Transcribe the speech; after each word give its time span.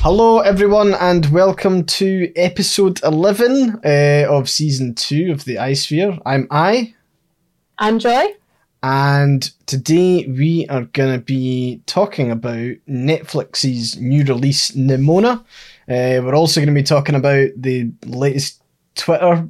Hello, 0.00 0.38
everyone, 0.40 0.94
and 0.94 1.26
welcome 1.26 1.84
to 1.84 2.32
episode 2.36 3.00
11 3.02 3.80
uh, 3.84 4.26
of 4.30 4.48
season 4.48 4.94
2 4.94 5.32
of 5.32 5.44
the 5.44 5.56
Ayesphere. 5.56 6.20
I'm 6.24 6.46
Aye, 6.50 6.94
I'm 7.78 7.98
Joy. 7.98 8.26
and 8.82 9.50
today 9.66 10.24
we 10.26 10.66
are 10.68 10.82
going 10.84 11.12
to 11.18 11.24
be 11.24 11.82
talking 11.86 12.30
about 12.30 12.76
Netflix's 12.88 13.98
new 14.00 14.24
release, 14.24 14.70
Nimona. 14.70 15.40
Uh, 15.88 16.22
we're 16.22 16.34
also 16.36 16.60
going 16.60 16.72
to 16.72 16.80
be 16.80 16.84
talking 16.84 17.14
about 17.16 17.48
the 17.56 17.90
latest 18.06 18.62
Twitter 18.94 19.48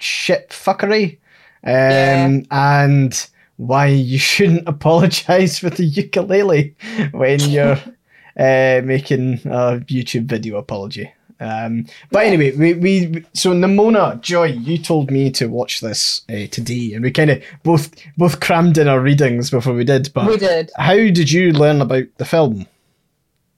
shit 0.00 0.50
fuckery 0.50 1.18
um, 1.64 1.70
Yeah. 1.72 2.40
and 2.50 3.28
why 3.56 3.86
you 3.86 4.18
shouldn't 4.30 4.68
apologise 4.68 5.58
for 5.60 5.70
the 5.70 5.84
ukulele 5.84 6.74
when 7.12 7.38
you're 7.40 7.78
uh, 8.38 8.80
making 8.84 9.34
a 9.44 9.80
YouTube 9.86 10.26
video 10.26 10.56
apology. 10.58 11.12
Um, 11.40 11.86
but 12.12 12.24
anyway, 12.26 12.52
we, 12.52 12.74
we 12.74 13.24
so 13.34 13.50
Nimona 13.52 14.20
Joy, 14.20 14.44
you 14.46 14.78
told 14.78 15.10
me 15.10 15.30
to 15.32 15.46
watch 15.48 15.80
this 15.80 16.22
uh, 16.30 16.46
today, 16.50 16.92
and 16.94 17.02
we 17.02 17.10
kind 17.10 17.30
of 17.30 17.42
both 17.64 17.90
both 18.16 18.40
crammed 18.40 18.78
in 18.78 18.86
our 18.88 19.00
readings 19.00 19.50
before 19.50 19.74
we 19.74 19.84
did. 19.84 20.10
But 20.14 20.26
We 20.28 20.36
did. 20.36 20.70
how 20.76 20.94
did 20.94 21.30
you 21.30 21.52
learn 21.52 21.80
about 21.82 22.04
the 22.18 22.24
film? 22.24 22.66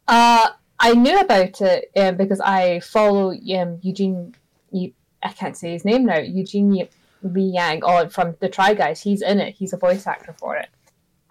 Uh, 0.08 0.48
I 0.78 0.94
knew 0.94 1.18
about 1.20 1.60
it 1.60 1.90
um, 1.96 2.16
because 2.16 2.40
I 2.40 2.80
follow 2.80 3.30
um, 3.32 3.78
Eugene. 3.82 4.34
Eu- 4.72 4.92
I 5.22 5.32
can't 5.32 5.56
say 5.56 5.72
his 5.72 5.84
name 5.84 6.06
now. 6.06 6.18
Eugene 6.18 6.88
Lee 7.22 7.42
Yang, 7.54 7.80
oh, 7.84 8.08
from 8.08 8.36
the 8.40 8.48
Try 8.48 8.74
Guys. 8.74 9.02
He's 9.02 9.22
in 9.22 9.40
it. 9.40 9.54
He's 9.54 9.72
a 9.72 9.76
voice 9.78 10.06
actor 10.06 10.34
for 10.38 10.56
it, 10.56 10.68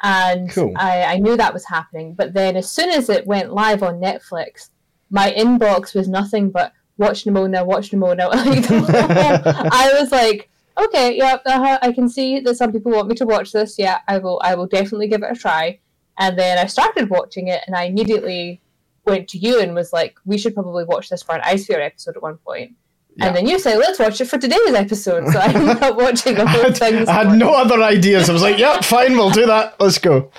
and 0.04 0.50
Cool. 0.50 0.74
I, 0.76 1.04
I 1.04 1.18
knew 1.18 1.38
that 1.38 1.54
was 1.54 1.66
happening. 1.66 2.14
But 2.14 2.34
then, 2.34 2.56
as 2.56 2.70
soon 2.70 2.90
as 2.90 3.10
it 3.10 3.26
went 3.26 3.54
live 3.54 3.84
on 3.84 4.00
Netflix, 4.00 4.70
my 5.10 5.32
inbox 5.32 5.96
was 5.96 6.08
nothing 6.08 6.50
but 6.50 6.74
watch 6.98 7.26
Nimona, 7.26 7.66
watch 7.66 7.92
Nimona. 7.92 8.30
I 9.72 9.92
was 10.00 10.12
like, 10.12 10.50
okay, 10.78 11.18
yeah, 11.18 11.38
uh-huh, 11.46 11.80
I 11.82 11.92
can 11.92 12.10
see 12.10 12.40
that 12.42 12.56
some 12.56 12.72
people 12.72 12.92
want 12.92 13.08
me 13.08 13.16
to 13.16 13.26
watch 13.26 13.52
this. 13.52 13.78
Yeah, 13.78 14.00
I 14.08 14.18
will. 14.18 14.42
I 14.44 14.56
will 14.56 14.68
definitely 14.68 15.08
give 15.08 15.24
it 15.24 15.32
a 15.32 15.36
try. 15.36 15.80
And 16.18 16.40
then 16.40 16.58
I 16.58 16.66
started 16.66 17.10
watching 17.10 17.50
it, 17.50 17.62
and 17.68 17.76
I 17.76 17.84
immediately 17.86 18.62
went 19.06 19.28
to 19.30 19.38
you 19.38 19.60
and 19.60 19.76
was 19.76 19.94
like, 19.94 20.18
we 20.26 20.38
should 20.38 20.54
probably 20.54 20.84
watch 20.86 21.10
this 21.10 21.22
for 21.22 21.36
an 21.36 21.42
Ayesphere 21.42 21.86
episode 21.86 22.16
at 22.16 22.24
one 22.24 22.38
point. 22.38 22.76
Yeah. 23.18 23.28
And 23.28 23.36
then 23.36 23.48
you 23.48 23.58
say, 23.60 23.78
let's 23.78 23.98
watch 23.98 24.20
it 24.20 24.26
for 24.26 24.38
today's 24.38 24.74
episode. 24.74 25.32
So 25.32 25.40
I 25.40 25.46
ended 25.54 25.82
up 25.82 25.96
watching 25.96 26.36
the 26.36 26.44
I 26.44 26.50
had, 26.50 26.78
thing. 26.78 27.08
I 27.08 27.12
had 27.14 27.28
morning. 27.28 27.40
no 27.40 27.54
other 27.54 27.82
ideas. 27.82 28.30
I 28.30 28.34
was 28.34 28.42
like, 28.42 28.58
"Yep, 28.58 28.84
fine, 28.84 29.14
we'll 29.14 29.30
do 29.30 29.46
that. 29.46 29.80
Let's 29.80 29.98
go." 30.00 30.32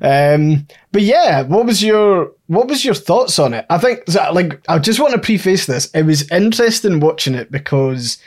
Um, 0.00 0.68
but 0.92 1.02
yeah, 1.02 1.42
what 1.42 1.66
was 1.66 1.82
your 1.82 2.32
what 2.46 2.68
was 2.68 2.84
your 2.84 2.94
thoughts 2.94 3.40
on 3.40 3.52
it? 3.52 3.66
I 3.68 3.78
think 3.78 4.02
like 4.32 4.62
I 4.68 4.78
just 4.78 5.00
want 5.00 5.12
to 5.14 5.18
preface 5.18 5.66
this. 5.66 5.90
It 5.92 6.04
was 6.04 6.30
interesting 6.30 7.00
watching 7.00 7.34
it 7.34 7.50
because 7.50 8.18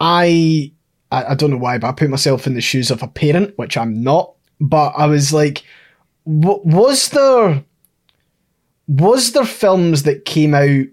I, 0.00 0.72
I 1.12 1.24
I 1.24 1.34
don't 1.34 1.50
know 1.50 1.58
why, 1.58 1.76
but 1.76 1.88
I 1.88 1.92
put 1.92 2.08
myself 2.08 2.46
in 2.46 2.54
the 2.54 2.62
shoes 2.62 2.90
of 2.90 3.02
a 3.02 3.08
parent, 3.08 3.52
which 3.58 3.76
I'm 3.76 4.02
not. 4.02 4.32
But 4.60 4.92
I 4.96 5.04
was 5.04 5.30
like, 5.30 5.62
w- 6.26 6.62
was 6.64 7.10
there 7.10 7.62
was 8.88 9.32
there 9.32 9.44
films 9.44 10.04
that 10.04 10.24
came 10.24 10.54
out 10.54 10.86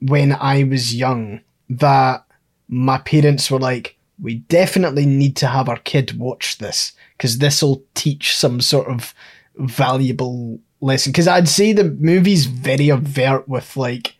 when 0.00 0.32
I 0.32 0.64
was 0.64 0.94
young 0.94 1.40
that 1.68 2.24
my 2.68 2.98
parents 2.98 3.50
were 3.50 3.58
like, 3.58 3.96
we 4.20 4.36
definitely 4.36 5.06
need 5.06 5.36
to 5.36 5.46
have 5.46 5.68
our 5.68 5.78
kid 5.78 6.18
watch 6.18 6.58
this 6.58 6.92
because 7.16 7.38
this 7.38 7.62
will 7.62 7.84
teach 7.94 8.36
some 8.36 8.60
sort 8.60 8.88
of 8.88 9.14
valuable 9.56 10.58
lesson. 10.80 11.12
Because 11.12 11.28
I'd 11.28 11.48
say 11.48 11.72
the 11.72 11.84
movie's 11.84 12.46
very 12.46 12.90
overt 12.90 13.48
with 13.48 13.76
like 13.76 14.16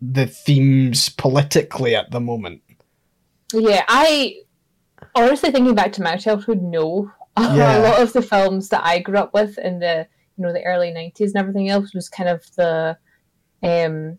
the 0.00 0.26
themes 0.26 1.08
politically 1.08 1.94
at 1.94 2.10
the 2.10 2.20
moment. 2.20 2.62
Yeah, 3.52 3.84
I 3.88 4.40
honestly 5.14 5.50
thinking 5.50 5.74
back 5.74 5.92
to 5.92 6.02
my 6.02 6.16
childhood, 6.16 6.62
no. 6.62 7.10
Yeah. 7.38 7.78
a 7.78 7.82
lot 7.82 8.00
of 8.00 8.14
the 8.14 8.22
films 8.22 8.70
that 8.70 8.82
I 8.82 8.98
grew 8.98 9.18
up 9.18 9.34
with 9.34 9.58
in 9.58 9.78
the 9.78 10.06
you 10.36 10.44
know 10.44 10.52
the 10.52 10.64
early 10.64 10.90
nineties 10.90 11.34
and 11.34 11.40
everything 11.40 11.68
else 11.68 11.94
was 11.94 12.08
kind 12.08 12.28
of 12.30 12.42
the 12.56 12.96
um 13.62 14.18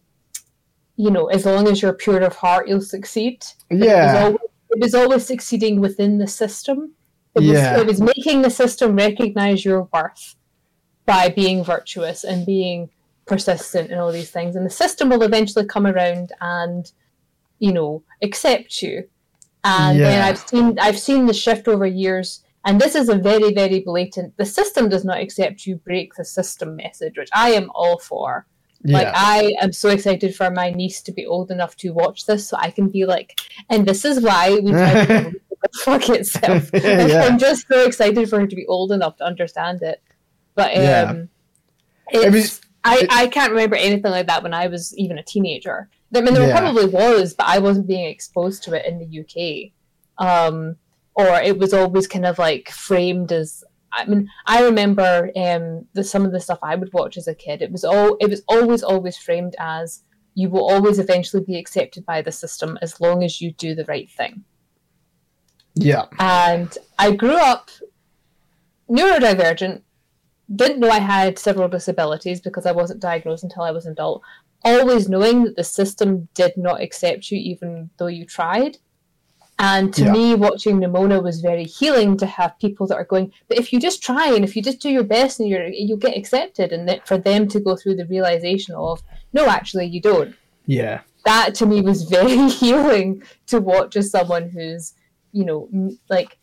you 0.97 1.11
know, 1.11 1.27
as 1.27 1.45
long 1.45 1.67
as 1.67 1.81
you're 1.81 1.93
pure 1.93 2.21
of 2.21 2.35
heart 2.35 2.67
you'll 2.67 2.81
succeed. 2.81 3.45
But 3.69 3.77
It 3.77 3.79
was, 3.79 3.87
Yeah, 3.87 4.23
always, 4.23 4.49
it 4.71 4.79
was 4.81 4.95
always 4.95 5.25
succeeding 5.25 5.79
within 5.79 6.17
the 6.17 6.27
system. 6.27 6.93
It 7.35 7.41
was 7.41 7.51
Yeah. 7.51 7.79
it 7.79 7.85
was 7.85 8.01
making 8.01 8.41
the 8.41 8.49
system 8.49 8.95
recognize 8.95 9.63
your 9.63 9.87
worth 9.93 10.35
by 11.05 11.29
being 11.29 11.63
virtuous 11.63 12.23
and 12.23 12.45
being 12.45 12.89
persistent 13.25 13.91
and 13.91 13.99
all 14.01 14.11
these 14.11 14.31
things. 14.31 14.55
And 14.55 14.65
the 14.65 14.69
system 14.83 15.09
will 15.09 15.23
eventually 15.23 15.65
come 15.65 15.85
around 15.85 16.31
and, 16.41 16.91
you 17.59 17.71
know, 17.71 18.03
accept 18.21 18.81
you. 18.81 19.07
And 19.63 19.99
then 19.99 20.21
I've 20.21 20.39
seen 20.39 20.79
I've 20.79 20.99
seen 20.99 21.25
the 21.25 21.33
shift 21.33 21.67
over 21.67 21.85
years, 21.85 22.41
and 22.65 22.79
this 22.79 22.95
is 22.95 23.09
a 23.09 23.15
very, 23.15 23.53
very 23.53 23.81
blatant 23.81 24.35
the 24.37 24.45
system 24.45 24.87
does 24.89 25.03
not 25.05 25.19
accept 25.19 25.65
you, 25.65 25.75
break 25.75 26.13
the 26.15 26.25
system 26.25 26.77
message, 26.77 27.17
which 27.17 27.29
I 27.33 27.49
am 27.51 27.69
all 27.75 27.99
for. 27.99 28.47
Like 28.83 29.07
I 29.13 29.53
am 29.61 29.73
so 29.73 29.89
excited 29.89 30.35
for 30.35 30.49
my 30.51 30.69
niece 30.71 31.01
to 31.03 31.11
be 31.11 31.25
old 31.25 31.51
enough 31.51 31.75
to 31.77 31.89
watch 31.91 32.25
this, 32.25 32.47
so 32.47 32.57
I 32.57 32.69
can 32.71 32.89
be 32.89 33.05
like, 33.05 33.39
and 33.69 33.85
this 33.85 34.05
is 34.05 34.21
why 34.21 34.51
we 34.63 34.71
tried 34.71 35.05
to 35.07 35.33
fuck 35.83 36.07
itself. 36.09 36.69
Yeah. 36.73 37.23
I'm 37.29 37.38
just 37.39 37.67
so 37.67 37.85
excited 37.85 38.29
for 38.29 38.39
her 38.39 38.47
to 38.47 38.55
be 38.55 38.65
old 38.67 38.91
enough 38.91 39.17
to 39.17 39.25
understand 39.25 39.81
it. 39.81 40.01
But 40.55 40.75
um, 40.77 40.83
Yeah. 40.83 41.23
It 42.11 42.31
was- 42.31 42.61
I 42.83 42.99
it- 42.99 43.07
I 43.11 43.27
can't 43.27 43.51
remember 43.51 43.75
anything 43.75 44.11
like 44.11 44.27
that 44.27 44.43
when 44.43 44.53
I 44.53 44.67
was 44.67 44.95
even 44.97 45.17
a 45.17 45.23
teenager. 45.23 45.89
I 46.15 46.21
mean, 46.21 46.33
there 46.35 46.47
Yeah. 46.47 46.57
probably 46.59 46.85
was, 46.85 47.33
but 47.33 47.47
I 47.47 47.59
wasn't 47.59 47.88
being 47.88 48.05
exposed 48.05 48.63
to 48.63 48.73
it 48.75 48.85
in 48.85 48.99
the 48.99 49.19
UK. 49.21 49.71
Um, 50.25 50.77
or 51.15 51.27
it 51.41 51.57
was 51.57 51.73
always 51.73 52.07
kind 52.07 52.25
of 52.25 52.38
like 52.39 52.69
framed 52.69 53.31
as. 53.31 53.63
I 53.91 54.05
mean, 54.05 54.29
I 54.45 54.63
remember 54.63 55.31
um, 55.35 55.85
the 55.93 56.03
some 56.03 56.25
of 56.25 56.31
the 56.31 56.39
stuff 56.39 56.59
I 56.61 56.75
would 56.75 56.91
watch 56.93 57.17
as 57.17 57.27
a 57.27 57.35
kid. 57.35 57.61
It 57.61 57.71
was 57.71 57.83
all 57.83 58.17
it 58.19 58.29
was 58.29 58.43
always 58.47 58.83
always 58.83 59.17
framed 59.17 59.55
as 59.59 60.03
you 60.37 60.51
will 60.51 60.69
always 60.69 60.99
eventually 60.99 61.43
be 61.43 61.57
accepted 61.57 62.05
by 62.05 62.21
the 62.21 62.31
system 62.31 62.77
as 62.83 63.01
long 63.01 63.23
as 63.23 63.41
you 63.41 63.51
do 63.53 63.73
the 63.73 63.85
right 63.85 64.07
thing. 64.07 64.43
yeah, 65.73 66.05
And 66.19 66.77
I 66.99 67.15
grew 67.15 67.37
up 67.37 67.71
neurodivergent, 68.87 69.81
didn't 70.55 70.79
know 70.79 70.91
I 70.91 70.99
had 70.99 71.39
several 71.39 71.67
disabilities 71.67 72.39
because 72.39 72.67
I 72.67 72.71
wasn't 72.71 72.99
diagnosed 72.99 73.43
until 73.43 73.63
I 73.63 73.71
was 73.71 73.87
an 73.87 73.93
adult. 73.93 74.21
Always 74.63 75.09
knowing 75.09 75.43
that 75.43 75.55
the 75.55 75.63
system 75.63 76.27
did 76.35 76.53
not 76.55 76.81
accept 76.81 77.31
you 77.31 77.39
even 77.39 77.89
though 77.97 78.05
you 78.05 78.23
tried. 78.23 78.77
And 79.59 79.91
to 79.95 80.03
Yeah. 80.03 80.12
me, 80.12 80.35
watching 80.35 80.79
Nimona 80.79 81.22
was 81.23 81.41
very 81.41 81.63
healing 81.63 82.16
to 82.18 82.28
have 82.28 82.59
people 82.59 82.85
that 82.88 82.95
are 82.95 83.06
going, 83.06 83.31
but 83.47 83.57
if 83.57 83.73
you 83.73 83.79
just 83.79 84.03
try 84.03 84.28
and 84.34 84.44
if 84.44 84.56
you 84.56 84.62
just 84.62 84.79
do 84.79 84.90
your 84.90 85.03
best 85.03 85.40
and 85.40 85.50
you're, 85.50 85.66
you'll 85.68 85.97
get 85.97 86.16
accepted, 86.16 86.72
and 86.72 86.88
that 86.88 87.07
for 87.07 87.18
them 87.18 87.47
to 87.47 87.59
go 87.59 87.75
through 87.75 87.95
the 87.95 88.06
realization 88.06 88.75
of, 88.75 89.01
no, 89.34 89.47
actually, 89.47 89.85
you 89.88 90.00
don't 90.00 90.35
yeah, 90.68 91.01
that 91.25 91.56
to 91.56 91.66
me 91.66 91.81
was 91.81 92.03
very 92.18 92.50
healing 92.50 93.23
to 93.47 93.59
watch 93.59 93.95
as 93.95 94.12
someone 94.12 94.50
who's 94.50 94.94
you 95.31 95.45
know 95.45 95.69
like 96.09 96.38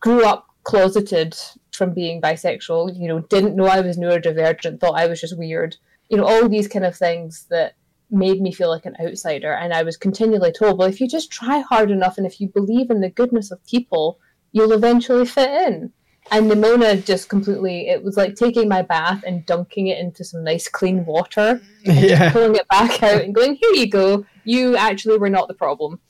grew 0.00 0.24
up 0.24 0.46
closeted 0.64 1.36
from 1.72 1.92
being 1.92 2.20
bisexual 2.20 2.98
you 2.98 3.08
know 3.08 3.20
didn't 3.20 3.56
know 3.56 3.66
i 3.66 3.80
was 3.80 3.96
neurodivergent 3.96 4.80
thought 4.80 4.98
i 4.98 5.06
was 5.06 5.20
just 5.20 5.38
weird 5.38 5.76
you 6.08 6.16
know 6.16 6.24
all 6.24 6.48
these 6.48 6.68
kind 6.68 6.84
of 6.84 6.96
things 6.96 7.46
that 7.50 7.74
made 8.10 8.40
me 8.40 8.52
feel 8.52 8.68
like 8.68 8.86
an 8.86 8.96
outsider 9.04 9.52
and 9.52 9.72
i 9.72 9.82
was 9.82 9.96
continually 9.96 10.52
told 10.52 10.78
well 10.78 10.88
if 10.88 11.00
you 11.00 11.08
just 11.08 11.32
try 11.32 11.60
hard 11.60 11.90
enough 11.90 12.18
and 12.18 12.26
if 12.26 12.40
you 12.40 12.48
believe 12.48 12.90
in 12.90 13.00
the 13.00 13.10
goodness 13.10 13.50
of 13.50 13.64
people 13.66 14.18
you'll 14.52 14.72
eventually 14.72 15.26
fit 15.26 15.50
in 15.66 15.92
and 16.30 16.50
Nimona 16.50 17.04
just 17.04 17.28
completely 17.28 17.88
it 17.88 18.02
was 18.02 18.16
like 18.16 18.34
taking 18.34 18.68
my 18.68 18.82
bath 18.82 19.22
and 19.26 19.44
dunking 19.44 19.88
it 19.88 19.98
into 19.98 20.24
some 20.24 20.42
nice 20.42 20.68
clean 20.68 21.04
water 21.04 21.60
and 21.84 22.00
yeah, 22.10 22.32
pulling 22.32 22.54
it 22.54 22.66
back 22.68 23.02
out 23.02 23.22
and 23.22 23.34
going, 23.34 23.56
"Here 23.56 23.74
you 23.74 23.88
go. 23.88 24.24
You 24.44 24.76
actually 24.76 25.18
were 25.18 25.30
not 25.30 25.48
the 25.48 25.54
problem." 25.54 26.00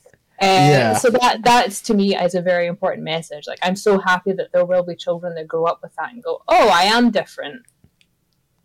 Uh, 0.40 0.46
Yeah. 0.46 0.94
So 0.94 1.10
that 1.10 1.42
that's 1.42 1.80
to 1.82 1.94
me 1.94 2.16
is 2.16 2.34
a 2.34 2.42
very 2.42 2.66
important 2.66 3.04
message. 3.04 3.44
Like 3.46 3.58
I'm 3.62 3.76
so 3.76 3.98
happy 3.98 4.32
that 4.32 4.52
there 4.52 4.64
will 4.64 4.84
be 4.84 4.94
children 4.94 5.34
that 5.34 5.48
grow 5.48 5.64
up 5.64 5.80
with 5.82 5.94
that 5.96 6.12
and 6.12 6.22
go, 6.22 6.42
"Oh, 6.46 6.68
I 6.68 6.84
am 6.84 7.10
different," 7.10 7.62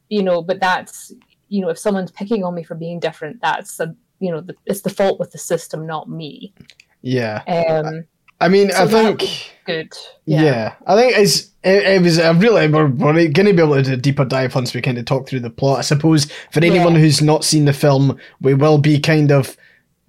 you 0.07 0.21
know. 0.21 0.43
But 0.43 0.59
that's 0.59 1.11
you 1.49 1.61
know, 1.61 1.69
if 1.69 1.77
someone's 1.77 2.11
picking 2.11 2.43
on 2.43 2.55
me 2.55 2.63
for 2.63 2.75
being 2.75 2.99
different, 2.99 3.41
that's 3.41 3.79
a 3.79 3.95
you 4.19 4.31
know, 4.31 4.41
the, 4.41 4.55
it's 4.65 4.81
the 4.81 4.89
fault 4.89 5.19
with 5.19 5.31
the 5.31 5.37
system, 5.37 5.85
not 5.87 6.09
me. 6.09 6.53
yeah. 7.01 7.41
Um, 7.47 8.03
I 8.41 8.47
mean, 8.47 8.69
So 8.71 8.83
I 8.83 8.87
think. 8.87 9.53
good. 9.65 9.93
Yeah. 10.25 10.73
I 10.87 10.95
think 10.95 11.17
it's 11.17 11.51
it, 11.63 11.83
it 11.83 12.01
was 12.01 12.17
a 12.19 12.33
really 12.33 12.67
we're, 12.69 12.87
we're 12.87 13.13
to 13.31 13.43
be 13.53 13.61
able 13.61 13.75
to 13.75 13.81
do 13.83 13.93
a 13.93 13.97
deeper 13.97 14.23
dive 14.25 14.55
once 14.55 14.73
we 14.73 14.81
kind 14.81 14.97
of 14.97 15.05
talk 15.05 15.27
through 15.27 15.41
the 15.41 15.49
plot. 15.49 15.79
I 15.79 15.81
suppose 15.81 16.31
for 16.51 16.63
anyone 16.63 16.93
Yeah. 16.95 16.99
who's 17.01 17.21
not 17.21 17.43
seen 17.43 17.65
the 17.65 17.73
film, 17.73 18.17
we 18.41 18.53
will 18.53 18.77
be 18.77 18.99
kind 18.99 19.31
of 19.31 19.57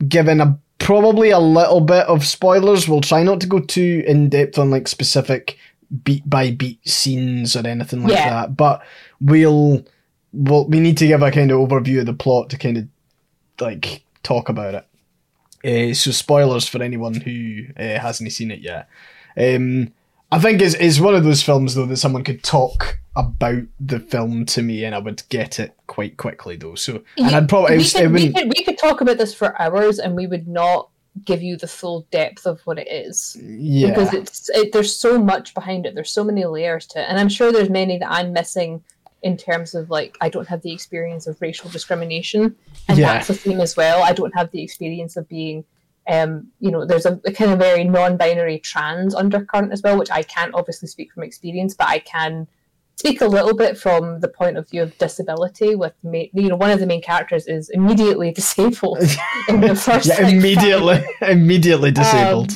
given 0.08 0.40
a 0.40 0.58
probably 0.78 1.30
a 1.30 1.38
little 1.40 1.80
bit 1.80 2.06
of 2.06 2.24
spoilers. 2.24 2.88
We'll 2.88 3.00
try 3.00 3.22
not 3.24 3.40
to 3.42 3.46
go 3.48 3.58
too 3.60 4.02
in 4.06 4.28
depth 4.28 4.58
on 4.58 4.70
like 4.70 4.86
specific 4.88 5.56
beat 6.04 6.28
by 6.28 6.52
beat 6.52 6.86
scenes 6.88 7.56
or 7.56 7.66
anything 7.66 8.02
like 8.04 8.12
Yeah. 8.12 8.30
that, 8.30 8.56
but 8.56 8.82
we'll 9.20 9.84
well, 10.32 10.66
we 10.66 10.80
need 10.80 10.98
to 10.98 11.06
give 11.06 11.22
a 11.22 11.30
kind 11.30 11.50
of 11.50 11.58
overview 11.58 12.00
of 12.00 12.06
the 12.06 12.12
plot 12.12 12.50
to 12.50 12.58
kind 12.58 12.76
of 12.76 12.88
like 13.60 14.04
talk 14.22 14.48
about 14.48 14.74
it. 14.74 14.86
Uh, 15.62 15.94
so 15.94 16.10
spoilers 16.10 16.66
for 16.68 16.82
anyone 16.82 17.14
who 17.14 17.64
uh, 17.76 17.98
hasn't 17.98 18.32
seen 18.32 18.50
it 18.50 18.60
yet. 18.60 18.88
Um, 19.36 19.92
I 20.32 20.38
think 20.38 20.62
it's, 20.62 20.74
it's 20.74 21.00
one 21.00 21.14
of 21.14 21.24
those 21.24 21.42
films 21.42 21.74
though 21.74 21.86
that 21.86 21.96
someone 21.96 22.24
could 22.24 22.42
talk 22.42 22.98
about 23.16 23.64
the 23.78 23.98
film 23.98 24.46
to 24.46 24.62
me 24.62 24.84
and 24.84 24.94
I 24.94 24.98
would 24.98 25.22
get 25.28 25.58
it 25.58 25.76
quite 25.86 26.16
quickly 26.16 26.56
though. 26.56 26.76
So 26.76 27.02
and 27.18 27.34
I'd 27.34 27.48
probably 27.48 27.78
we 27.78 27.84
could, 27.84 28.12
we, 28.12 28.32
could, 28.32 28.52
we 28.56 28.64
could 28.64 28.78
talk 28.78 29.00
about 29.00 29.18
this 29.18 29.34
for 29.34 29.60
hours 29.60 29.98
and 29.98 30.14
we 30.14 30.26
would 30.26 30.46
not 30.46 30.88
give 31.24 31.42
you 31.42 31.56
the 31.56 31.66
full 31.66 32.06
depth 32.10 32.46
of 32.46 32.60
what 32.62 32.78
it 32.78 32.88
is 32.88 33.36
yeah 33.42 33.88
because 33.88 34.14
it's 34.14 34.48
it, 34.50 34.72
there's 34.72 34.94
so 34.94 35.18
much 35.18 35.52
behind 35.54 35.84
it 35.84 35.94
there's 35.94 36.12
so 36.12 36.22
many 36.22 36.44
layers 36.44 36.86
to 36.86 37.00
it 37.00 37.06
and 37.08 37.18
i'm 37.18 37.28
sure 37.28 37.50
there's 37.50 37.68
many 37.68 37.98
that 37.98 38.10
i'm 38.10 38.32
missing 38.32 38.82
in 39.22 39.36
terms 39.36 39.74
of 39.74 39.90
like 39.90 40.16
i 40.20 40.28
don't 40.28 40.48
have 40.48 40.62
the 40.62 40.72
experience 40.72 41.26
of 41.26 41.40
racial 41.40 41.68
discrimination 41.70 42.56
and 42.88 42.98
Yeah. 42.98 43.12
that's 43.14 43.30
a 43.30 43.34
theme 43.34 43.60
as 43.60 43.76
well 43.76 44.02
i 44.02 44.12
don't 44.12 44.34
have 44.34 44.50
the 44.50 44.62
experience 44.62 45.16
of 45.16 45.28
being 45.28 45.64
um 46.08 46.48
you 46.60 46.70
know 46.70 46.86
there's 46.86 47.06
a, 47.06 47.20
a 47.26 47.32
kind 47.32 47.50
of 47.50 47.58
very 47.58 47.84
non-binary 47.84 48.58
trans 48.60 49.14
undercurrent 49.14 49.72
as 49.72 49.82
well 49.82 49.98
which 49.98 50.10
i 50.10 50.22
can't 50.22 50.54
obviously 50.54 50.88
speak 50.88 51.12
from 51.12 51.22
experience 51.22 51.74
but 51.74 51.88
i 51.88 51.98
can 51.98 52.46
speak 52.96 53.20
a 53.22 53.26
little 53.26 53.54
bit 53.54 53.78
from 53.78 54.20
the 54.20 54.28
point 54.28 54.56
of 54.58 54.68
view 54.68 54.82
of 54.82 54.96
disability 54.98 55.74
with 55.74 55.92
ma- 56.02 56.24
you 56.32 56.48
know 56.48 56.56
one 56.56 56.70
of 56.70 56.80
the 56.80 56.86
main 56.86 57.02
characters 57.02 57.46
is 57.46 57.68
immediately 57.70 58.30
disabled 58.40 58.98
in 59.48 59.60
the 59.60 59.74
first 59.74 60.06
yeah, 60.08 60.14
like, 60.24 60.32
immediately 60.34 61.04
immediately 61.22 61.90
disabled. 61.90 62.52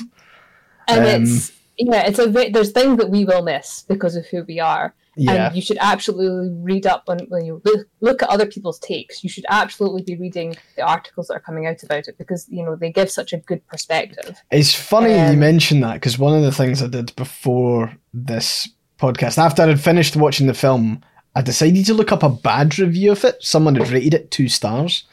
and 0.88 1.00
Um, 1.00 1.22
it's 1.22 1.52
yeah 1.76 2.06
it's 2.06 2.18
a 2.18 2.26
there's 2.26 2.72
things 2.72 2.96
that 2.98 3.10
we 3.10 3.24
will 3.24 3.42
miss 3.42 3.84
because 3.88 4.16
of 4.16 4.26
who 4.26 4.44
we 4.44 4.60
are 4.60 4.94
yeah. 5.16 5.46
and 5.46 5.56
you 5.56 5.62
should 5.62 5.78
absolutely 5.80 6.50
read 6.62 6.86
up 6.86 7.04
on 7.08 7.18
when 7.28 7.44
you 7.44 7.62
look, 8.00 8.22
at 8.22 8.28
other 8.28 8.46
people's 8.46 8.78
takes 8.78 9.22
you 9.22 9.30
should 9.30 9.44
absolutely 9.48 10.02
be 10.02 10.16
reading 10.16 10.56
the 10.76 10.82
articles 10.82 11.28
that 11.28 11.34
are 11.34 11.40
coming 11.40 11.66
out 11.66 11.82
about 11.82 12.08
it 12.08 12.16
because 12.18 12.46
you 12.48 12.64
know 12.64 12.76
they 12.76 12.90
give 12.90 13.10
such 13.10 13.32
a 13.32 13.38
good 13.38 13.66
perspective 13.66 14.40
It's 14.50 14.74
funny 14.74 15.12
you 15.12 15.18
Um, 15.18 15.38
mention 15.38 15.80
that 15.80 15.94
because 15.94 16.18
one 16.18 16.36
of 16.36 16.42
the 16.42 16.52
things 16.52 16.82
I 16.82 16.86
did 16.86 17.14
before 17.16 17.96
this 18.12 18.68
podcast, 18.98 19.38
after 19.38 19.62
I 19.62 19.68
had 19.68 19.80
finished 19.80 20.16
watching 20.16 20.46
the 20.46 20.54
film, 20.54 21.02
I 21.34 21.42
decided 21.42 21.84
to 21.86 21.94
look 21.94 22.12
up 22.12 22.22
a 22.22 22.28
bad 22.28 22.78
review 22.78 23.12
of 23.12 23.24
it. 23.24 23.42
Someone 23.42 23.74
had 23.74 23.90
rated 23.90 24.14
it 24.14 24.30
two 24.30 24.48
stars, 24.48 25.04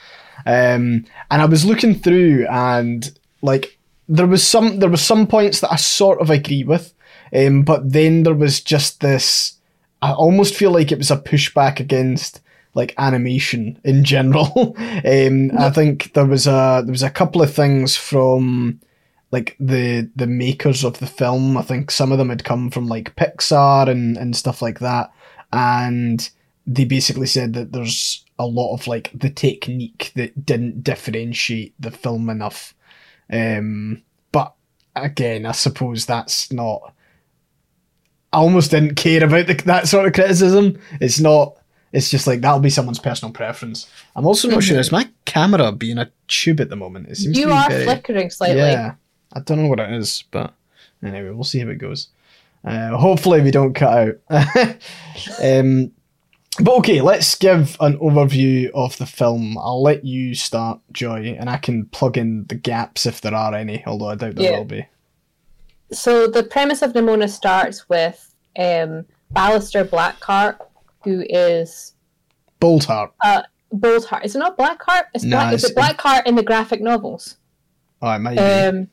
um, 0.45 1.05
and 1.29 1.41
I 1.41 1.45
was 1.45 1.65
looking 1.65 1.95
through 1.95 2.45
and 2.47 3.11
like 3.41 3.77
there 4.07 4.27
was 4.27 4.45
some 4.45 4.79
there 4.79 4.89
was 4.89 5.01
some 5.01 5.27
points 5.27 5.61
that 5.61 5.71
I 5.71 5.77
sort 5.77 6.21
of 6.21 6.29
agree 6.29 6.63
with, 6.63 6.93
um, 7.33 7.63
but 7.63 7.91
then 7.91 8.23
there 8.23 8.35
was 8.35 8.61
just 8.61 9.01
this. 9.01 9.57
I 10.01 10.13
almost 10.13 10.55
feel 10.55 10.71
like 10.71 10.91
it 10.91 10.97
was 10.97 11.11
a 11.11 11.17
pushback 11.17 11.79
against 11.79 12.41
like 12.73 12.93
animation 12.97 13.79
in 13.83 14.03
general. 14.03 14.75
um, 14.77 15.51
I 15.57 15.69
think 15.73 16.13
there 16.13 16.25
was 16.25 16.47
a 16.47 16.81
there 16.83 16.91
was 16.91 17.03
a 17.03 17.09
couple 17.09 17.41
of 17.41 17.53
things 17.53 17.95
from 17.95 18.79
like 19.31 19.55
the 19.59 20.09
the 20.15 20.27
makers 20.27 20.83
of 20.83 20.99
the 20.99 21.07
film. 21.07 21.57
I 21.57 21.61
think 21.61 21.91
some 21.91 22.11
of 22.11 22.17
them 22.17 22.29
had 22.29 22.43
come 22.43 22.69
from 22.69 22.87
like 22.87 23.15
Pixar 23.15 23.89
and 23.89 24.17
and 24.17 24.35
stuff 24.35 24.61
like 24.61 24.79
that, 24.79 25.11
and 25.51 26.29
they 26.65 26.85
basically 26.85 27.27
said 27.27 27.53
that 27.53 27.71
there's 27.71 28.25
a 28.39 28.45
lot 28.45 28.73
of 28.73 28.87
like 28.87 29.11
the 29.13 29.29
technique 29.29 30.11
that 30.15 30.45
didn't 30.45 30.83
differentiate 30.83 31.73
the 31.79 31.91
film 31.91 32.29
enough. 32.29 32.73
Um, 33.31 34.01
but 34.31 34.53
again, 34.95 35.45
I 35.45 35.51
suppose 35.51 36.05
that's 36.05 36.51
not. 36.51 36.93
I 38.33 38.37
almost 38.37 38.71
didn't 38.71 38.95
care 38.95 39.23
about 39.23 39.47
the, 39.47 39.53
that 39.65 39.87
sort 39.87 40.05
of 40.07 40.13
criticism. 40.13 40.79
It's 40.99 41.19
not. 41.19 41.57
It's 41.91 42.09
just 42.09 42.25
like 42.27 42.39
that'll 42.39 42.61
be 42.61 42.69
someone's 42.69 42.99
personal 42.99 43.33
preference. 43.33 43.89
I'm 44.15 44.25
also 44.25 44.47
not 44.49 44.63
sure. 44.63 44.79
Is 44.79 44.91
my 44.93 45.09
camera 45.25 45.71
being 45.73 45.97
a 45.97 46.09
tube 46.27 46.61
at 46.61 46.69
the 46.69 46.77
moment? 46.77 47.09
It 47.09 47.17
seems 47.17 47.35
to 47.35 47.39
you 47.41 47.47
be 47.47 47.51
are 47.51 47.69
very- 47.69 47.83
flickering 47.83 48.29
slightly 48.29 48.57
yeah, 48.57 48.93
I 49.33 49.41
don't 49.41 49.61
know 49.61 49.67
what 49.67 49.81
it 49.81 49.91
is, 49.91 50.23
but 50.31 50.53
anyway, 51.03 51.29
we'll 51.31 51.43
see 51.43 51.59
how 51.59 51.67
it 51.67 51.75
goes. 51.79 52.07
Uh, 52.63 52.95
hopefully, 52.95 53.41
we 53.41 53.51
don't 53.51 53.73
cut 53.73 54.17
out. 54.29 54.77
um, 55.43 55.91
but 56.59 56.75
okay, 56.77 57.01
let's 57.01 57.35
give 57.35 57.75
an 57.79 57.97
overview 57.97 58.69
of 58.73 58.97
the 58.97 59.05
film. 59.05 59.57
I'll 59.57 59.81
let 59.81 60.05
you 60.05 60.35
start, 60.35 60.79
Joy, 60.91 61.35
and 61.39 61.49
I 61.49 61.57
can 61.57 61.85
plug 61.87 62.17
in 62.17 62.45
the 62.47 62.55
gaps 62.55 63.05
if 63.05 63.19
there 63.21 63.33
are 63.33 63.53
any, 63.55 63.83
although 63.85 64.09
I 64.09 64.15
doubt 64.15 64.35
there 64.35 64.51
Yeah. 64.51 64.57
will 64.59 64.65
be. 64.65 64.85
So 65.91 66.27
the 66.27 66.43
premise 66.43 66.81
of 66.81 66.93
Nimona 66.93 67.29
starts 67.29 67.87
with 67.89 68.33
um 68.57 69.05
Ballister 69.33 69.85
Blackheart 69.87 70.57
who 71.03 71.23
is 71.29 71.93
Boltheart. 72.59 73.11
Boldheart. 73.73 74.25
Is 74.25 74.35
it 74.35 74.39
not 74.39 74.57
Blackheart? 74.57 75.03
It's 75.13 75.23
No, 75.23 75.37
Black, 75.37 75.53
is 75.53 75.63
it 75.63 75.75
Blackheart 75.75 76.25
in 76.25 76.35
the 76.35 76.43
graphic 76.43 76.81
novels? 76.81 77.37
Oh, 78.01 78.11
it 78.11 78.19
might 78.19 78.35
be. 78.35 78.41
Um, 78.41 78.87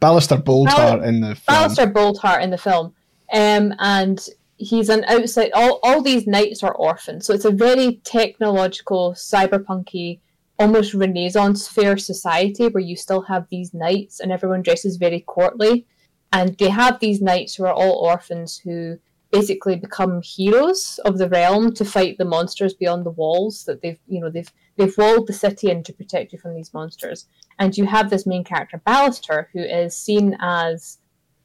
Ballister 0.00 0.42
Boltheart 0.42 1.06
in 1.06 1.20
the 1.20 1.34
film. 1.34 1.56
Ballister 1.56 1.92
Boldheart 1.92 2.42
in 2.42 2.50
the 2.50 2.58
film, 2.58 2.94
um, 3.32 3.74
and 3.78 4.26
he's 4.58 4.88
an 4.88 5.04
outside. 5.04 5.52
All 5.54 5.80
all 5.82 6.02
these 6.02 6.26
knights 6.26 6.62
are 6.62 6.74
orphans, 6.74 7.26
so 7.26 7.32
it's 7.32 7.44
a 7.44 7.50
very 7.50 8.00
technological, 8.04 9.12
cyberpunky, 9.12 10.20
almost 10.58 10.92
Renaissance 10.92 11.68
fair 11.68 11.96
society 11.96 12.68
where 12.68 12.82
you 12.82 12.96
still 12.96 13.22
have 13.22 13.46
these 13.50 13.72
knights 13.72 14.20
and 14.20 14.32
everyone 14.32 14.62
dresses 14.62 14.96
very 14.96 15.20
courtly, 15.20 15.86
and 16.32 16.56
they 16.58 16.68
have 16.70 16.98
these 17.00 17.20
knights 17.22 17.54
who 17.54 17.64
are 17.64 17.72
all 17.72 17.92
orphans 18.04 18.58
who 18.58 18.98
basically 19.32 19.76
become 19.76 20.22
heroes 20.22 21.00
of 21.04 21.18
the 21.18 21.28
realm 21.28 21.72
to 21.72 21.84
fight 21.84 22.16
the 22.16 22.24
monsters 22.24 22.74
beyond 22.74 23.04
the 23.04 23.10
walls 23.10 23.64
that 23.64 23.82
they've 23.82 23.98
you 24.06 24.20
know 24.20 24.30
they've 24.30 24.52
they've 24.76 24.96
walled 24.96 25.26
the 25.26 25.32
city 25.32 25.70
in 25.70 25.82
to 25.82 25.92
protect 25.92 26.32
you 26.32 26.38
from 26.38 26.54
these 26.54 26.72
monsters 26.72 27.26
and 27.58 27.76
you 27.76 27.84
have 27.86 28.08
this 28.08 28.26
main 28.26 28.44
character 28.44 28.80
Ballister 28.86 29.46
who 29.52 29.60
is 29.60 29.96
seen 29.96 30.36
as 30.40 30.98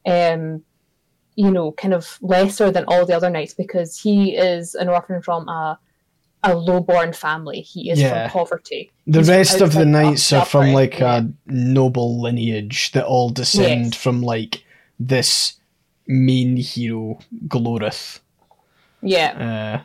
um 0.06 0.64
you 1.36 1.50
know 1.52 1.72
kind 1.72 1.94
of 1.94 2.18
lesser 2.22 2.70
than 2.72 2.86
all 2.88 3.06
the 3.06 3.16
other 3.16 3.30
knights 3.30 3.54
because 3.54 4.00
he 4.00 4.36
is 4.36 4.76
an 4.76 4.88
orphan 4.90 5.22
from 5.22 5.48
a 5.50 5.80
a 6.44 6.56
low-born 6.56 7.14
family 7.14 7.62
he 7.62 7.90
is 7.92 8.00
Yeah. 8.00 8.28
from 8.28 8.32
poverty 8.32 8.92
The 9.06 9.20
He's 9.20 9.30
rest 9.30 9.62
of 9.62 9.74
the 9.74 9.86
knights 9.86 10.32
are 10.34 10.46
from 10.46 10.72
like 10.74 11.00
yeah. 11.00 11.22
a 11.22 11.52
noble 11.52 12.20
lineage 12.22 12.92
that 12.94 13.06
all 13.06 13.30
descend 13.30 13.94
Yes. 13.94 13.96
from 13.96 14.22
like 14.22 14.64
this 15.08 15.54
main 16.08 16.58
hero 16.58 17.20
Gloreth. 17.48 18.20
yeah 19.02 19.32
Uh, 19.82 19.84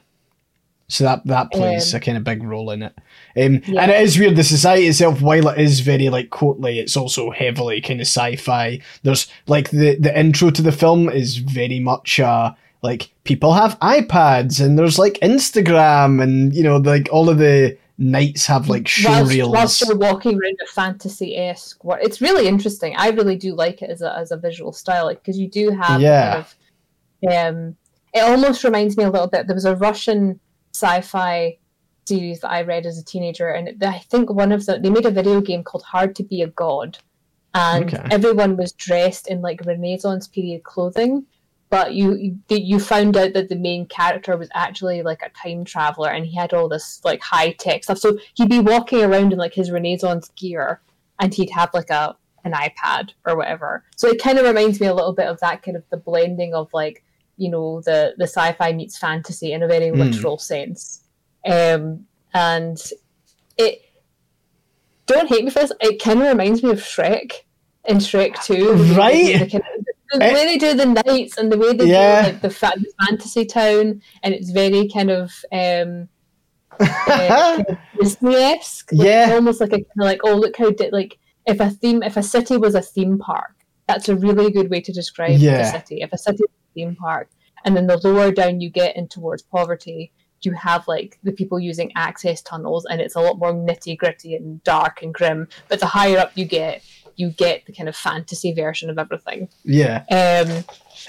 so 0.89 1.05
that 1.05 1.27
that 1.27 1.51
plays 1.51 1.93
Um, 1.93 1.99
a 1.99 2.01
kind 2.01 2.17
of 2.19 2.25
big 2.25 2.43
role 2.45 2.71
in 2.71 2.83
it. 2.83 2.95
Um, 3.37 3.61
Yeah. 3.67 3.83
And 3.83 3.91
it 3.91 4.01
is 4.03 4.19
weird. 4.19 4.37
The 4.37 4.45
society 4.45 4.87
itself, 4.87 5.21
while 5.21 5.49
it 5.49 5.59
is 5.59 5.81
very 5.81 6.09
like 6.11 6.31
courtly, 6.31 6.79
it's 6.79 6.97
also 6.97 7.31
heavily 7.31 7.81
kind 7.81 8.01
of 8.01 8.07
sci-fi. 8.07 8.81
There's 9.03 9.27
like 9.49 9.71
the 9.71 9.97
the 9.97 10.17
intro 10.19 10.51
to 10.51 10.63
the 10.63 10.71
film 10.73 11.09
is 11.09 11.39
very 11.39 11.81
much 11.81 12.21
uh 12.21 12.53
like 12.83 13.11
people 13.25 13.53
have 13.55 13.79
iPads 13.81 14.65
and 14.65 14.79
there's 14.79 14.99
like 14.99 15.19
Instagram 15.23 16.23
and 16.23 16.55
you 16.55 16.63
know 16.63 16.77
like 16.77 17.09
all 17.11 17.29
of 17.29 17.39
the 17.39 17.77
knights 17.99 18.47
have 18.47 18.69
like 18.69 18.85
showreels. 18.85 19.53
whilst 19.53 19.81
you're 19.87 19.97
walking 19.97 20.33
around 20.35 20.57
a 20.63 20.71
fantasy-esque 20.73 21.83
world. 21.83 22.01
It's 22.03 22.21
really 22.21 22.47
interesting. 22.47 22.95
I 22.97 23.09
really 23.09 23.37
do 23.37 23.55
like 23.55 23.81
it 23.83 23.91
as 23.91 24.03
a, 24.03 24.15
as 24.17 24.31
a 24.33 24.37
visual 24.37 24.73
style 24.73 25.09
because 25.09 25.39
you 25.39 25.49
do 25.49 25.71
have 25.71 26.01
Yeah. 26.01 26.33
kind 26.33 26.45
of, 26.45 27.57
um, 27.57 27.77
it 28.13 28.21
almost 28.21 28.65
reminds 28.65 28.97
me 28.97 29.05
a 29.05 29.11
little 29.11 29.29
bit. 29.29 29.47
There 29.47 29.55
was 29.55 29.65
a 29.65 29.77
Russian 29.77 30.41
sci-fi 30.75 31.57
series 32.07 32.41
that 32.41 32.51
I 32.51 32.63
read 32.63 32.87
as 32.87 32.99
a 32.99 33.05
teenager, 33.05 33.49
and 33.49 33.83
I 33.83 33.99
think 34.11 34.31
one 34.31 34.53
of 34.53 34.65
the 34.67 34.79
they 34.79 34.91
made 34.91 35.07
a 35.07 35.11
video 35.11 35.41
game 35.41 35.65
called 35.65 35.83
Hard 35.83 36.15
to 36.17 36.23
Be 36.23 36.43
a 36.43 36.49
God, 36.49 36.99
and 37.55 37.93
Okay. 37.95 38.07
everyone 38.11 38.57
was 38.57 38.73
dressed 38.73 39.27
in 39.29 39.41
like 39.41 39.65
Renaissance 39.65 40.29
period 40.29 40.63
clothing. 40.65 41.27
But 41.77 41.93
you 41.93 42.15
you- 42.15 42.39
you 42.49 42.81
found 42.81 43.19
out 43.19 43.35
that 43.35 43.51
the 43.51 43.55
main 43.57 43.85
character 43.87 44.35
was 44.39 44.49
actually 44.55 45.03
like 45.03 45.21
a 45.23 45.29
time 45.43 45.63
traveler, 45.65 46.09
and 46.09 46.25
he 46.25 46.35
had 46.35 46.55
all 46.55 46.69
this 46.71 47.03
like 47.05 47.21
high 47.23 47.51
tech 47.53 47.85
stuff. 47.85 47.99
So 47.99 48.17
he'd 48.35 48.49
be 48.49 48.61
walking 48.61 49.03
around 49.05 49.33
in 49.35 49.39
like 49.39 49.53
his 49.53 49.71
Renaissance 49.71 50.31
gear, 50.37 50.81
and 51.21 51.35
he'd 51.35 51.51
have 51.51 51.69
like 51.75 51.91
a 51.91 52.17
an 52.45 52.53
iPad 52.53 53.11
or 53.27 53.37
whatever. 53.37 53.85
So 53.97 54.09
it 54.09 54.23
kind 54.23 54.39
of 54.39 54.47
reminds 54.47 54.81
me 54.81 54.87
a 54.87 54.95
little 54.95 55.13
bit 55.13 55.27
of 55.27 55.39
that 55.41 55.63
kind 55.63 55.77
of 55.77 55.83
the 55.91 55.97
blending 55.99 56.55
of 56.55 56.73
like 56.73 57.05
you 57.37 57.51
know 57.51 57.83
the 57.83 58.15
the 58.17 58.25
sci-fi 58.27 58.73
meets 58.73 58.97
fantasy 58.97 59.53
in 59.53 59.63
a 59.63 59.67
very 59.69 59.91
Hmm. 59.91 60.01
literal 60.01 60.39
sense. 60.39 61.03
Um, 61.45 62.07
and 62.33 62.79
it 63.59 63.83
don't 65.07 65.29
hate 65.29 65.45
me 65.45 65.51
for 65.51 65.59
this. 65.61 65.73
It 65.81 66.03
kind 66.03 66.23
of 66.23 66.29
reminds 66.29 66.63
me 66.63 66.71
of 66.71 66.79
Shrek 66.81 67.33
in 67.85 67.99
Shrek 67.99 68.43
Two, 68.45 68.65
the 68.65 68.73
way 68.73 68.79
they 68.79 68.89
do 68.89 68.97
Right? 68.99 69.39
The, 69.41 69.51
kind 69.51 69.65
of- 69.79 69.86
the 70.13 70.25
Eh. 70.25 70.33
way 70.35 70.45
they 70.47 70.59
do 70.59 70.75
the 70.75 70.87
knights 70.87 71.37
and 71.39 71.51
the 71.53 71.59
way 71.59 71.73
they 71.75 71.87
Yeah. 71.87 72.23
do 72.23 72.29
like 72.33 72.43
the, 72.43 72.51
fa- 72.51 72.73
the 72.77 72.93
fantasy 73.07 73.45
town, 73.45 74.01
and 74.23 74.35
it's 74.35 74.51
very 74.51 74.89
kind 74.89 75.11
of 75.11 75.33
um, 75.53 76.09
uh, 76.81 76.87
kind 77.07 77.65
of 77.69 77.77
Disney-esque. 77.99 78.93
Like, 78.93 79.07
Yeah. 79.07 79.31
almost 79.35 79.61
like 79.61 79.71
a 79.73 79.77
kind 79.77 79.87
of 80.01 80.05
like 80.05 80.21
oh 80.25 80.35
look 80.35 80.57
how 80.57 80.71
di- 80.71 80.91
like 80.91 81.19
if 81.47 81.61
a 81.61 81.71
theme 81.71 82.03
if 82.03 82.17
a 82.17 82.23
city 82.23 82.57
was 82.57 82.75
a 82.75 82.83
theme 82.83 83.19
park, 83.19 83.55
that's 83.89 84.09
a 84.09 84.17
really 84.17 84.51
good 84.51 84.71
way 84.71 84.81
to 84.81 84.93
describe 84.93 85.39
Yeah. 85.39 85.59
the 85.59 85.65
city. 85.79 86.03
If 86.03 86.13
a 86.13 86.19
city 86.19 86.43
is 86.45 86.51
a 86.51 86.75
theme 86.75 86.97
park, 86.97 87.29
and 87.65 87.77
then 87.77 87.87
the 87.87 87.97
lower 87.99 88.31
down 88.33 88.61
you 88.61 88.71
get 88.71 88.97
in 88.97 89.09
towards 89.09 89.43
poverty, 89.43 90.13
you 90.43 90.53
have 90.53 90.87
like 90.87 91.19
the 91.23 91.33
people 91.33 91.59
using 91.59 91.91
access 91.97 92.43
tunnels, 92.43 92.85
and 92.91 93.01
it's 93.01 93.17
a 93.17 93.21
lot 93.21 93.39
more 93.39 93.53
nitty 93.55 93.97
gritty 93.97 94.35
and 94.37 94.63
dark 94.65 95.03
and 95.03 95.15
grim. 95.15 95.49
But 95.69 95.81
the 95.81 95.87
higher 95.87 96.19
up 96.19 96.33
you 96.35 96.45
get, 96.45 96.83
you 97.17 97.31
get 97.31 97.67
the 97.67 97.73
kind 97.73 97.89
of 97.89 97.97
fantasy 97.97 98.53
version 98.53 98.91
of 98.91 98.99
everything. 98.99 99.49
Yeah. 99.65 100.05
Um, 100.11 100.65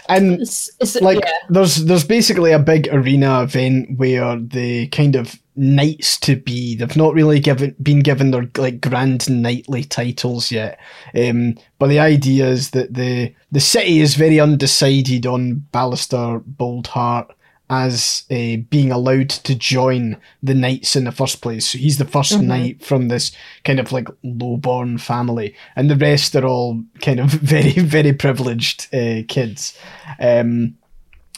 And 0.09 0.41
it's, 0.41 0.69
it's, 0.79 0.95
like 1.01 1.19
yeah. 1.19 1.31
there's 1.49 1.85
there's 1.85 2.03
basically 2.03 2.51
a 2.51 2.59
big 2.59 2.87
arena 2.91 3.43
event 3.43 3.97
where 3.97 4.37
the 4.37 4.87
kind 4.87 5.15
of 5.15 5.39
knights 5.55 6.19
to 6.19 6.35
be 6.35 6.75
they've 6.75 6.95
not 6.95 7.15
really 7.15 7.39
given 7.39 7.75
been 7.81 8.01
given 8.01 8.29
their 8.29 8.47
like 8.57 8.79
grand 8.79 9.27
knightly 9.27 9.83
titles 9.83 10.51
yet 10.51 10.79
um 11.15 11.55
but 11.79 11.87
the 11.87 11.99
idea 11.99 12.47
is 12.47 12.69
that 12.71 12.93
the 12.93 13.33
the 13.51 13.59
city 13.59 13.99
is 13.99 14.13
very 14.13 14.39
undecided 14.39 15.25
on 15.25 15.65
Ballister 15.73 16.43
Boldheart 16.43 17.31
as 17.69 18.23
uh, 18.31 18.57
being 18.69 18.91
allowed 18.91 19.29
to 19.29 19.53
join 19.55 20.15
the 20.41 20.53
knights 20.53 20.95
in 20.95 21.03
the 21.03 21.11
first 21.11 21.41
place. 21.41 21.67
So 21.69 21.77
he's 21.77 21.97
the 21.97 22.05
1st 22.05 22.37
Mhm. 22.39 22.43
knight 22.43 22.83
from 22.83 23.07
this 23.09 23.31
kind 23.65 23.79
of 23.79 23.91
like 23.91 24.07
low-born 24.23 24.97
family 24.99 25.53
and 25.75 25.89
the 25.89 25.97
rest 25.97 26.35
are 26.35 26.45
all 26.45 26.81
kind 27.01 27.19
of 27.19 27.29
very 27.31 27.73
very 27.73 28.13
privileged 28.13 28.87
uh, 28.93 29.23
kids. 29.27 29.77
Um 30.19 30.75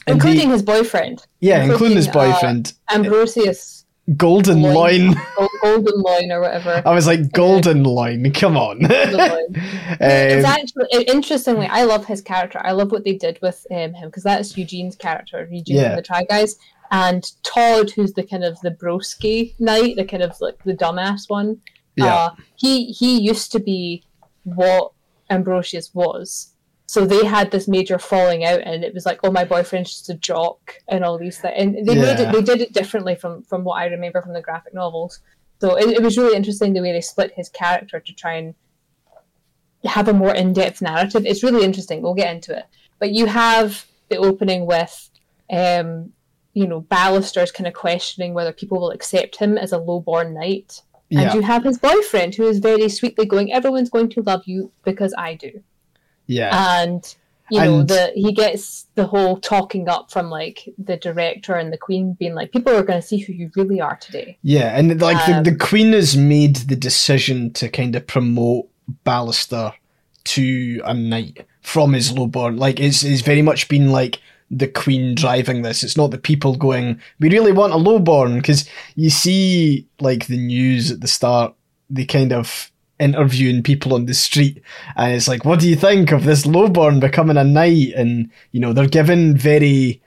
they- 0.05 0.13
including 0.13 0.49
his 0.49 0.61
boyfriend, 0.63 1.25
yeah, 1.39 1.63
including 1.63 1.97
his 1.97 2.05
including, 2.07 2.31
uh, 2.31 2.33
boyfriend, 2.33 2.73
Ambrosius 2.91 3.78
Golden 4.15 4.61
Loin. 4.61 5.07
Loin. 5.07 5.15
Golden 5.61 6.01
Loin 6.01 6.31
or 6.31 6.41
whatever. 6.41 6.81
I 6.85 6.93
was 6.93 7.05
like, 7.07 7.31
Golden 7.31 7.83
Loin, 7.83 8.31
come 8.33 8.57
on. 8.57 8.79
Loin. 8.79 8.89
it's 9.99 10.45
um, 10.45 10.51
actually 10.51 11.05
interestingly, 11.07 11.67
I 11.67 11.83
love 11.83 12.05
his 12.05 12.21
character. 12.21 12.59
I 12.63 12.71
love 12.71 12.91
what 12.91 13.03
they 13.03 13.15
did 13.15 13.39
with 13.41 13.65
um, 13.71 13.93
him 13.93 14.07
because 14.09 14.23
that's 14.23 14.57
Eugene's 14.57 14.95
character, 14.95 15.47
Eugene 15.51 15.77
Yeah. 15.77 15.95
the 15.95 16.01
Try 16.01 16.23
Guys, 16.23 16.55
and 16.91 17.23
Todd, 17.43 17.91
who's 17.91 18.13
the 18.13 18.23
kind 18.23 18.43
of 18.43 18.59
the 18.61 18.71
broski 18.71 19.53
knight, 19.59 19.95
the 19.95 20.05
kind 20.05 20.23
of 20.23 20.35
like 20.41 20.63
the 20.63 20.73
dumbass 20.73 21.29
one. 21.29 21.59
yeah, 21.95 22.15
Uh, 22.15 22.29
he 22.55 22.85
he 22.91 23.19
used 23.19 23.51
to 23.51 23.59
be 23.59 24.03
what 24.43 24.91
Ambrosius 25.29 25.93
was. 25.93 26.53
So 26.89 27.05
they 27.05 27.23
had 27.23 27.51
this 27.51 27.67
major 27.67 27.99
falling 27.99 28.43
out, 28.45 28.61
and 28.61 28.83
it 28.83 28.95
was 28.95 29.05
like, 29.05 29.19
"Oh, 29.23 29.29
my 29.29 29.45
boyfriend's 29.45 29.91
just 29.91 30.09
a 30.09 30.15
jock," 30.15 30.73
and 30.87 31.05
all 31.05 31.19
these 31.19 31.37
things. 31.37 31.53
And 31.55 31.87
they 31.87 31.93
made 31.93 32.19
it. 32.19 32.31
They 32.31 32.41
did 32.41 32.61
it 32.61 32.73
differently 32.73 33.13
from 33.13 33.43
from 33.43 33.63
what 33.63 33.75
I 33.75 33.85
remember 33.85 34.23
from 34.23 34.33
the 34.33 34.41
graphic 34.41 34.73
novels. 34.73 35.19
So 35.61 35.75
it, 35.75 35.97
it 35.97 36.01
was 36.01 36.17
really 36.17 36.35
interesting 36.35 36.73
the 36.73 36.81
way 36.81 36.91
they 36.91 37.01
split 37.01 37.31
his 37.35 37.47
character 37.47 37.99
to 37.99 38.13
try 38.13 38.37
and 38.37 38.55
have 39.83 40.07
a 40.07 40.13
more 40.13 40.33
in 40.33 40.51
depth 40.51 40.81
narrative. 40.81 41.27
It's 41.27 41.43
really 41.43 41.63
interesting. 41.63 42.01
We'll 42.01 42.15
get 42.15 42.33
into 42.33 42.57
it. 42.57 42.65
But 42.97 43.11
you 43.11 43.27
have 43.27 43.85
the 44.09 44.17
opening 44.17 44.65
with, 44.65 45.11
um, 45.51 46.11
you 46.55 46.65
know, 46.65 46.81
Ballister's 46.81 47.51
kind 47.51 47.67
of 47.67 47.75
questioning 47.75 48.33
whether 48.33 48.51
people 48.51 48.79
will 48.79 48.89
accept 48.89 49.35
him 49.35 49.59
as 49.59 49.73
a 49.73 49.77
low-born 49.77 50.33
knight. 50.33 50.81
And 51.11 51.35
you 51.35 51.41
have 51.41 51.63
his 51.63 51.77
boyfriend 51.77 52.33
who 52.33 52.47
is 52.47 52.57
very 52.57 52.89
sweetly 52.89 53.27
going, 53.27 53.53
Everyone's 53.53 53.91
going 53.91 54.09
to 54.09 54.23
love 54.23 54.45
you 54.47 54.71
because 54.83 55.13
I 55.15 55.35
do. 55.35 55.63
Yeah, 56.29 56.81
And 56.81 57.01
you 57.51 57.59
know, 57.59 57.79
And- 57.79 57.87
the 57.89 58.11
he 58.15 58.31
gets 58.31 58.85
the 58.95 59.07
whole 59.07 59.35
talking 59.37 59.89
up 59.89 60.11
from 60.11 60.29
like 60.29 60.57
the 60.77 60.97
director 60.97 61.55
and 61.55 61.73
the 61.73 61.77
queen 61.77 62.15
being 62.19 62.35
like, 62.35 62.51
People 62.51 62.73
are 62.75 62.83
gonna 62.83 63.01
see 63.01 63.17
who 63.17 63.33
you 63.33 63.49
really 63.55 63.81
are 63.81 63.97
today. 63.97 64.37
yeah. 64.43 64.77
And 64.77 65.01
like 65.01 65.27
um, 65.27 65.43
the, 65.43 65.51
the 65.51 65.57
Queen 65.57 65.91
has 65.93 66.15
made 66.15 66.55
the 66.71 66.75
decision 66.75 67.51
to 67.53 67.67
kind 67.67 67.95
of 67.95 68.05
promote 68.05 68.67
Ballister 69.05 69.73
to 70.25 70.81
a 70.85 70.93
knight 70.93 71.45
from 71.61 71.93
his 71.93 72.11
lowborn. 72.13 72.57
Like 72.57 72.79
it's, 72.79 73.03
it's 73.03 73.21
very 73.21 73.41
much 73.41 73.67
been 73.67 73.91
like 73.91 74.19
the 74.51 74.67
Queen 74.67 75.15
driving 75.15 75.61
this. 75.63 75.83
It's 75.83 75.97
not 75.97 76.11
the 76.11 76.17
people 76.17 76.55
going, 76.55 76.99
we 77.19 77.29
really 77.29 77.51
want 77.51 77.73
a 77.73 77.77
lowborn. 77.77 78.35
Because 78.35 78.67
you 78.95 79.09
see, 79.11 79.87
like, 79.99 80.25
the 80.27 80.37
news 80.37 80.91
at 80.91 81.01
the 81.01 81.07
start, 81.07 81.53
they 81.89 82.05
kind 82.05 82.33
of 82.33 82.71
interviewing 82.99 83.63
people 83.63 83.93
on 83.93 84.05
the 84.05 84.13
street 84.13 84.61
and 84.95 85.13
it's 85.13 85.27
like 85.27 85.45
what 85.45 85.59
do 85.59 85.69
you 85.69 85.75
think 85.75 86.11
of 86.11 86.25
this 86.25 86.45
lowborn 86.45 86.99
becoming 86.99 87.37
a 87.37 87.43
knight 87.43 87.93
and 87.95 88.29
you 88.51 88.59
know 88.59 88.73
they're 88.73 88.87
given 88.87 89.37
very 89.37 90.01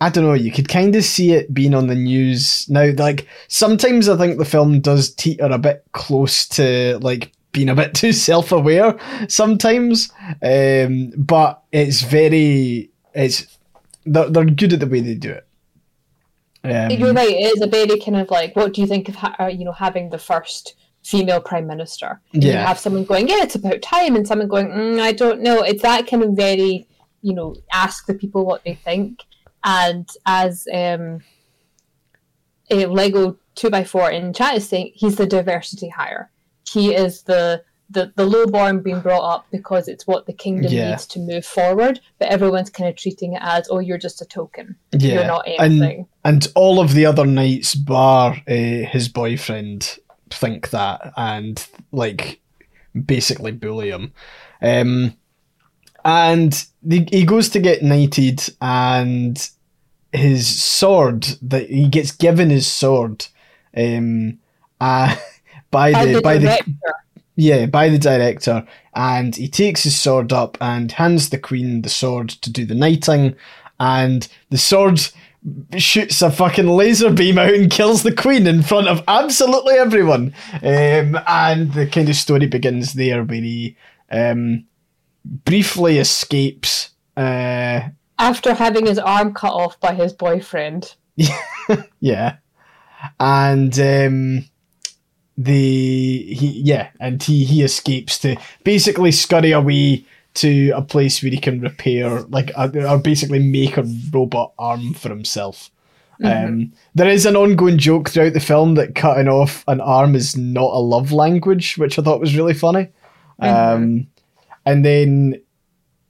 I 0.00 0.10
don't 0.10 0.24
know, 0.24 0.34
you 0.34 0.52
could 0.52 0.68
kind 0.68 0.94
of 0.94 1.04
see 1.04 1.32
it 1.32 1.54
being 1.54 1.74
on 1.74 1.86
the 1.86 1.94
news 1.94 2.68
now. 2.68 2.92
Like, 2.98 3.26
sometimes 3.48 4.08
I 4.08 4.16
think 4.18 4.36
the 4.36 4.44
film 4.44 4.80
does 4.80 5.14
teeter 5.14 5.46
a 5.46 5.58
bit 5.58 5.86
close 5.92 6.46
to, 6.48 6.98
like, 7.00 7.32
being 7.52 7.70
a 7.70 7.74
bit 7.74 7.94
too 7.94 8.12
self 8.12 8.52
aware 8.52 8.98
sometimes. 9.28 10.12
Um, 10.42 11.12
but 11.16 11.62
it's 11.72 12.02
very, 12.02 12.90
it's, 13.14 13.46
they're, 14.04 14.28
they're 14.28 14.44
good 14.44 14.74
at 14.74 14.80
the 14.80 14.86
way 14.86 15.00
they 15.00 15.14
do 15.14 15.32
it. 15.32 15.46
You're 16.62 17.10
Um, 17.10 17.16
right, 17.16 17.30
it 17.30 17.56
is 17.56 17.62
a 17.62 17.66
very 17.66 17.98
kind 17.98 18.16
of 18.16 18.30
like, 18.30 18.54
what 18.54 18.74
do 18.74 18.80
you 18.80 18.86
think 18.86 19.08
of 19.08 19.14
ha- 19.14 19.36
uh, 19.38 19.46
you 19.46 19.64
know 19.64 19.72
having 19.72 20.10
the 20.10 20.18
first 20.18 20.74
female 21.06 21.40
prime 21.40 21.66
minister? 21.66 22.20
And 22.34 22.42
You 22.44 22.52
have 22.52 22.78
someone 22.78 23.04
going, 23.04 23.28
Yeah, 23.28 23.42
it's 23.42 23.54
about 23.54 23.80
time 23.82 24.16
and 24.16 24.26
someone 24.26 24.48
going, 24.48 24.68
mm, 24.68 25.00
I 25.00 25.12
don't 25.12 25.40
know. 25.40 25.62
It's 25.62 25.82
that 25.82 26.06
kind 26.06 26.22
of 26.22 26.30
very, 26.32 26.88
you 27.22 27.34
know, 27.34 27.54
ask 27.72 28.06
the 28.06 28.14
people 28.14 28.44
what 28.44 28.64
they 28.64 28.74
think. 28.84 29.22
And 29.64 30.08
as 30.26 30.66
um 30.72 31.22
a 32.70 32.86
Lego 32.86 33.36
two 33.54 33.70
x 33.72 33.90
four 33.90 34.10
in 34.10 34.32
chat 34.32 34.54
is 34.56 34.68
saying, 34.68 34.92
he's 34.94 35.16
the 35.16 35.26
diversity 35.26 35.88
hire. 35.88 36.30
He 36.70 36.94
is 36.94 37.22
the 37.22 37.62
the, 37.88 38.12
the 38.16 38.26
lowborn 38.26 38.82
being 38.82 39.00
brought 39.00 39.22
up 39.32 39.46
because 39.52 39.86
it's 39.86 40.08
what 40.08 40.26
the 40.26 40.32
kingdom 40.32 40.72
Yeah. 40.72 40.90
needs 40.90 41.06
to 41.06 41.20
move 41.20 41.46
forward, 41.46 42.00
but 42.18 42.26
everyone's 42.28 42.68
kind 42.68 42.90
of 42.90 42.96
treating 42.96 43.34
it 43.34 43.42
as, 43.44 43.68
oh, 43.70 43.78
you're 43.78 43.96
just 43.96 44.20
a 44.20 44.24
token. 44.24 44.74
yeah. 44.90 45.14
You're 45.14 45.24
not 45.26 45.46
and, 45.46 45.60
anything. 45.80 46.08
and 46.24 46.48
all 46.56 46.80
of 46.80 46.94
the 46.94 47.06
other 47.06 47.24
knights, 47.24 47.76
bar 47.76 48.38
uh, 48.48 48.52
his 48.52 49.08
boyfriend, 49.08 49.98
think 50.36 50.70
that 50.70 51.12
and, 51.16 51.66
like, 51.92 52.40
basically 53.04 53.52
bully 53.52 53.90
him. 53.90 54.12
Um, 54.62 55.16
and 56.04 56.66
the, 56.82 57.06
he 57.10 57.24
goes 57.24 57.48
to 57.50 57.60
get 57.60 57.82
knighted, 57.82 58.40
and 58.60 59.50
his 60.12 60.62
sword 60.62 61.24
that 61.42 61.68
he 61.68 61.88
gets 61.88 62.12
given 62.12 62.50
his 62.50 62.66
sword, 62.66 63.26
um, 63.76 64.38
uh, 64.80 65.16
by 65.70 65.92
By 65.92 66.04
the 66.06 66.12
the 66.14 66.20
by 66.22 66.38
the 66.38 66.74
yeah 67.34 67.66
by 67.66 67.88
the 67.88 67.98
director, 67.98 68.66
and 68.94 69.34
he 69.34 69.48
takes 69.48 69.82
his 69.82 69.98
sword 69.98 70.32
up 70.32 70.56
and 70.60 70.92
hands 70.92 71.30
the 71.30 71.38
queen 71.38 71.82
the 71.82 71.88
sword 71.88 72.28
to 72.28 72.50
do 72.50 72.64
the 72.64 72.74
knighting, 72.74 73.34
and 73.80 74.28
the 74.50 74.58
sword 74.58 75.00
shoots 75.76 76.22
a 76.22 76.30
fucking 76.30 76.66
laser 76.66 77.10
beam 77.10 77.38
out 77.38 77.54
and 77.54 77.70
kills 77.70 78.02
the 78.02 78.14
queen 78.14 78.46
in 78.46 78.62
front 78.62 78.88
of 78.88 79.02
absolutely 79.06 79.74
everyone. 79.74 80.34
Um, 80.54 81.18
and 81.26 81.72
the 81.72 81.88
kind 81.90 82.08
of 82.08 82.16
story 82.16 82.46
begins 82.46 82.94
there 82.94 83.22
where 83.22 83.40
he 83.40 83.76
um, 84.10 84.64
briefly 85.24 85.98
escapes. 85.98 86.90
Uh, 87.16 87.88
after 88.18 88.54
having 88.54 88.86
his 88.86 88.98
arm 88.98 89.34
cut 89.34 89.52
off 89.52 89.78
by 89.80 89.94
his 89.94 90.12
boyfriend. 90.12 90.94
yeah, 92.00 92.36
and 93.20 93.78
um, 93.78 94.44
the 95.38 96.34
he 96.34 96.60
yeah, 96.62 96.90
and 97.00 97.22
he 97.22 97.44
he 97.44 97.62
escapes 97.62 98.18
to 98.20 98.36
basically 98.64 99.12
scurry 99.12 99.52
away 99.52 100.04
to 100.36 100.70
a 100.70 100.82
place 100.82 101.22
where 101.22 101.32
he 101.32 101.38
can 101.38 101.60
repair 101.60 102.20
like 102.22 102.50
or 102.56 102.98
basically 102.98 103.38
make 103.38 103.76
a 103.76 103.84
robot 104.12 104.52
arm 104.58 104.94
for 104.94 105.08
himself. 105.08 105.70
Um, 106.22 106.72
there 106.94 107.08
is 107.08 107.26
an 107.26 107.36
ongoing 107.36 107.78
joke 107.78 108.08
throughout 108.08 108.32
the 108.32 108.40
film 108.40 108.74
that 108.76 108.94
cutting 108.94 109.28
off 109.28 109.64
an 109.68 109.80
arm 109.80 110.14
is 110.14 110.36
not 110.36 110.72
a 110.72 110.78
love 110.78 111.12
language, 111.12 111.76
which 111.76 111.98
I 111.98 112.02
thought 112.02 112.20
was 112.20 112.36
really 112.36 112.54
funny. 112.54 112.88
Um, 113.38 114.06
and 114.64 114.84
then, 114.84 115.42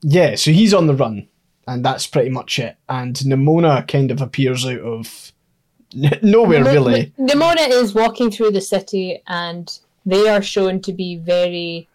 yeah, 0.03 0.37
so 0.37 0.53
he's 0.53 0.73
on 0.73 0.87
the 0.87 0.95
run, 0.95 1.29
and 1.67 1.85
that's 1.85 2.07
pretty 2.07 2.31
much 2.31 2.59
it. 2.59 2.77
And 2.89 3.17
Nimona 3.17 3.87
kind 3.89 4.13
of 4.13 4.21
appears 4.21 4.65
out 4.65 4.79
of 4.79 5.33
n- 5.95 6.21
nowhere, 6.23 6.65
really. 6.65 7.13
Nimona 7.19 7.69
is 7.69 7.93
walking 7.95 8.31
through 8.31 8.53
the 8.53 8.61
city, 8.61 9.23
and 9.27 9.77
they 10.05 10.29
are 10.29 10.43
shown 10.43 10.81
to 10.83 10.93
be 10.93 11.17
very 11.17 11.89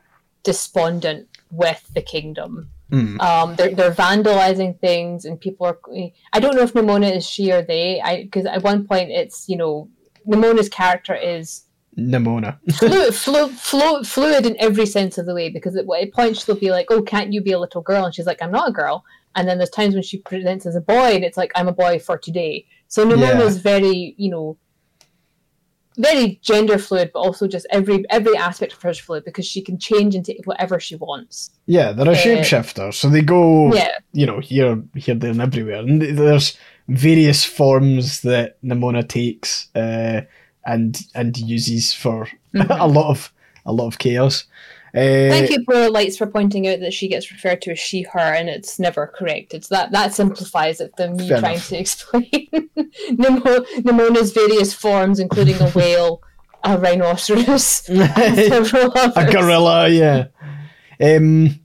despondent 0.43 1.29
with 1.51 1.84
the 1.93 2.01
kingdom. 2.01 2.70
Mm. 2.91 3.22
Um, 3.22 3.55
they're 3.55 3.74
they're 3.74 3.93
vandalizing 3.93 4.79
things, 4.79 5.24
and 5.25 5.39
people 5.39 5.65
are. 5.65 5.79
I 6.34 6.39
don't 6.39 6.55
know 6.55 6.63
if 6.63 6.74
Nimona 6.74 7.15
is 7.15 7.27
she 7.27 7.51
or 7.51 7.62
they. 7.62 8.01
I 8.01 8.24
because 8.24 8.46
at 8.46 8.63
one 8.63 8.86
point 8.86 9.12
it's 9.12 9.48
you 9.48 9.55
know 9.58 9.89
Nimona's 10.27 10.67
character 10.70 11.15
is 11.15 11.63
Nimona. 11.98 12.58
fluid, 12.74 13.13
flu, 13.24 13.48
flu, 13.50 14.03
fluid 14.03 14.46
in 14.46 14.55
every 14.60 14.86
sense 14.86 15.17
of 15.17 15.25
the 15.25 15.34
way 15.34 15.50
because 15.50 15.75
at, 15.75 15.86
at 16.01 16.12
points 16.13 16.43
she'll 16.43 16.55
be 16.55 16.72
like, 16.72 16.88
"Oh, 16.89 17.01
can't 17.01 17.31
you 17.31 17.41
be 17.41 17.53
a 17.53 17.60
little 17.60 17.81
girl?" 17.81 18.05
and 18.05 18.13
she's 18.13 18.25
like, 18.27 18.41
"I'm 18.41 18.51
not 18.51 18.70
a 18.70 18.74
girl." 18.74 19.03
And 19.36 19.48
then 19.48 19.58
there's 19.58 19.70
times 19.70 19.93
when 19.93 20.03
she 20.03 20.17
presents 20.20 20.65
as 20.65 20.75
a 20.75 20.81
boy, 20.81 21.15
and 21.15 21.24
it's 21.24 21.38
like, 21.38 21.51
"I'm 21.55 21.70
a 21.70 21.74
boy 21.74 22.00
for 22.00 22.17
today." 22.17 22.65
So 22.89 23.05
Nimona 23.08 23.39
Yeah. 23.39 23.43
is 23.43 23.58
very, 23.60 24.15
you 24.17 24.29
know, 24.29 24.58
very 25.98 26.39
gender 26.41 26.77
fluid, 26.77 27.12
but 27.13 27.19
also 27.19 27.48
just 27.48 27.67
every 27.69 28.05
every 28.10 28.36
aspect 28.38 28.74
of 28.74 28.81
her 28.81 28.89
is 28.89 29.00
fluid 29.00 29.25
because 29.25 29.45
she 29.45 29.62
can 29.62 29.77
change 29.77 30.15
into 30.15 30.33
whatever 30.45 30.79
she 30.79 30.95
wants. 30.95 31.51
Yeah, 31.65 31.91
they're 31.91 32.07
a 32.07 32.12
Uh, 32.12 32.15
shapeshifter, 32.15 32.93
so 32.93 33.10
they 33.10 33.21
go, 33.21 33.74
Yeah, 33.74 33.98
you 34.13 34.25
know, 34.25 34.39
here, 34.39 34.81
here, 34.95 35.15
there, 35.15 35.31
and 35.31 35.41
everywhere. 35.41 35.79
And 35.79 36.01
there's 36.01 36.57
various 36.88 37.43
forms 37.43 38.21
that 38.21 38.62
Nimona 38.63 39.07
takes 39.07 39.67
uh, 39.75 40.21
and 40.65 41.01
and 41.13 41.38
uses 41.38 41.93
for 41.93 42.27
mm-hmm. 42.53 42.71
a 42.71 42.88
lot 42.88 43.10
of 43.10 43.33
a 43.65 43.74
lot 43.74 43.88
of 43.88 43.98
chaos. 44.00 44.45
Uh, 44.93 45.31
Thank 45.31 45.50
you, 45.50 45.63
Blue 45.65 45.89
Lights, 45.89 46.17
for 46.17 46.27
pointing 46.27 46.67
out 46.67 46.81
that 46.81 46.93
she 46.93 47.07
gets 47.07 47.31
referred 47.31 47.62
to 47.62 47.71
as 47.71 47.79
she, 47.79 48.01
her, 48.01 48.19
and 48.19 48.50
it's 48.50 48.77
never 48.77 49.07
correct. 49.07 49.53
It's 49.53 49.69
that 49.69 49.91
that 49.91 50.13
simplifies 50.13 50.81
it 50.81 50.95
than 50.98 51.15
me 51.15 51.29
trying 51.29 51.53
enough. 51.53 51.69
to 51.69 51.77
explain 51.79 52.50
Nimona's 53.12 54.33
various 54.33 54.74
forms, 54.74 55.19
including 55.19 55.62
a 55.62 55.69
whale, 55.75 56.21
a 56.65 56.77
rhinoceros, 56.77 57.88
a 57.89 59.29
gorilla. 59.31 59.88
Yeah, 59.88 60.25
um, 61.00 61.57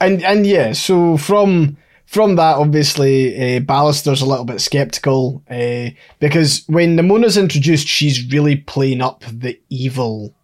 and 0.00 0.24
and 0.24 0.46
yeah. 0.46 0.72
So 0.72 1.18
from 1.18 1.76
from 2.06 2.36
that, 2.36 2.56
obviously, 2.56 3.36
uh, 3.36 3.60
Ballister's 3.60 4.22
a 4.22 4.26
little 4.26 4.46
bit 4.46 4.62
skeptical 4.62 5.42
uh, 5.50 5.90
because 6.20 6.64
when 6.68 6.96
Nimona's 6.96 7.36
introduced, 7.36 7.86
she's 7.86 8.32
really 8.32 8.56
playing 8.56 9.02
up 9.02 9.24
the 9.30 9.60
evil 9.68 10.34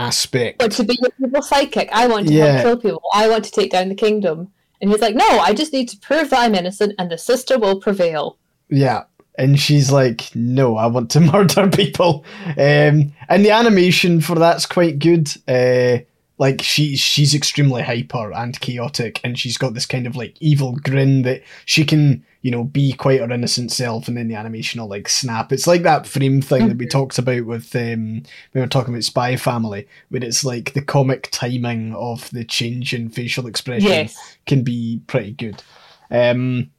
aspect. 0.00 0.58
But 0.58 0.72
to 0.72 0.84
be 0.84 0.98
a 1.04 1.10
people 1.10 1.42
psychic, 1.42 1.88
I 1.92 2.06
want 2.06 2.28
to 2.28 2.32
yeah. 2.32 2.62
kill 2.62 2.76
people. 2.76 3.02
I 3.14 3.28
want 3.28 3.44
to 3.44 3.50
take 3.50 3.70
down 3.70 3.88
the 3.88 3.94
kingdom. 3.94 4.52
And 4.80 4.90
he's 4.90 5.00
like, 5.00 5.14
no, 5.14 5.28
I 5.40 5.52
just 5.52 5.72
need 5.72 5.88
to 5.90 5.98
prove 5.98 6.30
that 6.30 6.40
I'm 6.40 6.54
innocent 6.54 6.94
and 6.98 7.10
the 7.10 7.18
sister 7.18 7.58
will 7.58 7.80
prevail. 7.80 8.38
Yeah. 8.70 9.04
And 9.36 9.60
she's 9.60 9.92
like, 9.92 10.30
no, 10.34 10.76
I 10.76 10.86
want 10.86 11.10
to 11.12 11.20
murder 11.32 11.68
people. 11.68 12.24
Um, 12.46 13.12
and 13.28 13.44
the 13.44 13.50
animation 13.50 14.20
for 14.20 14.36
that's 14.36 14.66
quite 14.66 14.98
good. 14.98 15.30
Uh, 15.46 15.98
like 16.38 16.62
she 16.62 16.96
she's 16.96 17.34
extremely 17.34 17.82
hyper 17.82 18.32
and 18.32 18.58
chaotic 18.60 19.20
and 19.22 19.38
she's 19.38 19.58
got 19.58 19.74
this 19.74 19.84
kind 19.84 20.06
of 20.06 20.16
like 20.16 20.34
evil 20.40 20.72
grin 20.72 21.20
that 21.20 21.42
she 21.66 21.84
can 21.84 22.24
you 22.42 22.50
know 22.50 22.64
be 22.64 22.92
quite 22.92 23.20
her 23.20 23.30
innocent 23.30 23.70
self 23.70 24.08
and 24.08 24.16
then 24.16 24.28
the 24.28 24.34
animation 24.34 24.80
will 24.80 24.88
like 24.88 25.08
snap 25.08 25.52
it's 25.52 25.66
like 25.66 25.82
that 25.82 26.06
frame 26.06 26.40
thing 26.40 26.68
that 26.68 26.78
we 26.78 26.86
talked 26.86 27.18
about 27.18 27.44
with 27.44 27.74
um 27.76 28.22
we 28.54 28.60
were 28.60 28.66
talking 28.66 28.94
about 28.94 29.04
spy 29.04 29.36
family 29.36 29.86
where 30.08 30.24
it's 30.24 30.44
like 30.44 30.72
the 30.72 30.82
comic 30.82 31.28
timing 31.30 31.94
of 31.94 32.30
the 32.30 32.44
change 32.44 32.94
in 32.94 33.08
facial 33.08 33.46
expression 33.46 33.88
yes. 33.88 34.36
can 34.46 34.62
be 34.62 35.00
pretty 35.06 35.32
good 35.32 35.62
um 36.10 36.70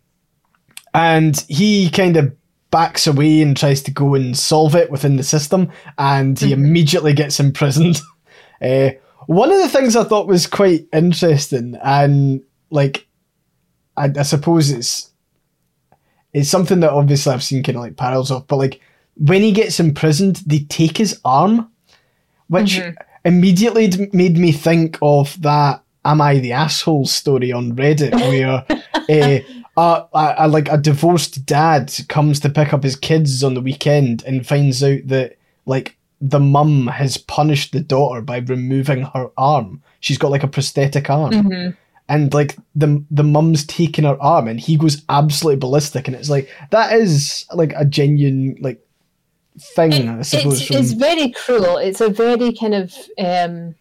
and 0.94 1.46
he 1.48 1.90
kind 1.90 2.18
of 2.18 2.36
backs 2.72 3.06
away 3.06 3.42
and 3.42 3.56
tries 3.58 3.84
to 3.84 3.92
go 3.92 4.16
and 4.16 4.38
solve 4.38 4.76
it 4.76 4.90
within 4.90 5.18
the 5.18 5.24
system 5.24 5.70
and 5.98 6.40
he 6.40 6.52
mm-hmm. 6.52 6.66
immediately 6.66 7.14
gets 7.14 7.40
imprisoned 7.40 8.00
uh, 8.62 8.90
one 9.28 9.52
of 9.52 9.60
the 9.60 9.70
things 9.70 9.96
I 9.96 10.04
thought 10.04 10.28
was 10.28 10.48
quite 10.48 10.88
interesting, 10.94 11.78
and 11.84 12.44
like, 12.70 13.08
I, 13.96 14.12
I 14.18 14.24
suppose 14.24 14.72
it's 14.72 15.11
it's 16.34 16.50
something 16.50 16.80
that 16.82 16.92
obviously 16.92 17.34
I've 17.34 17.44
seen 17.44 17.64
kind 17.64 17.78
of 17.78 17.84
like 17.84 17.98
parallels 17.98 18.32
of, 18.32 18.48
but 18.48 18.58
like 18.58 18.82
when 19.16 19.42
he 19.42 19.52
gets 19.52 19.80
imprisoned, 19.80 20.38
they 20.46 20.60
take 20.60 20.98
his 20.98 21.20
arm, 21.26 21.70
which 22.48 22.76
mm-hmm. 22.76 22.96
immediately 23.26 23.88
d- 23.88 24.10
made 24.14 24.38
me 24.38 24.52
think 24.52 24.98
of 25.02 25.40
that 25.42 25.84
"Am 26.06 26.22
I 26.22 26.40
the 26.40 26.54
asshole?" 26.54 27.06
story 27.06 27.52
on 27.52 27.76
Reddit, 27.76 28.14
where 28.30 28.66
uh, 29.78 30.04
a, 30.14 30.36
a, 30.38 30.48
like 30.48 30.70
a 30.70 30.78
divorced 30.78 31.46
dad 31.46 31.94
comes 32.08 32.40
to 32.42 32.50
pick 32.50 32.74
up 32.74 32.84
his 32.84 32.96
kids 32.96 33.44
on 33.44 33.54
the 33.54 33.62
weekend 33.62 34.24
and 34.26 34.48
finds 34.48 34.84
out 34.84 35.00
that 35.06 35.38
like 35.66 35.98
the 36.20 36.40
mum 36.40 36.88
has 36.88 37.18
punished 37.18 37.74
the 37.74 37.80
daughter 37.80 38.22
by 38.22 38.38
removing 38.38 39.04
her 39.04 39.32
arm. 39.38 39.82
She's 40.00 40.18
got 40.18 40.32
like 40.32 40.44
a 40.44 40.48
prosthetic 40.48 41.10
arm. 41.10 41.32
Mm-hmm. 41.32 41.70
And 42.12 42.34
like 42.34 42.58
the 42.76 43.04
the 43.10 43.24
mum's 43.24 43.66
taking 43.66 44.04
her 44.04 44.22
arm 44.22 44.50
and 44.50 44.60
he 44.60 44.76
goes 44.76 45.02
absolutely 45.08 45.60
ballistic 45.60 46.08
and 46.08 46.16
it's 46.16 46.30
like 46.30 46.50
that 46.72 46.92
is 46.92 47.46
like 47.54 47.72
a 47.78 47.86
genuine 47.86 48.58
like 48.60 48.86
thing, 49.58 49.94
it, 49.94 50.20
I 50.20 50.22
suppose. 50.24 50.60
It's, 50.60 50.68
from... 50.68 50.78
it's, 50.78 50.92
very 50.92 51.32
cruel. 51.32 51.78
It's 51.78 52.02
a 52.02 52.10
very 52.10 52.52
kind 52.52 52.74
of 52.74 52.94
um 53.18 53.76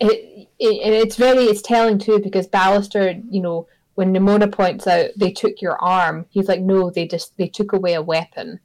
it, 0.00 0.48
it 0.58 0.92
it's 0.92 1.16
very 1.16 1.44
it's 1.44 1.62
telling 1.62 1.98
too 1.98 2.18
because 2.18 2.48
Ballister, 2.48 3.22
you 3.30 3.40
know, 3.40 3.68
when 3.94 4.12
Nimona 4.12 4.50
points 4.50 4.88
out 4.88 5.10
they 5.16 5.30
took 5.30 5.62
your 5.62 5.80
arm, 5.82 6.26
he's 6.30 6.48
like, 6.48 6.60
No, 6.60 6.90
they 6.90 7.06
just 7.06 7.36
they 7.36 7.48
took 7.48 7.72
away 7.72 7.94
a 7.94 8.02
weapon. 8.02 8.58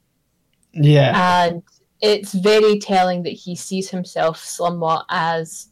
Yeah. 0.72 1.44
And 1.44 1.62
it's 2.00 2.32
very 2.32 2.80
telling 2.80 3.22
that 3.22 3.30
he 3.30 3.54
sees 3.54 3.90
himself 3.90 4.38
somewhat 4.38 5.06
as 5.08 5.68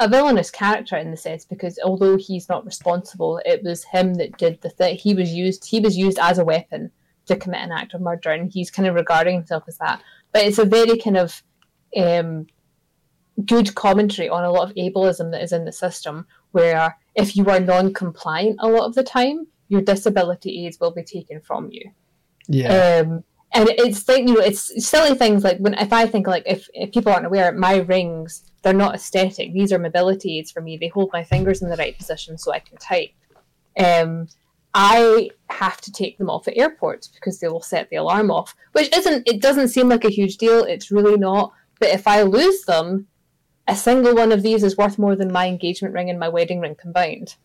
a 0.00 0.08
villainous 0.08 0.50
character 0.50 0.96
in 0.96 1.10
the 1.10 1.16
sense 1.16 1.44
because 1.44 1.78
although 1.84 2.16
he's 2.16 2.48
not 2.48 2.64
responsible, 2.64 3.40
it 3.44 3.62
was 3.62 3.84
him 3.84 4.14
that 4.14 4.38
did 4.38 4.60
the 4.62 4.70
thing. 4.70 4.96
He 4.96 5.14
was 5.14 5.30
used. 5.30 5.66
He 5.66 5.78
was 5.78 5.96
used 5.96 6.18
as 6.18 6.38
a 6.38 6.44
weapon 6.44 6.90
to 7.26 7.36
commit 7.36 7.60
an 7.60 7.70
act 7.70 7.92
of 7.92 8.00
murder, 8.00 8.30
and 8.30 8.50
he's 8.50 8.70
kind 8.70 8.88
of 8.88 8.94
regarding 8.94 9.34
himself 9.34 9.64
as 9.68 9.76
that. 9.78 10.02
But 10.32 10.44
it's 10.44 10.58
a 10.58 10.64
very 10.64 10.96
kind 10.96 11.18
of 11.18 11.42
um, 11.94 12.46
good 13.44 13.74
commentary 13.74 14.30
on 14.30 14.42
a 14.42 14.50
lot 14.50 14.70
of 14.70 14.76
ableism 14.76 15.30
that 15.32 15.42
is 15.42 15.52
in 15.52 15.66
the 15.66 15.72
system, 15.72 16.26
where 16.52 16.96
if 17.14 17.36
you 17.36 17.44
are 17.50 17.60
non-compliant 17.60 18.56
a 18.60 18.68
lot 18.68 18.86
of 18.86 18.94
the 18.94 19.04
time, 19.04 19.46
your 19.68 19.82
disability 19.82 20.66
aids 20.66 20.80
will 20.80 20.92
be 20.92 21.04
taken 21.04 21.42
from 21.42 21.68
you. 21.70 21.90
Yeah. 22.48 23.04
Um, 23.04 23.22
and 23.52 23.68
it's 23.68 24.08
like 24.08 24.26
you 24.26 24.34
know 24.34 24.40
it's 24.40 24.86
silly 24.86 25.16
things 25.16 25.42
like 25.42 25.58
when 25.58 25.74
if 25.74 25.92
i 25.92 26.06
think 26.06 26.28
like 26.28 26.44
if, 26.46 26.68
if 26.72 26.92
people 26.92 27.12
aren't 27.12 27.26
aware 27.26 27.50
my 27.50 27.78
rings 27.78 28.49
they're 28.62 28.72
not 28.72 28.94
aesthetic. 28.94 29.52
These 29.52 29.72
are 29.72 29.78
mobility 29.78 30.38
aids 30.38 30.50
for 30.50 30.60
me. 30.60 30.76
They 30.76 30.88
hold 30.88 31.10
my 31.12 31.24
fingers 31.24 31.62
in 31.62 31.70
the 31.70 31.76
right 31.76 31.96
position 31.96 32.38
so 32.38 32.52
i 32.52 32.58
can 32.58 32.78
type. 32.78 33.10
Um 33.78 34.28
i 34.72 35.28
have 35.48 35.80
to 35.80 35.90
take 35.90 36.16
them 36.16 36.30
off 36.30 36.46
at 36.46 36.56
airports 36.56 37.08
because 37.08 37.40
they 37.40 37.48
will 37.48 37.60
set 37.60 37.90
the 37.90 37.96
alarm 37.96 38.30
off 38.30 38.54
which 38.70 38.94
isn't 38.96 39.26
it 39.26 39.42
doesn't 39.42 39.66
seem 39.66 39.88
like 39.88 40.04
a 40.04 40.10
huge 40.10 40.36
deal. 40.36 40.62
It's 40.64 40.90
really 40.90 41.16
not. 41.16 41.52
But 41.80 41.90
if 41.90 42.06
i 42.06 42.22
lose 42.22 42.62
them 42.62 43.08
a 43.66 43.76
single 43.76 44.14
one 44.14 44.32
of 44.32 44.42
these 44.42 44.62
is 44.62 44.76
worth 44.76 44.98
more 44.98 45.16
than 45.16 45.32
my 45.32 45.46
engagement 45.46 45.94
ring 45.94 46.10
and 46.10 46.18
my 46.18 46.28
wedding 46.28 46.60
ring 46.60 46.74
combined 46.74 47.36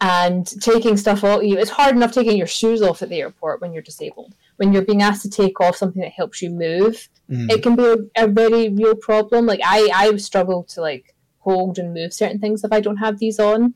and 0.00 0.60
taking 0.60 0.96
stuff 0.96 1.22
off 1.22 1.42
you 1.42 1.56
it's 1.56 1.70
hard 1.70 1.94
enough 1.94 2.12
taking 2.12 2.36
your 2.36 2.46
shoes 2.46 2.82
off 2.82 3.00
at 3.00 3.08
the 3.08 3.20
airport 3.20 3.60
when 3.60 3.72
you're 3.72 3.82
disabled 3.82 4.34
when 4.56 4.72
you're 4.72 4.84
being 4.84 5.02
asked 5.02 5.22
to 5.22 5.30
take 5.30 5.60
off 5.60 5.76
something 5.76 6.02
that 6.02 6.12
helps 6.12 6.40
you 6.40 6.50
move, 6.50 7.08
mm. 7.30 7.50
it 7.50 7.62
can 7.62 7.76
be 7.76 7.84
a, 7.84 8.24
a, 8.24 8.28
very 8.28 8.68
real 8.68 8.94
problem. 8.94 9.46
Like 9.46 9.60
I, 9.64 9.90
I 9.92 10.16
struggle 10.16 10.64
to 10.64 10.80
like 10.80 11.14
hold 11.38 11.78
and 11.78 11.92
move 11.92 12.12
certain 12.12 12.38
things 12.38 12.64
if 12.64 12.72
I 12.72 12.80
don't 12.80 12.96
have 12.98 13.18
these 13.18 13.40
on, 13.40 13.74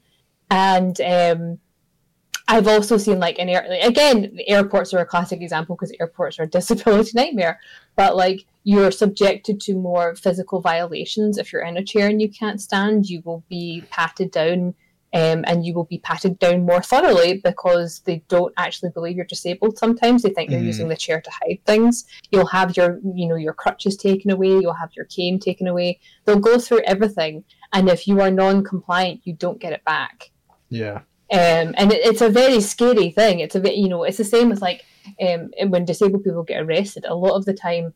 and 0.50 1.00
um, 1.00 1.58
I've 2.46 2.68
also 2.68 2.96
seen 2.96 3.18
like 3.18 3.38
in 3.38 3.48
air 3.48 3.66
like, 3.68 3.84
again, 3.84 4.38
airports 4.46 4.94
are 4.94 5.00
a 5.00 5.06
classic 5.06 5.42
example 5.42 5.76
because 5.76 5.94
airports 5.98 6.38
are 6.38 6.44
a 6.44 6.46
disability 6.50 7.12
nightmare. 7.14 7.60
But 7.96 8.16
like 8.16 8.46
you're 8.64 8.90
subjected 8.90 9.60
to 9.62 9.74
more 9.74 10.14
physical 10.14 10.60
violations 10.60 11.38
if 11.38 11.52
you're 11.52 11.62
in 11.62 11.76
a 11.76 11.84
chair 11.84 12.08
and 12.08 12.22
you 12.22 12.30
can't 12.30 12.60
stand. 12.60 13.08
You 13.08 13.22
will 13.24 13.42
be 13.48 13.84
patted 13.90 14.30
down 14.30 14.74
um, 15.14 15.44
and 15.46 15.64
you 15.64 15.72
will 15.74 15.84
be 15.84 15.98
patted 15.98 16.38
down 16.38 16.66
more 16.66 16.82
thoroughly 16.82 17.40
because 17.42 18.00
they 18.00 18.22
don't 18.28 18.52
actually 18.58 18.90
believe 18.90 19.16
you're 19.16 19.24
disabled. 19.24 19.78
Sometimes 19.78 20.22
they 20.22 20.30
think 20.30 20.50
you're 20.50 20.60
mm. 20.60 20.66
using 20.66 20.88
the 20.88 20.96
chair 20.96 21.20
to 21.20 21.30
hide 21.30 21.60
things. 21.64 22.04
You'll 22.30 22.46
have 22.46 22.76
your, 22.76 23.00
you 23.14 23.26
know, 23.26 23.36
your 23.36 23.54
crutches 23.54 23.96
taken 23.96 24.30
away. 24.30 24.48
You'll 24.48 24.74
have 24.74 24.90
your 24.94 25.06
cane 25.06 25.40
taken 25.40 25.66
away. 25.66 26.00
They'll 26.24 26.38
go 26.38 26.58
through 26.58 26.82
everything, 26.84 27.44
and 27.72 27.88
if 27.88 28.06
you 28.06 28.20
are 28.20 28.30
non-compliant, 28.30 29.22
you 29.24 29.32
don't 29.32 29.60
get 29.60 29.72
it 29.72 29.84
back. 29.84 30.30
Yeah. 30.68 31.00
Um, 31.30 31.74
and 31.76 31.92
it, 31.92 32.04
it's 32.04 32.22
a 32.22 32.30
very 32.30 32.60
scary 32.60 33.10
thing. 33.10 33.40
It's 33.40 33.54
a 33.54 33.60
bit, 33.60 33.76
you 33.76 33.88
know, 33.88 34.04
it's 34.04 34.16
the 34.16 34.24
same 34.24 34.48
with 34.48 34.62
like 34.62 34.84
um, 35.20 35.50
when 35.68 35.84
disabled 35.84 36.24
people 36.24 36.42
get 36.42 36.62
arrested. 36.62 37.04
A 37.06 37.14
lot 37.14 37.36
of 37.36 37.44
the 37.44 37.54
time, 37.54 37.92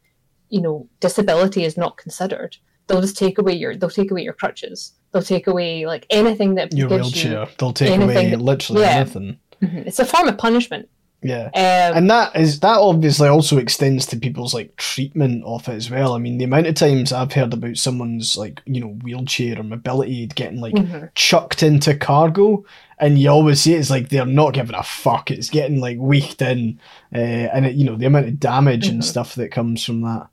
you 0.50 0.60
know, 0.60 0.88
disability 1.00 1.64
is 1.64 1.76
not 1.76 1.96
considered. 1.96 2.56
They'll 2.86 3.00
just 3.00 3.16
take 3.16 3.38
away 3.38 3.54
your, 3.54 3.74
they'll 3.74 3.88
take 3.88 4.10
away 4.10 4.22
your 4.22 4.34
crutches 4.34 4.92
they'll 5.12 5.22
take 5.22 5.46
away 5.46 5.86
like 5.86 6.06
anything 6.10 6.54
that 6.56 6.72
your 6.72 6.88
wheelchair. 6.88 7.42
You 7.42 7.46
they'll 7.58 7.72
take 7.72 8.00
away 8.00 8.30
that, 8.30 8.40
literally 8.40 8.82
yeah. 8.82 8.88
anything. 8.88 9.38
Mm-hmm. 9.62 9.78
It's 9.78 9.98
a 9.98 10.06
form 10.06 10.28
of 10.28 10.38
punishment. 10.38 10.88
Yeah, 11.24 11.46
um, 11.54 11.98
and 11.98 12.10
that 12.10 12.34
is 12.34 12.58
that 12.60 12.78
obviously 12.78 13.28
also 13.28 13.56
extends 13.58 14.06
to 14.06 14.16
people's 14.16 14.54
like 14.54 14.74
treatment 14.76 15.44
of 15.44 15.68
it 15.68 15.74
as 15.74 15.88
well. 15.88 16.14
I 16.14 16.18
mean, 16.18 16.38
the 16.38 16.44
amount 16.44 16.66
of 16.66 16.74
times 16.74 17.12
I've 17.12 17.32
heard 17.32 17.52
about 17.52 17.76
someone's 17.76 18.36
like 18.36 18.60
you 18.66 18.80
know 18.80 18.88
wheelchair 18.88 19.60
or 19.60 19.62
mobility 19.62 20.22
aid 20.22 20.34
getting 20.34 20.60
like 20.60 20.74
mm-hmm. 20.74 21.06
chucked 21.14 21.62
into 21.62 21.94
cargo, 21.94 22.64
and 22.98 23.20
you 23.20 23.30
always 23.30 23.60
see 23.60 23.74
it's 23.74 23.88
like 23.88 24.08
they're 24.08 24.26
not 24.26 24.54
giving 24.54 24.74
a 24.74 24.82
fuck. 24.82 25.30
It's 25.30 25.48
getting 25.48 25.78
like 25.78 25.98
weaked 25.98 26.42
in, 26.42 26.80
uh, 27.14 27.18
and 27.18 27.66
it, 27.66 27.76
you 27.76 27.84
know 27.84 27.94
the 27.94 28.06
amount 28.06 28.26
of 28.26 28.40
damage 28.40 28.86
mm-hmm. 28.86 28.94
and 28.94 29.04
stuff 29.04 29.36
that 29.36 29.52
comes 29.52 29.84
from 29.84 30.02
that. 30.02 30.26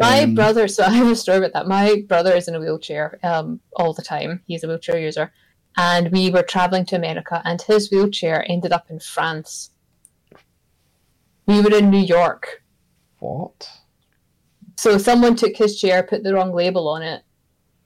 My 0.00 0.22
um, 0.22 0.34
brother, 0.34 0.66
so 0.66 0.82
I 0.86 0.90
have 0.90 1.06
a 1.06 1.14
story 1.14 1.38
about 1.38 1.52
that. 1.52 1.68
My 1.68 2.02
brother 2.08 2.32
is 2.32 2.48
in 2.48 2.54
a 2.54 2.60
wheelchair 2.60 3.18
um, 3.22 3.60
all 3.76 3.92
the 3.92 4.02
time. 4.02 4.42
He's 4.46 4.64
a 4.64 4.68
wheelchair 4.68 4.98
user. 4.98 5.32
And 5.76 6.10
we 6.10 6.30
were 6.30 6.42
traveling 6.42 6.84
to 6.86 6.96
America, 6.96 7.40
and 7.44 7.62
his 7.62 7.90
wheelchair 7.92 8.44
ended 8.48 8.72
up 8.72 8.90
in 8.90 8.98
France. 8.98 9.70
We 11.46 11.60
were 11.60 11.76
in 11.76 11.90
New 11.90 12.00
York. 12.00 12.62
What? 13.20 13.70
So 14.76 14.98
someone 14.98 15.36
took 15.36 15.56
his 15.56 15.78
chair, 15.78 16.02
put 16.02 16.24
the 16.24 16.34
wrong 16.34 16.52
label 16.52 16.88
on 16.88 17.02
it, 17.02 17.22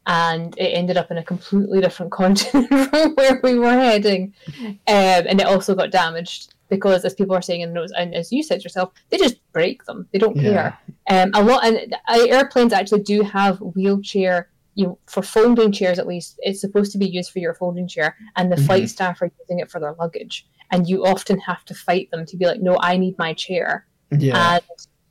and 0.07 0.57
it 0.57 0.69
ended 0.69 0.97
up 0.97 1.11
in 1.11 1.19
a 1.19 1.25
completely 1.25 1.81
different 1.81 2.13
continent 2.21 2.69
from 2.91 3.15
where 3.17 3.41
we 3.43 3.59
were 3.59 3.73
heading. 3.73 4.33
Um, 4.59 4.75
and 4.87 5.41
it 5.41 5.47
also 5.47 5.75
got 5.75 5.91
damaged 5.91 6.54
because, 6.69 7.05
as 7.05 7.15
people 7.15 7.35
are 7.37 7.43
saying 7.43 7.61
in 7.61 7.69
the 7.71 7.75
notes, 7.75 7.93
and 7.97 8.15
as 8.15 8.33
you 8.33 8.43
said 8.43 8.63
yourself, 8.65 8.93
they 9.11 9.17
just 9.19 9.37
break 9.53 9.85
them. 9.85 10.09
They 10.13 10.19
don't 10.19 10.37
Yeah. 10.37 10.73
care. 11.07 11.23
Um, 11.25 11.31
a 11.35 11.43
lot, 11.45 11.65
and 11.65 11.95
airplanes 12.09 12.73
actually 12.73 13.03
do 13.03 13.23
have 13.23 13.59
wheelchair. 13.61 14.49
You 14.77 14.87
know, 14.87 14.99
for 15.07 15.23
folding 15.23 15.71
chairs 15.71 16.01
at 16.01 16.07
least, 16.09 16.35
it's 16.41 16.61
supposed 16.61 16.91
to 16.93 16.99
be 16.99 17.07
used 17.07 17.31
for 17.31 17.39
your 17.39 17.55
folding 17.55 17.87
chair, 17.87 18.17
and 18.37 18.51
the 18.51 18.57
flight 18.57 18.89
staff 18.89 19.23
are 19.23 19.31
using 19.41 19.61
it 19.61 19.71
for 19.71 19.79
their 19.81 19.95
luggage. 20.01 20.47
And 20.73 20.89
you 20.89 21.05
often 21.07 21.39
have 21.41 21.65
to 21.67 21.75
fight 21.75 22.11
them 22.11 22.27
to 22.27 22.37
be 22.37 22.47
like, 22.47 22.61
"No, 22.61 22.77
I 22.81 22.97
need 22.97 23.17
my 23.19 23.35
chair." 23.35 23.87
Yeah. 24.11 24.55
and 24.55 24.63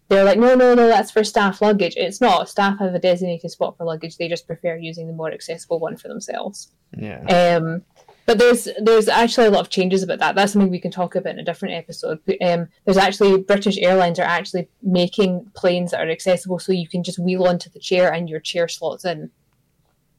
they're 0.10 0.24
like, 0.26 0.38
no, 0.38 0.54
no, 0.54 0.76
no, 0.76 0.88
that's 0.88 1.12
for 1.12 1.24
staff 1.24 1.62
luggage. 1.62 1.96
It's 1.98 2.22
not. 2.22 2.48
Staff 2.50 2.78
have 2.80 2.94
a 2.94 3.00
designated 3.00 3.50
spot 3.52 3.78
for 3.78 3.86
luggage. 3.86 4.18
They 4.18 4.28
just 4.28 4.46
prefer 4.46 4.76
using 4.78 5.08
the 5.08 5.14
more 5.14 5.32
accessible 5.32 5.80
one 5.80 5.96
for 5.98 6.08
themselves. 6.10 6.72
yeah. 6.98 7.22
Um, 7.58 7.82
but 8.26 8.40
there's 8.40 8.68
there's 8.82 9.08
actually 9.08 9.48
a 9.48 9.52
lot 9.52 9.62
of 9.62 9.70
changes 9.70 10.04
about 10.04 10.20
that. 10.20 10.36
That's 10.36 10.54
something 10.54 10.70
we 10.72 10.80
can 10.80 10.92
talk 10.92 11.16
about 11.16 11.34
in 11.34 11.40
a 11.40 11.44
different 11.44 11.76
episode. 11.76 12.20
But, 12.26 12.38
Um, 12.42 12.68
there's 12.86 12.98
actually 12.98 13.38
British 13.42 13.78
Airlines 13.78 14.20
are 14.20 14.24
actually 14.24 14.68
making 14.82 15.46
planes 15.56 15.92
that 15.92 16.02
are 16.02 16.10
accessible, 16.10 16.60
so 16.60 16.72
you 16.72 16.88
can 16.88 17.04
just 17.04 17.20
wheel 17.20 17.46
onto 17.46 17.70
the 17.70 17.80
chair 17.80 18.14
and 18.14 18.30
your 18.30 18.40
chair 18.40 18.68
slots 18.68 19.06
in. 19.06 19.30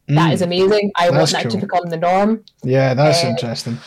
That 0.09 0.31
Mm. 0.31 0.35
is 0.35 0.43
amazing. 0.43 0.93
I 0.97 1.09
want 1.11 1.31
that 1.31 1.49
to 1.51 1.57
become 1.57 1.87
the 1.89 1.97
norm. 1.97 2.45
Yeah, 2.63 2.93
that's 2.95 3.25
uh, 3.25 3.29
interesting. 3.29 3.79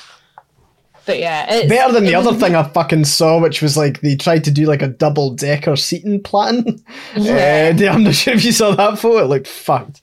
But 1.06 1.20
yeah, 1.20 1.46
it's, 1.54 1.70
Better 1.70 1.94
than 1.94 2.04
the 2.06 2.16
other 2.16 2.32
was- 2.32 2.40
thing 2.42 2.54
I 2.56 2.64
fucking 2.64 3.06
saw, 3.06 3.40
which 3.40 3.62
was 3.62 3.78
like 3.78 4.02
they 4.02 4.16
tried 4.16 4.44
to 4.46 4.52
do 4.52 4.66
like 4.66 4.82
a 4.82 4.88
double 4.88 5.30
decker 5.32 5.76
seating 5.76 6.22
plan. 6.22 6.66
Yeah. 7.16 7.72
Uh, 7.80 7.86
I'm 7.94 8.04
not 8.04 8.16
sure 8.16 8.34
if 8.34 8.44
you 8.44 8.52
saw 8.52 8.76
that 8.76 9.00
photo. 9.00 9.24
It 9.24 9.28
looked 9.28 9.48
fucked. 9.48 10.02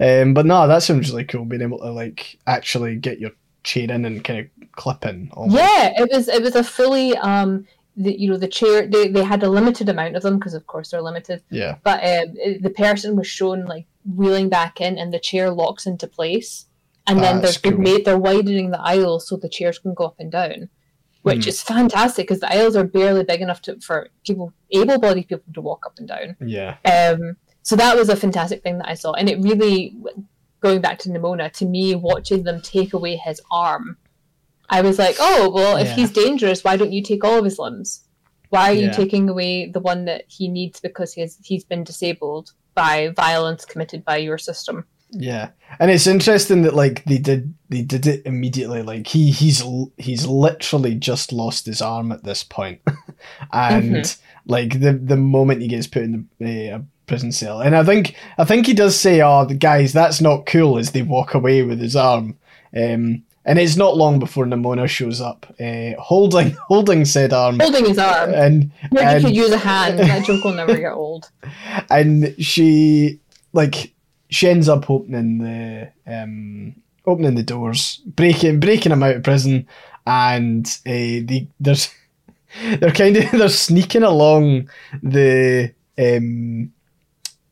Um, 0.00 0.32
but 0.34 0.46
no, 0.46 0.66
that 0.66 0.82
sounds 0.82 1.10
really 1.10 1.24
cool. 1.24 1.44
Being 1.44 1.62
able 1.62 1.78
to 1.80 1.90
like 1.92 2.38
actually 2.46 2.96
get 2.96 3.20
your 3.20 3.30
chair 3.62 3.90
in 3.90 4.04
and 4.04 4.22
kind 4.24 4.40
of 4.40 4.72
clip 4.72 5.04
in. 5.06 5.30
almost. 5.32 5.56
Yeah, 5.56 5.92
it 6.02 6.10
was 6.12 6.28
it 6.28 6.42
was 6.42 6.54
a 6.56 6.64
fully 6.64 7.16
um 7.16 7.66
the, 7.96 8.18
you 8.18 8.30
know 8.30 8.36
the 8.38 8.48
chair 8.48 8.86
they, 8.86 9.08
they 9.08 9.22
had 9.24 9.42
a 9.42 9.48
limited 9.50 9.88
amount 9.88 10.16
of 10.16 10.22
them 10.22 10.38
because 10.38 10.54
of 10.54 10.66
course 10.66 10.90
they're 10.90 11.02
limited 11.02 11.42
Yeah. 11.50 11.76
but 11.82 11.98
um, 12.02 12.34
the 12.62 12.72
person 12.74 13.16
was 13.16 13.26
shown 13.26 13.66
like 13.66 13.86
wheeling 14.16 14.48
back 14.48 14.80
in 14.80 14.96
and 14.96 15.12
the 15.12 15.18
chair 15.18 15.50
locks 15.50 15.86
into 15.86 16.06
place 16.06 16.66
and 17.06 17.18
then 17.20 17.42
they're, 17.42 17.50
they've 17.52 17.72
cool. 17.74 17.82
made 17.82 18.04
they're 18.04 18.16
widening 18.18 18.70
the 18.70 18.80
aisles 18.80 19.26
so 19.28 19.36
the 19.36 19.48
chairs 19.48 19.78
can 19.80 19.92
go 19.92 20.04
up 20.04 20.14
and 20.20 20.30
down 20.32 20.68
which 21.22 21.44
Hmm. 21.44 21.48
is 21.50 21.60
fantastic 21.62 22.28
because 22.28 22.40
the 22.40 22.50
aisles 22.50 22.76
are 22.76 22.84
barely 22.84 23.24
big 23.24 23.42
enough 23.42 23.60
to 23.62 23.78
for 23.80 24.08
people 24.24 24.54
able-bodied 24.70 25.28
people 25.28 25.52
to 25.52 25.60
walk 25.60 25.84
up 25.84 25.98
and 25.98 26.08
down 26.08 26.36
Yeah. 26.40 26.76
um, 26.86 27.36
so 27.62 27.76
that 27.76 27.96
was 27.96 28.08
a 28.08 28.16
fantastic 28.16 28.62
thing 28.62 28.78
that 28.78 28.88
I 28.88 28.94
saw, 28.94 29.12
and 29.12 29.28
it 29.28 29.38
really, 29.40 29.94
going 30.60 30.80
back 30.80 30.98
to 31.00 31.08
Nimona, 31.08 31.52
to 31.54 31.66
me, 31.66 31.94
watching 31.94 32.44
them 32.44 32.60
take 32.60 32.92
away 32.92 33.16
his 33.16 33.40
arm, 33.50 33.96
I 34.68 34.82
was 34.82 34.98
like, 34.98 35.16
oh 35.18 35.50
well, 35.50 35.76
if 35.76 35.88
Yeah. 35.88 35.94
he's 35.96 36.10
dangerous, 36.12 36.62
why 36.64 36.76
don't 36.76 36.92
you 36.92 37.02
take 37.02 37.24
all 37.24 37.38
of 37.38 37.44
his 37.44 37.58
limbs? 37.58 38.04
Why 38.50 38.70
are 38.70 38.74
you 38.74 38.92
taking 38.92 39.28
away 39.28 39.70
the 39.70 39.80
one 39.80 40.06
that 40.06 40.24
he 40.28 40.48
needs 40.48 40.80
because 40.80 41.12
he 41.14 41.20
has, 41.20 41.38
he's 41.42 41.64
been 41.64 41.84
disabled 41.84 42.50
by 42.74 43.08
violence 43.16 43.64
committed 43.64 44.04
by 44.04 44.16
your 44.18 44.38
system? 44.38 44.86
Yeah, 45.12 45.50
and 45.80 45.90
it's 45.90 46.06
interesting 46.06 46.62
that 46.62 46.74
like 46.74 47.04
they 47.04 47.18
did 47.18 47.54
they 47.68 47.82
did 47.82 48.06
it 48.06 48.22
immediately. 48.26 48.82
Like 48.82 49.08
he 49.08 49.30
he's 49.32 49.62
he's 49.96 50.24
literally 50.26 50.94
just 50.94 51.32
lost 51.32 51.66
his 51.66 51.82
arm 51.82 52.12
at 52.12 52.22
this 52.22 52.44
point, 52.44 52.80
and 53.52 54.04
Mhm. 54.04 54.18
like 54.46 54.78
the 54.80 54.92
the 54.92 55.16
moment 55.16 55.62
he 55.62 55.68
gets 55.68 55.88
put 55.88 56.02
in 56.02 56.28
the 56.38 56.70
uh, 56.70 56.78
prison 57.10 57.32
cell, 57.32 57.60
and 57.60 57.76
I 57.76 57.84
think 57.84 58.14
I 58.38 58.44
think 58.44 58.66
he 58.66 58.72
does 58.72 58.98
say, 58.98 59.20
"Oh, 59.20 59.44
the 59.44 59.54
guys, 59.54 59.92
that's 59.92 60.20
not 60.22 60.46
cool," 60.46 60.78
as 60.78 60.92
they 60.92 61.02
walk 61.02 61.34
away 61.34 61.62
with 61.62 61.78
his 61.80 61.94
arm. 61.96 62.38
Um, 62.74 63.24
and 63.44 63.58
it's 63.58 63.76
not 63.76 63.96
long 63.96 64.18
before 64.18 64.44
Nimona 64.46 64.86
shows 64.88 65.20
up, 65.20 65.44
uh, 65.60 66.00
holding 66.00 66.50
holding 66.68 67.04
said 67.04 67.32
arm, 67.32 67.58
Holding 67.58 67.84
his 67.86 67.98
arm. 67.98 68.32
and 68.32 68.70
Maybe 68.92 69.04
and- 69.06 69.22
you 69.22 69.28
could 69.28 69.36
use 69.36 69.50
a 69.52 69.58
hand. 69.58 69.98
That 70.08 70.24
joke 70.24 70.44
will 70.44 70.54
never 70.54 70.76
get 70.78 70.92
old. 70.92 71.30
and 71.90 72.34
she 72.38 73.18
like 73.52 73.92
she 74.30 74.48
ends 74.48 74.68
up 74.68 74.88
opening 74.88 75.38
the 75.38 75.90
um 76.06 76.74
opening 77.06 77.34
the 77.34 77.42
doors 77.42 78.00
breaking 78.06 78.60
breaking 78.60 78.92
him 78.92 79.02
out 79.02 79.16
of 79.16 79.22
prison 79.24 79.66
and 80.06 80.66
uh, 80.86 81.24
they 81.26 81.48
there's 81.58 81.88
they're 82.78 82.92
kind 82.92 83.16
of 83.16 83.30
they're 83.32 83.48
sneaking 83.48 84.02
along 84.04 84.68
the 85.02 85.72
um 85.98 86.72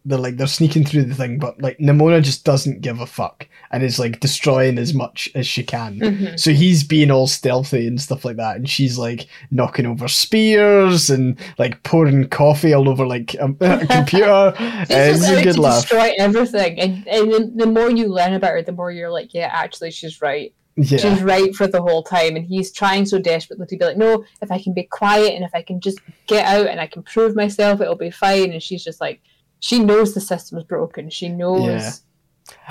they're 0.08 0.18
like 0.18 0.36
they're 0.36 0.46
sneaking 0.46 0.84
through 0.84 1.04
the 1.04 1.14
thing 1.14 1.38
but 1.38 1.60
like 1.62 1.78
Nimona 1.78 2.22
just 2.22 2.44
doesn't 2.44 2.80
give 2.80 2.98
a 3.00 3.06
fuck 3.06 3.46
and 3.70 3.82
is 3.82 3.98
like 3.98 4.20
destroying 4.20 4.78
as 4.78 4.92
much 4.94 5.28
as 5.34 5.46
she 5.46 5.62
can 5.62 6.00
Mhm. 6.00 6.40
so 6.40 6.52
he's 6.52 6.82
being 6.82 7.10
all 7.10 7.26
stealthy 7.26 7.86
and 7.86 8.00
stuff 8.00 8.24
like 8.24 8.36
that, 8.36 8.56
and 8.56 8.68
she's 8.68 8.98
like 8.98 9.26
knocking 9.50 9.86
over 9.86 10.08
spears 10.08 11.10
and 11.10 11.38
like 11.58 11.82
pouring 11.82 12.28
coffee 12.28 12.72
all 12.72 12.88
over 12.88 13.06
like 13.06 13.34
a, 13.34 13.44
a 13.60 13.86
computer. 13.86 14.54
It's 14.58 15.28
a 15.28 15.42
good 15.42 15.54
to 15.56 15.60
laugh. 15.60 15.82
destroy 15.82 16.12
everything, 16.18 16.80
and, 16.80 17.06
and 17.08 17.30
the, 17.32 17.52
the 17.64 17.66
more 17.66 17.90
you 17.90 18.08
learn 18.08 18.32
about 18.34 18.52
her, 18.52 18.62
the 18.62 18.72
more 18.72 18.90
you're 18.90 19.10
like, 19.10 19.34
yeah, 19.34 19.50
actually, 19.52 19.90
she's 19.90 20.20
right. 20.22 20.52
Yeah, 20.80 20.98
she's 20.98 21.22
right 21.24 21.52
for 21.56 21.66
the 21.66 21.82
whole 21.82 22.04
time 22.04 22.36
and 22.36 22.46
he's 22.46 22.70
trying 22.70 23.04
so 23.04 23.18
desperately 23.18 23.66
to 23.66 23.76
be 23.76 23.84
like 23.84 23.96
no 23.96 24.24
if 24.40 24.52
i 24.52 24.62
can 24.62 24.72
be 24.74 24.84
quiet 24.84 25.34
and 25.34 25.42
if 25.42 25.50
i 25.52 25.60
can 25.60 25.80
just 25.80 25.98
get 26.28 26.44
out 26.46 26.68
and 26.68 26.78
i 26.80 26.86
can 26.86 27.02
prove 27.02 27.34
myself 27.34 27.80
it'll 27.80 27.96
be 27.96 28.12
fine 28.12 28.52
and 28.52 28.62
she's 28.62 28.84
just 28.84 29.00
like 29.00 29.20
she 29.60 29.78
knows 29.80 30.14
the 30.14 30.20
system's 30.20 30.64
broken. 30.64 31.10
She 31.10 31.28
knows 31.28 31.64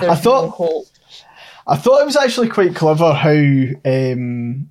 Yeah. 0.00 0.10
I 0.10 0.14
thought- 0.16 0.44
no 0.44 0.50
hope. 0.50 0.86
I 1.66 1.76
thought 1.76 2.00
it 2.00 2.06
was 2.06 2.16
actually 2.16 2.48
quite 2.48 2.74
clever 2.74 3.12
how 3.12 3.30
um 3.84 4.70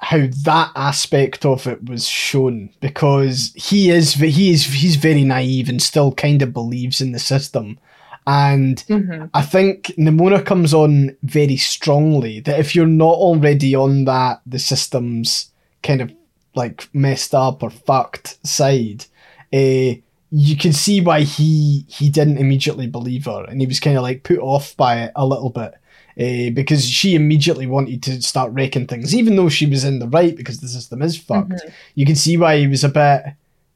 how 0.00 0.26
that 0.44 0.72
aspect 0.74 1.46
of 1.46 1.68
it 1.68 1.84
was 1.88 2.06
shown 2.08 2.70
because 2.80 3.52
he 3.54 3.90
is 3.90 4.14
he 4.14 4.50
is 4.50 4.64
he's 4.64 4.96
very 4.96 5.22
naive 5.22 5.68
and 5.68 5.80
still 5.80 6.12
kind 6.12 6.42
of 6.42 6.52
believes 6.52 7.00
in 7.00 7.12
the 7.12 7.20
system. 7.20 7.78
And 8.26 8.80
hmm 8.88 9.26
I 9.34 9.42
think 9.42 9.92
Nimona 9.98 10.44
comes 10.44 10.74
on 10.74 11.16
very 11.22 11.56
strongly 11.56 12.40
that 12.40 12.58
if 12.58 12.74
you're 12.74 12.86
not 12.86 13.14
already 13.14 13.74
on 13.76 14.04
that 14.06 14.40
the 14.44 14.58
system's 14.58 15.50
kind 15.84 16.00
of 16.00 16.12
like 16.56 16.88
messed 16.92 17.34
up 17.34 17.62
or 17.62 17.70
fucked 17.70 18.44
side, 18.46 19.06
uh, 19.52 19.94
you 20.34 20.56
can 20.56 20.72
see 20.72 21.00
why 21.02 21.20
he 21.20 21.84
he 21.88 22.08
didn't 22.08 22.38
immediately 22.38 22.86
believe 22.86 23.26
her 23.26 23.44
and 23.44 23.60
he 23.60 23.66
was 23.66 23.78
kind 23.80 23.96
of 23.98 24.02
like 24.02 24.22
put 24.22 24.38
off 24.38 24.74
by 24.76 25.02
it 25.02 25.12
a 25.14 25.26
little 25.26 25.50
bit. 25.50 25.74
Uh, 26.18 26.50
because 26.52 26.86
she 26.86 27.14
immediately 27.14 27.66
wanted 27.66 28.02
to 28.02 28.20
start 28.20 28.52
wrecking 28.52 28.86
things, 28.86 29.14
even 29.14 29.34
though 29.36 29.48
she 29.48 29.64
was 29.66 29.82
in 29.82 29.98
the 29.98 30.08
right 30.08 30.36
because 30.36 30.60
the 30.60 30.68
system 30.68 31.00
is 31.00 31.16
fucked. 31.16 31.62
You 31.94 32.04
can 32.04 32.16
see 32.16 32.36
why 32.36 32.58
he 32.58 32.66
was 32.66 32.84
a 32.84 32.90
bit 32.90 33.22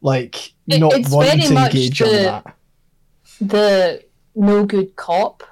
like 0.02 0.52
It- 0.68 0.78
not 0.80 0.92
wanting 1.10 1.40
to 1.48 1.56
engage 1.64 2.02
on 2.02 2.08
that. 2.10 2.54
the 3.40 4.02
no 4.34 4.64
good 4.66 4.96
cop 4.96 5.42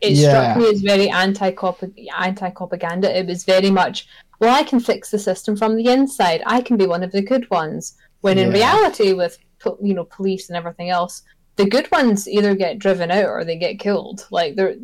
it 0.00 0.12
Yeah. 0.12 0.30
struck 0.54 0.56
me 0.58 0.70
as 0.74 0.80
very 0.80 1.08
anti 1.08 1.50
cop 1.52 1.82
anti 2.18 2.50
propaganda 2.50 3.16
it 3.16 3.26
was 3.26 3.44
very 3.44 3.70
much 3.70 4.06
well 4.40 4.52
i 4.54 4.62
can 4.64 4.80
fix 4.80 5.10
the 5.10 5.18
system 5.18 5.56
from 5.56 5.76
the 5.76 5.86
inside 5.86 6.42
i 6.46 6.60
can 6.60 6.76
be 6.76 6.86
one 6.86 7.02
of 7.04 7.12
the 7.12 7.22
good 7.22 7.48
ones 7.50 7.94
when 8.22 8.38
in 8.38 8.48
Yeah. 8.48 8.54
reality 8.54 9.12
with 9.12 9.38
you 9.82 9.94
know 9.94 10.04
police 10.04 10.48
and 10.48 10.56
everything 10.56 10.90
else 10.90 11.22
the 11.56 11.66
good 11.66 11.90
ones 11.92 12.26
either 12.28 12.54
get 12.54 12.78
driven 12.78 13.10
out 13.10 13.26
or 13.26 13.44
they 13.44 13.58
get 13.58 13.78
killed. 13.78 14.26
Like 14.30 14.56
they're 14.56 14.76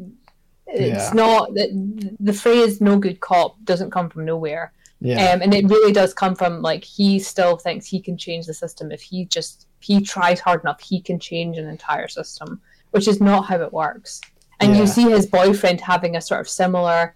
it's 0.66 1.08
Yeah. 1.08 1.12
not 1.14 1.54
the, 1.54 2.14
the 2.20 2.32
phrase 2.34 2.80
no 2.82 2.98
good 2.98 3.20
cop 3.20 3.56
doesn't 3.64 3.90
come 3.90 4.10
from 4.10 4.26
nowhere. 4.26 4.72
Yeah, 5.00 5.30
um, 5.32 5.40
and 5.40 5.54
it 5.54 5.64
really 5.66 5.92
does 5.92 6.12
come 6.12 6.34
from 6.34 6.60
like 6.60 6.84
he 6.84 7.20
still 7.20 7.56
thinks 7.56 7.86
he 7.86 8.00
can 8.00 8.18
change 8.18 8.44
the 8.46 8.52
system. 8.52 8.92
If 8.92 9.00
he 9.00 9.24
just 9.26 9.66
he 9.80 10.02
tries 10.02 10.40
hard 10.40 10.60
enough 10.62 10.80
he 10.82 11.00
can 11.00 11.18
change 11.18 11.56
an 11.56 11.66
entire 11.68 12.08
system 12.08 12.60
which 12.90 13.08
is 13.08 13.18
not 13.20 13.46
how 13.46 13.60
it 13.62 13.72
works. 13.72 14.20
And 14.60 14.74
Yeah. 14.74 14.80
you 14.82 14.86
see 14.86 15.08
his 15.10 15.24
boyfriend 15.26 15.80
having 15.80 16.16
a 16.16 16.20
sort 16.20 16.40
of 16.40 16.48
similar 16.48 17.14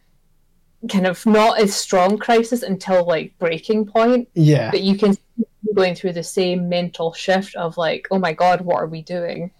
kind 0.91 1.07
of 1.07 1.25
not 1.27 1.61
as 1.61 1.75
strong 1.75 2.17
crisis 2.19 2.63
until 2.63 3.05
like 3.07 3.37
breaking 3.39 3.85
point. 3.87 4.29
Yeah, 4.35 4.71
but 4.71 4.81
you 4.81 4.97
can 4.97 5.17
going 5.75 5.95
through 5.95 6.13
the 6.13 6.23
same 6.23 6.69
mental 6.69 7.13
shift 7.13 7.55
of 7.57 7.77
like 7.77 8.07
oh 8.11 8.19
my 8.19 8.33
god 8.33 8.61
what 8.61 8.77
are 8.77 8.87
we 8.87 9.03
doing 9.03 9.51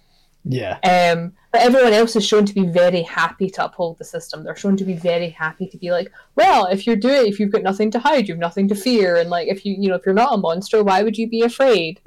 yeah. 0.45 0.79
um, 0.83 1.33
but 1.53 1.61
everyone 1.61 1.93
else 1.93 2.17
is 2.17 2.27
shown 2.27 2.47
to 2.47 2.55
be 2.55 2.67
very 2.67 3.03
happy 3.03 3.49
to 3.51 3.65
uphold 3.65 3.99
the 3.99 4.05
system. 4.05 4.43
They're 4.43 4.57
shown 4.57 4.77
to 4.79 4.85
be 4.85 4.95
very 4.95 5.29
happy 5.29 5.69
to 5.69 5.77
be 5.77 5.91
like, 5.93 6.11
well, 6.35 6.67
if 6.67 6.87
you're 6.87 6.97
doing, 6.97 7.27
if 7.27 7.39
you've 7.39 7.53
got 7.53 7.63
nothing 7.63 7.91
to 7.93 7.99
hide, 7.99 8.27
you've 8.27 8.39
nothing 8.39 8.69
to 8.69 8.75
fear, 8.75 9.17
and 9.17 9.31
like 9.31 9.49
if 9.49 9.65
you, 9.65 9.77
you 9.79 9.89
know, 9.89 9.95
if 9.95 10.05
you're 10.05 10.15
not 10.15 10.35
a 10.35 10.39
monster, 10.39 10.83
why 10.83 11.03
would 11.03 11.17
you 11.17 11.29
be 11.29 11.43
afraid? 11.43 12.01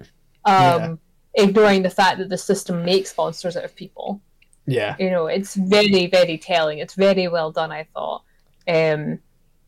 Um, 0.46 1.00
Ignoring 1.36 1.84
the 1.84 1.90
fact 1.90 2.18
that 2.20 2.30
the 2.30 2.38
system 2.38 2.84
makes 2.84 3.16
monsters 3.18 3.58
out 3.58 3.66
of 3.66 3.76
people. 3.76 4.22
Yeah, 4.66 4.96
You 4.98 5.12
know, 5.12 5.28
it's 5.28 5.54
very, 5.54 6.08
very 6.08 6.38
telling. 6.38 6.80
It's 6.80 6.96
very 6.96 7.28
well 7.28 7.52
done, 7.52 7.72
I 7.72 7.88
thought. 7.94 8.24
Um, 8.68 9.20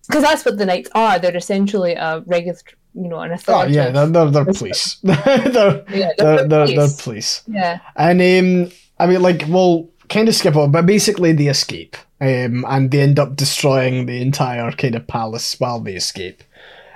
because 0.07 0.23
that's 0.23 0.45
what 0.45 0.57
the 0.57 0.65
knights 0.65 0.89
are. 0.95 1.19
They're 1.19 1.35
essentially 1.35 1.93
a 1.93 2.23
regular, 2.25 2.57
you 2.97 3.07
know, 3.07 3.19
an 3.19 3.31
Oh 3.31 3.35
authority. 3.35 3.73
yeah, 3.75 3.89
they're 3.91 4.07
they're, 4.07 4.31
they're 4.31 4.45
police. 4.45 4.95
they're, 5.03 5.83
yeah, 5.89 6.11
they're, 6.17 6.47
they're, 6.47 6.47
they're 6.47 6.65
police. 6.67 7.01
police. 7.03 7.43
yeah. 7.47 7.79
And 7.95 8.21
um, 8.21 8.71
I 8.99 9.07
mean, 9.07 9.21
like, 9.21 9.43
well, 9.47 9.87
kind 10.09 10.27
of 10.27 10.35
skip 10.35 10.55
on, 10.55 10.71
but 10.71 10.85
basically 10.85 11.33
they 11.33 11.47
escape, 11.47 11.95
um, 12.21 12.65
and 12.67 12.89
they 12.91 13.01
end 13.01 13.19
up 13.19 13.35
destroying 13.35 14.05
the 14.07 14.21
entire 14.21 14.71
kind 14.71 14.95
of 14.95 15.05
palace 15.07 15.59
while 15.59 15.79
they 15.79 15.95
escape. 15.95 16.43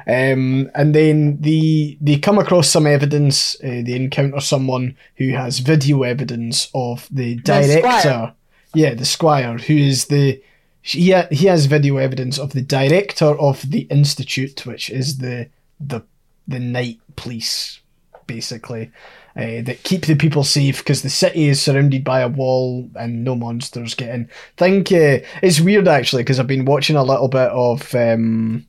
Um, 0.08 0.72
and 0.74 0.96
then 0.96 1.40
the 1.42 1.98
they 2.02 2.18
come 2.18 2.40
across 2.40 2.68
some 2.70 2.88
evidence. 2.88 3.56
Uh, 3.64 3.84
they 3.86 3.94
encounter 3.94 4.40
someone 4.40 4.98
who 5.18 5.30
has 5.34 5.60
video 5.60 6.02
evidence 6.04 6.70
of 6.74 7.08
the 7.12 7.36
director. 7.36 7.80
squire. 8.02 8.34
yeah, 8.74 8.96
the 8.96 9.06
squire, 9.06 9.58
who 9.60 9.76
is 9.76 10.06
the 10.06 10.42
he 10.82 11.12
ha- 11.12 11.28
he 11.30 11.46
has 11.46 11.68
video 11.68 11.98
evidence 11.98 12.40
of 12.40 12.54
the 12.54 12.62
director 12.64 13.40
of 13.40 13.70
the 13.70 13.82
institute, 13.92 14.66
which 14.66 14.90
is 14.90 15.20
the 15.20 15.48
the 15.86 16.02
the 16.48 16.60
knight 16.60 17.00
police, 17.16 17.80
basically, 18.28 18.92
uh, 19.36 19.62
that 19.64 19.84
keep 19.84 20.06
the 20.06 20.16
people 20.16 20.44
safe 20.44 20.80
because 20.80 21.02
the 21.02 21.10
city 21.10 21.48
is 21.48 21.62
surrounded 21.62 22.04
by 22.04 22.20
a 22.22 22.28
wall 22.28 22.90
and 22.96 23.24
no 23.24 23.36
monsters 23.36 23.96
get 23.96 24.14
in. 24.14 24.30
Think 24.58 24.92
uh, 24.92 25.20
it's 25.42 25.62
weird 25.62 25.88
actually 25.88 26.24
because 26.24 26.40
I've 26.40 26.48
been 26.48 26.66
watching 26.66 26.96
a 26.96 27.04
little 27.04 27.28
bit 27.28 27.50
of 27.50 27.94
um, 27.96 28.68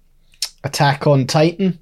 Attack 0.64 1.06
on 1.06 1.26
Titan. 1.26 1.78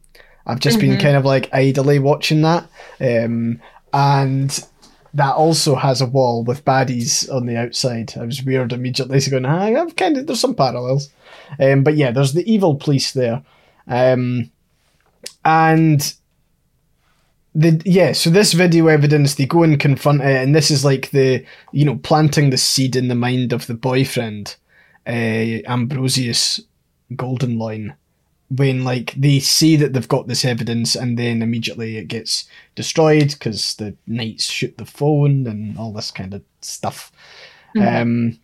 I've 0.47 0.61
just 0.61 0.81
been 0.81 0.99
kind 0.99 1.17
of 1.17 1.25
like 1.25 1.53
idly 1.53 1.99
watching 1.99 2.43
that, 2.43 2.69
um, 3.01 3.61
and 3.93 4.67
that 5.15 5.35
also 5.35 5.75
has 5.75 6.01
a 6.01 6.07
wall 6.07 6.43
with 6.45 6.65
baddies 6.65 7.33
on 7.33 7.47
the 7.47 7.57
outside. 7.57 8.15
I 8.17 8.25
was 8.25 8.43
weird 8.43 8.73
immediately 8.73 9.21
going, 9.31 9.45
ah, 9.45 9.65
I've 9.67 9.97
kind 9.97 10.17
of 10.17 10.27
there's 10.27 10.41
some 10.41 10.55
parallels, 10.55 11.11
um, 11.61 11.85
but 11.85 11.95
yeah, 11.95 12.11
there's 12.11 12.33
the 12.33 12.51
evil 12.51 12.75
police 12.77 13.13
there, 13.13 13.43
um, 13.87 14.51
and 15.45 16.15
the 17.55 17.81
yeah. 17.85 18.13
So 18.13 18.31
this 18.31 18.53
video 18.53 18.87
evidence, 18.87 19.35
they 19.35 19.47
go 19.47 19.63
and 19.63 19.79
confront 19.79 20.23
it, 20.23 20.43
and 20.43 20.55
this 20.55 20.71
is 20.71 20.85
like 20.85 21.11
the 21.11 21.45
you 21.73 21.85
know 21.85 21.97
planting 21.97 22.51
the 22.51 22.59
seed 22.59 22.97
in 22.97 23.09
the 23.09 23.15
mind 23.15 23.53
of 23.53 23.67
the 23.67 23.75
boyfriend, 23.75 24.57
uh, 25.07 25.11
Ambrosius 25.67 26.61
Goldenloin 27.13 27.95
when 28.51 28.83
like 28.83 29.15
they 29.17 29.39
see 29.39 29.77
that 29.77 29.93
they've 29.93 30.09
got 30.09 30.27
this 30.27 30.45
evidence 30.45 30.97
and 30.97 31.17
then 31.19 31.41
immediately 31.41 31.97
it 31.97 32.09
gets 32.09 32.49
destroyed 32.75 33.29
because 33.31 33.77
the 33.77 33.95
knights 34.09 34.45
shoot 34.45 34.77
the 34.77 34.85
phone 34.85 35.47
and 35.47 35.79
all 35.79 35.93
this 35.93 36.11
kind 36.11 36.35
of 36.35 36.43
stuff 36.61 37.13
um 38.01 38.37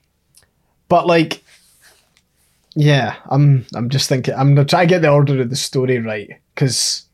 but 0.88 1.08
like 1.08 1.42
yeah 2.76 3.16
i'm 3.30 3.66
i'm 3.74 3.88
just 3.88 4.08
thinking 4.08 4.32
i'm 4.34 4.54
gonna 4.54 4.64
try 4.64 4.84
to 4.84 4.88
get 4.88 5.02
the 5.02 5.10
order 5.10 5.40
of 5.40 5.50
the 5.50 5.56
story 5.56 5.98
right 5.98 6.38
because 6.56 7.04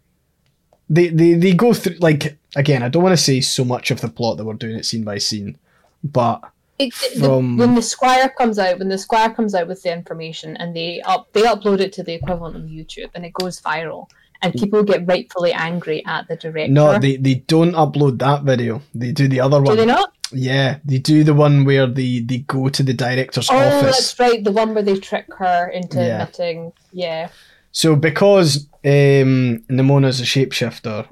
they, 0.89 1.09
they 1.09 1.35
they 1.35 1.53
go 1.53 1.75
through 1.75 1.97
like 1.97 2.39
again 2.57 2.83
i 2.83 2.89
don't 2.89 3.03
want 3.03 3.13
to 3.13 3.23
say 3.23 3.41
so 3.41 3.65
much 3.65 3.91
of 3.91 4.01
the 4.01 4.09
plot 4.09 4.37
that 4.37 4.45
we're 4.45 4.55
doing 4.55 4.77
it 4.77 4.85
scene 4.87 5.05
by 5.05 5.19
scene 5.19 5.59
but 6.05 6.41
It, 6.79 6.93
it- 7.03 7.21
the- 7.21 7.27
From- 7.27 7.57
when 7.59 7.75
the 7.75 7.83
squire 7.83 8.29
comes 8.39 8.59
out, 8.59 8.79
when 8.79 8.89
the 8.89 8.99
squire 8.99 9.31
comes 9.31 9.55
out 9.55 9.69
with 9.69 9.83
the 9.83 9.93
information 9.93 10.57
and 10.57 10.75
they 10.75 11.01
up 11.03 11.33
they 11.33 11.43
upload 11.43 11.81
it 11.81 11.93
to 11.95 12.03
the 12.03 12.15
equivalent 12.15 12.57
of 12.57 12.63
YouTube 12.63 13.11
and 13.15 13.25
it 13.25 13.33
goes 13.35 13.61
viral 13.61 14.09
and 14.43 14.53
mm. 14.53 14.59
people 14.61 14.83
get 14.83 15.07
rightfully 15.07 15.53
angry 15.53 16.05
at 16.07 16.27
the 16.29 16.37
director. 16.37 16.73
no 16.73 16.99
they 16.99 17.17
they 17.17 17.35
don't 17.55 17.75
upload 17.85 18.19
that 18.19 18.43
video 18.43 18.81
they 18.95 19.13
do 19.13 19.29
the 19.29 19.41
other 19.41 19.59
do 19.59 19.65
one 19.65 19.77
Do 19.77 19.81
they 19.83 19.87
not? 19.87 20.13
yeah 20.33 20.79
they 20.85 20.99
do 20.99 21.23
the 21.25 21.35
one 21.35 21.65
where 21.65 21.87
they 21.87 22.19
they 22.21 22.39
go 22.39 22.69
to 22.69 22.83
the 22.83 22.95
director's 22.95 23.49
Oh, 23.51 23.57
office 23.57 23.97
that's 23.97 24.19
right, 24.19 24.43
the 24.43 24.53
one 24.53 24.75
where 24.75 24.83
they 24.83 24.99
trick 24.99 25.27
her 25.39 25.69
into 25.69 25.99
Yeah. 25.99 26.23
admitting. 26.23 26.73
Yeah, 26.93 27.29
So 27.71 27.95
because 27.97 28.67
um, 28.85 29.63
Nimona's 29.71 30.21
a 30.21 30.25
shapeshifter, 30.25 31.07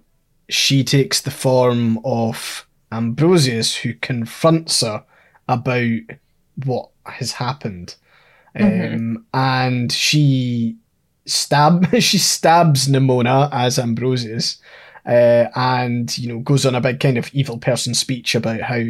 she 0.48 0.83
takes 0.83 1.20
the 1.20 1.30
form 1.30 2.00
of 2.04 2.66
Ambrosius, 2.90 3.76
who 3.76 3.94
confronts 3.94 4.80
her 4.80 5.04
about 5.48 6.00
what 6.64 6.90
has 7.04 7.33
happened, 7.33 7.94
um, 8.59 9.24
and 9.33 9.92
she 9.92 10.76
stab 11.26 11.87
she 12.00 12.18
stabs 12.18 12.88
Nimona 12.88 13.48
as 13.52 13.78
Ambrosius, 13.78 14.59
uh, 15.06 15.46
and 15.54 16.16
you 16.18 16.28
know 16.28 16.40
goes 16.40 16.66
on 16.66 16.74
a 16.74 16.80
big 16.80 16.98
kind 16.98 17.16
of 17.18 17.33
evil 17.33 17.59
person 17.59 17.94
speech 17.94 18.35
about 18.35 18.61
how 18.61 18.80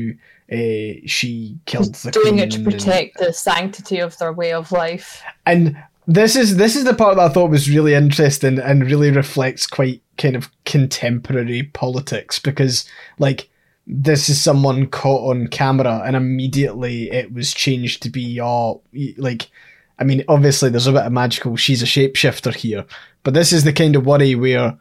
uh, 0.52 0.94
she 1.06 1.58
killed 1.66 1.94
the 1.96 2.10
doing 2.10 2.34
queen 2.34 2.38
it 2.40 2.50
to 2.52 2.56
and- 2.56 2.64
protect 2.64 3.18
the 3.18 3.32
sanctity 3.32 3.98
of 3.98 4.16
their 4.18 4.32
way 4.32 4.52
of 4.52 4.72
life. 4.72 5.22
and 5.46 5.76
this 6.06 6.36
is 6.36 6.56
this 6.56 6.76
is 6.76 6.84
the 6.84 6.94
part 6.94 7.16
that 7.16 7.30
I 7.30 7.32
thought 7.32 7.50
was 7.50 7.70
really 7.70 7.94
interesting 7.94 8.58
and 8.58 8.84
really 8.90 9.10
reflects 9.10 9.66
quite 9.66 10.02
kind 10.16 10.36
of 10.36 10.50
contemporary 10.64 11.64
politics 11.64 12.38
because 12.38 12.88
like 13.18 13.48
this 13.86 14.28
is 14.28 14.40
someone 14.40 14.86
caught 14.86 15.30
on 15.30 15.48
camera 15.48 16.02
and 16.04 16.16
immediately 16.16 17.10
it 17.10 17.32
was 17.32 17.52
changed 17.52 18.02
to 18.02 18.10
be 18.10 18.40
oh 18.40 18.82
y- 18.92 19.14
like 19.18 19.50
I 19.98 20.04
mean 20.04 20.24
obviously 20.28 20.70
there's 20.70 20.86
a 20.86 20.92
bit 20.92 21.02
of 21.02 21.12
magical 21.12 21.56
she's 21.56 21.82
a 21.82 21.86
shapeshifter 21.86 22.54
here 22.54 22.84
but 23.22 23.34
this 23.34 23.52
is 23.52 23.64
the 23.64 23.72
kind 23.72 23.96
of 23.96 24.06
worry 24.06 24.34
where 24.34 24.78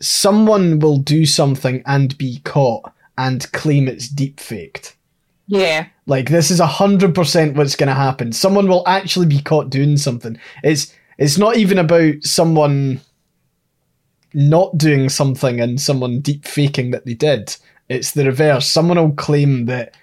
someone 0.00 0.78
will 0.78 0.98
do 0.98 1.26
something 1.26 1.82
and 1.86 2.18
be 2.18 2.40
caught 2.44 2.92
and 3.16 3.50
claim 3.52 3.88
it's 3.88 4.08
deep 4.08 4.40
faked 4.40 4.93
Yeah, 5.46 5.86
like 6.06 6.30
this 6.30 6.50
is 6.50 6.60
hundred 6.60 7.14
percent 7.14 7.56
what's 7.56 7.76
going 7.76 7.88
to 7.88 7.94
happen. 7.94 8.32
Someone 8.32 8.68
will 8.68 8.86
actually 8.86 9.26
be 9.26 9.40
caught 9.40 9.70
doing 9.70 9.96
something. 9.96 10.38
It's 10.62 10.94
it's 11.18 11.38
not 11.38 11.56
even 11.56 11.78
about 11.78 12.22
someone 12.22 13.00
not 14.32 14.76
doing 14.76 15.08
something 15.08 15.60
and 15.60 15.80
someone 15.80 16.20
deep 16.20 16.44
faking 16.44 16.90
that 16.90 17.04
they 17.06 17.14
did. 17.14 17.56
It's 17.88 18.12
the 18.12 18.24
reverse. 18.24 18.68
Someone 18.68 18.98
will 18.98 19.12
claim 19.12 19.66
that 19.66 19.94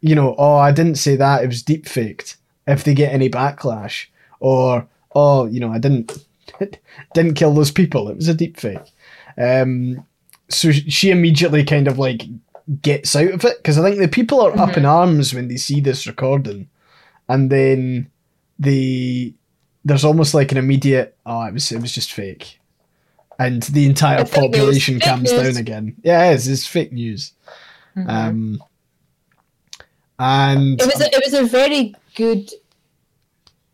you 0.00 0.14
know, 0.14 0.34
oh, 0.38 0.56
I 0.56 0.72
didn't 0.72 0.96
say 0.96 1.16
that. 1.16 1.42
It 1.42 1.48
was 1.48 1.62
deep 1.62 1.86
faked. 1.88 2.36
If 2.66 2.84
they 2.84 2.94
get 2.94 3.12
any 3.12 3.28
backlash, 3.28 4.06
or 4.40 4.86
oh, 5.14 5.46
you 5.46 5.60
know, 5.60 5.72
I 5.72 5.78
didn't 5.78 6.18
didn't 7.14 7.34
kill 7.34 7.54
those 7.54 7.70
people. 7.70 8.08
It 8.08 8.16
was 8.16 8.28
a 8.28 8.34
deep 8.34 8.58
fake. 8.58 8.78
Um, 9.36 10.04
so 10.48 10.72
she 10.72 11.10
immediately 11.10 11.64
kind 11.64 11.88
of 11.88 11.98
like 11.98 12.22
gets 12.82 13.16
out 13.16 13.30
of 13.30 13.44
it 13.44 13.56
because 13.58 13.78
I 13.78 13.82
think 13.82 13.98
the 13.98 14.08
people 14.08 14.40
are 14.40 14.56
up 14.58 14.76
in 14.76 14.84
arms 14.84 15.32
when 15.34 15.48
they 15.48 15.56
see 15.56 15.80
this 15.80 16.06
recording, 16.06 16.68
and 17.28 17.50
then 17.50 18.10
the 18.58 19.34
there's 19.84 20.04
almost 20.04 20.34
like 20.34 20.52
an 20.52 20.58
immediate 20.58 21.16
oh 21.24 21.42
it 21.44 21.54
was 21.54 21.72
it 21.72 21.80
was 21.80 21.92
just 21.92 22.12
fake, 22.12 22.60
and 23.38 23.62
the 23.64 23.86
entire 23.86 24.20
It's 24.20 24.34
population 24.34 25.00
calms 25.00 25.30
down 25.30 25.56
again. 25.56 25.96
Yeah, 26.02 26.30
it 26.30 26.34
is. 26.34 26.48
It's 26.48 26.66
fake 26.66 26.92
news. 26.92 27.32
Um, 28.06 28.62
and 30.18 30.80
it 30.80 30.86
was 30.86 31.00
a, 31.00 31.06
it 31.06 31.22
was 31.24 31.34
a 31.34 31.44
very 31.44 31.94
good 32.14 32.50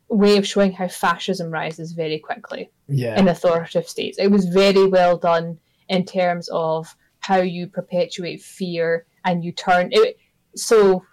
way 0.09 0.37
of 0.37 0.47
showing 0.47 0.73
how 0.73 0.89
fascism 0.89 1.51
rises 1.51 1.93
very 1.93 2.19
quickly. 2.19 2.71
yeah, 2.89 3.19
in 3.19 3.29
authoritative 3.29 3.89
states. 3.89 4.19
It 4.19 4.29
was 4.29 4.47
very 4.47 4.87
well 4.87 5.19
done 5.19 5.59
in 5.89 6.05
terms 6.05 6.49
of 6.53 6.95
how 7.27 7.41
you 7.41 7.67
perpetuate 7.67 8.43
fear 8.43 9.07
and 9.25 9.43
you 9.45 9.51
turn 9.53 9.89
it. 9.93 10.19
So, 10.57 11.05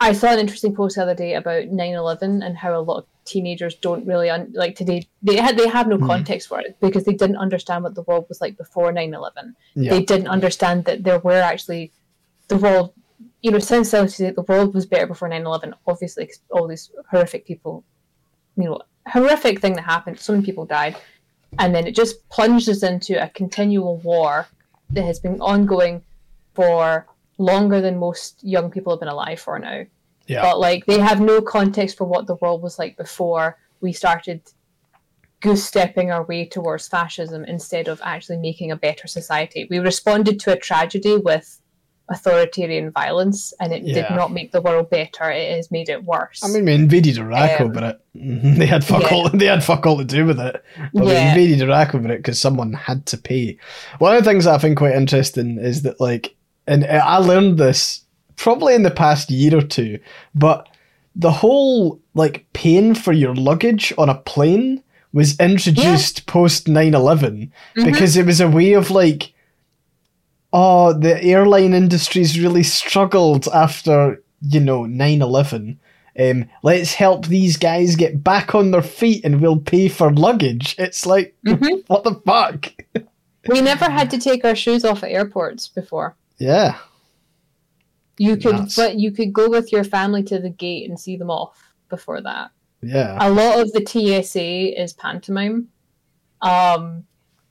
I 0.00 0.12
saw 0.12 0.28
an 0.32 0.38
interesting 0.38 0.74
post 0.74 0.96
the 0.96 1.02
other 1.02 1.14
day 1.14 1.34
about 1.34 1.64
9-11 1.64 2.44
and 2.46 2.56
how 2.56 2.78
a 2.78 2.82
lot 2.88 2.98
of 2.98 3.06
teenagers 3.24 3.74
don't 3.76 4.06
really 4.06 4.28
un- 4.30 4.52
like 4.54 4.76
today. 4.76 5.08
They 5.22 5.36
had 5.36 5.56
they 5.56 5.68
have 5.68 5.88
no 5.88 5.96
Hmm. 5.98 6.06
context 6.12 6.48
for 6.48 6.60
it 6.60 6.76
because 6.80 7.04
they 7.04 7.14
didn't 7.14 7.38
understand 7.46 7.82
what 7.84 7.94
the 7.94 8.02
world 8.02 8.26
was 8.28 8.40
like 8.40 8.56
before 8.56 8.92
9-11. 8.92 9.54
yeah, 9.74 9.90
They 9.92 10.02
didn't 10.12 10.28
understand 10.28 10.84
that 10.84 11.02
there 11.06 11.18
were 11.18 11.42
actually 11.52 11.90
the 12.48 12.58
world. 12.58 12.92
You 13.42 13.50
know, 13.52 13.58
to 13.58 14.32
the 14.38 14.44
world 14.48 14.74
was 14.74 14.86
better 14.86 15.06
before 15.06 15.28
9-11. 15.28 15.74
Obviously, 15.86 16.26
'cause 16.26 16.40
all 16.50 16.66
these 16.68 16.90
horrific 17.10 17.46
people 17.50 17.74
you 18.56 18.64
know, 18.64 18.78
horrific 19.08 19.60
thing 19.60 19.72
that 19.74 19.82
happened. 19.82 20.16
So 20.20 20.32
many 20.32 20.44
people 20.44 20.64
died. 20.64 20.94
And 21.58 21.74
then 21.74 21.86
it 21.88 21.94
just 22.02 22.14
plunges 22.28 22.84
into 22.84 23.12
a 23.20 23.28
continual 23.28 23.96
war 23.98 24.46
that 24.90 25.04
has 25.04 25.18
been 25.18 25.40
ongoing 25.40 26.02
for 26.54 27.06
longer 27.38 27.80
than 27.80 27.98
most 27.98 28.42
young 28.42 28.70
people 28.70 28.92
have 28.92 29.00
been 29.00 29.08
alive 29.08 29.40
for 29.40 29.58
now. 29.58 29.84
yeah. 30.26 30.42
But 30.42 30.60
like 30.60 30.86
they 30.86 30.98
have 30.98 31.20
no 31.20 31.40
context 31.40 31.96
for 31.96 32.04
what 32.04 32.26
the 32.26 32.36
world 32.36 32.62
was 32.62 32.78
like 32.78 32.96
before 32.96 33.58
we 33.80 33.92
started 33.92 34.40
goose 35.40 35.64
stepping 35.64 36.10
our 36.10 36.22
way 36.24 36.46
towards 36.46 36.88
fascism 36.88 37.44
instead 37.44 37.88
of 37.88 38.00
actually 38.02 38.38
making 38.38 38.70
a 38.70 38.76
better 38.76 39.06
society. 39.06 39.66
We 39.68 39.78
responded 39.78 40.40
to 40.40 40.52
a 40.52 40.56
tragedy 40.56 41.16
with 41.18 41.60
authoritarian 42.10 42.90
violence 42.90 43.52
and 43.60 43.72
it 43.72 43.84
did 43.84 44.06
not 44.10 44.30
make 44.32 44.52
the 44.52 44.60
world 44.60 44.90
better. 44.90 45.30
It 45.30 45.56
has 45.56 45.70
made 45.70 45.88
it 45.88 46.04
worse. 46.04 46.42
I 46.44 46.48
mean, 46.48 46.64
we 46.66 46.74
invaded 46.74 47.16
Iraq 47.18 47.60
Um, 47.60 47.68
over 47.70 47.84
it. 47.86 48.00
They 48.58 48.66
had 48.66 48.84
fuck 48.84 49.02
yeah. 49.02 49.08
all. 49.16 49.28
They 49.30 49.46
had 49.46 49.64
fuck 49.64 49.86
all 49.86 49.98
to 49.98 50.04
do 50.04 50.24
with 50.26 50.38
it. 50.38 50.62
But 50.92 51.04
we 51.04 51.16
invaded 51.16 51.62
Iraq 51.62 51.94
over 51.94 52.12
it 52.12 52.18
because 52.18 52.40
someone 52.40 52.72
had 52.74 53.06
to 53.06 53.16
pay. 53.18 53.58
One 53.98 54.14
of 54.16 54.22
the 54.24 54.30
things 54.30 54.44
that 54.44 54.54
I 54.54 54.58
find 54.58 54.76
quite 54.76 54.94
interesting 54.94 55.58
is 55.58 55.82
that, 55.82 56.00
like, 56.00 56.34
and 56.66 56.84
I 56.86 57.16
learned 57.18 57.58
this 57.58 58.02
probably 58.36 58.74
in 58.74 58.82
the 58.84 58.90
past 58.90 59.30
year 59.30 59.56
or 59.58 59.62
two, 59.62 59.98
but 60.34 60.68
the 61.16 61.30
whole 61.32 62.00
like 62.14 62.46
paying 62.52 62.94
for 62.94 63.12
your 63.12 63.34
luggage 63.34 63.92
on 63.98 64.08
a 64.08 64.14
plane 64.14 64.82
was 65.12 65.38
introduced 65.38 66.26
post 66.26 66.66
9-11 66.66 67.50
Mm-hmm. 67.76 67.84
because 67.84 68.16
it 68.16 68.26
was 68.26 68.40
a 68.40 68.48
way 68.48 68.72
of 68.72 68.90
like 68.90 69.32
oh 70.54 70.92
the 70.92 71.22
airline 71.22 71.74
industry's 71.74 72.38
really 72.40 72.62
struggled 72.62 73.46
after 73.52 74.22
you 74.40 74.60
know 74.60 74.82
9-11 74.82 75.76
um, 76.16 76.44
let's 76.62 76.94
help 76.94 77.26
these 77.26 77.56
guys 77.56 77.96
get 77.96 78.22
back 78.22 78.54
on 78.54 78.70
their 78.70 78.82
feet 78.82 79.24
and 79.24 79.40
we'll 79.40 79.58
pay 79.58 79.88
for 79.88 80.12
luggage 80.12 80.74
it's 80.78 81.04
like 81.06 81.34
Mhm. 81.44 81.82
what 81.88 82.04
the 82.04 82.14
fuck 82.24 82.72
We 83.48 83.60
never 83.60 83.90
had 83.90 84.08
to 84.12 84.18
take 84.18 84.42
our 84.44 84.54
shoes 84.54 84.84
off 84.86 85.02
at 85.04 85.10
airports 85.10 85.68
before. 85.68 86.16
yeah 86.38 86.78
You 88.16 88.36
could, 88.38 88.54
Nuts. 88.54 88.76
but 88.76 88.94
you 88.96 89.10
could 89.12 89.32
go 89.34 89.50
with 89.50 89.70
your 89.72 89.84
family 89.84 90.22
to 90.24 90.38
the 90.38 90.48
gate 90.50 90.88
and 90.88 90.98
see 90.98 91.16
them 91.18 91.30
off 91.30 91.74
before 91.90 92.20
that. 92.22 92.52
yeah 92.80 93.18
A 93.20 93.28
lot 93.30 93.60
of 93.60 93.72
the 93.72 93.84
TSA 93.84 94.80
is 94.82 94.92
pantomime. 94.94 95.68
Um, 96.40 97.04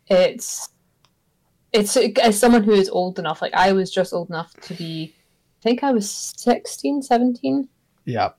it's 0.08 0.70
it's 1.74 1.98
as 1.98 2.40
someone 2.40 2.64
who 2.64 2.72
is 2.72 2.90
old 2.90 3.20
enough, 3.20 3.42
like 3.42 3.54
I 3.54 3.74
was 3.74 3.92
just 3.92 4.14
old 4.14 4.30
enough 4.30 4.54
to 4.62 4.74
be, 4.76 5.16
I 5.60 5.62
think 5.64 5.84
I 5.84 5.92
was 5.92 6.10
16, 6.38 7.02
17. 7.02 7.68
yeah 8.06 8.30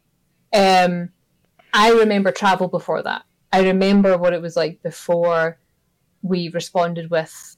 Um, 0.52 1.10
I 1.72 1.90
remember 1.90 2.30
travel 2.30 2.68
before 2.68 3.02
that. 3.02 3.24
I 3.52 3.62
remember 3.62 4.16
what 4.16 4.32
it 4.32 4.42
was 4.42 4.56
like 4.56 4.82
before 4.82 5.58
we 6.22 6.48
responded 6.48 7.10
with, 7.10 7.56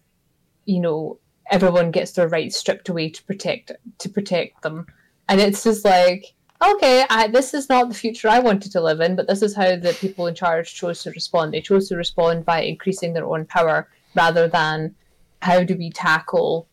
you 0.64 0.80
know, 0.80 1.18
everyone 1.50 1.90
gets 1.90 2.12
their 2.12 2.28
rights 2.28 2.56
stripped 2.56 2.88
away 2.88 3.10
to 3.10 3.22
protect 3.24 3.72
to 3.98 4.08
protect 4.08 4.62
them, 4.62 4.86
and 5.28 5.40
it's 5.40 5.62
just 5.62 5.84
like, 5.84 6.34
okay, 6.64 7.04
I, 7.08 7.28
this 7.28 7.54
is 7.54 7.68
not 7.68 7.88
the 7.88 7.94
future 7.94 8.28
I 8.28 8.40
wanted 8.40 8.72
to 8.72 8.80
live 8.80 9.00
in, 9.00 9.14
but 9.14 9.26
this 9.28 9.42
is 9.42 9.54
how 9.54 9.76
the 9.76 9.96
people 10.00 10.26
in 10.26 10.34
charge 10.34 10.74
chose 10.74 11.02
to 11.02 11.10
respond. 11.10 11.52
They 11.52 11.60
chose 11.60 11.88
to 11.88 11.96
respond 11.96 12.44
by 12.44 12.62
increasing 12.62 13.12
their 13.12 13.26
own 13.26 13.44
power 13.46 13.88
rather 14.14 14.48
than 14.48 14.94
how 15.42 15.62
do 15.62 15.76
we 15.76 15.90
tackle 15.90 16.68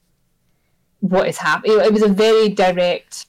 what 1.04 1.28
is 1.28 1.38
happening. 1.38 1.80
It 1.82 1.92
was 1.92 2.02
a 2.02 2.08
very 2.08 2.48
direct, 2.48 3.26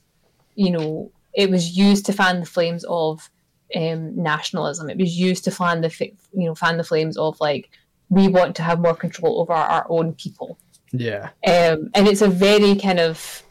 you 0.55 0.71
know, 0.71 1.11
it 1.35 1.51
was 1.51 1.77
used 1.77 2.07
to 2.07 2.13
fan 2.13 2.39
the 2.39 2.47
flames 2.47 2.85
of 2.85 3.29
um, 3.75 4.23
nationalism. 4.23 4.89
It 4.89 4.99
was 4.99 5.19
used 5.19 5.43
to 5.45 5.51
fan 5.51 5.81
the 5.81 5.93
you 6.33 6.47
know 6.47 6.55
fan 6.55 6.77
the 6.77 6.85
flames 6.85 7.17
of 7.17 7.39
like 7.41 7.71
we 8.11 8.29
want 8.29 8.55
to 8.57 8.63
have 8.63 8.81
more 8.81 8.95
control 8.95 9.41
over 9.41 9.53
our, 9.53 9.67
our 9.67 9.87
own 9.89 10.15
people. 10.15 10.57
yeah 10.93 11.31
Um, 11.47 11.91
and 11.95 12.07
it's 12.07 12.23
a 12.23 12.29
very 12.29 12.77
kind 12.77 13.01
of 13.01 13.43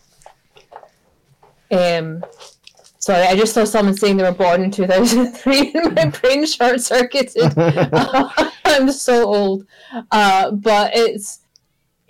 um. 1.71 2.23
Sorry, 2.99 3.27
I 3.27 3.35
just 3.35 3.53
saw 3.53 3.65
someone 3.65 3.97
saying 3.97 4.15
they 4.15 4.23
were 4.23 4.31
born 4.31 4.63
in 4.63 4.71
2003 4.71 5.73
and 5.73 5.93
my 5.93 6.05
brain 6.05 6.45
short 6.45 6.79
circuited. 6.79 7.51
I'm 8.65 8.89
so 8.93 9.25
old. 9.25 9.65
Uh, 10.09 10.51
but 10.51 10.91
it's 10.95 11.42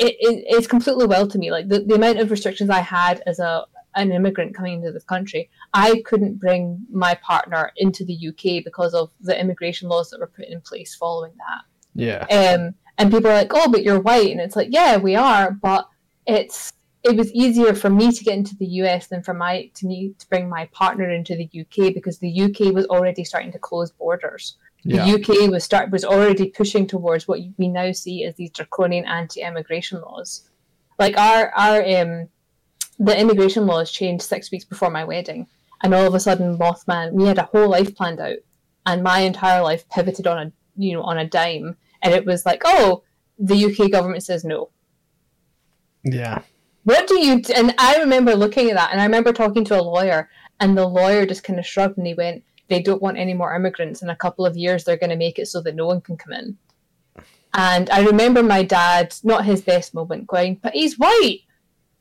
it, 0.04 0.16
it, 0.20 0.44
it's 0.48 0.68
completely 0.68 1.06
well 1.06 1.28
to 1.28 1.38
me. 1.38 1.52
Like 1.52 1.68
the, 1.70 1.80
the 1.80 1.96
amount 1.96 2.20
of 2.20 2.32
restrictions 2.32 2.70
I 2.70 2.80
had 2.80 3.22
as 3.26 3.40
a 3.40 3.66
an 3.96 4.12
immigrant 4.12 4.56
coming 4.56 4.76
into 4.76 4.92
this 4.92 5.04
country, 5.04 5.52
I 5.74 6.02
couldn't 6.06 6.40
bring 6.40 6.84
my 6.92 7.14
partner 7.16 7.72
into 7.78 8.04
the 8.04 8.28
UK 8.30 8.64
because 8.64 8.96
of 8.96 9.12
the 9.22 9.40
immigration 9.40 9.88
laws 9.88 10.10
that 10.10 10.20
were 10.20 10.28
put 10.36 10.48
in 10.48 10.62
place 10.62 10.96
following 10.96 11.34
that. 11.38 11.62
yeah 11.94 12.26
Um, 12.56 12.74
and 12.98 13.12
people 13.12 13.30
are 13.30 13.36
like, 13.36 13.52
"Oh, 13.54 13.72
but 13.72 13.84
you're 13.84 14.00
white," 14.00 14.32
and 14.32 14.42
it's 14.42 14.56
like, 14.56 14.70
"Yeah, 14.72 14.98
we 14.98 15.16
are," 15.16 15.52
but 15.52 15.88
it's 16.26 16.74
it 17.04 17.18
was 17.18 17.32
easier 17.34 17.74
for 17.74 17.90
me 17.90 18.12
to 18.12 18.24
get 18.24 18.36
into 18.36 18.56
the 18.56 18.66
US 18.82 19.08
than 19.08 19.24
for 19.24 19.34
my 19.34 19.70
to 19.76 19.86
me 19.86 20.14
to 20.18 20.30
bring 20.30 20.50
my 20.50 20.66
partner 20.68 21.10
into 21.10 21.36
the 21.36 21.50
UK 21.62 21.94
because 21.94 22.18
the 22.20 22.42
UK 22.44 22.74
was 22.74 22.86
already 22.86 23.24
starting 23.24 23.52
to 23.52 23.60
close 23.60 23.92
borders. 23.92 24.58
The 24.86 24.98
yeah 24.98 25.16
UK 25.16 25.50
was 25.50 25.64
start 25.64 25.92
was 25.92 26.04
already 26.04 26.50
pushing 26.50 26.88
towards 26.88 27.28
what 27.28 27.40
we 27.58 27.68
now 27.70 27.92
see 27.94 28.26
as 28.26 28.36
these 28.36 28.52
draconian 28.52 29.06
anti-immigration 29.06 30.02
laws. 30.02 30.50
Like 31.00 31.18
our 31.18 31.52
our 31.56 31.82
um, 32.02 32.30
the 33.00 33.18
immigration 33.20 33.66
laws 33.66 33.92
changed 33.92 34.24
six 34.24 34.52
weeks 34.52 34.66
before 34.66 34.90
my 34.92 35.04
wedding, 35.04 35.48
and 35.84 35.94
all 35.94 36.06
of 36.08 36.14
a 36.16 36.20
sudden, 36.20 36.58
Mothman, 36.58 37.14
we 37.14 37.26
had 37.26 37.38
a 37.40 37.44
whole 37.52 37.70
life 37.70 37.96
planned 37.96 38.20
out, 38.20 38.38
and 38.86 39.02
my 39.04 39.20
entire 39.20 39.62
life 39.64 39.88
pivoted 39.90 40.28
on 40.28 40.38
a 40.48 40.52
you 40.76 40.94
know 40.94 41.04
on 41.04 41.18
a 41.18 41.28
dime, 41.28 41.78
and 42.02 42.14
it 42.14 42.26
was 42.26 42.46
like, 42.46 42.62
oh, 42.66 43.04
the 43.40 43.66
UK 43.66 43.90
government 43.92 44.24
says 44.24 44.44
no. 44.44 44.70
yeah 46.04 46.42
What 46.84 47.08
do 47.08 47.20
you? 47.20 47.42
d- 47.42 47.54
And 47.54 47.74
I 47.78 47.98
remember 47.98 48.36
looking 48.36 48.70
at 48.70 48.76
that, 48.76 48.92
and 48.92 49.00
I 49.02 49.06
remember 49.06 49.32
talking 49.34 49.64
to 49.66 49.80
a 49.80 49.82
lawyer, 49.82 50.30
and 50.60 50.78
the 50.78 50.88
lawyer 50.88 51.26
just 51.26 51.44
kind 51.44 51.58
of 51.60 51.66
shrugged, 51.66 51.98
and 51.98 52.06
he 52.08 52.14
went, 52.14 52.44
"They 52.74 52.82
don't 52.82 53.02
want 53.02 53.18
any 53.18 53.34
more 53.34 53.56
immigrants. 53.56 54.02
In 54.02 54.10
a 54.10 54.16
couple 54.16 54.46
of 54.46 54.58
years, 54.58 54.84
they're 54.84 54.98
going 54.98 55.10
to 55.10 55.26
make 55.26 55.40
it 55.40 55.48
so 55.48 55.62
that 55.62 55.76
no 55.76 55.86
one 55.86 56.02
can 56.02 56.18
come 56.18 56.34
in." 56.34 56.58
And 57.54 57.90
I 57.92 58.04
remember 58.04 58.42
my 58.42 58.64
dad, 58.64 59.16
not 59.24 59.46
his 59.46 59.62
best 59.62 59.94
moment, 59.94 60.28
going, 60.28 60.60
"But 60.64 60.74
he's 60.74 60.98
white," 60.98 61.42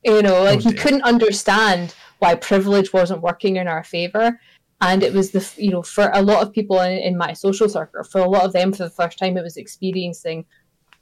you 0.03 0.21
know, 0.21 0.43
like 0.43 0.65
Oh, 0.65 0.69
he 0.69 0.73
couldn't 0.73 1.03
understand 1.03 1.95
why 2.19 2.35
privilege 2.35 2.93
wasn't 2.93 3.21
working 3.21 3.57
in 3.57 3.67
our 3.67 3.83
favor. 3.83 4.39
And 4.81 5.01
it 5.01 5.13
was 5.13 5.31
the, 5.31 5.49
you 5.57 5.71
know, 5.71 5.81
for 5.81 6.09
a 6.13 6.21
lot 6.21 6.41
of 6.41 6.51
people 6.51 6.81
in, 6.81 6.97
in 6.97 7.17
my 7.17 7.31
social 7.33 7.69
circle, 7.69 8.03
for 8.03 8.19
a 8.21 8.29
lot 8.29 8.43
of 8.43 8.53
them, 8.53 8.73
for 8.73 8.83
the 8.83 8.89
first 8.89 9.17
time, 9.17 9.37
it 9.37 9.43
was 9.43 9.55
experiencing 9.55 10.45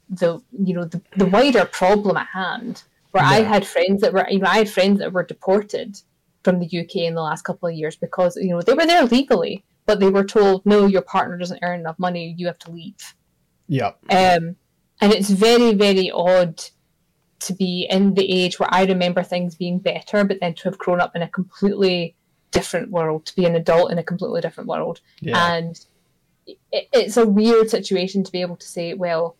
the, 0.10 0.40
you 0.52 0.74
know, 0.76 0.86
the, 0.86 1.02
the 1.18 1.26
wider 1.26 1.66
problem 1.66 2.18
at 2.18 2.28
hand 2.28 2.84
where 3.12 3.24
I 3.24 3.42
had 3.42 3.66
friends 3.66 4.02
that 4.02 4.14
were, 4.14 4.28
you 4.30 4.40
know, 4.40 4.50
I 4.50 4.60
had 4.60 4.70
friends 4.70 5.00
that 5.00 5.14
were 5.14 5.24
deported 5.24 6.00
from 6.44 6.60
the 6.60 6.66
UK 6.66 6.98
in 6.98 7.16
the 7.16 7.22
last 7.22 7.44
couple 7.44 7.70
of 7.70 7.76
years 7.76 7.96
because, 7.96 8.36
you 8.36 8.50
know, 8.50 8.62
they 8.62 8.74
were 8.74 8.86
there 8.86 9.06
legally, 9.06 9.64
but 9.86 10.00
they 10.00 10.10
were 10.10 10.24
told, 10.24 10.66
no, 10.66 10.86
your 10.86 11.02
partner 11.02 11.38
doesn't 11.38 11.60
earn 11.62 11.80
enough 11.80 12.00
money, 12.00 12.34
you 12.38 12.48
have 12.48 12.60
to 12.60 12.72
leave. 12.72 13.16
yeah 13.68 13.92
Um, 14.10 14.56
and 15.02 15.12
it's 15.14 15.30
very, 15.30 15.74
very 15.74 16.12
odd 16.12 16.64
to 17.42 17.54
be 17.54 17.88
in 17.90 18.14
the 18.14 18.32
age 18.32 18.60
where 18.60 18.70
I 18.72 18.86
remember 18.86 19.24
things 19.24 19.56
being 19.56 19.80
better, 19.80 20.24
but 20.24 20.40
then 20.40 20.54
to 20.56 20.64
have 20.66 20.78
grown 20.78 21.02
up 21.02 21.16
in 21.16 21.22
a 21.22 21.28
completely 21.28 22.16
different 22.52 22.92
world, 22.92 23.26
to 23.26 23.36
be 23.36 23.46
an 23.46 23.56
adult 23.56 23.92
in 23.92 23.98
a 23.98 24.04
completely 24.04 24.42
different 24.42 24.70
world. 24.70 25.02
Yeah. 25.20 25.56
And 25.56 25.80
it, 26.46 26.88
it's 26.94 27.18
a 27.18 27.28
weird 27.28 27.70
situation 27.70 28.24
to 28.24 28.32
be 28.32 28.42
able 28.42 28.58
to 28.58 28.68
say 28.68 28.94
well 28.94 29.36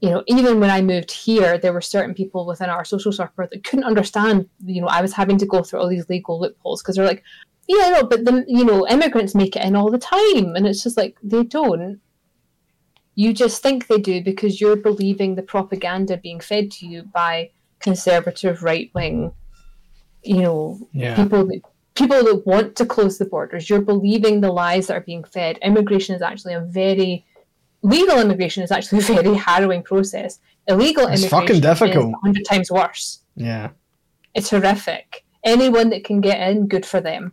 you 0.00 0.10
know 0.10 0.22
even 0.26 0.60
when 0.60 0.70
i 0.70 0.80
moved 0.80 1.10
here 1.10 1.58
there 1.58 1.72
were 1.72 1.80
certain 1.80 2.14
people 2.14 2.46
within 2.46 2.70
our 2.70 2.84
social 2.84 3.12
circle 3.12 3.46
that 3.50 3.64
couldn't 3.64 3.84
understand 3.84 4.48
you 4.64 4.80
know 4.80 4.86
i 4.88 5.00
was 5.02 5.12
having 5.12 5.38
to 5.38 5.46
go 5.46 5.62
through 5.62 5.80
all 5.80 5.88
these 5.88 6.08
legal 6.08 6.40
loopholes 6.40 6.82
because 6.82 6.96
they're 6.96 7.06
like 7.06 7.22
yeah 7.66 7.90
no 7.90 8.02
but 8.04 8.24
then 8.24 8.44
you 8.48 8.64
know 8.64 8.86
immigrants 8.88 9.34
make 9.34 9.56
it 9.56 9.64
in 9.64 9.76
all 9.76 9.90
the 9.90 9.98
time 9.98 10.54
and 10.54 10.66
it's 10.66 10.82
just 10.82 10.96
like 10.96 11.16
they 11.22 11.42
don't 11.42 12.00
you 13.14 13.32
just 13.32 13.62
think 13.62 13.88
they 13.88 13.98
do 13.98 14.22
because 14.22 14.60
you're 14.60 14.76
believing 14.76 15.34
the 15.34 15.42
propaganda 15.42 16.16
being 16.16 16.38
fed 16.38 16.70
to 16.70 16.86
you 16.86 17.02
by 17.02 17.50
conservative 17.80 18.62
right 18.62 18.90
wing 18.94 19.32
you 20.22 20.40
know 20.42 20.78
yeah 20.92 21.16
people 21.16 21.44
that 21.46 21.60
people 21.98 22.22
that 22.22 22.46
want 22.46 22.76
to 22.76 22.86
close 22.86 23.18
the 23.18 23.24
borders. 23.24 23.68
You're 23.68 23.82
believing 23.82 24.40
the 24.40 24.52
lies 24.52 24.86
that 24.86 24.96
are 24.96 25.00
being 25.00 25.24
fed. 25.24 25.58
Immigration 25.62 26.14
is 26.14 26.22
actually 26.22 26.54
a 26.54 26.60
very 26.60 27.26
legal 27.82 28.18
immigration 28.20 28.62
is 28.62 28.70
actually 28.70 28.98
a 28.98 29.02
very 29.02 29.34
harrowing 29.34 29.82
process. 29.82 30.40
Illegal 30.66 31.06
It's 31.06 31.22
immigration 31.22 31.28
fucking 31.30 31.60
difficult. 31.60 32.08
is 32.08 32.14
hundred 32.22 32.44
times 32.44 32.70
worse. 32.70 33.20
yeah 33.36 33.70
It's 34.34 34.50
horrific. 34.50 35.24
Anyone 35.44 35.90
that 35.90 36.04
can 36.04 36.20
get 36.20 36.40
in, 36.50 36.66
good 36.66 36.84
for 36.84 37.00
them. 37.00 37.32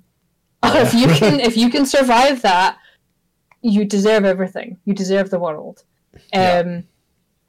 Yeah. 0.63 0.81
if 0.86 0.93
you 0.93 1.08
can, 1.08 1.39
if 1.49 1.58
you 1.58 1.69
can 1.69 1.86
survive 1.86 2.41
that, 2.43 2.77
you 3.62 3.86
deserve 3.86 4.25
everything. 4.25 4.77
You 4.86 4.93
deserve 4.93 5.29
the 5.31 5.39
world. 5.39 5.84
Yeah. 6.31 6.60
Um, 6.60 6.84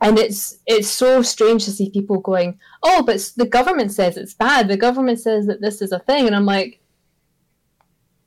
and 0.01 0.19
it's 0.19 0.59
it's 0.67 0.89
so 0.89 1.23
strange 1.23 1.65
to 1.65 1.71
see 1.71 1.91
people 1.91 2.21
going, 2.21 2.59
oh, 2.83 3.03
but 3.03 3.31
the 3.37 3.47
government 3.47 3.93
says 3.93 4.17
it's 4.17 4.35
bad. 4.35 4.69
The 4.69 4.77
government 4.77 5.21
says 5.21 5.47
that 5.47 5.61
this 5.61 5.81
is 5.81 5.93
a 5.93 5.99
thing, 6.01 6.27
and 6.27 6.37
I'm 6.37 6.45
like, 6.45 6.81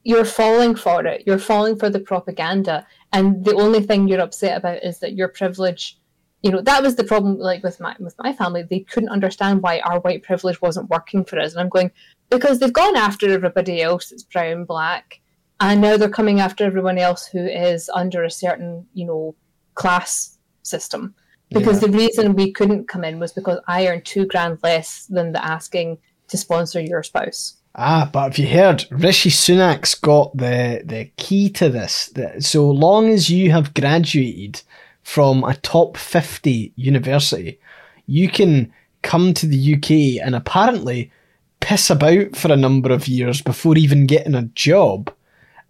you're 0.04 0.26
falling 0.26 0.76
for 0.76 1.06
it. 1.06 1.24
You're 1.28 1.38
falling 1.38 1.78
for 1.78 1.90
the 1.90 2.00
propaganda, 2.00 2.88
and 3.12 3.44
the 3.44 3.56
only 3.56 3.82
thing 3.82 4.08
you're 4.08 4.22
upset 4.22 4.58
about 4.58 4.84
is 4.84 5.00
that 5.00 5.14
your 5.14 5.28
privilege. 5.28 5.98
You 6.42 6.52
know 6.52 6.62
that 6.62 6.82
was 6.82 6.96
the 6.96 7.04
problem. 7.04 7.38
Like 7.38 7.64
with 7.64 7.82
my 7.82 7.98
with 8.00 8.16
my 8.18 8.32
family, 8.32 8.64
they 8.64 8.80
couldn't 8.80 9.10
understand 9.10 9.62
why 9.62 9.80
our 9.80 10.00
white 10.00 10.24
privilege 10.24 10.62
wasn't 10.62 10.90
working 10.90 11.26
for 11.26 11.38
us, 11.38 11.52
and 11.52 11.60
I'm 11.60 11.68
going 11.68 11.92
because 12.30 12.60
they've 12.60 12.72
gone 12.72 12.96
after 12.96 13.30
everybody 13.30 13.82
else 13.82 14.10
that's 14.10 14.24
brown, 14.24 14.64
black, 14.64 15.20
and 15.60 15.82
now 15.82 15.98
they're 15.98 16.10
coming 16.10 16.40
after 16.40 16.64
everyone 16.64 16.98
else 16.98 17.28
who 17.28 17.46
is 17.46 17.90
under 17.94 18.24
a 18.24 18.32
certain 18.32 18.88
you 18.94 19.06
know 19.06 19.36
class 19.74 20.38
system 20.64 21.14
because 21.52 21.80
the 21.80 21.90
reason 21.90 22.36
we 22.36 22.52
couldn't 22.52 22.88
come 22.88 23.04
in 23.04 23.20
was 23.20 23.32
because 23.32 23.60
I 23.68 23.88
earned 23.88 24.06
two 24.06 24.26
grand 24.26 24.60
less 24.64 25.06
than 25.10 25.32
the 25.32 25.44
asking 25.44 25.98
to 26.28 26.38
sponsor 26.38 26.80
your 26.80 27.04
spouse. 27.04 27.59
Ah, 27.76 28.10
but 28.12 28.24
have 28.24 28.38
you 28.38 28.48
heard? 28.48 28.86
Rishi 28.90 29.30
Sunak's 29.30 29.96
got 29.96 30.36
the 30.36 30.82
the 30.84 31.12
key 31.18 31.50
to 31.52 31.70
this. 31.70 32.08
That 32.08 32.44
so 32.44 32.70
long 32.70 33.10
as 33.10 33.30
you 33.30 33.52
have 33.52 33.74
graduated 33.74 34.62
from 35.04 35.44
a 35.44 35.56
top 35.56 35.96
fifty 35.96 36.74
university, 36.76 37.60
you 38.08 38.30
can 38.30 38.74
come 39.02 39.34
to 39.34 39.46
the 39.46 39.76
UK 39.76 40.26
and 40.26 40.36
apparently 40.36 41.12
piss 41.60 41.90
about 41.90 42.36
for 42.36 42.52
a 42.52 42.58
number 42.58 42.92
of 42.92 43.08
years 43.08 43.42
before 43.42 43.78
even 43.78 44.08
getting 44.08 44.36
a 44.36 44.44
job. 44.44 45.14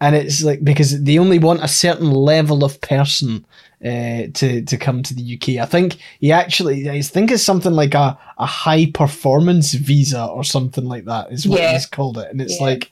And 0.01 0.15
it's 0.15 0.41
like 0.43 0.63
because 0.63 1.03
they 1.03 1.17
only 1.19 1.39
want 1.39 1.63
a 1.63 1.67
certain 1.67 2.09
level 2.11 2.63
of 2.63 2.79
person 2.81 3.45
uh, 3.83 4.27
to 4.33 4.61
to 4.63 4.77
come 4.77 5.03
to 5.03 5.13
the 5.13 5.35
UK. 5.35 5.61
I 5.61 5.65
think 5.65 5.97
he 6.19 6.31
actually, 6.31 6.89
I 6.89 7.01
think 7.01 7.31
it's 7.31 7.43
something 7.43 7.73
like 7.73 7.93
a, 7.93 8.17
a 8.37 8.45
high 8.45 8.91
performance 8.93 9.73
visa 9.73 10.25
or 10.25 10.43
something 10.43 10.85
like 10.85 11.05
that 11.05 11.31
is 11.31 11.47
what 11.47 11.59
Yeah. 11.59 11.73
he's 11.73 11.85
called 11.85 12.17
it. 12.17 12.29
And 12.31 12.41
it's 12.41 12.59
Yeah. 12.59 12.65
like, 12.65 12.91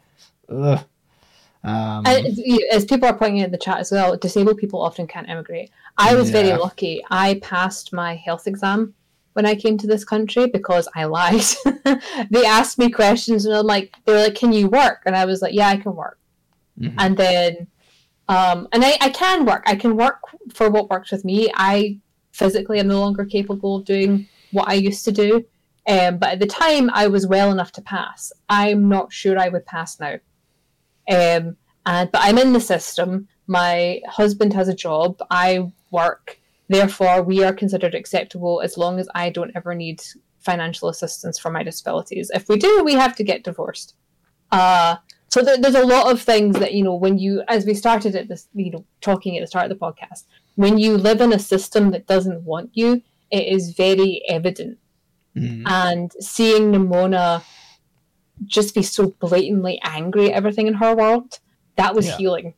ugh. 0.50 0.84
Um, 1.64 2.06
as 2.06 2.86
people 2.86 3.08
are 3.10 3.18
pointing 3.18 3.42
out 3.42 3.46
in 3.48 3.52
the 3.52 3.58
chat 3.58 3.80
as 3.80 3.92
well, 3.92 4.16
disabled 4.16 4.58
people 4.58 4.82
often 4.82 5.08
can't 5.08 5.28
immigrate. 5.30 5.70
I 5.98 6.16
was 6.16 6.30
very 6.30 6.54
lucky. 6.54 7.04
I 7.10 7.40
passed 7.42 7.92
my 7.92 8.16
health 8.16 8.48
exam 8.48 8.94
when 9.34 9.46
I 9.46 9.56
came 9.56 9.78
to 9.80 9.88
this 9.88 10.06
country 10.06 10.48
because 10.48 10.88
I 10.96 11.06
lied. 11.06 11.44
they 12.32 12.46
asked 12.46 12.78
me 12.78 12.90
questions 12.90 13.46
and 13.46 13.56
I'm 13.56 13.66
like, 13.66 13.96
they 14.06 14.14
were 14.14 14.20
like, 14.20 14.36
"Can 14.36 14.54
you 14.54 14.68
work?" 14.70 15.02
And 15.06 15.16
I 15.16 15.26
was 15.26 15.42
like, 15.42 15.54
"Yeah, 15.54 15.68
I 15.68 15.78
can 15.78 15.96
work." 15.96 16.18
Mhm. 16.80 16.94
And 16.98 17.18
then, 17.18 17.68
um, 18.28 18.68
and 18.72 18.84
I, 18.84 18.98
I 19.02 19.10
can 19.10 19.46
work. 19.46 19.64
I 19.66 19.76
can 19.76 19.96
work 19.96 20.20
for 20.54 20.70
what 20.70 20.90
works 20.90 21.12
with 21.12 21.26
me. 21.26 21.50
I 21.56 22.00
physically 22.32 22.80
am 22.80 22.88
no 22.88 23.00
longer 23.00 23.26
capable 23.26 23.78
of 23.78 23.86
doing 23.86 24.28
what 24.52 24.70
I 24.70 24.74
used 24.74 25.06
to 25.06 25.12
do. 25.12 25.46
Um, 25.88 26.18
but 26.18 26.34
at 26.34 26.40
the 26.40 26.48
time, 26.48 26.90
I 26.94 27.08
was 27.08 27.26
well 27.26 27.52
enough 27.52 27.72
to 27.74 27.82
pass. 27.82 28.32
I'm 28.50 28.90
not 28.90 29.14
sure 29.14 29.40
I 29.40 29.48
would 29.48 29.66
pass 29.66 30.00
now. 30.00 30.16
Um, 31.10 31.56
and 31.86 32.12
but 32.12 32.22
I'm 32.22 32.38
in 32.38 32.54
the 32.54 32.60
system. 32.60 33.28
My 33.48 34.02
husband 34.08 34.54
has 34.54 34.68
a 34.68 34.76
job. 34.76 35.22
I 35.32 35.72
work. 35.92 36.38
Therefore, 36.68 37.24
we 37.24 37.46
are 37.46 37.54
considered 37.54 37.96
acceptable 37.96 38.60
as 38.62 38.78
long 38.78 39.00
as 39.00 39.08
I 39.16 39.30
don't 39.30 39.56
ever 39.56 39.74
need 39.74 40.04
financial 40.40 40.90
assistance 40.90 41.40
for 41.40 41.50
my 41.50 41.64
disabilities. 41.64 42.30
If 42.34 42.50
we 42.50 42.58
do, 42.58 42.84
we 42.84 42.94
have 42.94 43.16
to 43.16 43.24
get 43.24 43.46
divorced. 43.46 43.96
Uh, 44.52 44.98
so 45.38 45.44
there, 45.44 45.58
there's 45.58 45.76
a 45.76 45.86
lot 45.86 46.12
of 46.12 46.22
things 46.22 46.58
that 46.60 46.74
you 46.74 46.84
know 46.84 46.96
when 46.96 47.18
you, 47.20 47.44
as 47.48 47.66
we 47.66 47.74
started 47.74 48.16
at 48.16 48.28
this, 48.28 48.48
you 48.54 48.72
know, 48.72 48.86
talking 49.02 49.38
at 49.38 49.42
the 49.42 49.48
start 49.48 49.70
of 49.72 49.78
the 49.78 49.86
podcast, 49.86 50.24
when 50.56 50.78
you 50.78 50.98
live 50.98 51.22
in 51.22 51.32
a 51.34 51.40
system 51.40 51.92
that 51.92 52.08
doesn't 52.08 52.44
want 52.44 52.72
you, 52.74 53.02
it 53.30 53.46
is 53.48 53.74
very 53.74 54.24
evident. 54.28 54.80
mm, 55.36 55.64
And 55.68 56.12
seeing 56.20 56.72
Nimona 56.72 57.44
just 58.46 58.74
be 58.74 58.82
so 58.84 59.12
blatantly 59.20 59.80
angry 59.84 60.32
at 60.32 60.36
everything 60.36 60.68
in 60.68 60.76
her 60.76 60.96
world, 60.96 61.40
that 61.76 61.94
was 61.96 62.08
Yeah. 62.08 62.18
healing. 62.18 62.54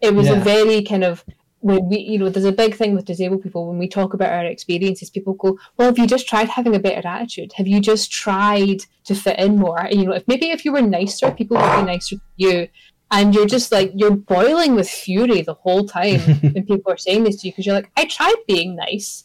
It 0.00 0.14
was 0.14 0.28
a 0.28 0.36
very 0.36 0.82
kind 0.82 1.02
of 1.02 1.24
when 1.60 1.88
we, 1.88 1.98
you 1.98 2.18
know, 2.18 2.28
there's 2.28 2.44
a 2.44 2.52
big 2.52 2.74
thing 2.74 2.94
with 2.94 3.04
disabled 3.04 3.42
people 3.42 3.66
when 3.66 3.78
we 3.78 3.88
talk 3.88 4.14
about 4.14 4.32
our 4.32 4.44
experiences. 4.44 5.10
People 5.10 5.34
go, 5.34 5.58
"Well, 5.76 5.88
have 5.88 5.98
you 5.98 6.06
just 6.06 6.28
tried 6.28 6.48
having 6.48 6.74
a 6.74 6.78
better 6.78 7.06
attitude? 7.06 7.52
Have 7.54 7.66
you 7.66 7.80
just 7.80 8.12
tried 8.12 8.84
to 9.04 9.14
fit 9.14 9.38
in 9.38 9.56
more? 9.56 9.80
And, 9.80 10.00
you 10.00 10.06
know, 10.06 10.12
if 10.12 10.28
maybe 10.28 10.50
if 10.50 10.64
you 10.64 10.72
were 10.72 10.82
nicer, 10.82 11.30
people 11.30 11.56
would 11.56 11.76
be 11.76 11.82
nicer 11.82 12.16
to 12.16 12.22
you." 12.36 12.68
And 13.10 13.34
you're 13.34 13.46
just 13.46 13.72
like 13.72 13.90
you're 13.94 14.16
boiling 14.16 14.74
with 14.74 14.88
fury 14.88 15.40
the 15.42 15.54
whole 15.54 15.86
time 15.86 16.20
when 16.40 16.66
people 16.66 16.92
are 16.92 16.98
saying 16.98 17.24
this 17.24 17.40
to 17.40 17.48
you 17.48 17.52
because 17.52 17.66
you're 17.66 17.74
like, 17.74 17.90
"I 17.96 18.04
tried 18.04 18.36
being 18.46 18.76
nice, 18.76 19.24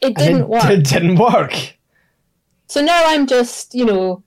it 0.00 0.16
didn't 0.16 0.42
it, 0.42 0.48
work." 0.48 0.64
It 0.64 0.84
didn't 0.84 1.16
work. 1.16 1.54
So 2.66 2.82
now 2.82 3.02
I'm 3.06 3.26
just, 3.26 3.74
you 3.74 3.86
know, 3.86 4.22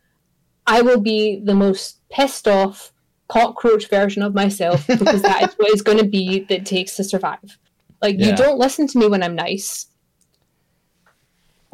I 0.65 0.81
will 0.81 0.99
be 0.99 1.39
the 1.43 1.53
most 1.53 1.99
pissed 2.09 2.47
off 2.47 2.90
cockroach 3.31 3.87
version 3.89 4.21
of 4.23 4.33
myself 4.33 4.85
because 4.87 5.21
that 5.21 5.41
is 5.43 5.53
what 5.57 5.71
it's 5.71 5.81
going 5.81 5.97
to 5.97 6.03
be 6.19 6.41
that 6.49 6.65
takes 6.65 6.95
to 6.97 7.03
survive. 7.03 7.57
Like 8.01 8.15
Yeah. 8.19 8.27
you 8.31 8.35
don't 8.35 8.59
listen 8.59 8.87
to 8.87 8.99
me 8.99 9.07
when 9.07 9.23
I'm 9.23 9.35
nice. 9.35 9.87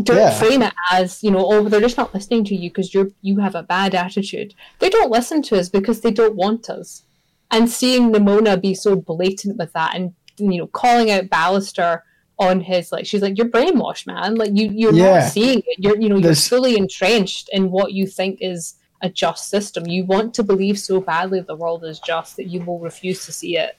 Don't 0.03 0.18
Yeah. 0.18 0.38
frame 0.38 0.62
it 0.62 0.74
as 0.91 1.24
you 1.24 1.32
know, 1.32 1.43
oh, 1.51 1.68
they're 1.68 1.82
just 1.82 1.97
not 1.97 2.14
listening 2.14 2.43
to 2.45 2.55
you 2.55 2.70
because 2.70 2.93
you're 2.93 3.10
you 3.22 3.38
have 3.39 3.55
a 3.55 3.64
bad 3.64 3.95
attitude. 3.95 4.53
They 4.80 4.89
don't 4.89 5.10
listen 5.12 5.41
to 5.43 5.58
us 5.60 5.70
because 5.70 6.01
they 6.01 6.12
don't 6.12 6.36
want 6.36 6.70
us. 6.70 7.03
And 7.49 7.70
seeing 7.70 8.12
Nimona 8.12 8.62
be 8.62 8.76
so 8.76 8.95
blatant 8.95 9.58
with 9.58 9.74
that, 9.74 9.95
and 9.95 10.14
you 10.38 10.58
know, 10.60 10.68
calling 10.68 11.10
out 11.10 11.26
Ballister 11.30 12.01
on 12.38 12.60
his 12.62 12.91
like, 12.91 13.08
she's 13.08 13.24
like, 13.24 13.38
"You're 13.38 13.49
brainwashed, 13.49 14.05
man. 14.05 14.36
Like 14.36 14.51
you, 14.53 14.70
you're 14.72 14.93
Yeah. 14.93 15.22
not 15.22 15.32
seeing 15.32 15.60
it. 15.66 15.78
You're, 15.80 15.99
you 15.99 16.10
know, 16.10 16.16
you're 16.16 16.22
There's- 16.34 16.47
fully 16.47 16.78
entrenched 16.78 17.49
in 17.51 17.72
what 17.72 17.93
you 17.93 18.05
think 18.05 18.38
is 18.41 18.76
a 19.02 19.10
just 19.10 19.50
system. 19.50 19.88
You 19.88 20.06
want 20.06 20.34
to 20.36 20.43
believe 20.43 20.80
so 20.80 21.00
badly 21.02 21.41
the 21.41 21.56
world 21.56 21.84
is 21.86 22.00
just 22.00 22.38
that 22.38 22.48
you 22.48 22.62
will 22.62 22.80
refuse 22.80 23.26
to 23.26 23.32
see 23.32 23.58
it. 23.58 23.78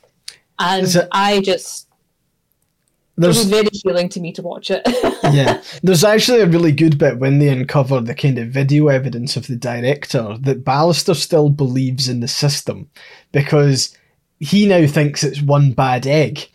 And 0.58 0.86
it- 0.86 1.08
I 1.12 1.40
just, 1.40 1.88
it 3.20 3.26
was 3.26 3.44
very 3.46 3.68
healing 3.72 4.08
to 4.10 4.20
me 4.20 4.32
to 4.32 4.42
watch 4.42 4.70
it. 4.70 4.82
yeah, 5.34 5.60
there's 5.82 6.04
actually 6.04 6.40
a 6.40 6.46
really 6.46 6.70
good 6.72 6.98
bit 6.98 7.18
when 7.18 7.38
they 7.38 7.48
uncover 7.48 8.00
the 8.00 8.14
kind 8.14 8.38
of 8.38 8.48
video 8.48 8.88
evidence 8.88 9.36
of 9.36 9.48
the 9.48 9.56
director 9.56 10.36
that 10.40 10.64
Ballister 10.64 11.16
still 11.16 11.50
believes 11.50 12.08
in 12.08 12.20
the 12.20 12.28
system 12.28 12.88
because 13.32 13.96
he 14.38 14.66
now 14.68 14.86
thinks 14.86 15.24
it's 15.24 15.42
one 15.42 15.72
bad 15.72 16.06
egg 16.06 16.48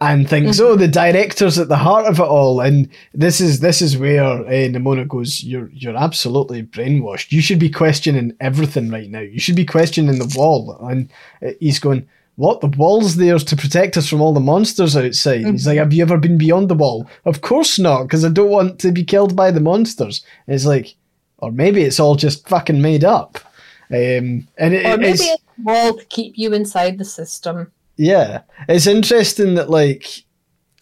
and 0.00 0.28
thinks, 0.28 0.60
oh, 0.60 0.76
the 0.76 0.86
director's 0.86 1.58
at 1.58 1.68
the 1.68 1.76
heart 1.76 2.06
of 2.06 2.20
it 2.20 2.22
all. 2.22 2.60
And 2.60 2.88
this 3.14 3.40
is 3.40 3.60
this 3.60 3.82
is 3.82 3.96
where 3.96 4.22
uh, 4.22 4.68
Nimona 4.68 5.06
goes, 5.08 5.42
you're 5.42 5.70
you're 5.72 5.96
absolutely 5.96 6.62
brainwashed. 6.62 7.32
You 7.32 7.40
should 7.40 7.58
be 7.58 7.70
questioning 7.70 8.36
everything 8.40 8.90
right 8.90 9.10
now. 9.10 9.20
You 9.20 9.40
should 9.40 9.56
be 9.56 9.64
questioning 9.64 10.18
the 10.18 10.32
wall. 10.36 10.78
And 10.88 11.10
uh, 11.44 11.50
he's 11.60 11.78
going. 11.78 12.08
What 12.36 12.60
the 12.60 12.68
wall's 12.68 13.16
there 13.16 13.36
to 13.36 13.56
protect 13.56 13.96
us 13.96 14.08
from 14.08 14.20
all 14.20 14.32
the 14.32 14.38
monsters 14.38 14.96
outside? 14.96 15.44
He's 15.44 15.66
like, 15.66 15.78
"Have 15.78 15.92
you 15.92 16.02
ever 16.02 16.18
been 16.18 16.38
beyond 16.38 16.68
the 16.68 16.76
wall?" 16.76 17.10
Of 17.24 17.40
course 17.40 17.80
not, 17.80 18.04
because 18.04 18.24
I 18.24 18.28
don't 18.28 18.48
want 18.48 18.78
to 18.78 18.92
be 18.92 19.02
killed 19.02 19.34
by 19.34 19.50
the 19.50 19.58
monsters. 19.58 20.24
And 20.46 20.54
it's 20.54 20.64
like, 20.64 20.94
or 21.38 21.50
maybe 21.50 21.82
it's 21.82 21.98
all 21.98 22.14
just 22.14 22.48
fucking 22.48 22.80
made 22.80 23.02
up. 23.02 23.38
Um, 23.90 24.46
and 24.56 24.72
it, 24.72 24.86
or 24.86 24.98
maybe 24.98 25.08
it's, 25.14 25.22
it's 25.22 25.42
a 25.58 25.62
wall 25.62 25.96
to 25.98 26.04
keep 26.04 26.38
you 26.38 26.54
inside 26.54 26.98
the 26.98 27.04
system. 27.04 27.72
Yeah, 27.98 28.42
it's 28.68 28.86
interesting 28.86 29.54
that 29.56 29.68
like 29.68 30.06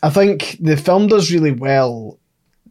I 0.03 0.11
think 0.11 0.59
the 0.61 0.77
film 0.77 1.09
does 1.09 1.33
really 1.33 1.51
well 1.51 2.19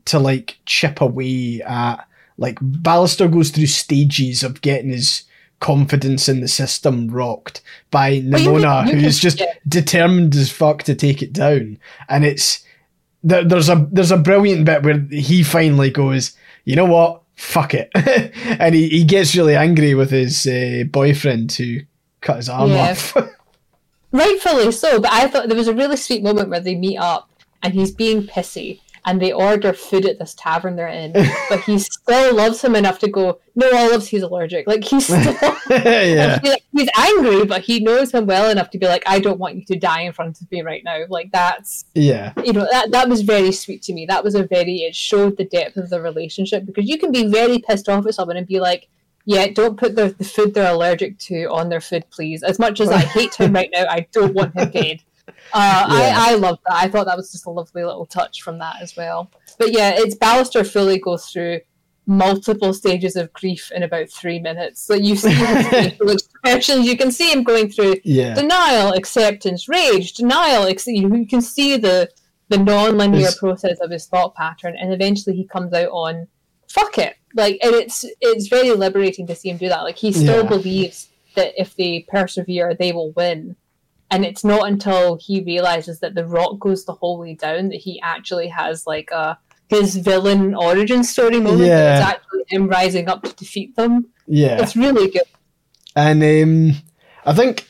to 0.06 0.20
like 0.20 0.58
chip 0.66 1.02
away 1.02 1.62
at 1.66 2.08
like 2.38 2.60
Ballister 2.60 3.32
goes 3.32 3.50
through 3.50 3.66
stages 3.68 4.44
of 4.44 4.62
getting 4.62 4.92
his 4.92 5.24
confidence 5.62 6.30
in 6.30 6.42
the 6.42 6.48
system 6.48 7.08
rocked 7.10 7.62
by 7.90 8.22
Well, 8.26 8.40
Nimona, 8.42 8.88
you 8.88 9.00
who's 9.00 9.20
just 9.20 9.40
yeah. 9.40 9.54
determined 9.68 10.36
as 10.36 10.52
fuck 10.52 10.84
to 10.84 10.94
take 10.96 11.22
it 11.24 11.34
down. 11.34 11.80
And 12.08 12.24
it's 12.26 12.64
there, 13.24 13.44
there's 13.44 13.70
a 13.70 13.88
there's 13.92 14.12
a 14.12 14.18
brilliant 14.18 14.66
bit 14.66 14.84
where 14.84 15.00
he 15.10 15.42
finally 15.44 15.90
goes, 15.90 16.34
you 16.66 16.76
know 16.76 16.86
what, 16.86 17.24
fuck 17.36 17.74
it, 17.74 17.90
and 18.60 18.76
he, 18.76 18.90
he 18.90 19.04
gets 19.04 19.36
really 19.36 19.56
angry 19.56 19.96
with 19.96 20.12
his 20.12 20.46
uh, 20.46 20.84
boyfriend 20.92 21.52
who 21.54 21.80
cut 22.22 22.38
his 22.38 22.50
arm 22.50 22.70
Yeah. 22.70 22.92
off. 22.92 23.18
Rightfully 24.12 24.72
so, 24.72 25.00
but 25.00 25.12
I 25.12 25.28
thought 25.28 25.48
there 25.48 25.58
was 25.58 25.68
a 25.68 25.74
really 25.74 25.98
sweet 25.98 26.24
moment 26.24 26.50
where 26.50 26.60
they 26.60 26.76
meet 26.76 26.98
up 26.98 27.30
and 27.62 27.74
he's 27.74 27.92
being 27.92 28.24
pissy 28.24 28.80
and 29.06 29.22
they 29.22 29.32
order 29.32 29.72
food 29.72 30.06
at 30.06 30.18
this 30.18 30.34
tavern 30.34 30.76
they're 30.76 30.88
in, 30.88 31.14
but 31.50 31.62
he 31.62 31.78
still 31.78 32.36
loves 32.36 32.64
him 32.64 32.76
enough 32.76 33.00
to 33.00 33.08
go, 33.08 33.40
No 33.54 33.70
olives, 33.76 34.08
he's 34.08 34.24
allergic. 34.24 34.68
Like 34.68 34.84
he's 34.84 35.06
still 35.06 35.20
yeah, 35.70 36.40
he's, 36.42 36.56
he's 36.72 36.90
angry, 36.98 37.46
but 37.46 37.62
he 37.62 37.80
knows 37.80 38.12
him 38.12 38.26
well 38.26 38.50
enough 38.50 38.72
to 38.72 38.78
be 38.78 38.88
like, 38.88 39.04
I 39.06 39.20
don't 39.20 39.40
want 39.40 39.56
you 39.56 39.66
to 39.66 39.76
die 39.76 40.02
in 40.02 40.14
front 40.14 40.42
of 40.42 40.52
me 40.52 40.62
right 40.62 40.84
now. 40.84 41.04
Like 41.08 41.32
that's 41.32 41.86
yeah, 41.94 42.34
you 42.44 42.54
know, 42.54 42.68
that 42.72 42.92
that 42.92 43.08
was 43.08 43.22
very 43.22 43.52
sweet 43.52 43.84
to 43.84 43.94
me. 43.94 44.06
That 44.06 44.24
was 44.24 44.36
a 44.36 44.44
very 44.44 44.78
it 44.80 44.96
showed 44.96 45.38
the 45.38 45.46
depth 45.46 45.78
of 45.78 45.90
the 45.90 46.02
relationship 46.02 46.66
because 46.66 46.90
you 46.90 46.98
can 46.98 47.12
be 47.12 47.28
very 47.28 47.60
pissed 47.60 47.88
off 47.88 48.08
at 48.08 48.16
someone 48.16 48.38
and 48.38 48.48
be 48.48 48.60
like, 48.60 48.88
Yeah, 49.26 49.48
don't 49.48 49.78
put 49.78 49.96
the, 49.96 50.16
the 50.18 50.24
food 50.24 50.54
they're 50.54 50.72
allergic 50.72 51.18
to 51.20 51.46
on 51.46 51.70
their 51.70 51.82
food, 51.82 52.06
please. 52.12 52.44
As 52.44 52.60
much 52.60 52.80
as 52.80 52.90
I 52.90 53.00
hate 53.18 53.36
him 53.36 53.54
right 53.54 53.70
now, 53.74 53.86
I 53.90 54.08
don't 54.12 54.34
want 54.34 54.56
him 54.56 54.70
dead. 54.72 55.02
Uh, 55.54 55.88
Yeah. 55.90 56.14
I, 56.18 56.32
I 56.32 56.36
love 56.36 56.60
that. 56.68 56.76
I 56.76 56.88
thought 56.88 57.08
that 57.08 57.18
was 57.18 57.32
just 57.32 57.46
a 57.46 57.50
lovely 57.50 57.84
little 57.84 58.06
touch 58.06 58.42
from 58.42 58.60
that 58.60 58.76
as 58.82 58.96
well. 58.96 59.32
But 59.58 59.72
yeah, 59.72 59.94
it's 59.96 60.16
Ballister 60.16 60.70
fully 60.70 61.00
goes 61.00 61.26
through 61.26 61.62
multiple 62.08 62.74
stages 62.74 63.16
of 63.16 63.34
grief 63.34 63.72
in 63.72 63.84
about 63.84 64.10
three 64.10 64.40
minutes. 64.40 64.82
So 64.82 64.94
you 64.94 65.16
see 65.16 65.32
his 65.34 65.96
expressions. 66.02 66.86
You 66.86 66.98
can 66.98 67.12
see 67.12 67.32
him 67.32 67.44
going 67.44 67.70
through 67.70 67.98
yeah. 68.04 68.34
denial, 68.36 68.94
acceptance, 68.94 69.68
rage, 69.68 70.14
denial. 70.14 70.66
Ex- 70.68 70.88
you, 70.88 71.26
can 71.26 71.42
see 71.42 71.78
the 71.78 72.10
the 72.50 72.58
non-linear 72.60 73.30
process 73.40 73.80
of 73.80 73.90
his 73.90 74.06
thought 74.06 74.36
pattern, 74.36 74.76
and 74.80 74.94
eventually 74.94 75.36
he 75.36 75.46
comes 75.46 75.74
out 75.74 75.90
on 75.90 76.28
"fuck 76.76 76.98
it." 76.98 77.16
Like, 77.36 77.58
and 77.64 77.74
it's 77.76 78.06
it's 78.22 78.48
very 78.48 78.72
liberating 78.72 79.26
to 79.28 79.36
see 79.36 79.50
him 79.50 79.58
do 79.58 79.70
that. 79.70 79.84
Like, 79.84 79.98
he 79.98 80.12
still 80.12 80.44
Yeah. 80.44 80.50
believes 80.50 81.10
that 81.36 81.54
if 81.60 81.76
they 81.76 82.06
persevere, 82.08 82.74
they 82.74 82.92
will 82.92 83.12
win. 83.12 83.56
And 84.12 84.24
it's 84.24 84.44
not 84.44 84.68
until 84.68 85.18
he 85.18 85.42
realizes 85.42 86.00
that 86.00 86.14
the 86.16 86.26
rock 86.26 86.60
goes 86.60 86.86
the 86.86 86.94
whole 86.94 87.18
way 87.20 87.34
down 87.34 87.70
that 87.70 87.82
he 87.88 88.00
actually 88.02 88.48
has 88.50 88.86
like 88.88 89.10
a 89.12 89.38
his 89.68 89.96
villain 89.98 90.54
origin 90.54 91.04
story 91.04 91.40
moment. 91.40 91.68
Yeah. 91.68 91.98
It's 91.98 92.08
actually 92.14 92.44
him 92.48 92.68
rising 92.68 93.10
up 93.10 93.24
to 93.24 93.34
defeat 93.34 93.76
them. 93.76 94.06
Yeah, 94.28 94.62
It's 94.62 94.76
really 94.76 95.10
good. 95.10 95.24
and 95.96 96.24
um, 96.24 96.76
I 97.26 97.34
think 97.34 97.68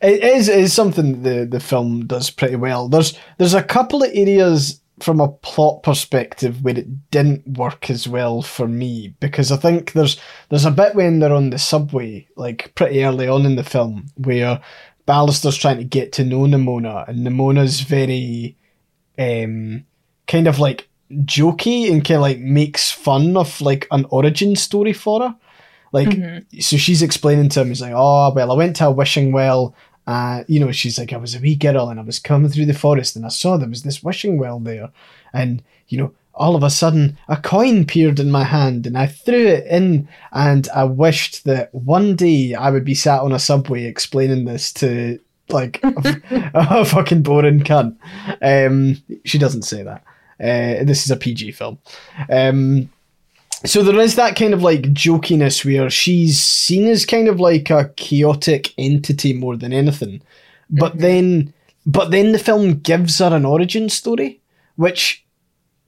it 0.00 0.22
is 0.22 0.48
it 0.48 0.58
is 0.58 0.72
something 0.72 1.22
the 1.22 1.46
the 1.46 1.60
film 1.60 2.06
does 2.06 2.28
pretty 2.30 2.56
well. 2.56 2.88
There's 2.88 3.16
there's 3.38 3.54
a 3.54 3.62
couple 3.62 4.02
of 4.02 4.10
areas 4.12 4.80
from 5.02 5.20
a 5.20 5.28
plot 5.28 5.82
perspective 5.82 6.62
where 6.62 6.78
it 6.78 7.10
didn't 7.10 7.58
work 7.58 7.90
as 7.90 8.08
well 8.08 8.42
for 8.42 8.68
me 8.68 9.14
because 9.20 9.52
I 9.52 9.56
think 9.56 9.92
there's 9.92 10.20
there's 10.48 10.64
a 10.64 10.70
bit 10.70 10.94
when 10.94 11.18
they're 11.18 11.32
on 11.32 11.50
the 11.50 11.58
subway, 11.58 12.28
like 12.36 12.74
pretty 12.74 13.04
early 13.04 13.28
on 13.28 13.46
in 13.46 13.56
the 13.56 13.64
film, 13.64 14.06
where 14.16 14.60
Ballister's 15.06 15.56
trying 15.56 15.78
to 15.78 15.84
get 15.84 16.12
to 16.12 16.24
know 16.24 16.40
Nimona, 16.40 17.08
and 17.08 17.26
Nimona's 17.26 17.80
very 17.80 18.56
um, 19.18 19.84
kind 20.26 20.46
of 20.46 20.58
like 20.58 20.88
jokey 21.10 21.90
and 21.90 22.04
kind 22.04 22.16
of 22.16 22.22
like 22.22 22.38
makes 22.38 22.90
fun 22.90 23.36
of 23.36 23.60
like 23.60 23.86
an 23.90 24.06
origin 24.10 24.54
story 24.56 24.92
for 24.92 25.22
her. 25.22 25.36
Like, 25.90 26.08
so 26.60 26.76
she's 26.76 27.00
explaining 27.02 27.48
to 27.50 27.62
him, 27.62 27.68
he's 27.68 27.80
like, 27.80 27.94
oh, 27.96 28.30
well, 28.34 28.52
I 28.52 28.54
went 28.54 28.76
to 28.76 28.88
a 28.88 28.90
wishing 28.90 29.32
well. 29.32 29.74
Uh, 30.08 30.42
you 30.48 30.58
know, 30.58 30.72
she's 30.72 30.98
like, 30.98 31.12
I 31.12 31.18
was 31.18 31.34
a 31.34 31.38
wee 31.38 31.54
girl 31.54 31.90
and 31.90 32.00
I 32.00 32.02
was 32.02 32.18
coming 32.18 32.50
through 32.50 32.64
the 32.64 32.72
forest 32.72 33.14
and 33.14 33.26
I 33.26 33.28
saw 33.28 33.58
there 33.58 33.68
was 33.68 33.82
this 33.82 34.02
wishing 34.02 34.38
well 34.38 34.58
there. 34.58 34.88
And, 35.34 35.62
you 35.88 35.98
know, 35.98 36.14
all 36.32 36.56
of 36.56 36.62
a 36.62 36.70
sudden 36.70 37.18
a 37.28 37.36
coin 37.36 37.82
appeared 37.82 38.18
in 38.18 38.30
my 38.30 38.44
hand 38.44 38.86
and 38.86 38.96
I 38.96 39.06
threw 39.06 39.46
it 39.46 39.66
in 39.66 40.08
and 40.32 40.66
I 40.74 40.84
wished 40.84 41.44
that 41.44 41.74
one 41.74 42.16
day 42.16 42.54
I 42.54 42.70
would 42.70 42.86
be 42.86 42.94
sat 42.94 43.20
on 43.20 43.32
a 43.32 43.38
subway 43.38 43.84
explaining 43.84 44.46
this 44.46 44.72
to 44.74 45.20
like 45.50 45.78
a, 45.82 46.22
a 46.54 46.84
fucking 46.86 47.22
boring 47.22 47.60
cunt. 47.60 47.98
Um, 48.40 49.02
she 49.26 49.36
doesn't 49.36 49.62
say 49.62 49.82
that. 49.82 50.04
Uh, 50.40 50.84
this 50.84 51.04
is 51.04 51.10
a 51.10 51.16
PG 51.16 51.52
film. 51.52 51.80
Um, 52.30 52.88
so 53.64 53.82
there 53.82 53.98
is 53.98 54.14
that 54.14 54.36
kind 54.36 54.54
of 54.54 54.62
like 54.62 54.82
jokiness 54.94 55.64
where 55.64 55.90
she's 55.90 56.42
seen 56.42 56.86
as 56.86 57.04
kind 57.04 57.28
of 57.28 57.40
like 57.40 57.70
a 57.70 57.90
chaotic 57.96 58.72
entity 58.78 59.32
more 59.32 59.56
than 59.56 59.72
anything. 59.72 60.22
But 60.70 60.92
mm-hmm. 60.92 61.00
then 61.00 61.54
but 61.86 62.10
then 62.10 62.32
the 62.32 62.38
film 62.38 62.80
gives 62.80 63.18
her 63.18 63.34
an 63.34 63.44
origin 63.44 63.88
story, 63.88 64.40
which 64.76 65.24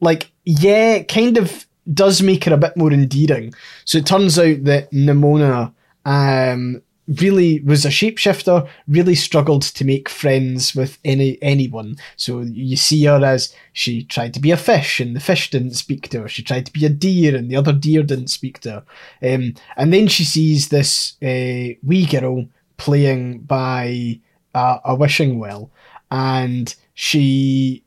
like 0.01 0.31
yeah, 0.45 1.03
kind 1.03 1.37
of 1.37 1.67
does 1.93 2.23
make 2.23 2.45
her 2.45 2.55
a 2.55 2.59
bit 2.59 2.77
more 2.77 2.93
endearing. 2.93 3.53
So 3.85 3.99
it 3.99 4.07
turns 4.07 4.39
out 4.39 4.65
that 4.65 4.91
Nimona 4.93 5.73
um 6.05 6.83
really 7.19 7.61
was 7.61 7.85
a 7.85 7.89
shapeshifter, 7.89 8.69
really 8.87 9.15
struggled 9.15 9.63
to 9.63 9.85
make 9.85 10.09
friends 10.09 10.75
with 10.75 10.99
any 11.05 11.39
anyone. 11.43 11.97
So 12.17 12.41
you 12.41 12.77
see 12.77 13.05
her 13.05 13.25
as 13.25 13.55
she 13.73 14.05
tried 14.05 14.35
to 14.35 14.41
be 14.41 14.51
a 14.51 14.57
fish 14.57 15.01
and 15.01 15.17
the 15.17 15.21
fish 15.21 15.51
didn't 15.51 15.75
speak 15.75 16.09
to 16.11 16.23
her. 16.23 16.29
She 16.29 16.43
tried 16.43 16.67
to 16.67 16.73
be 16.73 16.87
a 16.87 16.89
deer 16.89 17.37
and 17.37 17.51
the 17.51 17.57
other 17.57 17.73
deer 17.73 18.03
didn't 18.03 18.29
speak 18.29 18.61
to 18.61 18.71
her. 18.71 19.35
Um, 19.35 19.55
and 19.77 19.93
then 19.93 20.09
she 20.09 20.25
sees 20.25 20.69
this 20.69 21.17
uh, 21.23 21.75
wee 21.83 22.07
girl 22.07 22.47
playing 22.77 23.41
by 23.41 24.21
a, 24.55 24.81
a 24.85 24.95
wishing 24.95 25.39
well, 25.39 25.71
and 26.11 26.75
she 26.95 27.85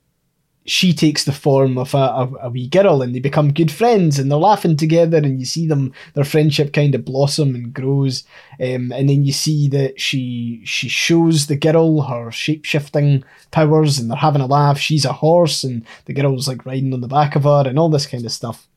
she 0.66 0.94
takes 0.94 1.26
the 1.26 1.34
form 1.34 1.78
of 1.78 1.94
a, 1.94 1.98
a, 1.98 2.32
a, 2.44 2.50
wee 2.50 2.68
girl 2.68 3.02
and 3.02 3.14
they 3.14 3.20
become 3.20 3.52
good 3.52 3.72
friends 3.72 4.18
and 4.18 4.32
they're 4.32 4.38
laughing 4.38 4.78
together 4.78 5.18
and 5.18 5.40
you 5.40 5.46
see 5.46 5.68
them 5.68 5.94
their 6.14 6.24
friendship 6.24 6.72
kind 6.72 6.96
of 6.96 7.04
blossom 7.04 7.54
and 7.54 7.74
grows. 7.74 8.24
Um, 8.62 8.92
and 8.94 9.10
then 9.10 9.26
you 9.26 9.34
see 9.34 9.68
that 9.70 10.00
she 10.00 10.62
she 10.64 10.88
shows 10.88 11.48
the 11.48 11.58
girl 11.58 12.04
her 12.04 12.32
shape-shifting 12.32 13.26
powers 13.52 14.00
and 14.00 14.10
they're 14.10 14.18
having 14.18 14.42
a 14.42 14.46
laugh. 14.46 14.80
She's 14.80 15.04
a 15.06 15.14
horse 15.14 15.64
and 15.66 15.86
the 16.06 16.14
girl's 16.14 16.48
like 16.48 16.66
riding 16.66 16.94
on 16.94 17.02
the 17.02 17.08
back 17.08 17.36
of 17.36 17.44
her 17.44 17.64
and 17.68 17.78
all 17.78 17.90
this 17.90 18.08
kind 18.08 18.26
of 18.26 18.32
stuff. 18.32 18.68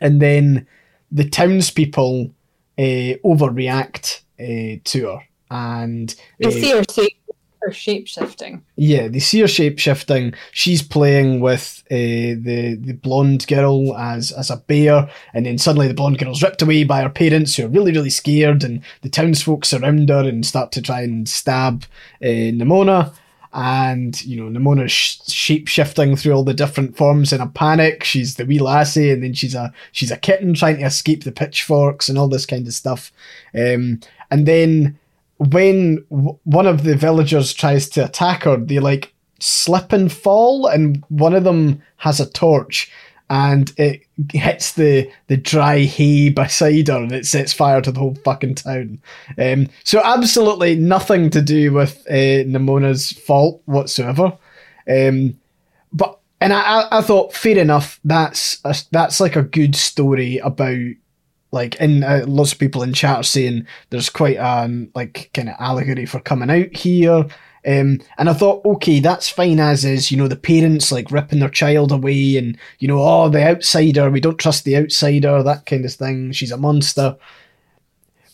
And 0.00 0.22
then 0.22 0.66
the 1.10 1.28
townspeople 1.28 2.30
uh, 2.78 3.18
overreact 3.24 4.20
uh, 4.38 4.80
to 4.84 5.06
her 5.06 5.20
and 5.50 6.14
uh, 6.44 6.50
see 6.50 6.70
her 6.70 6.84
say 6.88 7.08
her 7.60 7.72
shape 7.72 8.06
shifting. 8.06 8.62
Yeah, 8.76 9.08
they 9.08 9.18
see 9.18 9.40
her 9.40 9.48
shape 9.48 9.78
shifting. 9.78 10.34
She's 10.52 10.82
playing 10.82 11.40
with 11.40 11.82
uh, 11.90 11.94
the 11.94 12.78
the 12.80 12.94
blonde 12.94 13.46
girl 13.46 13.96
as 13.96 14.32
as 14.32 14.50
a 14.50 14.56
bear, 14.56 15.10
and 15.34 15.46
then 15.46 15.58
suddenly 15.58 15.88
the 15.88 15.94
blonde 15.94 16.18
girl's 16.18 16.42
ripped 16.42 16.62
away 16.62 16.84
by 16.84 17.02
her 17.02 17.10
parents, 17.10 17.56
who 17.56 17.66
are 17.66 17.68
really 17.68 17.92
really 17.92 18.10
scared, 18.10 18.64
and 18.64 18.82
the 19.02 19.08
townsfolk 19.08 19.64
surround 19.64 20.08
her 20.08 20.28
and 20.28 20.46
start 20.46 20.72
to 20.72 20.82
try 20.82 21.02
and 21.02 21.28
stab 21.28 21.84
uh, 22.22 22.26
Nimona. 22.26 23.14
And 23.52 24.22
you 24.24 24.40
know, 24.40 24.60
Nimona's 24.60 24.92
sh- 24.92 25.18
shape 25.26 25.66
shifting 25.66 26.14
through 26.14 26.34
all 26.34 26.44
the 26.44 26.54
different 26.54 26.96
forms 26.96 27.32
in 27.32 27.40
a 27.40 27.48
panic. 27.48 28.04
She's 28.04 28.36
the 28.36 28.46
wee 28.46 28.60
lassie, 28.60 29.10
and 29.10 29.24
then 29.24 29.34
she's 29.34 29.56
a 29.56 29.72
she's 29.90 30.12
a 30.12 30.16
kitten 30.16 30.54
trying 30.54 30.78
to 30.78 30.84
escape 30.84 31.24
the 31.24 31.32
pitchforks 31.32 32.08
and 32.08 32.16
all 32.16 32.28
this 32.28 32.46
kind 32.46 32.66
of 32.68 32.74
stuff. 32.74 33.12
Um, 33.52 34.00
and 34.30 34.46
then 34.46 34.99
when 35.48 36.04
w- 36.10 36.38
one 36.44 36.66
of 36.66 36.84
the 36.84 36.94
villagers 36.94 37.54
tries 37.54 37.88
to 37.90 38.04
attack 38.04 38.44
her, 38.44 38.58
they 38.58 38.78
like 38.78 39.14
slip 39.40 39.92
and 39.92 40.12
fall, 40.12 40.66
and 40.66 41.02
one 41.08 41.34
of 41.34 41.44
them 41.44 41.82
has 41.96 42.20
a 42.20 42.30
torch 42.30 42.90
and 43.30 43.72
it 43.78 44.02
hits 44.32 44.72
the 44.72 45.08
the 45.28 45.36
dry 45.36 45.78
hay 45.78 46.30
beside 46.30 46.88
her 46.88 46.96
and 46.96 47.12
it 47.12 47.24
sets 47.24 47.52
fire 47.52 47.80
to 47.80 47.92
the 47.92 48.00
whole 48.00 48.16
fucking 48.16 48.56
town. 48.56 49.00
Um, 49.38 49.68
so 49.84 50.02
absolutely 50.04 50.74
nothing 50.74 51.30
to 51.30 51.40
do 51.40 51.72
with 51.72 52.04
uh, 52.10 52.42
Nimona's 52.44 53.12
fault 53.12 53.62
whatsoever. 53.66 54.36
Um, 54.90 55.38
but 55.92 56.18
and 56.40 56.52
I, 56.52 56.88
I 56.90 57.02
thought 57.02 57.32
fair 57.32 57.56
enough. 57.56 58.00
That's 58.04 58.58
a, 58.64 58.74
that's 58.90 59.20
like 59.20 59.36
a 59.36 59.42
good 59.42 59.76
story 59.76 60.38
about 60.38 60.78
like 61.52 61.76
and 61.80 62.04
uh, 62.04 62.24
lots 62.26 62.52
of 62.52 62.58
people 62.58 62.82
in 62.82 62.92
chat 62.92 63.16
are 63.16 63.22
saying 63.22 63.66
there's 63.90 64.08
quite 64.08 64.36
a 64.36 64.88
like 64.94 65.30
kind 65.34 65.48
of 65.48 65.56
allegory 65.58 66.06
for 66.06 66.20
coming 66.20 66.50
out 66.50 66.74
here 66.76 67.26
um, 67.66 68.00
and 68.16 68.30
I 68.30 68.32
thought, 68.32 68.64
okay, 68.64 69.00
that's 69.00 69.28
fine 69.28 69.60
as 69.60 69.84
is. 69.84 70.10
You 70.10 70.16
know, 70.16 70.28
the 70.28 70.36
parents 70.36 70.90
like 70.90 71.10
ripping 71.10 71.40
their 71.40 71.50
child 71.50 71.92
away, 71.92 72.36
and 72.36 72.56
you 72.78 72.88
know, 72.88 73.02
oh, 73.02 73.28
the 73.28 73.46
outsider, 73.46 74.10
we 74.10 74.20
don't 74.20 74.38
trust 74.38 74.64
the 74.64 74.76
outsider, 74.76 75.42
that 75.42 75.66
kind 75.66 75.84
of 75.84 75.92
thing. 75.92 76.32
She's 76.32 76.52
a 76.52 76.56
monster. 76.56 77.16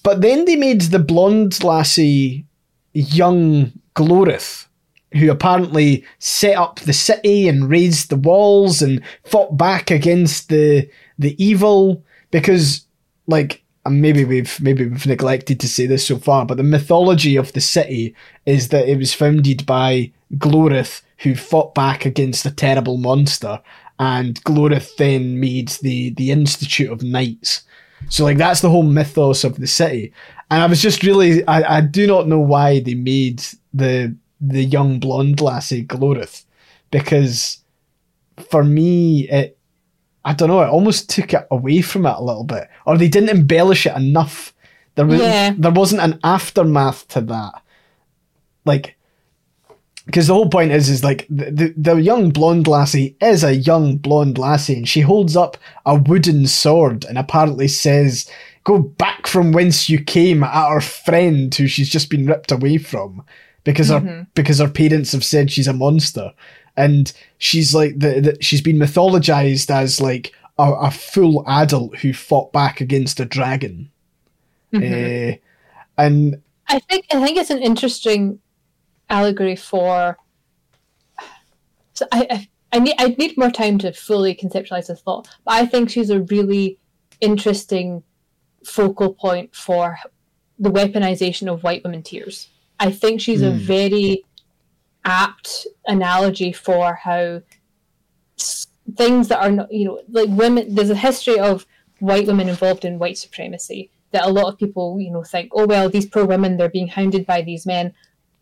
But 0.05 0.21
then 0.21 0.45
they 0.45 0.55
made 0.55 0.83
the 0.83 1.01
blonde 1.01 1.65
lassie 1.65 2.47
young 2.93 3.73
Gloreth, 3.97 4.69
who 5.15 5.31
apparently 5.31 6.05
set 6.21 6.57
up 6.57 6.79
the 6.81 6.93
city 6.93 7.49
and 7.49 7.69
raised 7.69 8.11
the 8.11 8.17
walls 8.17 8.81
and 8.81 9.03
fought 9.25 9.57
back 9.57 9.91
against 9.91 10.49
the 10.51 10.89
the 11.19 11.43
evil 11.45 12.05
because 12.31 12.86
like 13.27 13.63
maybe 13.91 14.25
we've 14.25 14.61
maybe 14.61 14.87
we've 14.87 15.07
neglected 15.07 15.61
to 15.61 15.69
say 15.69 15.87
this 15.87 16.07
so 16.07 16.19
far, 16.19 16.47
but 16.47 16.57
the 16.57 16.63
mythology 16.63 17.37
of 17.37 17.53
the 17.53 17.61
city 17.61 18.15
is 18.45 18.69
that 18.69 18.89
it 18.89 18.99
was 18.99 19.15
founded 19.15 19.67
by 19.67 20.13
Gloreth, 20.35 21.03
who 21.19 21.35
fought 21.35 21.75
back 21.75 22.05
against 22.05 22.47
a 22.47 22.51
terrible 22.51 22.97
monster, 22.97 23.61
and 23.99 24.43
Gloreth 24.45 24.97
then 24.97 25.41
made 25.41 25.69
the 25.83 26.11
the 26.11 26.31
Institute 26.31 26.91
of 26.91 27.03
Knights. 27.03 27.63
So 28.09 28.25
like 28.25 28.39
that's 28.39 28.61
the 28.61 28.71
whole 28.71 28.83
mythos 28.83 29.45
of 29.45 29.59
the 29.59 29.67
city, 29.67 30.13
and 30.51 30.63
I 30.63 30.67
was 30.67 30.83
just 30.83 31.03
really 31.03 31.47
I, 31.47 31.79
I 31.79 31.81
do 31.81 32.07
not 32.07 32.29
know 32.29 32.41
why 32.41 32.81
they 32.81 32.95
made 32.95 33.43
the 33.73 34.15
the 34.41 34.65
young 34.65 35.01
blonde 35.01 35.41
lassie 35.41 35.85
Gloreth, 35.85 36.45
because 36.91 37.59
for 38.51 38.63
me 38.63 39.29
it 39.31 39.57
I 40.27 40.35
don't 40.35 40.49
know, 40.49 40.61
it 40.61 40.69
almost 40.69 41.09
took 41.09 41.33
it 41.33 41.47
away 41.53 41.81
from 41.83 42.05
it 42.05 42.17
a 42.17 42.23
little 42.23 42.43
bit. 42.43 42.69
Or 42.85 42.99
they 42.99 43.07
didn't 43.07 43.31
embellish 43.31 43.87
it 43.87 43.97
enough. 43.97 44.53
There 44.97 45.07
was 45.07 45.21
yeah. 45.21 45.55
there 45.57 45.71
wasn't 45.71 46.03
an 46.03 46.19
aftermath 46.25 47.07
to 47.09 47.21
that. 47.23 47.63
Like 48.65 48.97
because 50.05 50.27
the 50.27 50.35
whole 50.35 50.49
point 50.49 50.73
is 50.73 50.89
is 50.89 51.05
like 51.05 51.27
the, 51.29 51.51
the, 51.51 51.75
the 51.77 51.95
young 51.97 52.31
blonde 52.31 52.67
lassie 52.67 53.17
is 53.21 53.45
a 53.45 53.55
young 53.55 53.99
blonde 53.99 54.37
lassie 54.37 54.77
and 54.77 54.89
she 54.89 55.01
holds 55.01 55.37
up 55.37 55.57
a 55.85 55.97
wooden 55.97 56.47
sword 56.47 57.05
and 57.05 57.19
apparently 57.19 57.69
says 57.69 58.29
go 58.65 58.79
back 58.79 59.27
from 59.27 59.53
whence 59.53 59.89
you 59.89 60.03
came 60.03 60.43
at 60.43 60.69
her 60.69 60.81
friend 60.81 61.55
who 61.55 61.67
she's 61.67 61.89
just 61.89 62.11
been 62.11 62.27
ripped 62.27 62.51
away 62.51 62.79
from 62.79 63.23
because 63.65 63.91
mm-hmm. 63.91 64.07
her 64.07 64.27
because 64.35 64.59
her 64.59 64.69
parents 64.69 65.13
have 65.13 65.25
said 65.25 65.51
she's 65.51 65.69
a 65.69 65.73
monster 65.73 66.33
and 66.77 67.13
she's 67.39 67.75
like 67.75 67.99
the, 67.99 68.21
the 68.21 68.39
she's 68.41 68.61
been 68.61 68.77
mythologized 68.77 69.71
as 69.71 70.01
like 70.01 70.33
a, 70.59 70.73
a, 70.73 70.91
full 70.91 71.45
adult 71.49 71.99
who 71.99 72.13
fought 72.13 72.53
back 72.53 72.81
against 72.81 73.21
a 73.21 73.25
dragon. 73.25 73.91
Mm-hmm. 74.73 75.35
Uh, 75.35 75.37
and 75.99 76.43
I 76.69 76.79
think 76.81 77.07
I 77.13 77.23
think 77.23 77.39
it's 77.39 77.51
an 77.51 77.63
interesting 77.63 78.41
allegory 79.09 79.57
for. 79.57 80.19
So 81.95 82.07
I, 82.13 82.27
I 82.31 82.49
I 82.73 82.79
need 82.81 82.95
I 82.99 83.09
need 83.19 83.39
more 83.39 83.51
time 83.51 83.79
to 83.79 83.93
fully 83.93 84.35
conceptualize 84.35 84.89
this 84.89 85.01
thought, 85.01 85.29
but 85.45 85.55
I 85.55 85.67
think 85.67 85.89
she's 85.89 86.11
a 86.11 86.21
really 86.23 86.79
interesting 87.21 88.03
focal 88.65 89.15
point 89.15 89.55
for 89.55 89.97
the 90.59 90.71
weaponization 90.71 91.51
of 91.51 91.63
white 91.63 91.85
women 91.85 92.03
tears. 92.03 92.49
I 92.79 92.91
think 92.91 93.21
she's 93.21 93.41
mm. 93.41 93.49
a 93.49 93.53
hmm. 93.53 93.59
very 93.59 94.26
apt 95.07 95.67
analogy 95.87 96.53
for 96.53 96.95
how 96.95 97.41
things 98.97 99.29
that 99.29 99.41
are 99.41 99.51
not, 99.51 99.73
you 99.73 99.87
know, 99.87 100.03
like 100.11 100.29
women, 100.29 100.75
there's 100.75 100.91
a 100.91 100.97
history 100.97 101.39
of 101.39 101.65
white 102.01 102.27
women 102.27 102.49
involved 102.49 102.85
in 102.85 102.99
white 102.99 103.17
supremacy 103.17 103.91
that 104.11 104.25
a 104.25 104.31
lot 104.31 104.53
of 104.53 104.59
people, 104.59 105.01
you 105.01 105.11
know, 105.11 105.23
think, 105.23 105.51
oh, 105.55 105.67
well, 105.67 105.89
these 105.89 106.07
poor 106.07 106.27
women, 106.27 106.57
they're 106.57 106.69
being 106.69 106.89
hounded 106.89 107.25
by 107.25 107.41
these 107.41 107.65
men. 107.65 107.95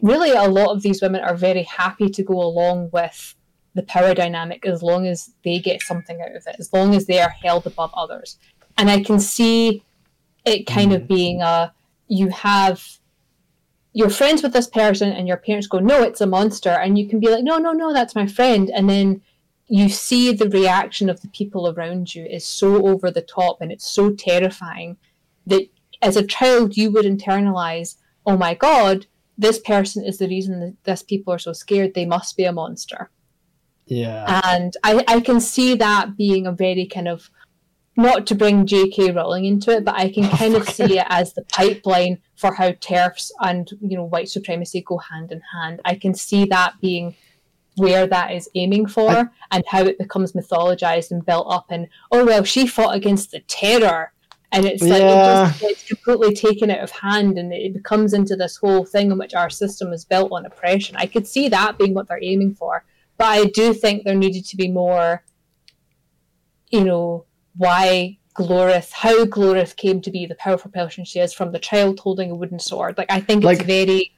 Really, 0.03 0.31
a 0.31 0.49
lot 0.49 0.75
of 0.75 0.83
these 0.83 1.01
women 1.01 1.21
are 1.23 1.37
very 1.37 1.62
happy 1.62 2.09
to 2.11 2.23
go 2.23 2.43
along 2.43 2.91
with 2.93 3.35
the 3.75 3.83
power 3.83 4.15
dynamic 4.15 4.67
as 4.67 4.83
long 4.83 5.07
as 5.07 5.31
they 5.45 5.59
get 5.59 5.83
something 5.83 6.21
out 6.21 6.35
of 6.35 6.47
it, 6.47 6.57
as 6.59 6.73
long 6.73 6.95
as 6.95 7.07
they 7.07 7.21
are 7.21 7.31
held 7.31 7.67
above 7.67 7.91
others. 7.95 8.39
And 8.77 8.91
I 8.91 9.03
can 9.03 9.21
see 9.21 9.83
it 10.45 10.67
kind 10.67 10.93
mm. 10.93 10.97
of 10.97 11.09
being 11.09 11.43
a 11.43 11.73
you 12.09 12.29
have 12.29 12.99
you're 13.95 14.11
friends 14.11 14.42
with 14.42 14.53
this 14.53 14.66
person 14.66 15.11
and 15.12 15.26
your 15.26 15.38
parents 15.38 15.66
go 15.66 15.78
no 15.78 16.03
it's 16.03 16.20
a 16.20 16.26
monster 16.26 16.70
and 16.70 16.99
you 16.99 17.09
can 17.09 17.18
be 17.20 17.28
like 17.28 17.45
no 17.45 17.57
no 17.59 17.72
no 17.72 17.92
that's 17.92 18.14
my 18.14 18.26
friend 18.26 18.70
and 18.74 18.90
then 18.90 19.22
you 19.66 19.88
see 19.88 20.32
the 20.32 20.51
reaction 20.51 21.09
of 21.09 21.22
the 21.22 21.28
people 21.28 21.72
around 21.72 22.14
you 22.14 22.26
is 22.26 22.45
so 22.45 22.86
over 22.86 23.11
the 23.11 23.22
top 23.22 23.59
and 23.61 23.72
it's 23.72 23.86
so 23.86 24.11
terrifying 24.11 24.97
that 25.47 25.66
as 26.05 26.16
a 26.16 26.26
child, 26.26 26.76
you 26.76 26.90
would 26.90 27.07
internalize, 27.07 27.97
oh 28.26 28.36
my 28.36 28.55
god, 28.55 29.07
this 29.36 29.59
person 29.59 30.05
is 30.05 30.18
the 30.18 30.28
reason 30.28 30.61
that 30.61 30.76
this 30.84 31.03
people 31.03 31.32
are 31.32 31.38
so 31.38 31.53
scared. 31.53 31.95
They 31.95 32.07
must 32.07 32.36
be 32.36 32.45
a 32.45 32.53
monster. 32.53 33.11
Yeah. 33.86 34.40
And 34.45 34.76
I, 34.84 35.05
I 35.09 35.20
can 35.20 35.40
see 35.40 35.74
that 35.76 36.16
being 36.16 36.47
a 36.47 36.53
very 36.53 36.86
kind 36.86 37.09
of 37.09 37.30
not 37.97 38.26
to 38.26 38.34
bring 38.34 38.66
J.K. 38.66 39.12
Rowling 39.12 39.45
into 39.45 39.70
it, 39.70 39.84
but 39.84 39.95
I 39.95 40.11
can 40.11 40.24
oh, 40.32 40.36
kind 40.36 40.55
of 40.55 40.68
see 40.68 40.99
it 40.99 41.07
as 41.09 41.32
the 41.32 41.42
pipeline 41.42 42.18
for 42.36 42.53
how 42.53 42.72
TERFs 42.72 43.30
and 43.40 43.70
you 43.80 43.97
know 43.97 44.05
white 44.05 44.28
supremacy 44.28 44.82
go 44.82 44.99
hand 44.99 45.32
in 45.32 45.40
hand. 45.53 45.80
I 45.84 45.95
can 45.95 46.14
see 46.14 46.45
that 46.47 46.74
being 46.80 47.14
where 47.76 48.07
that 48.07 48.32
is 48.32 48.49
aiming 48.55 48.86
for 48.86 49.11
I, 49.11 49.26
and 49.51 49.64
how 49.66 49.82
it 49.82 49.99
becomes 49.99 50.32
mythologized 50.32 51.11
and 51.11 51.24
built 51.24 51.47
up 51.51 51.66
and 51.70 51.88
oh 52.12 52.24
well 52.24 52.45
she 52.45 52.66
fought 52.66 52.95
against 52.95 53.32
the 53.32 53.40
terror 53.40 54.12
and 54.53 54.64
it's 54.64 54.82
like 54.82 55.03
yeah. 55.03 55.49
it 55.49 55.49
just, 55.49 55.62
it's 55.64 55.88
completely 55.88 56.34
taken 56.34 56.70
out 56.70 56.78
of 56.78 56.90
hand 56.92 57.36
and 57.36 57.53
it 57.53 57.72
becomes 57.72 58.12
into 58.12 58.36
this 58.36 58.57
whole 58.57 58.84
thing 58.84 59.11
in 59.11 59.18
which 59.18 59.34
our 59.34 59.51
system 59.51 59.92
is 59.92 60.05
built 60.05 60.30
on 60.30 60.47
oppression 60.47 60.95
i 60.97 61.07
could 61.07 61.26
see 61.26 61.49
that 61.49 61.76
being 61.76 61.95
what 61.95 62.07
they're 62.07 62.22
aiming 62.22 62.55
for 62.55 62.84
but 63.16 63.26
i 63.26 63.45
do 63.47 63.74
think 63.74 64.05
there 64.05 64.14
needed 64.14 64.45
to 64.45 64.57
be 64.57 64.70
more 64.70 65.24
you 66.70 66.84
know 66.84 67.24
why 67.57 68.18
Gloreth, 68.34 68.90
how 68.92 69.24
Gloreth 69.26 69.76
came 69.76 70.00
to 70.00 70.11
be 70.11 70.26
the 70.26 70.34
powerful 70.34 70.70
person 70.70 71.05
she 71.05 71.20
is 71.20 71.32
from 71.32 71.52
the 71.52 71.59
child 71.59 72.00
holding 72.00 72.30
a 72.30 72.34
wooden 72.34 72.59
sword. 72.59 72.98
Like 72.98 73.11
I 73.11 73.20
think 73.20 73.44
like, 73.44 73.59
it's 73.59 73.66
very 73.66 74.12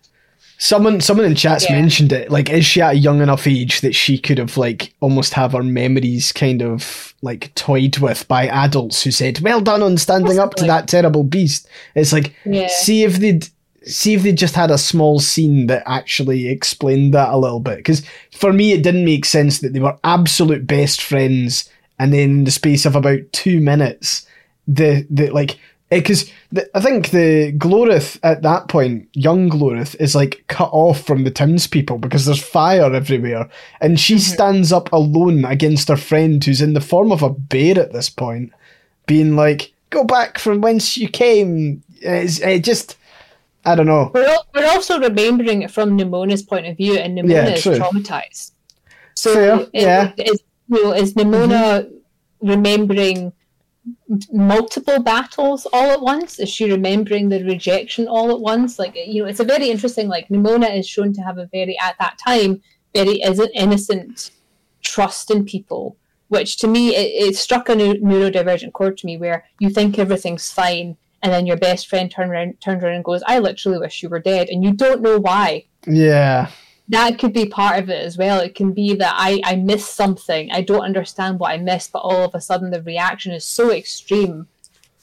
Someone 0.59 1.03
someone 1.03 1.27
in 1.27 1.35
chat's 1.35 1.69
yeah. 1.69 1.79
mentioned 1.79 2.13
it. 2.13 2.31
Like, 2.31 2.49
is 2.49 2.65
she 2.65 2.81
at 2.81 2.95
a 2.95 2.99
young 2.99 3.21
enough 3.21 3.47
age 3.47 3.83
that 3.83 3.95
she 3.95 4.17
could 4.17 4.39
have 4.39 4.57
like 4.57 4.95
almost 5.01 5.35
have 5.35 5.53
her 5.53 5.63
memories 5.63 6.33
kind 6.33 6.63
of 6.63 7.15
like 7.21 7.55
toyed 7.55 7.99
with 7.99 8.27
by 8.27 8.49
adults 8.49 9.03
who 9.03 9.11
said, 9.11 9.41
Well 9.41 9.61
done 9.61 9.83
on 9.83 9.99
standing 9.99 10.29
Possibly. 10.29 10.43
up 10.43 10.55
to 10.55 10.65
that 10.65 10.89
terrible 10.89 11.25
beast. 11.25 11.69
It's 11.95 12.13
like 12.13 12.35
yeah. 12.47 12.69
see 12.69 13.05
if 13.05 13.17
they'd 13.17 13.47
see 13.83 14.15
if 14.15 14.23
they 14.23 14.33
just 14.33 14.55
had 14.55 14.71
a 14.71 14.79
small 14.79 15.21
scene 15.21 15.67
that 15.67 15.83
actually 15.85 16.49
explained 16.49 17.13
that 17.13 17.29
a 17.29 17.37
little 17.37 17.61
bit. 17.61 17.77
Because 17.77 18.03
for 18.33 18.51
me 18.51 18.73
it 18.73 18.83
didn't 18.83 19.05
make 19.05 19.27
sense 19.27 19.61
that 19.61 19.75
they 19.75 19.81
were 19.81 19.99
absolute 20.05 20.67
best 20.67 21.03
friends 21.03 21.71
and 21.99 22.13
then 22.13 22.21
in 22.21 22.45
the 22.45 22.51
space 22.51 22.85
of 22.85 22.97
about 22.97 23.21
two 23.33 23.61
minutes 23.61 24.27
the 24.67 25.07
the 25.11 25.31
like 25.31 25.59
because 25.91 26.31
eh, 26.57 26.63
I 26.75 26.81
think 26.81 27.11
the 27.11 27.53
Gloreth 27.57 28.19
at 28.23 28.43
that 28.43 28.69
point, 28.69 29.09
young 29.13 29.49
Gloreth, 29.49 29.95
is 30.01 30.15
like 30.15 30.45
cut 30.49 30.71
off 30.73 31.05
from 31.07 31.25
the 31.25 31.31
townspeople 31.31 31.99
because 31.99 32.27
there's 32.27 32.43
fire 32.43 32.93
everywhere, 32.93 33.49
and 33.81 33.99
she 33.99 34.15
mm-hmm. 34.15 34.33
stands 34.35 34.73
up 34.73 34.93
alone 34.93 35.45
against 35.45 35.89
her 35.89 35.97
friend 35.97 36.43
who's 36.43 36.61
in 36.61 36.75
the 36.75 36.81
form 36.81 37.13
of 37.13 37.23
a 37.23 37.31
bear 37.31 37.79
at 37.79 37.93
this 37.93 38.11
point, 38.11 38.53
being 39.07 39.37
like, 39.37 39.73
"Go 39.91 40.05
back 40.05 40.39
from 40.39 40.61
whence 40.61 40.97
you 40.97 41.09
came." 41.09 41.83
It's, 42.01 42.41
it 42.41 42.63
just, 42.63 42.97
I 43.65 43.75
don't 43.75 43.87
know. 43.87 44.11
We're, 44.13 44.27
al- 44.27 44.47
we're 44.55 44.69
also 44.69 44.99
remembering 45.01 45.63
it 45.63 45.71
from 45.71 45.97
Nimona's 45.97 46.43
point 46.43 46.67
of 46.67 46.77
view, 46.77 46.97
and 46.97 47.17
Nimona 47.17 47.31
yeah, 47.31 47.49
is 47.49 47.65
traumatized. 47.65 48.53
So, 49.15 49.33
Fair, 49.33 49.61
it, 49.61 49.71
yeah. 49.73 50.13
Is, 50.19 50.43
you 50.69 50.85
know, 50.85 50.93
is 50.93 51.15
Nimona 51.15 51.83
mm-hmm. 51.83 52.49
remembering? 52.49 53.33
multiple 54.33 55.03
battles 55.03 55.67
all 55.73 55.91
at 55.91 56.01
once? 56.01 56.39
Is 56.39 56.49
she 56.49 56.71
remembering 56.71 57.29
the 57.29 57.45
rejection 57.45 58.09
all 58.09 58.31
at 58.31 58.41
once? 58.41 58.79
Like, 58.79 58.97
you 58.97 59.23
know, 59.23 59.29
it's 59.29 59.41
a 59.41 59.45
very 59.45 59.71
interesting, 59.71 60.09
like, 60.09 60.29
Nimona 60.29 60.77
is 60.77 60.89
shown 60.89 61.13
to 61.15 61.23
have 61.23 61.39
a 61.39 61.47
very, 61.47 61.79
at 61.79 61.97
that 61.99 62.19
time, 62.19 62.63
very 62.95 63.21
innocent 63.55 64.31
trust 64.83 65.31
in 65.31 65.45
people, 65.45 65.97
which 66.29 66.57
to 66.59 66.69
me, 66.69 66.95
it, 66.97 67.29
it 67.29 67.37
struck 67.37 67.69
a 67.69 67.75
neurodivergent 67.75 68.73
chord 68.73 68.97
to 68.99 69.07
me 69.07 69.17
where 69.17 69.45
you 69.59 69.71
think 69.71 69.99
everything's 69.99 70.51
fine 70.51 70.97
and 71.23 71.33
then 71.33 71.47
your 71.47 71.57
best 71.57 71.89
friend 71.89 72.11
turn 72.11 72.31
around, 72.31 72.61
turns 72.61 72.83
around 72.83 72.95
and 72.95 73.05
goes, 73.05 73.23
I 73.27 73.39
literally 73.39 73.79
wish 73.79 74.03
you 74.03 74.09
were 74.09 74.21
dead. 74.21 74.49
And 74.49 74.63
you 74.63 74.73
don't 74.73 75.03
know 75.03 75.19
why. 75.19 75.67
Yeah 75.87 76.51
that 76.89 77.19
could 77.19 77.33
be 77.33 77.47
part 77.47 77.83
of 77.83 77.91
it 77.91 78.05
as 78.05 78.17
well. 78.17 78.41
It 78.41 78.55
can 78.55 78.73
be 78.73 78.95
that 78.95 79.15
I, 79.17 79.41
I 79.45 79.57
miss 79.57 79.89
something. 79.89 80.51
I 80.53 80.63
don't 80.63 80.85
understand 80.85 81.39
what 81.39 81.51
I 81.51 81.57
missed, 81.57 81.93
but 81.93 82.01
all 82.01 82.25
of 82.25 82.35
a 82.35 82.41
sudden 82.41 82.71
the 82.71 82.83
reaction 82.83 83.33
is 83.33 83.45
so 83.45 83.73
extreme. 83.73 84.47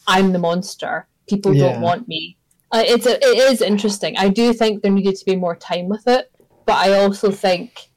I'm 0.08 0.32
the 0.32 0.40
monster. 0.40 1.08
People 1.28 1.54
yeah. 1.54 1.74
don't 1.74 1.82
want 1.82 2.08
me. 2.08 2.38
Uh, 2.72 2.84
it's 2.86 3.06
a, 3.06 3.16
it 3.16 3.52
is 3.52 3.62
interesting. 3.62 4.18
I 4.18 4.30
do 4.30 4.54
think 4.54 4.82
there 4.82 4.92
needed 4.92 5.16
to 5.18 5.26
be 5.26 5.36
more 5.36 5.56
time 5.56 5.90
with 5.90 6.08
it, 6.08 6.32
but 6.66 6.76
I 6.76 7.00
also 7.00 7.32
think 7.32 7.90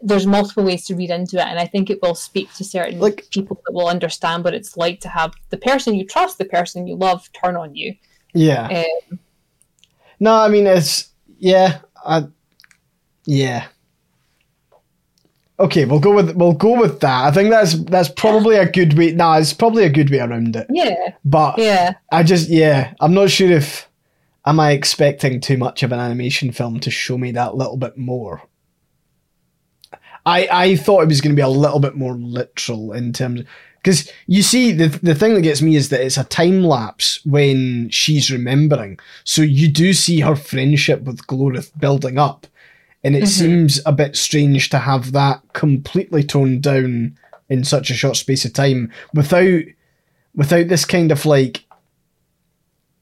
there's 0.00 0.26
multiple 0.26 0.64
ways 0.64 0.86
to 0.86 0.96
read 0.96 1.10
into 1.10 1.36
it, 1.36 1.46
and 1.46 1.58
I 1.58 1.66
think 1.66 1.90
it 1.90 2.00
will 2.02 2.14
speak 2.14 2.52
to 2.54 2.64
certain 2.64 2.98
like, 2.98 3.26
people 3.30 3.60
that 3.66 3.72
will 3.72 3.88
understand 3.88 4.44
what 4.44 4.54
it's 4.54 4.76
like 4.76 5.00
to 5.00 5.08
have 5.08 5.34
the 5.50 5.56
person 5.56 5.94
you 5.94 6.06
trust, 6.06 6.38
the 6.38 6.44
person 6.44 6.86
you 6.86 6.96
love, 6.96 7.30
turn 7.32 7.56
on 7.56 7.74
you. 7.74 7.94
Yeah. 8.34 8.84
Um, 9.10 9.18
no, 10.20 10.34
I 10.36 10.48
mean 10.48 10.66
it's 10.66 11.10
yeah. 11.38 11.78
I 12.04 12.26
yeah. 13.28 13.66
Okay, 15.60 15.84
we'll 15.84 16.00
go 16.00 16.14
with 16.14 16.34
we'll 16.34 16.54
go 16.54 16.80
with 16.80 17.00
that. 17.00 17.26
I 17.26 17.30
think 17.30 17.50
that's 17.50 17.74
that's 17.84 18.08
probably 18.08 18.56
a 18.56 18.70
good 18.70 18.96
way. 18.96 19.12
Nah, 19.12 19.36
it's 19.36 19.52
probably 19.52 19.84
a 19.84 19.90
good 19.90 20.08
way 20.08 20.20
around 20.20 20.56
it. 20.56 20.66
Yeah. 20.70 21.14
But 21.24 21.58
yeah, 21.58 21.94
I 22.10 22.22
just 22.22 22.48
yeah, 22.48 22.94
I'm 23.00 23.12
not 23.12 23.30
sure 23.30 23.50
if 23.50 23.86
am 24.46 24.58
I 24.58 24.70
expecting 24.70 25.40
too 25.40 25.58
much 25.58 25.82
of 25.82 25.92
an 25.92 26.00
animation 26.00 26.52
film 26.52 26.80
to 26.80 26.90
show 26.90 27.18
me 27.18 27.32
that 27.32 27.54
little 27.54 27.76
bit 27.76 27.98
more. 27.98 28.42
I 30.24 30.48
I 30.50 30.76
thought 30.76 31.02
it 31.02 31.08
was 31.08 31.20
going 31.20 31.34
to 31.34 31.40
be 31.40 31.42
a 31.42 31.48
little 31.48 31.80
bit 31.80 31.96
more 31.96 32.14
literal 32.14 32.92
in 32.92 33.12
terms 33.12 33.42
because 33.82 34.10
you 34.26 34.42
see 34.42 34.72
the 34.72 34.88
the 35.02 35.14
thing 35.14 35.34
that 35.34 35.42
gets 35.42 35.60
me 35.60 35.76
is 35.76 35.90
that 35.90 36.00
it's 36.00 36.16
a 36.16 36.24
time 36.24 36.62
lapse 36.62 37.20
when 37.26 37.90
she's 37.90 38.30
remembering, 38.30 38.98
so 39.24 39.42
you 39.42 39.68
do 39.68 39.92
see 39.92 40.20
her 40.20 40.36
friendship 40.36 41.02
with 41.02 41.26
Gloreth 41.26 41.78
building 41.78 42.16
up 42.16 42.46
and 43.04 43.14
it 43.14 43.24
mm-hmm. 43.24 43.26
seems 43.26 43.80
a 43.86 43.92
bit 43.92 44.16
strange 44.16 44.70
to 44.70 44.78
have 44.78 45.12
that 45.12 45.40
completely 45.52 46.22
toned 46.22 46.62
down 46.62 47.16
in 47.48 47.64
such 47.64 47.90
a 47.90 47.94
short 47.94 48.16
space 48.16 48.44
of 48.44 48.52
time 48.52 48.92
without 49.14 49.62
without 50.34 50.68
this 50.68 50.84
kind 50.84 51.10
of 51.10 51.24
like 51.26 51.64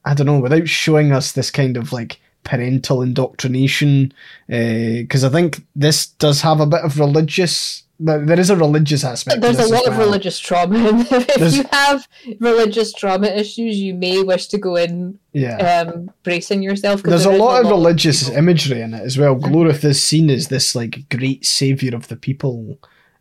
I 0.05 0.13
don't 0.13 0.27
know, 0.27 0.39
without 0.39 0.69
showing 0.69 1.11
us 1.11 1.33
this 1.33 1.51
kind 1.51 1.75
of 1.75 1.91
like 1.91 2.21
parental 2.45 3.01
indoctrination, 3.01 4.13
because 4.47 5.23
uh, 5.23 5.27
I 5.27 5.29
think 5.29 5.65
this 5.75 6.07
does 6.07 6.41
have 6.41 6.61
a 6.61 6.65
bit 6.65 6.79
of 6.79 6.97
religious 6.97 7.83
there 7.99 8.39
is 8.39 8.49
a 8.49 8.55
religious 8.55 9.03
aspect. 9.03 9.41
There's 9.41 9.59
a 9.59 9.67
lot 9.67 9.83
well. 9.85 9.93
of 9.93 9.97
religious 9.97 10.39
trauma. 10.39 10.77
if 11.11 11.27
There's, 11.35 11.57
you 11.57 11.65
have 11.71 12.07
religious 12.39 12.93
trauma 12.93 13.27
issues, 13.27 13.79
you 13.79 13.95
may 13.95 14.21
wish 14.21 14.47
to 14.47 14.57
go 14.57 14.75
in 14.75 15.19
yeah. 15.33 15.85
um, 15.87 16.11
bracing 16.23 16.61
yourself. 16.61 17.01
There's 17.01 17.25
a 17.25 17.31
lot, 17.31 17.37
a 17.37 17.43
lot 17.43 17.65
of 17.65 17.71
religious 17.71 18.27
of 18.27 18.37
imagery 18.37 18.81
in 18.81 18.93
it 18.93 19.01
as 19.01 19.17
well. 19.17 19.35
Mm-hmm. 19.35 19.53
Gloreth 19.53 19.83
is 19.83 20.01
seen 20.01 20.29
as 20.29 20.49
this 20.49 20.75
like 20.75 21.09
great 21.09 21.45
savior 21.45 21.95
of 21.95 22.07
the 22.07 22.15
people, 22.15 22.77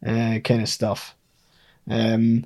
uh, 0.06 0.40
kind 0.44 0.60
of 0.60 0.68
stuff. 0.68 1.14
Um, 1.88 2.44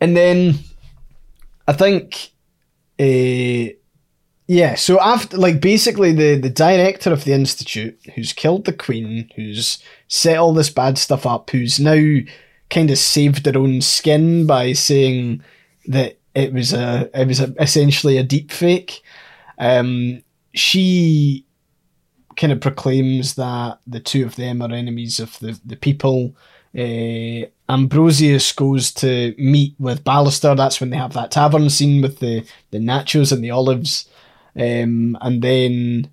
and 0.00 0.16
then 0.16 0.58
I 1.66 1.72
think 1.72 2.32
uh, 2.98 3.72
yeah, 4.48 4.76
so 4.76 5.00
after 5.00 5.36
like 5.36 5.60
basically 5.60 6.12
the 6.12 6.36
the 6.36 6.50
director 6.50 7.12
of 7.12 7.24
the 7.24 7.32
institute 7.32 7.98
who's 8.14 8.32
killed 8.32 8.64
the 8.64 8.72
queen, 8.72 9.28
who's 9.34 9.82
set 10.08 10.38
all 10.38 10.54
this 10.54 10.70
bad 10.70 10.98
stuff 10.98 11.26
up, 11.26 11.50
who's 11.50 11.80
now 11.80 12.18
kind 12.70 12.90
of 12.90 12.98
saved 12.98 13.44
their 13.44 13.58
own 13.58 13.80
skin 13.80 14.46
by 14.46 14.72
saying 14.72 15.42
that 15.86 16.18
it 16.34 16.52
was 16.52 16.72
a 16.72 17.10
it 17.12 17.26
was 17.26 17.40
a, 17.40 17.54
essentially 17.60 18.18
a 18.18 18.22
deep 18.22 18.52
fake. 18.52 19.02
Um, 19.58 20.22
she 20.54 21.44
kind 22.36 22.52
of 22.52 22.60
proclaims 22.60 23.34
that 23.34 23.80
the 23.86 24.00
two 24.00 24.24
of 24.24 24.36
them 24.36 24.62
are 24.62 24.72
enemies 24.72 25.18
of 25.18 25.36
the 25.40 25.58
the 25.64 25.76
people. 25.76 26.36
Uh, 26.76 27.48
Ambrosius 27.68 28.52
goes 28.52 28.92
to 28.92 29.34
meet 29.38 29.74
with 29.80 30.04
Ballister. 30.04 30.56
That's 30.56 30.80
when 30.80 30.90
they 30.90 30.98
have 30.98 31.14
that 31.14 31.32
tavern 31.32 31.68
scene 31.68 32.00
with 32.00 32.20
the 32.20 32.46
the 32.70 32.78
nachos 32.78 33.32
and 33.32 33.42
the 33.42 33.50
olives. 33.50 34.08
Um, 34.58 35.18
and 35.20 35.42
then 35.42 36.10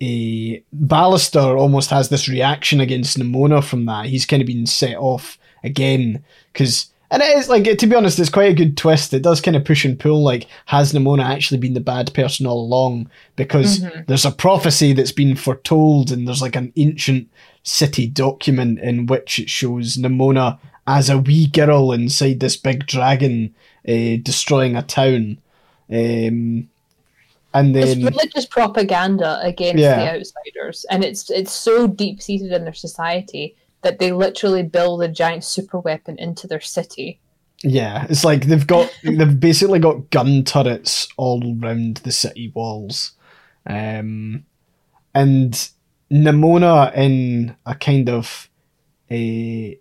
a 0.00 0.62
Ballister 0.74 1.58
almost 1.58 1.90
has 1.90 2.08
this 2.08 2.28
reaction 2.28 2.80
against 2.80 3.18
Nimona 3.18 3.62
from 3.62 3.86
that. 3.86 4.06
He's 4.06 4.26
kind 4.26 4.42
of 4.42 4.46
been 4.46 4.66
set 4.66 4.96
off 4.96 5.38
again 5.62 6.24
because. 6.52 6.88
And 7.10 7.22
it 7.22 7.36
is 7.36 7.50
like 7.50 7.64
to 7.64 7.86
be 7.86 7.94
honest, 7.94 8.18
it's 8.18 8.30
quite 8.30 8.50
a 8.50 8.54
good 8.54 8.76
twist. 8.76 9.12
It 9.12 9.22
does 9.22 9.42
kind 9.42 9.54
of 9.54 9.66
push 9.66 9.84
and 9.84 10.00
pull. 10.00 10.24
Like, 10.24 10.46
has 10.64 10.94
Nimona 10.94 11.24
actually 11.24 11.58
been 11.58 11.74
the 11.74 11.80
bad 11.80 12.12
person 12.14 12.46
all 12.46 12.64
along? 12.64 13.10
Because 13.36 13.80
mm-hmm. 13.80 14.00
there's 14.08 14.24
a 14.24 14.30
prophecy 14.30 14.94
that's 14.94 15.12
been 15.12 15.36
foretold, 15.36 16.10
and 16.10 16.26
there's 16.26 16.40
like 16.40 16.56
an 16.56 16.72
ancient 16.76 17.28
city 17.64 18.06
document 18.06 18.80
in 18.80 19.04
which 19.06 19.38
it 19.38 19.50
shows 19.50 19.96
Nimona 19.96 20.58
as 20.86 21.10
a 21.10 21.18
wee 21.18 21.46
girl 21.48 21.92
inside 21.92 22.40
this 22.40 22.56
big 22.56 22.86
dragon 22.86 23.54
uh, 23.86 24.16
destroying 24.22 24.74
a 24.74 24.82
town. 24.82 25.38
Um, 25.90 26.70
and 27.54 27.74
then 27.74 27.82
it's 27.82 28.02
religious 28.02 28.46
propaganda 28.46 29.40
against 29.42 29.80
yeah. 29.80 29.96
the 29.96 30.18
outsiders, 30.18 30.86
and 30.90 31.04
it's 31.04 31.30
it's 31.30 31.52
so 31.52 31.86
deep 31.86 32.22
seated 32.22 32.52
in 32.52 32.64
their 32.64 32.74
society 32.74 33.56
that 33.82 33.98
they 33.98 34.12
literally 34.12 34.62
build 34.62 35.02
a 35.02 35.08
giant 35.08 35.44
super 35.44 35.78
weapon 35.80 36.16
into 36.18 36.46
their 36.46 36.60
city 36.60 37.20
Yeah, 37.62 38.06
it's 38.08 38.24
like 38.24 38.46
they've 38.46 38.66
got 38.66 38.92
they've 39.02 39.40
basically 39.40 39.78
got 39.78 40.10
gun 40.10 40.44
turrets 40.44 41.08
all 41.16 41.42
around 41.62 41.98
the 41.98 42.12
city 42.12 42.50
walls, 42.54 43.12
um, 43.66 44.44
and 45.14 45.70
Nimona 46.10 46.94
in 46.96 47.56
a 47.66 47.74
kind 47.74 48.08
of 48.08 48.48
a 49.10 49.78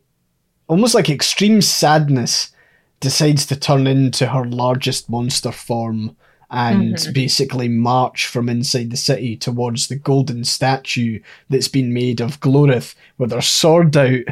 almost 0.67 0.95
like 0.95 1.09
extreme 1.09 1.61
sadness 1.61 2.53
decides 3.01 3.45
to 3.47 3.59
turn 3.59 3.87
into 3.87 4.27
her 4.27 4.45
largest 4.45 5.09
monster 5.09 5.51
form 5.51 6.15
and 6.51 6.95
Mhm. 6.95 7.13
basically 7.13 7.67
march 7.69 8.27
from 8.27 8.49
inside 8.49 8.91
the 8.91 8.97
city 8.97 9.35
towards 9.37 9.87
the 9.87 9.95
golden 9.95 10.43
statue 10.43 11.19
that's 11.49 11.69
been 11.69 11.93
made 11.93 12.19
of 12.19 12.39
Gloreth 12.41 12.93
with 13.17 13.31
her 13.31 13.41
sword 13.41 13.95
out. 13.95 14.25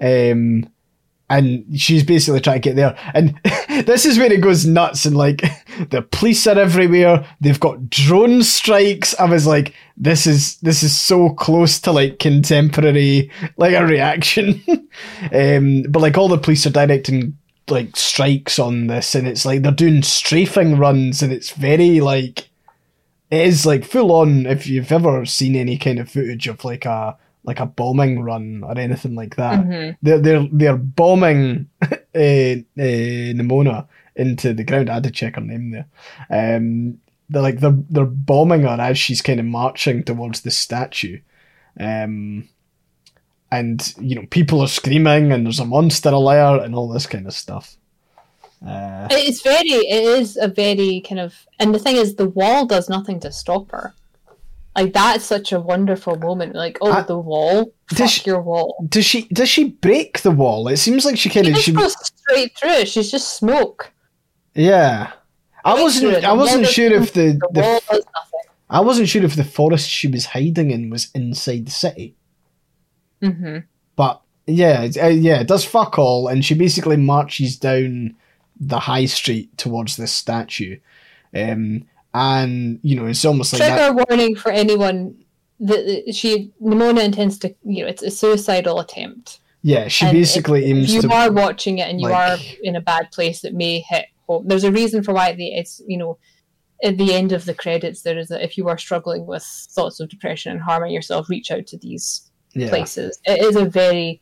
Um, 0.00 0.68
and 1.30 1.64
she's 1.74 2.04
basically 2.04 2.40
trying 2.40 2.60
to 2.60 2.68
get 2.68 2.76
there. 2.76 2.96
And 3.14 3.34
this 3.86 4.04
is 4.06 4.18
where 4.18 4.32
it 4.32 4.40
goes 4.42 4.66
nuts. 4.66 5.04
And 5.06 5.16
like 5.16 5.42
the 5.90 6.02
police 6.02 6.46
are 6.46 6.58
everywhere. 6.58 7.26
They've 7.40 7.58
got 7.58 7.88
drone 7.90 8.42
strikes. 8.42 9.18
I 9.18 9.24
was 9.24 9.46
like, 9.46 9.74
this 9.96 10.26
is 10.26 10.58
this 10.58 10.82
is 10.82 10.96
so 10.96 11.30
close 11.30 11.80
to 11.80 11.92
like 11.92 12.18
contemporary 12.18 13.30
like 13.56 13.74
a 13.74 13.86
reaction. 13.86 14.62
um, 15.32 15.84
but 15.88 16.02
like 16.02 16.16
all 16.18 16.28
the 16.28 16.38
police 16.38 16.66
are 16.66 16.70
directing 16.70 17.36
like 17.68 17.96
strikes 17.96 18.58
on 18.58 18.86
this, 18.88 19.14
and 19.14 19.26
it's 19.26 19.44
like 19.46 19.62
they're 19.62 19.72
doing 19.72 20.02
strafing 20.02 20.76
runs, 20.76 21.22
and 21.22 21.32
it's 21.32 21.50
very 21.50 22.00
like 22.00 22.48
it 23.30 23.46
is 23.46 23.64
like 23.66 23.84
full 23.84 24.12
on. 24.12 24.46
If 24.46 24.66
you've 24.66 24.92
ever 24.92 25.24
seen 25.24 25.56
any 25.56 25.76
kind 25.78 25.98
of 25.98 26.10
footage 26.10 26.46
of 26.48 26.64
like 26.64 26.84
a 26.84 27.16
like 27.46 27.60
a 27.60 27.66
bombing 27.66 28.22
run 28.22 28.62
or 28.64 28.78
anything 28.78 29.14
like 29.14 29.36
that, 29.36 29.64
Mhm. 29.64 29.96
they're 30.02 30.18
they're 30.18 30.48
they're 30.52 30.76
bombing 30.76 31.68
uh, 31.82 31.86
uh, 32.14 32.56
Nimona 32.76 33.86
into 34.16 34.54
the 34.54 34.64
ground. 34.64 34.88
I 34.90 34.94
had 34.94 35.02
to 35.04 35.10
check 35.10 35.34
her 35.36 35.40
name 35.40 35.70
there. 35.70 35.86
Um, 36.30 36.98
they're 37.30 37.42
like 37.42 37.60
they're 37.60 37.76
they're 37.90 38.04
bombing 38.04 38.62
her 38.62 38.76
as 38.80 38.98
she's 38.98 39.22
kind 39.22 39.40
of 39.40 39.46
marching 39.46 40.04
towards 40.04 40.42
the 40.42 40.50
statue. 40.50 41.20
Um, 41.80 42.48
and 43.58 43.94
you 44.00 44.14
know 44.16 44.26
people 44.30 44.60
are 44.60 44.68
screaming 44.68 45.32
and 45.32 45.44
there's 45.46 45.60
a 45.60 45.64
monster 45.64 46.10
alert 46.10 46.62
and 46.64 46.74
all 46.74 46.88
this 46.88 47.06
kind 47.06 47.26
of 47.26 47.34
stuff. 47.34 47.76
Uh, 48.66 49.08
It's 49.10 49.42
very, 49.42 49.68
it 49.68 50.04
is 50.20 50.38
a 50.40 50.48
very 50.48 51.02
kind 51.06 51.20
of, 51.20 51.34
and 51.58 51.74
the 51.74 51.78
thing 51.78 51.96
is, 51.96 52.14
the 52.16 52.28
wall 52.30 52.64
does 52.66 52.88
nothing 52.88 53.20
to 53.20 53.30
stop 53.30 53.70
her. 53.72 53.92
Like 54.76 54.92
that's 54.92 55.24
such 55.24 55.52
a 55.52 55.60
wonderful 55.60 56.16
moment. 56.16 56.54
Like, 56.54 56.78
oh, 56.80 56.90
I- 56.90 57.02
the 57.02 57.18
wall, 57.18 57.72
Does 57.90 57.98
fuck 57.98 58.08
she- 58.10 58.30
your 58.30 58.42
wall. 58.42 58.84
does 58.88 59.04
she 59.04 59.28
does 59.28 59.48
she 59.48 59.64
break 59.70 60.22
the 60.22 60.30
wall? 60.32 60.66
It 60.68 60.78
seems 60.78 61.04
like 61.04 61.16
she 61.18 61.28
kind 61.30 61.46
of 61.46 61.52
just 61.54 61.66
she 61.66 61.72
goes 61.72 61.94
straight 62.04 62.56
through. 62.58 62.84
She's 62.86 63.10
just 63.10 63.36
smoke. 63.36 63.92
yeah. 64.54 65.12
I 65.66 65.80
wasn't. 65.80 66.24
I 66.24 66.32
wasn't 66.34 66.66
sure 66.66 66.92
if 66.92 67.12
the, 67.14 67.38
The 67.40 67.48
the 67.52 67.60
wall 67.62 67.80
does 67.90 68.04
nothing. 68.14 68.40
I 68.68 68.80
wasn't 68.80 69.08
sure 69.08 69.24
if 69.24 69.34
the 69.36 69.44
forest 69.44 69.88
she 69.88 70.08
was 70.08 70.26
hiding 70.26 70.70
in 70.70 70.90
was 70.90 71.10
inside 71.14 71.64
the 71.66 71.70
city. 71.70 72.16
Hmm 73.32 73.58
But 73.96 74.20
yeah, 74.46 74.82
it- 74.82 74.96
uh, 75.02 75.06
yeah, 75.08 75.40
it 75.40 75.48
does 75.48 75.64
fuck 75.64 75.98
all, 75.98 76.28
and 76.28 76.44
she 76.44 76.54
basically 76.54 76.96
marches 76.96 77.56
down 77.58 78.14
the 78.60 78.78
high 78.80 79.06
street 79.06 79.56
towards 79.56 79.96
this 79.96 80.12
statue, 80.12 80.78
um, 81.34 81.84
and 82.12 82.78
you 82.82 82.96
know 82.96 83.06
it's 83.06 83.24
almost 83.24 83.52
like 83.52 83.62
Trigger 83.62 83.92
warning 84.08 84.36
for 84.36 84.50
anyone 84.52 85.16
that 85.60 86.12
she 86.14 86.52
Nimona 86.62 87.02
intends 87.04 87.38
to. 87.40 87.54
You 87.64 87.82
know, 87.84 87.88
it's 87.88 88.02
a 88.02 88.10
suicidal 88.10 88.80
attempt. 88.80 89.40
Yeah, 89.62 89.88
she 89.88 90.04
And 90.06 90.12
basically 90.14 90.64
if, 90.64 90.76
aims 90.76 90.88
if 90.94 91.02
you 91.04 91.08
to. 91.08 91.14
are 91.14 91.32
watching 91.32 91.78
it 91.78 91.88
and 91.88 92.00
you 92.00 92.08
like- 92.08 92.38
are 92.38 92.44
in 92.62 92.76
a 92.76 92.80
bad 92.82 93.10
place 93.12 93.40
that 93.40 93.54
may 93.54 93.80
hit 93.80 94.06
home. 94.28 94.46
There's 94.46 94.64
a 94.64 94.70
reason 94.72 95.02
for 95.02 95.14
why 95.14 95.32
the 95.32 95.54
it's 95.54 95.80
you 95.86 95.96
know 95.96 96.18
at 96.82 96.98
the 96.98 97.14
end 97.14 97.32
of 97.32 97.46
the 97.46 97.54
credits 97.54 98.02
there 98.02 98.18
is 98.18 98.28
that 98.28 98.42
if 98.44 98.58
you 98.58 98.68
are 98.68 98.76
struggling 98.76 99.24
with 99.26 99.42
thoughts 99.42 100.00
of 100.00 100.10
depression 100.10 100.52
and 100.52 100.60
harming 100.60 100.92
yourself, 100.92 101.30
reach 101.30 101.50
out 101.50 101.66
to 101.68 101.78
these 101.78 102.30
yeah, 102.54 102.68
places. 102.68 103.20
It 103.24 103.42
is 103.42 103.56
a 103.56 103.64
very 103.64 104.20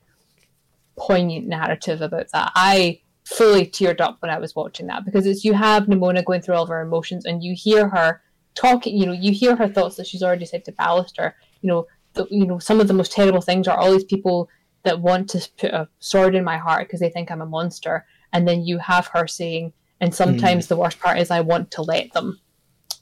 poignant 0.96 1.46
narrative 1.46 2.00
about 2.00 2.30
that. 2.32 2.52
I 2.54 3.00
fully 3.24 3.66
teared 3.66 4.00
up 4.00 4.16
when 4.20 4.30
I 4.30 4.38
was 4.38 4.54
watching 4.54 4.86
that 4.88 5.04
because 5.04 5.26
it's 5.26 5.44
you 5.44 5.54
have 5.54 5.84
Nimona 5.84 6.24
going 6.24 6.42
through 6.42 6.56
all 6.56 6.64
of 6.64 6.68
her 6.68 6.80
emotions 6.80 7.24
and 7.24 7.42
you 7.42 7.54
hear 7.54 7.88
her 7.88 8.22
talking. 8.54 8.96
You 8.96 9.06
know, 9.06 9.12
you 9.12 9.32
hear 9.32 9.56
her 9.56 9.68
thoughts 9.68 9.96
that 9.96 10.06
she's 10.06 10.22
already 10.22 10.46
said 10.46 10.64
to 10.66 10.72
Ballister. 10.72 11.32
You 11.60 11.68
know, 11.68 11.86
the, 12.14 12.26
you 12.30 12.46
know 12.46 12.58
some 12.58 12.80
of 12.80 12.88
the 12.88 12.94
most 12.94 13.12
terrible 13.12 13.40
things 13.40 13.68
are 13.68 13.78
all 13.78 13.92
these 13.92 14.04
people 14.04 14.48
that 14.84 15.00
want 15.00 15.30
to 15.30 15.48
put 15.58 15.70
a 15.70 15.88
sword 16.00 16.34
in 16.34 16.42
my 16.42 16.58
heart 16.58 16.88
because 16.88 17.00
they 17.00 17.10
think 17.10 17.30
I'm 17.30 17.40
a 17.40 17.46
monster, 17.46 18.04
and 18.32 18.48
then 18.48 18.64
you 18.64 18.78
have 18.78 19.06
her 19.08 19.26
saying, 19.28 19.72
and 20.00 20.14
sometimes 20.14 20.66
hmm. 20.66 20.74
the 20.74 20.80
worst 20.80 20.98
part 20.98 21.18
is 21.18 21.30
I 21.30 21.40
want 21.40 21.70
to 21.72 21.82
let 21.82 22.12
them 22.12 22.40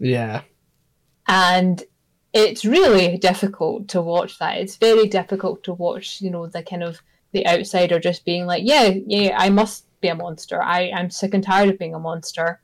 yeah, 0.00 0.40
and 1.28 1.82
it's 2.32 2.64
really 2.64 3.18
difficult 3.18 3.88
to 3.88 4.00
watch 4.00 4.38
that. 4.38 4.58
It's 4.58 4.76
very 4.76 5.06
difficult 5.08 5.64
to 5.64 5.74
watch 5.74 6.20
you 6.20 6.30
know 6.30 6.46
the 6.46 6.62
kind 6.62 6.82
of 6.82 7.00
the 7.32 7.46
outsider 7.46 8.00
just 8.00 8.24
being 8.24 8.44
like 8.44 8.62
yeah 8.64 8.92
yeah 9.06 9.36
i 9.38 9.48
must 9.50 9.86
be 10.00 10.08
a 10.08 10.14
monster. 10.14 10.62
I 10.62 10.90
i'm 10.90 11.10
sick 11.10 11.34
and 11.34 11.44
tired 11.44 11.70
of 11.70 11.78
being 11.78 11.94
a 11.94 11.98
monster. 11.98 12.60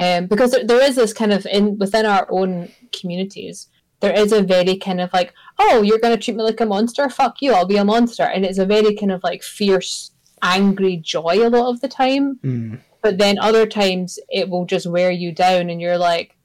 Um, 0.00 0.26
because 0.26 0.52
there, 0.52 0.64
there 0.64 0.82
is 0.82 0.94
this 0.94 1.12
kind 1.12 1.32
of 1.32 1.44
in 1.46 1.78
within 1.78 2.06
our 2.06 2.26
own 2.30 2.70
communities 2.92 3.68
there 4.00 4.12
is 4.12 4.32
a 4.32 4.42
very 4.42 4.76
kind 4.76 5.00
of 5.00 5.12
like 5.12 5.34
oh 5.58 5.82
you're 5.82 5.98
going 5.98 6.16
to 6.16 6.22
treat 6.22 6.36
me 6.36 6.42
like 6.42 6.60
a 6.60 6.66
monster? 6.66 7.08
Fuck 7.08 7.42
you 7.42 7.52
i'll 7.52 7.66
be 7.66 7.76
a 7.76 7.84
monster. 7.84 8.24
And 8.24 8.44
it's 8.44 8.58
a 8.58 8.66
very 8.66 8.94
kind 8.94 9.12
of 9.12 9.22
like 9.24 9.42
fierce 9.42 10.12
angry 10.42 10.98
joy 10.98 11.46
a 11.46 11.50
lot 11.50 11.70
of 11.70 11.80
the 11.80 11.88
time. 11.88 12.38
Mm, 12.44 12.80
but 13.02 13.18
then 13.18 13.38
other 13.38 13.66
times 13.66 14.18
it 14.28 14.48
will 14.48 14.66
just 14.66 14.86
wear 14.86 15.10
you 15.10 15.32
down 15.32 15.70
and 15.70 15.80
you're 15.80 15.98
like 15.98 16.36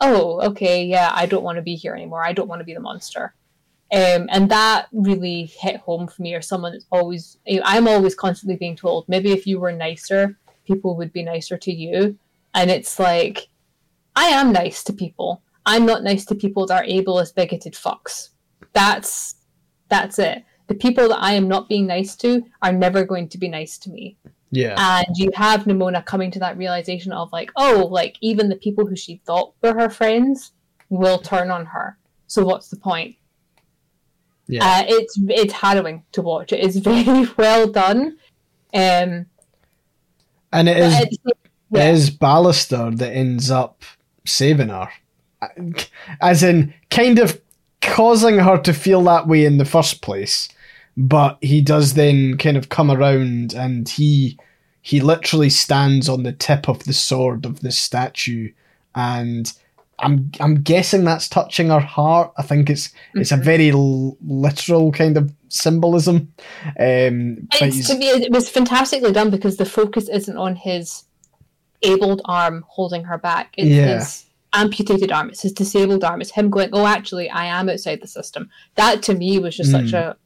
oh 0.00 0.40
okay 0.42 0.84
yeah 0.84 1.10
i 1.14 1.26
don't 1.26 1.44
want 1.44 1.56
to 1.56 1.62
be 1.62 1.74
here 1.74 1.94
anymore 1.94 2.24
i 2.24 2.32
don't 2.32 2.48
want 2.48 2.60
to 2.60 2.64
be 2.64 2.74
the 2.74 2.80
monster. 2.80 3.34
Um, 3.92 4.28
and 4.32 4.50
that 4.50 4.88
really 4.90 5.44
hit 5.44 5.76
home 5.76 6.08
for 6.08 6.20
me 6.20 6.34
or 6.34 6.42
someone 6.42 6.72
that's 6.72 6.86
always 6.90 7.38
i'm 7.64 7.86
always 7.86 8.16
constantly 8.16 8.56
being 8.56 8.74
told 8.74 9.08
maybe 9.08 9.30
if 9.30 9.46
you 9.46 9.60
were 9.60 9.70
nicer 9.70 10.36
people 10.66 10.96
would 10.96 11.12
be 11.12 11.22
nicer 11.22 11.56
to 11.56 11.72
you. 11.72 12.18
And 12.54 12.70
it's 12.70 12.98
like 12.98 13.48
i 14.14 14.26
am 14.26 14.52
nice 14.52 14.82
to 14.84 14.92
people. 14.92 15.42
I'm 15.64 15.86
not 15.86 16.04
nice 16.04 16.24
to 16.26 16.34
people 16.34 16.66
that 16.66 16.82
are 16.82 16.86
ableist 16.86 17.34
bigoted 17.34 17.74
fucks. 17.74 18.30
That's 18.72 19.36
that's 19.88 20.18
it. 20.18 20.44
The 20.66 20.74
people 20.74 21.08
that 21.08 21.22
i 21.22 21.32
am 21.32 21.48
not 21.48 21.68
being 21.68 21.86
nice 21.86 22.16
to 22.16 22.42
are 22.62 22.72
never 22.72 23.04
going 23.04 23.28
to 23.28 23.38
be 23.38 23.48
nice 23.48 23.78
to 23.78 23.90
me 23.90 24.16
yeah, 24.50 25.02
and 25.06 25.16
you 25.16 25.30
have 25.34 25.64
Nimona 25.64 26.04
coming 26.04 26.30
to 26.32 26.38
that 26.38 26.56
realization 26.56 27.12
of 27.12 27.32
like, 27.32 27.50
oh, 27.56 27.88
like 27.90 28.16
even 28.20 28.48
the 28.48 28.56
people 28.56 28.86
who 28.86 28.96
she 28.96 29.20
thought 29.26 29.54
were 29.62 29.74
her 29.74 29.90
friends 29.90 30.52
will 30.88 31.18
turn 31.18 31.50
on 31.50 31.66
her. 31.66 31.98
So 32.28 32.44
what's 32.44 32.68
the 32.68 32.76
point? 32.76 33.16
yeah. 34.48 34.64
Uh, 34.64 34.84
it's 34.88 35.18
it's 35.28 35.52
harrowing 35.52 36.04
to 36.12 36.22
watch. 36.22 36.52
It 36.52 36.60
is 36.60 36.76
very 36.78 37.28
well 37.36 37.68
done. 37.68 38.18
Um, 38.74 39.26
and 40.52 40.68
it 40.68 40.76
is 40.76 41.00
it 41.00 41.94
is 41.94 42.10
Ballister 42.10 42.96
that 42.96 43.12
ends 43.12 43.50
up 43.50 43.82
saving 44.24 44.68
her, 44.68 44.88
as 46.20 46.42
in 46.42 46.74
kind 46.90 47.18
of 47.18 47.40
causing 47.80 48.38
her 48.38 48.58
to 48.58 48.72
feel 48.72 49.02
that 49.04 49.26
way 49.26 49.44
in 49.44 49.58
the 49.58 49.64
first 49.64 50.02
place. 50.02 50.48
But 50.96 51.38
he 51.42 51.60
does 51.60 51.94
then 51.94 52.36
kind 52.38 52.56
of 52.56 52.68
come 52.68 52.90
around, 52.90 53.52
and 53.54 53.88
he 53.88 54.38
he 54.82 55.00
literally 55.00 55.50
stands 55.50 56.08
on 56.08 56.22
the 56.22 56.32
tip 56.32 56.68
of 56.68 56.84
the 56.84 56.92
sword 56.92 57.44
of 57.44 57.60
this 57.60 57.76
statue, 57.78 58.52
and 58.94 59.52
I'm 59.98 60.30
I'm 60.40 60.62
guessing 60.62 61.04
that's 61.04 61.28
touching 61.28 61.68
her 61.68 61.80
heart. 61.80 62.32
I 62.38 62.42
think 62.42 62.70
it's 62.70 62.90
it's 63.14 63.32
a 63.32 63.36
Mhm. 63.36 63.44
very 63.44 63.70
l- 63.72 64.16
literal 64.26 64.90
kind 64.92 65.16
of 65.18 65.32
symbolism. 65.48 66.32
Um, 66.80 67.48
it's, 67.60 67.88
to 67.88 67.96
me, 67.98 68.06
it 68.08 68.32
was 68.32 68.48
fantastically 68.48 69.12
done 69.12 69.30
because 69.30 69.56
the 69.58 69.64
focus 69.66 70.08
isn't 70.08 70.36
on 70.36 70.56
his 70.56 71.04
abled 71.82 72.22
arm 72.24 72.64
holding 72.68 73.04
her 73.04 73.18
back. 73.18 73.54
It's 73.58 73.68
Yeah. 73.68 73.98
his 73.98 74.24
amputated 74.52 75.12
arm. 75.12 75.28
It's 75.28 75.42
his 75.42 75.52
disabled 75.52 76.04
arm. 76.04 76.20
It's 76.22 76.30
him 76.30 76.48
going, 76.48 76.70
"Oh, 76.72 76.86
actually, 76.86 77.28
I 77.28 77.46
am 77.46 77.68
outside 77.68 78.00
the 78.00 78.06
system." 78.06 78.48
That 78.76 79.02
to 79.04 79.14
me 79.14 79.38
was 79.38 79.56
just 79.56 79.70
such 79.70 79.92
Mm. 79.92 79.94
a 79.98 80.16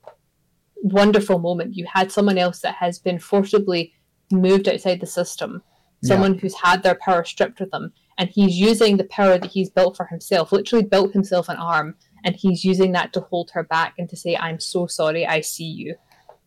wonderful 0.83 1.39
moment. 1.39 1.77
You 1.77 1.87
had 1.93 2.11
someone 2.13 2.39
else 2.39 2.61
that 2.61 2.77
has 2.77 2.99
been 2.99 3.19
forcibly 3.19 3.93
moved 4.33 4.69
outside 4.69 5.01
the 5.01 5.07
system, 5.07 5.63
Yeah. 6.03 6.09
someone 6.09 6.39
who's 6.39 6.55
had 6.55 6.83
their 6.83 6.95
power 7.05 7.25
stripped 7.25 7.61
of 7.61 7.71
them, 7.71 7.93
and 8.19 8.29
he's 8.29 8.59
using 8.59 8.97
the 8.97 9.05
power 9.05 9.39
that 9.39 9.51
he's 9.51 9.71
built 9.71 9.97
for 9.97 10.07
himself. 10.07 10.53
Literally 10.53 10.85
built 10.85 11.13
himself 11.13 11.49
an 11.49 11.57
arm, 11.57 11.97
and 12.25 12.37
he's 12.37 12.65
using 12.65 12.93
that 12.93 13.13
to 13.15 13.21
hold 13.21 13.51
her 13.53 13.63
back 13.63 13.95
and 13.99 14.09
to 14.11 14.17
say, 14.17 14.37
"I'm 14.37 14.61
so 14.61 14.87
sorry. 14.87 15.27
I 15.27 15.41
see 15.41 15.65
you." 15.65 15.97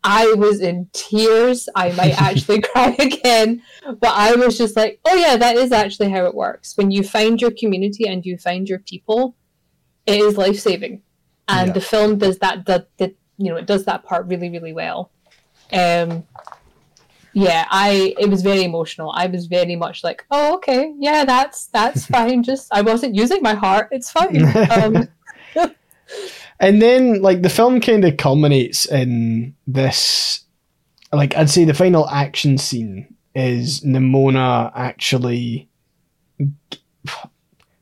I 0.06 0.34
was 0.34 0.60
in 0.60 0.90
tears. 0.92 1.70
I 1.76 1.94
might 1.94 2.22
actually 2.22 2.62
cry 2.62 2.94
again. 3.00 3.62
But 3.86 4.12
I 4.14 4.36
was 4.36 4.58
just 4.58 4.76
like, 4.76 5.00
oh, 5.06 5.16
yeah, 5.16 5.38
that 5.38 5.56
is 5.56 5.72
actually 5.72 6.10
how 6.10 6.26
it 6.26 6.36
works. 6.36 6.76
When 6.76 6.92
you 6.92 7.04
find 7.04 7.40
your 7.40 7.52
community 7.52 8.06
and 8.06 8.26
you 8.26 8.38
find 8.38 8.68
your 8.68 8.80
people, 8.80 9.38
it 10.06 10.20
is 10.20 10.36
life 10.38 10.60
saving. 10.60 11.04
And 11.48 11.68
Yeah. 11.70 11.74
the 11.76 11.80
film 11.80 12.18
does 12.18 12.38
that, 12.40 12.66
that, 12.66 12.90
that, 12.98 13.16
you 13.38 13.50
know, 13.50 13.58
it 13.58 13.66
does 13.66 13.86
that 13.86 14.04
part 14.04 14.28
really, 14.28 14.50
really 14.50 14.74
well. 14.74 15.12
Um, 15.72 16.24
yeah, 17.34 17.66
I 17.70 18.14
it 18.20 18.30
was 18.30 18.42
very 18.42 18.64
emotional. 18.64 19.12
I 19.16 19.28
was 19.28 19.48
very 19.48 19.76
much 19.76 20.04
like, 20.04 20.26
oh, 20.30 20.56
okay, 20.56 20.94
yeah, 20.98 21.26
that's 21.26 21.68
that's 21.68 22.06
fine. 22.16 22.44
Just 22.44 22.68
I 22.72 22.82
wasn't 22.82 23.16
using 23.16 23.42
my 23.42 23.54
heart. 23.54 23.90
It's 23.92 24.12
fine. 24.12 24.44
Um, 24.72 25.08
and 26.60 26.82
then 26.82 27.22
like 27.22 27.42
the 27.42 27.50
film 27.50 27.80
kind 27.80 28.06
of 28.06 28.18
culminates 28.18 28.86
in 28.86 29.56
this 29.68 30.46
like 31.12 31.36
I'd 31.36 31.50
say 31.50 31.66
the 31.66 31.74
final 31.74 32.10
action 32.10 32.58
scene 32.58 33.14
is 33.36 33.82
Nimona 33.82 34.72
actually 34.76 35.70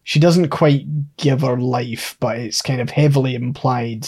she 0.03 0.19
doesn't 0.19 0.49
quite 0.49 1.15
give 1.17 1.41
her 1.41 1.57
life, 1.57 2.17
but 2.19 2.37
it's 2.37 2.61
kind 2.61 2.81
of 2.81 2.89
heavily 2.89 3.35
implied 3.35 4.07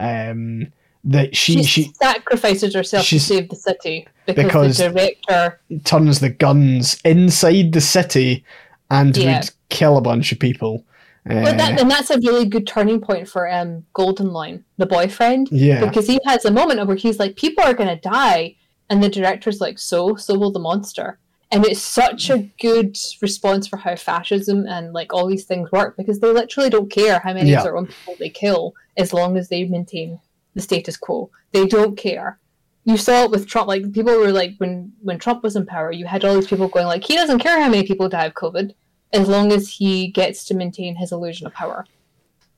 um, 0.00 0.66
that 1.04 1.34
she 1.36 1.62
she, 1.62 1.84
she 1.84 1.92
sacrifices 1.94 2.74
herself 2.74 3.06
to 3.06 3.20
save 3.20 3.48
the 3.48 3.56
city 3.56 4.06
because, 4.26 4.44
because- 4.44 4.78
the 4.78 4.88
director 4.90 5.60
turns 5.84 6.20
the 6.20 6.28
guns 6.30 7.00
inside 7.04 7.72
the 7.72 7.80
city 7.80 8.44
and 8.90 9.16
Yeah. 9.16 9.40
would 9.40 9.50
kill 9.68 9.96
a 9.96 10.00
bunch 10.00 10.32
of 10.32 10.38
people. 10.38 10.84
Uh, 11.28 11.42
But 11.42 11.58
that, 11.58 11.80
and 11.80 11.90
that's 11.90 12.10
a 12.10 12.18
really 12.18 12.46
good 12.46 12.66
turning 12.66 13.00
point 13.00 13.28
for 13.28 13.50
um, 13.50 13.84
Goldenloin, 13.94 14.62
the 14.78 14.86
boyfriend, 14.86 15.48
yeah, 15.52 15.84
because 15.84 16.06
he 16.06 16.18
has 16.24 16.44
a 16.46 16.50
moment 16.50 16.86
where 16.86 16.96
he's 16.96 17.18
like, 17.18 17.36
"People 17.36 17.62
are 17.62 17.74
going 17.74 17.90
to 17.90 18.00
die," 18.08 18.56
and 18.88 19.02
the 19.02 19.08
director's 19.10 19.60
like, 19.60 19.78
"So, 19.78 20.16
so 20.16 20.36
will 20.38 20.50
the 20.50 20.58
monster." 20.58 21.18
And 21.52 21.66
it's 21.66 21.82
such 21.82 22.30
a 22.30 22.38
mm. 22.38 22.50
good 22.60 22.96
response 23.20 23.66
for 23.66 23.76
how 23.76 23.96
fascism 23.96 24.66
and 24.66 24.92
like 24.92 25.12
all 25.12 25.26
these 25.26 25.44
things 25.44 25.70
work 25.72 25.96
because 25.96 26.20
they 26.20 26.30
literally 26.30 26.70
don't 26.70 26.90
care 26.90 27.18
how 27.18 27.34
many 27.34 27.50
Yeah. 27.50 27.58
of 27.58 27.64
their 27.64 27.76
own 27.76 27.86
people 27.86 28.14
they 28.18 28.30
kill 28.30 28.74
as 28.96 29.12
long 29.12 29.36
as 29.36 29.48
they 29.48 29.64
maintain 29.64 30.20
the 30.54 30.62
status 30.62 30.96
quo. 30.96 31.30
They 31.52 31.66
don't 31.66 31.96
care. 31.96 32.38
You 32.84 32.96
saw 32.96 33.24
it 33.24 33.30
with 33.30 33.48
Trump. 33.48 33.68
Like 33.68 33.92
people 33.92 34.16
were 34.16 34.32
like, 34.32 34.54
when 34.58 34.92
when 35.02 35.18
Trump 35.18 35.42
was 35.42 35.56
in 35.56 35.66
power, 35.66 35.90
you 35.90 36.06
had 36.06 36.24
all 36.24 36.34
these 36.34 36.46
people 36.46 36.68
going 36.68 36.86
like, 36.86 37.04
he 37.04 37.14
doesn't 37.14 37.40
care 37.40 37.60
how 37.60 37.68
many 37.68 37.86
people 37.86 38.08
die 38.08 38.26
of 38.26 38.34
COVID 38.34 38.72
as 39.12 39.28
long 39.28 39.52
as 39.52 39.68
he 39.68 40.08
gets 40.08 40.44
to 40.46 40.54
maintain 40.54 40.94
his 40.94 41.10
illusion 41.10 41.46
of 41.46 41.52
power. 41.52 41.84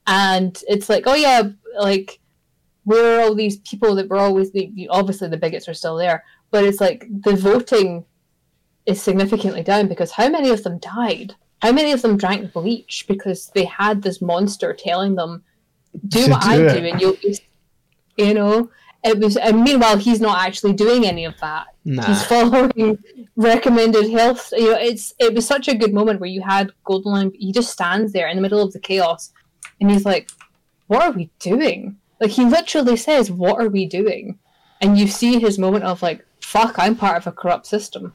And 0.07 0.63
it's 0.69 0.89
like, 0.89 1.05
oh 1.07 1.15
yeah, 1.15 1.49
like 1.79 2.21
where 2.85 3.19
are 3.19 3.23
all 3.23 3.35
these 3.35 3.59
people 3.59 3.95
that 3.95 4.09
were 4.09 4.19
always 4.19 4.53
the 4.53 4.89
obviously 4.91 5.29
the 5.29 5.37
bigots 5.37 5.69
are 5.69 5.75
still 5.75 5.97
there, 5.97 6.25
but 6.51 6.65
it's 6.65 6.81
like 6.81 7.07
the 7.09 7.37
voting 7.37 8.05
is 8.87 9.01
significantly 9.01 9.63
down 9.63 9.89
because 9.89 10.11
how 10.11 10.29
many 10.29 10.51
of 10.51 10.63
them 10.63 10.79
died? 10.79 11.35
How 11.61 11.73
many 11.73 11.93
of 11.93 12.03
them 12.03 12.17
drank 12.17 12.53
bleach 12.53 13.05
because 13.09 13.51
they 13.55 13.65
had 13.65 14.03
this 14.03 14.21
monster 14.21 14.73
telling 14.73 15.15
them, 15.15 15.45
"Do 16.09 16.25
To 16.25 16.31
what 16.31 16.45
I 16.45 16.57
do 16.57 16.69
do," 16.69 16.87
and 16.87 17.01
you'll, 17.01 17.17
you 18.17 18.35
know, 18.35 18.71
it 19.05 19.19
was. 19.19 19.37
And 19.37 19.63
meanwhile, 19.63 19.97
he's 19.97 20.21
not 20.21 20.45
actually 20.45 20.73
doing 20.73 21.07
any 21.07 21.25
of 21.25 21.39
that 21.41 21.69
nah. 21.85 22.05
he's 22.05 22.25
following 22.25 22.99
recommended 23.37 24.11
health 24.11 24.53
you 24.57 24.71
know 24.71 24.79
it's 24.79 25.15
it 25.19 25.35
was 25.35 25.47
such 25.47 25.69
a 25.69 25.75
good 25.75 25.93
moment 25.93 26.21
where 26.21 26.29
you 26.29 26.43
had 26.43 26.71
Goldenloin 26.87 27.35
he 27.35 27.53
just 27.53 27.71
stands 27.71 28.13
there 28.13 28.29
in 28.29 28.37
the 28.37 28.43
middle 28.43 28.63
of 28.63 28.73
the 28.73 28.79
chaos 28.79 29.33
and 29.81 29.91
he's 29.91 30.05
like 30.05 30.31
what 30.87 31.03
are 31.03 31.13
we 31.13 31.31
doing 31.39 31.97
like 32.21 32.31
he 32.31 32.45
literally 32.45 32.97
says 32.97 33.31
what 33.31 33.61
are 33.61 33.69
we 33.69 33.87
doing 33.87 34.39
and 34.81 34.99
you 34.99 35.07
see 35.07 35.39
his 35.39 35.59
moment 35.59 35.85
of 35.85 36.03
like 36.03 36.25
fuck 36.41 36.79
i'm 36.79 36.95
part 36.95 37.17
of 37.17 37.27
a 37.27 37.33
corrupt 37.33 37.67
system 37.67 38.15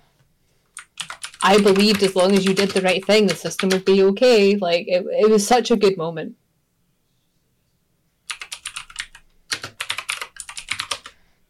i 1.43 1.59
believed 1.61 2.03
as 2.03 2.15
long 2.15 2.33
as 2.33 2.45
you 2.45 2.53
did 2.53 2.69
the 2.71 2.81
right 2.81 3.05
thing 3.05 3.27
the 3.27 3.35
system 3.35 3.69
would 3.69 3.85
be 3.85 4.03
okay 4.03 4.55
like 4.57 4.87
it, 4.87 5.05
it 5.09 5.29
was 5.29 5.45
such 5.45 5.71
a 5.71 5.75
good 5.75 5.97
moment 5.97 6.35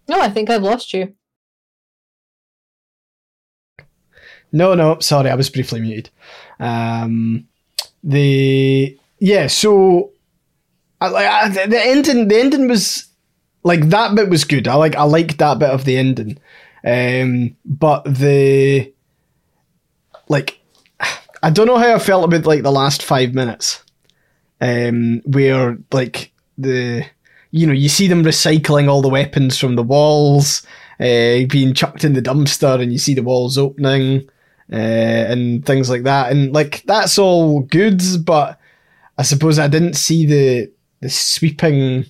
no 0.08 0.20
i 0.20 0.30
think 0.30 0.50
i've 0.50 0.64
lost 0.64 0.94
you 0.94 1.14
No, 4.52 4.76
no, 4.76 5.00
sorry, 5.00 5.30
I 5.30 5.36
was 5.36 5.50
briefly 5.50 5.82
muted. 5.82 6.10
Um, 6.60 7.48
the 8.04 8.98
yeah, 9.20 9.48
so 9.48 10.14
I, 11.02 11.08
I, 11.08 11.50
the 11.50 11.68
the 11.68 11.86
ending. 11.86 12.28
The 12.28 12.40
ending 12.40 12.68
was 12.68 13.08
like 13.64 13.90
that 13.90 14.16
bit 14.16 14.30
was 14.30 14.46
good. 14.46 14.68
I 14.68 14.76
like 14.76 14.96
I 14.96 15.04
liked 15.04 15.38
that 15.40 15.60
bit 15.60 15.70
of 15.70 15.86
the 15.86 15.98
ending, 15.98 16.38
um, 16.86 17.56
but 17.66 18.04
the 18.06 18.94
like 20.30 20.60
I 21.44 21.50
don't 21.50 21.68
know 21.68 21.78
how 21.78 21.96
I 21.96 22.00
felt 22.00 22.26
about 22.26 22.46
like 22.46 22.64
the 22.64 22.72
last 22.72 23.04
five 23.04 23.34
minutes, 23.34 23.84
um, 24.62 25.22
where 25.26 25.78
like 25.92 26.32
the 26.58 27.06
you 27.52 27.68
know 27.68 27.74
you 27.74 27.90
see 27.90 28.08
them 28.08 28.24
recycling 28.24 28.90
all 28.90 29.02
the 29.02 29.10
weapons 29.10 29.58
from 29.58 29.76
the 29.76 29.84
walls. 29.84 30.66
Uh, 31.00 31.46
being 31.52 31.76
chucked 31.76 32.04
in 32.04 32.14
the 32.14 32.22
dumpster, 32.24 32.82
and 32.82 32.92
you 32.92 32.98
see 32.98 33.14
the 33.14 33.22
walls 33.22 33.56
opening, 33.56 34.28
uh, 34.74 34.76
and 34.76 35.64
things 35.64 35.92
like 35.92 36.02
that. 36.04 36.32
And 36.32 36.52
like 36.54 36.82
that's 36.88 37.20
all 37.20 37.62
good, 37.62 38.02
but 38.26 38.60
I 39.16 39.22
suppose 39.22 39.60
I 39.60 39.68
didn't 39.68 39.94
see 39.94 40.26
the 40.26 40.72
the 41.02 41.10
sweeping 41.10 42.06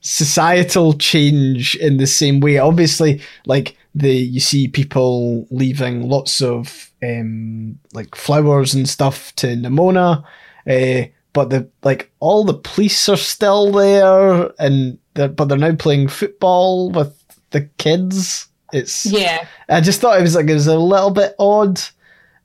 societal 0.00 0.94
change 0.94 1.74
in 1.74 1.96
the 1.96 2.06
same 2.06 2.38
way. 2.38 2.58
Obviously, 2.58 3.20
like 3.46 3.76
the 3.94 4.14
you 4.14 4.40
see 4.40 4.68
people 4.68 5.46
leaving 5.50 6.08
lots 6.08 6.40
of 6.40 6.90
um, 7.02 7.78
like 7.92 8.14
flowers 8.14 8.74
and 8.74 8.88
stuff 8.88 9.34
to 9.36 9.48
Nimona, 9.48 10.22
uh, 10.68 11.08
but 11.32 11.50
the 11.50 11.68
like 11.82 12.10
all 12.20 12.44
the 12.44 12.54
police 12.54 13.08
are 13.08 13.16
still 13.16 13.72
there, 13.72 14.52
and 14.58 14.98
they're, 15.14 15.28
but 15.28 15.46
they're 15.46 15.58
now 15.58 15.74
playing 15.74 16.08
football 16.08 16.90
with 16.90 17.16
the 17.50 17.62
kids. 17.78 18.46
It's 18.72 19.04
yeah 19.06 19.46
I 19.68 19.80
just 19.80 20.00
thought 20.00 20.18
it 20.18 20.22
was 20.22 20.36
like 20.36 20.48
it 20.48 20.54
was 20.54 20.68
a 20.68 20.78
little 20.78 21.10
bit 21.10 21.34
odd. 21.38 21.80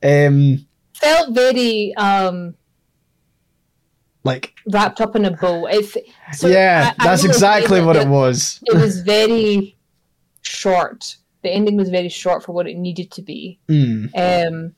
Um, 0.03 0.65
felt 0.93 1.33
very 1.35 1.93
um 1.95 2.55
like 4.23 4.55
wrapped 4.71 5.01
up 5.01 5.15
in 5.15 5.25
a 5.25 5.31
bow. 5.31 5.67
It's 5.67 5.95
so 6.33 6.47
yeah, 6.47 6.93
I- 6.97 7.03
I 7.03 7.07
that's 7.07 7.23
exactly 7.23 7.81
what 7.81 7.95
it 7.95 8.07
was. 8.07 8.59
It 8.65 8.75
was 8.75 9.01
very 9.01 9.77
short. 10.41 11.17
The 11.45 11.51
ending 11.51 11.77
was 11.77 11.89
very 11.89 12.09
short 12.09 12.43
for 12.43 12.51
what 12.51 12.67
it 12.67 12.77
needed 12.77 13.11
to 13.11 13.21
be. 13.21 13.59
Mm, 13.69 14.09
Um 14.15 14.75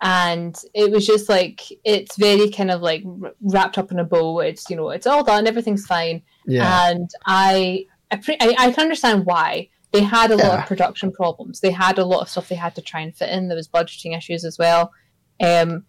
and 0.00 0.54
it 0.74 0.90
was 0.90 1.06
just 1.06 1.30
like 1.30 1.62
it's 1.82 2.16
very 2.18 2.50
kind 2.50 2.70
of 2.70 2.82
like 2.82 3.02
wrapped 3.40 3.78
up 3.78 3.90
in 3.90 3.98
a 3.98 4.04
bow. 4.04 4.40
It's 4.40 4.68
you 4.68 4.76
know 4.76 4.90
it's 4.90 5.06
all 5.06 5.24
done, 5.24 5.46
everything's 5.46 5.86
fine, 5.86 6.22
yeah, 6.46 6.90
and 6.90 7.10
I 7.26 7.86
I, 8.10 8.16
pre- 8.16 8.36
I 8.40 8.54
I 8.58 8.70
can 8.70 8.82
understand 8.82 9.24
why 9.24 9.70
they 9.92 10.02
had 10.02 10.30
a 10.30 10.36
lot 10.36 10.58
of 10.58 10.66
production 10.66 11.10
problems. 11.10 11.60
They 11.60 11.70
had 11.70 11.98
a 11.98 12.04
lot 12.04 12.20
of 12.20 12.28
stuff 12.28 12.48
they 12.48 12.54
had 12.54 12.74
to 12.74 12.82
try 12.82 13.00
and 13.00 13.16
fit 13.16 13.30
in. 13.30 13.48
There 13.48 13.56
was 13.56 13.68
budgeting 13.68 14.16
issues 14.16 14.44
as 14.44 14.58
well. 14.58 14.92
Um, 15.40 15.84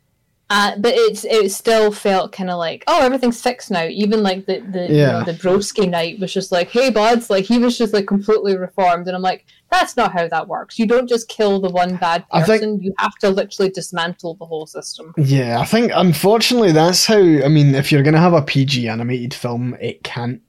uh, 0.49 0.73
but 0.77 0.93
it's 0.95 1.23
it 1.25 1.51
still 1.51 1.91
felt 1.91 2.31
kind 2.31 2.49
of 2.51 2.57
like 2.57 2.83
oh 2.87 3.01
everything's 3.03 3.41
fixed 3.41 3.71
now. 3.71 3.85
Even 3.85 4.21
like 4.23 4.45
the 4.45 4.59
the 4.59 4.87
you 4.87 4.95
Yeah. 4.99 5.11
know, 5.11 5.23
the 5.23 5.33
broski 5.33 5.89
knight 5.89 6.19
was 6.19 6.31
just 6.33 6.51
like 6.51 6.69
hey 6.69 6.89
buds 6.91 7.29
like 7.29 7.45
he 7.45 7.57
was 7.57 7.77
just 7.77 7.93
like 7.93 8.05
completely 8.07 8.55
reformed 8.57 9.07
and 9.07 9.15
I'm 9.15 9.21
like 9.23 9.45
that's 9.71 9.97
not 9.97 10.13
how 10.13 10.27
that 10.27 10.47
works. 10.47 10.77
You 10.77 10.85
don't 10.85 11.09
just 11.09 11.27
kill 11.27 11.59
the 11.59 11.69
one 11.69 11.97
bad 11.97 12.23
I 12.31 12.43
think- 12.43 12.61
person. 12.61 12.81
You 12.81 12.93
have 12.99 13.15
to 13.15 13.29
literally 13.31 13.71
dismantle 13.71 14.35
the 14.35 14.45
whole 14.45 14.67
system. 14.67 15.13
yeah. 15.17 15.59
I 15.59 15.65
think 15.65 15.91
unfortunately 15.93 16.71
that's 16.71 17.05
how. 17.07 17.17
I 17.17 17.47
mean, 17.47 17.73
if 17.75 17.91
you're 17.91 18.03
gonna 18.03 18.19
have 18.19 18.33
a 18.33 18.41
PG 18.43 18.87
animated 18.87 19.33
film, 19.33 19.75
it 19.81 20.03
can't. 20.03 20.41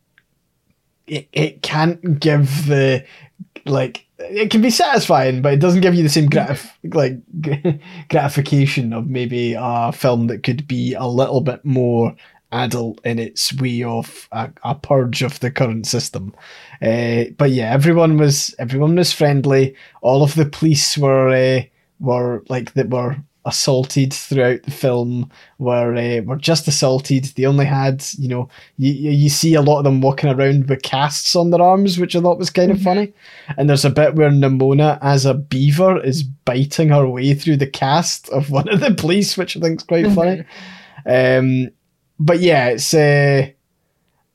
It 1.07 1.29
it 1.33 1.63
can't 1.63 2.21
give 2.21 2.67
the 2.67 3.05
like 3.65 4.06
it 4.19 4.51
can 4.51 4.63
be 4.63 4.71
satisfying, 4.71 5.43
but 5.43 5.53
it 5.53 5.61
doesn't 5.61 5.83
give 5.83 5.95
you 5.95 6.03
the 6.03 6.09
same 6.09 6.29
gratif- 6.29 6.71
like 6.95 7.19
gratification 8.09 8.93
of 8.93 9.09
maybe 9.09 9.55
a 9.59 9.93
film 9.93 10.27
that 10.29 10.43
could 10.43 10.67
be 10.67 10.95
a 10.95 11.07
little 11.07 11.41
bit 11.41 11.65
more 11.65 12.15
adult 12.53 13.01
in 13.05 13.19
its 13.19 13.53
way 13.55 13.83
of 13.83 14.29
a, 14.33 14.51
a 14.63 14.75
purge 14.75 15.23
of 15.23 15.39
the 15.41 15.51
current 15.51 15.87
system. 15.87 16.35
Uh, 16.81 17.25
but 17.37 17.51
yeah, 17.51 17.71
everyone 17.73 18.17
was 18.17 18.55
everyone 18.59 18.97
was 18.97 19.13
friendly. 19.13 19.75
All 20.01 20.23
of 20.23 20.35
the 20.35 20.47
police 20.47 20.97
were 20.97 21.29
uh, 21.29 21.63
were 22.01 22.43
like 22.49 22.75
that 22.75 22.91
were 22.91 23.17
assaulted 23.47 24.13
throughout 24.13 24.63
the 24.65 24.71
film 24.71 25.31
were 25.59 25.95
uh, 25.97 26.21
were 26.23 26.37
just 26.37 26.69
assaulted. 26.69 27.25
They 27.37 27.47
only 27.47 27.65
had 27.65 28.05
you 28.19 28.29
know 28.29 28.49
you 28.77 28.93
you 28.93 29.29
see 29.31 29.55
a 29.55 29.63
lot 29.63 29.79
of 29.79 29.85
them 29.85 30.01
walking 30.03 30.29
around 30.31 30.69
with 30.69 30.83
casts 30.83 31.35
on 31.37 31.51
their 31.51 31.63
arms, 31.63 31.99
which 31.99 32.15
I 32.15 32.21
thought 32.21 32.39
was 32.39 32.51
kind 32.51 32.71
of 32.71 32.79
Mhm. 32.79 32.85
funny. 32.85 33.13
And 33.57 33.69
there's 33.71 33.85
a 33.85 33.91
bit 33.91 34.15
where 34.17 34.31
Nimona, 34.31 34.99
as 35.01 35.25
a 35.25 35.35
beaver, 35.35 36.03
is 36.05 36.23
biting 36.23 36.89
her 36.91 37.09
way 37.09 37.33
through 37.35 37.57
the 37.57 37.67
cast 37.67 38.29
of 38.31 38.51
one 38.59 38.69
of 38.69 38.81
the 38.81 38.93
police, 38.95 39.37
which 39.39 39.57
I 39.57 39.61
think 39.61 39.81
is 39.81 39.87
quite 39.87 40.11
funny. 40.13 40.45
Um, 41.07 41.71
but 42.19 42.41
yeah, 42.41 42.69
it's 42.69 42.93
uh, 42.93 43.49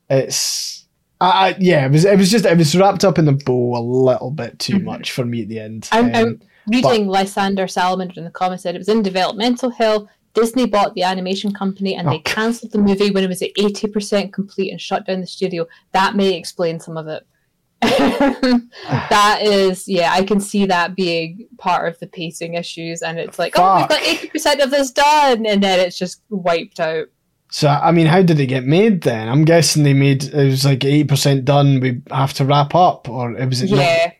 it's 0.09 0.85
I, 1.19 1.49
I 1.49 1.55
yeah, 1.59 1.85
it 1.85 1.91
was 1.91 2.05
it 2.05 2.17
was 2.17 2.31
just 2.31 2.45
it 2.45 2.57
was 2.57 2.75
wrapped 2.75 3.03
up 3.03 3.17
in 3.19 3.25
the 3.25 3.31
bow 3.33 3.75
a 3.77 3.81
little 3.81 4.31
bit 4.31 4.59
too 4.59 4.77
Mhm. 4.79 4.83
much 4.83 5.11
for 5.11 5.25
me 5.25 5.43
at 5.43 5.49
the 5.49 5.59
end. 5.59 5.87
I'm, 5.91 6.05
Um, 6.05 6.11
I'm 6.15 6.41
reading 6.67 7.07
Lysander 7.07 7.67
Salamander 7.67 8.15
in 8.17 8.23
the 8.23 8.31
comments 8.31 8.63
said 8.63 8.75
it 8.75 8.79
was 8.79 8.89
in 8.89 9.01
developmental 9.01 9.69
hell. 9.69 10.09
Disney 10.33 10.65
bought 10.65 10.93
the 10.93 11.03
animation 11.03 11.53
company 11.53 11.95
and 11.95 12.07
Oh, 12.07 12.11
they 12.11 12.19
cancelled 12.19 12.71
the 12.71 12.77
movie 12.77 13.11
when 13.11 13.23
it 13.23 13.27
was 13.27 13.41
at 13.41 13.53
80% 13.55 14.31
complete 14.31 14.71
and 14.71 14.79
shut 14.79 15.05
down 15.05 15.19
the 15.19 15.27
studio. 15.27 15.67
That 15.91 16.15
may 16.15 16.37
explain 16.37 16.79
some 16.79 16.97
of 16.97 17.07
it. 17.07 17.25
that 17.81 19.39
is, 19.41 19.87
yeah, 19.87 20.13
I 20.13 20.23
can 20.23 20.39
see 20.39 20.67
that 20.67 20.95
being 20.95 21.47
part 21.57 21.91
of 21.91 21.99
the 21.99 22.05
pacing 22.05 22.53
issues, 22.53 23.01
and 23.01 23.17
it's 23.17 23.39
like, 23.39 23.53
oh, 23.57 23.79
we've 23.79 23.89
got 23.89 24.03
eighty 24.03 24.27
percent 24.27 24.61
of 24.61 24.69
this 24.69 24.91
done, 24.91 25.47
and 25.47 25.63
then 25.63 25.79
it's 25.79 25.97
just 25.97 26.21
wiped 26.29 26.79
out. 26.79 27.07
So 27.49 27.69
I 27.69 27.91
mean, 27.91 28.05
how 28.05 28.21
did 28.21 28.39
it 28.39 28.45
get 28.45 28.65
made 28.65 29.01
then? 29.01 29.27
I'm 29.27 29.45
guessing 29.45 29.81
they 29.81 29.95
made 29.95 30.25
it 30.25 30.45
was 30.45 30.63
like 30.63 30.85
eighty 30.85 31.05
percent 31.05 31.43
done. 31.43 31.79
We 31.79 32.03
have 32.11 32.33
to 32.33 32.45
wrap 32.45 32.75
up, 32.75 33.09
or 33.09 33.33
it 33.33 33.49
was 33.49 33.63
it 33.63 33.71
not? 33.71 34.13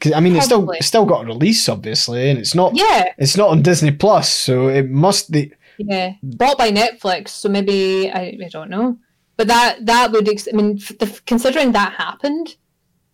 Because 0.00 0.12
I 0.16 0.20
mean, 0.20 0.34
it's 0.34 0.46
still 0.46 0.70
it's 0.70 0.86
still 0.86 1.04
got 1.04 1.24
a 1.24 1.26
release, 1.26 1.68
obviously, 1.68 2.30
and 2.30 2.38
it's 2.38 2.54
not 2.54 2.74
yeah, 2.74 3.12
it's 3.18 3.36
not 3.36 3.50
on 3.50 3.60
Disney 3.62 3.90
Plus, 3.92 4.32
so 4.32 4.68
it 4.68 4.88
must 4.88 5.30
be. 5.30 5.52
yeah. 5.78 6.14
Bought 6.22 6.56
by 6.58 6.70
Netflix, 6.72 7.28
so 7.28 7.48
maybe 7.50 8.10
I, 8.10 8.38
I 8.44 8.48
don't 8.50 8.70
know, 8.70 8.96
but 9.36 9.46
that 9.48 9.84
that 9.86 10.10
would, 10.12 10.26
ex- 10.28 10.48
I 10.50 10.56
mean, 10.56 10.78
f- 10.80 10.96
the, 10.98 11.20
considering 11.26 11.72
that 11.72 11.92
happened, 11.92 12.56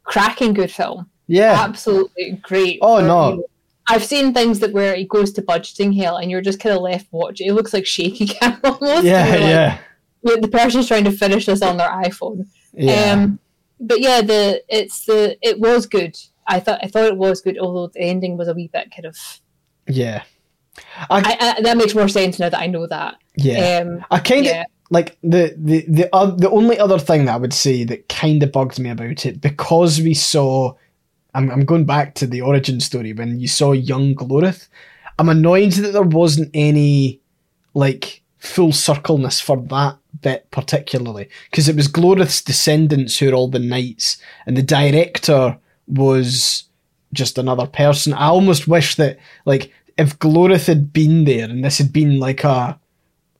cracking 0.05 0.55
good 0.55 0.70
film. 0.70 1.11
Yeah, 1.26 1.57
absolutely 1.59 2.39
great. 2.43 2.78
Oh, 2.82 3.01
no. 3.05 3.32
you 3.34 3.45
I've 3.89 4.05
seen 4.05 4.32
things 4.32 4.61
that 4.61 4.72
where 4.72 4.95
it 4.95 5.09
goes 5.09 5.32
to 5.32 5.43
budgeting 5.43 5.97
hell 5.97 6.16
and 6.18 6.30
you're 6.30 6.41
just 6.41 6.61
kind 6.61 6.74
of 6.74 6.82
left 6.82 7.07
watching. 7.12 7.49
It 7.49 7.53
looks 7.53 7.72
like 7.72 7.84
shaky 7.87 8.26
cam 8.34 8.61
almost. 8.64 9.05
yeah, 9.05 9.24
like, 9.26 9.41
yeah, 9.41 9.78
"Wait, 10.22 10.41
The 10.43 10.49
person's 10.49 10.87
trying 10.89 11.05
to 11.05 11.12
finish 11.12 11.47
this 11.47 11.62
on 11.62 11.76
their 11.76 11.89
iPhone. 11.91 12.47
yeah. 12.72 13.12
Um, 13.12 13.39
but 13.80 14.01
yeah, 14.01 14.22
the 14.22 14.62
it's 14.68 15.05
the 15.05 15.37
it 15.43 15.59
was 15.61 15.87
good. 15.87 16.16
I 16.49 16.61
thought 16.61 16.81
I 16.83 16.89
thought 16.89 17.07
it 17.07 17.17
was 17.17 17.41
good, 17.41 17.59
although 17.59 17.89
the 17.89 18.01
ending 18.01 18.37
was 18.37 18.49
a 18.49 18.55
wee 18.55 18.71
bit 18.73 18.93
kind 18.95 19.07
of. 19.07 19.17
yeah, 19.89 20.23
I, 21.11 21.55
I, 21.59 21.63
that 21.63 21.77
makes 21.77 21.95
more 21.95 22.09
sense 22.09 22.39
now 22.39 22.49
that 22.49 22.61
I 22.61 22.67
know 22.67 22.87
that. 22.87 23.17
yeah. 23.37 23.81
Um, 23.81 24.05
I 24.11 24.19
kind 24.19 24.47
of 24.47 24.53
yeah, 24.53 24.65
like 24.91 25.19
the 25.23 25.55
the 25.57 25.85
the 25.89 26.15
uh, 26.15 26.27
the 26.27 26.51
only 26.51 26.79
other 26.79 26.99
thing 26.99 27.25
that 27.25 27.35
I 27.35 27.39
would 27.39 27.55
say 27.55 27.85
that 27.85 28.09
kind 28.09 28.43
of 28.43 28.53
bugged 28.53 28.79
me 28.79 28.91
about 28.91 29.27
it 29.27 29.41
because 29.41 30.01
we 30.01 30.15
saw. 30.15 30.75
I'm 31.35 31.51
I'm 31.51 31.65
going 31.67 31.85
back 31.85 32.15
to 32.17 32.27
the 32.27 32.41
origin 32.41 32.81
story 32.81 33.13
when 33.13 33.39
you 33.39 33.49
saw 33.49 33.73
young 33.73 34.15
Gloreth. 34.15 34.69
I'm 35.19 35.29
annoyed 35.29 35.73
that 35.73 35.93
there 35.93 36.03
wasn't 36.03 36.51
any 36.55 37.21
like 37.75 38.23
full 38.39 38.73
circleness 38.73 39.41
for 39.41 39.57
that 39.57 39.99
bit 40.23 40.51
particularly 40.51 41.29
because 41.51 41.69
it 41.69 41.77
was 41.77 41.89
Gloreth's 41.89 42.43
descendants 42.43 43.19
who 43.19 43.29
are 43.29 43.35
all 43.35 43.49
the 43.49 43.59
knights 43.59 44.17
and 44.47 44.57
the 44.57 44.63
director 44.63 45.59
was 45.87 46.64
just 47.12 47.39
another 47.39 47.66
person. 47.66 48.12
I 48.12 48.26
almost 48.26 48.66
wish 48.68 48.97
that 48.97 49.18
like 49.45 49.72
if 49.97 50.18
Gloreth 50.18 50.66
had 50.66 50.93
been 50.93 51.24
there 51.24 51.49
and 51.49 51.64
this 51.64 51.78
had 51.78 51.93
been 51.93 52.18
like 52.18 52.45
a 52.45 52.78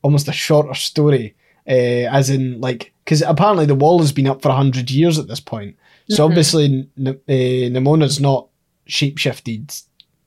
almost 0.01 0.27
a 0.27 0.31
shorter 0.31 0.73
story, 0.73 1.35
uh, 1.67 1.71
as 2.11 2.29
in 2.29 2.59
like 2.61 2.93
because 3.03 3.21
apparently 3.21 3.65
the 3.65 3.75
wall 3.75 3.99
has 3.99 4.11
been 4.11 4.27
up 4.27 4.41
for 4.41 4.51
hundred 4.51 4.89
years 4.89 5.19
at 5.19 5.27
this 5.27 5.39
point. 5.39 5.75
So 6.09 6.23
Mhm. 6.25 6.29
obviously 6.29 6.65
N- 6.97 7.07
uh, 7.07 7.13
Nimona's 7.27 8.19
not 8.19 8.47
shapeshifted 8.87 9.83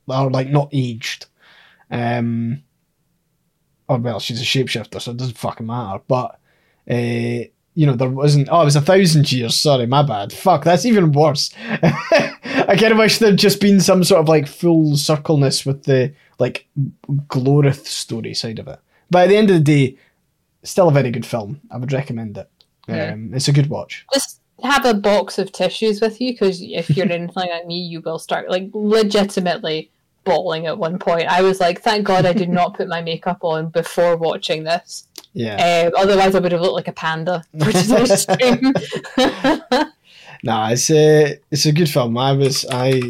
or 0.07 0.29
like 0.29 0.49
not 0.49 0.69
aged. 0.71 1.25
Um, 1.89 2.61
or 3.87 3.97
well, 3.97 4.19
she's 4.19 4.39
a 4.41 4.45
shapeshifter, 4.45 5.01
so 5.01 5.11
it 5.11 5.17
doesn't 5.17 5.37
fucking 5.37 5.65
matter. 5.65 6.01
But 6.07 6.39
uh, 6.89 7.45
you 7.73 7.85
know, 7.85 7.95
there 7.95 8.09
wasn't. 8.09 8.49
Oh, 8.51 8.61
it 8.61 8.65
was 8.65 8.75
a 8.75 8.81
thousand 8.81 9.31
years. 9.31 9.59
Sorry, 9.59 9.85
my 9.85 10.03
bad. 10.03 10.33
Fuck, 10.33 10.63
that's 10.63 10.85
even 10.85 11.11
worse. 11.11 11.51
I 11.67 12.75
kind 12.79 12.91
of 12.91 12.97
wish 12.97 13.17
there'd 13.17 13.37
just 13.37 13.61
been 13.61 13.79
some 13.79 14.03
sort 14.03 14.21
of 14.21 14.29
like 14.29 14.47
full 14.47 14.97
circleness 14.97 15.65
with 15.65 15.83
the 15.83 16.13
like 16.39 16.67
Gloreth 17.27 17.85
story 17.85 18.33
side 18.33 18.59
of 18.59 18.67
it. 18.67 18.79
But 19.09 19.23
at 19.23 19.29
the 19.29 19.37
end 19.37 19.49
of 19.49 19.57
the 19.57 19.61
day, 19.63 19.97
still 20.63 20.89
a 20.89 20.91
very 20.91 21.11
good 21.11 21.25
film. 21.25 21.61
I 21.71 21.77
would 21.77 21.93
recommend 21.93 22.37
it. 22.37 22.49
Yeah. 22.87 23.13
Um, 23.13 23.33
it's 23.33 23.47
a 23.47 23.53
good 23.53 23.69
watch. 23.69 24.05
just 24.13 24.39
have 24.63 24.85
a 24.85 24.93
box 24.93 25.39
of 25.39 25.51
tissues 25.51 26.01
with 26.01 26.19
you 26.21 26.33
because 26.33 26.61
if 26.61 26.89
you're 26.89 27.05
anything 27.11 27.49
like 27.49 27.65
me, 27.65 27.79
you 27.79 28.01
will 28.01 28.19
start 28.19 28.49
like 28.49 28.69
legitimately 28.73 29.91
bawling 30.23 30.67
at 30.67 30.77
one 30.77 30.99
point. 30.99 31.27
I 31.27 31.41
was 31.41 31.59
like, 31.59 31.81
thank 31.81 32.05
God 32.05 32.25
I 32.25 32.33
did 32.33 32.49
not 32.59 32.75
put 32.75 32.87
my 32.87 33.01
makeup 33.01 33.39
on 33.41 33.69
before 33.69 34.17
watching 34.17 34.63
this. 34.63 35.07
Yeah. 35.33 35.87
Um, 35.87 35.93
otherwise, 35.97 36.35
I 36.35 36.39
would 36.39 36.51
have 36.51 36.61
looked 36.61 36.75
like 36.75 36.87
a 36.87 36.93
panda 36.93 37.43
for 37.57 37.71
today's 37.71 38.21
stream. 38.21 38.73
Nah, 40.43 40.69
it's 40.69 40.89
a 40.89 41.39
it's 41.51 41.65
a 41.65 41.71
good 41.71 41.89
film. 41.89 42.17
I 42.17 42.31
was 42.33 42.65
I 42.69 43.01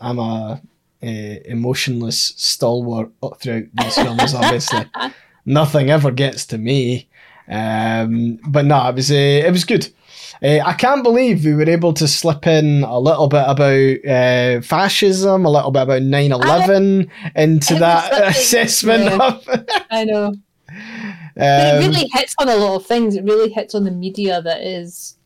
I'm 0.00 0.18
a, 0.18 0.60
uh 1.02 1.06
emotionless 1.06 2.34
stalwart 2.36 3.10
throughout 3.40 3.64
these 3.74 3.94
films. 3.94 4.34
Obviously, 4.34 4.84
nothing 5.46 5.90
ever 5.90 6.10
gets 6.10 6.46
to 6.46 6.58
me. 6.58 7.08
Um, 7.48 8.38
but 8.48 8.64
no, 8.64 8.88
it 8.88 8.94
was 8.94 9.10
uh, 9.10 9.14
it 9.14 9.50
was 9.50 9.64
good. 9.64 9.88
Uh, 10.42 10.60
I 10.64 10.72
can't 10.74 11.02
believe 11.02 11.44
we 11.44 11.54
were 11.54 11.68
able 11.68 11.92
to 11.94 12.08
slip 12.08 12.46
in 12.46 12.82
a 12.82 12.98
little 12.98 13.28
bit 13.28 13.44
about 13.46 14.04
uh, 14.06 14.60
fascism, 14.62 15.44
a 15.44 15.50
little 15.50 15.70
bit 15.70 15.82
about 15.82 16.02
9-11 16.02 17.10
into 17.34 17.74
that 17.76 18.28
assessment 18.28 19.04
yeah. 19.04 19.26
of. 19.26 19.48
I 19.90 20.04
know. 20.04 20.34
But 21.36 21.44
it 21.44 21.84
Um, 21.84 21.90
really 21.90 22.08
hits 22.12 22.34
on 22.38 22.48
a 22.48 22.56
lot 22.56 22.76
of 22.76 22.86
things. 22.86 23.16
It 23.16 23.24
really 23.24 23.50
hits 23.50 23.74
on 23.74 23.84
the 23.84 23.90
media 23.90 24.40
that 24.42 24.62
is. 24.62 25.16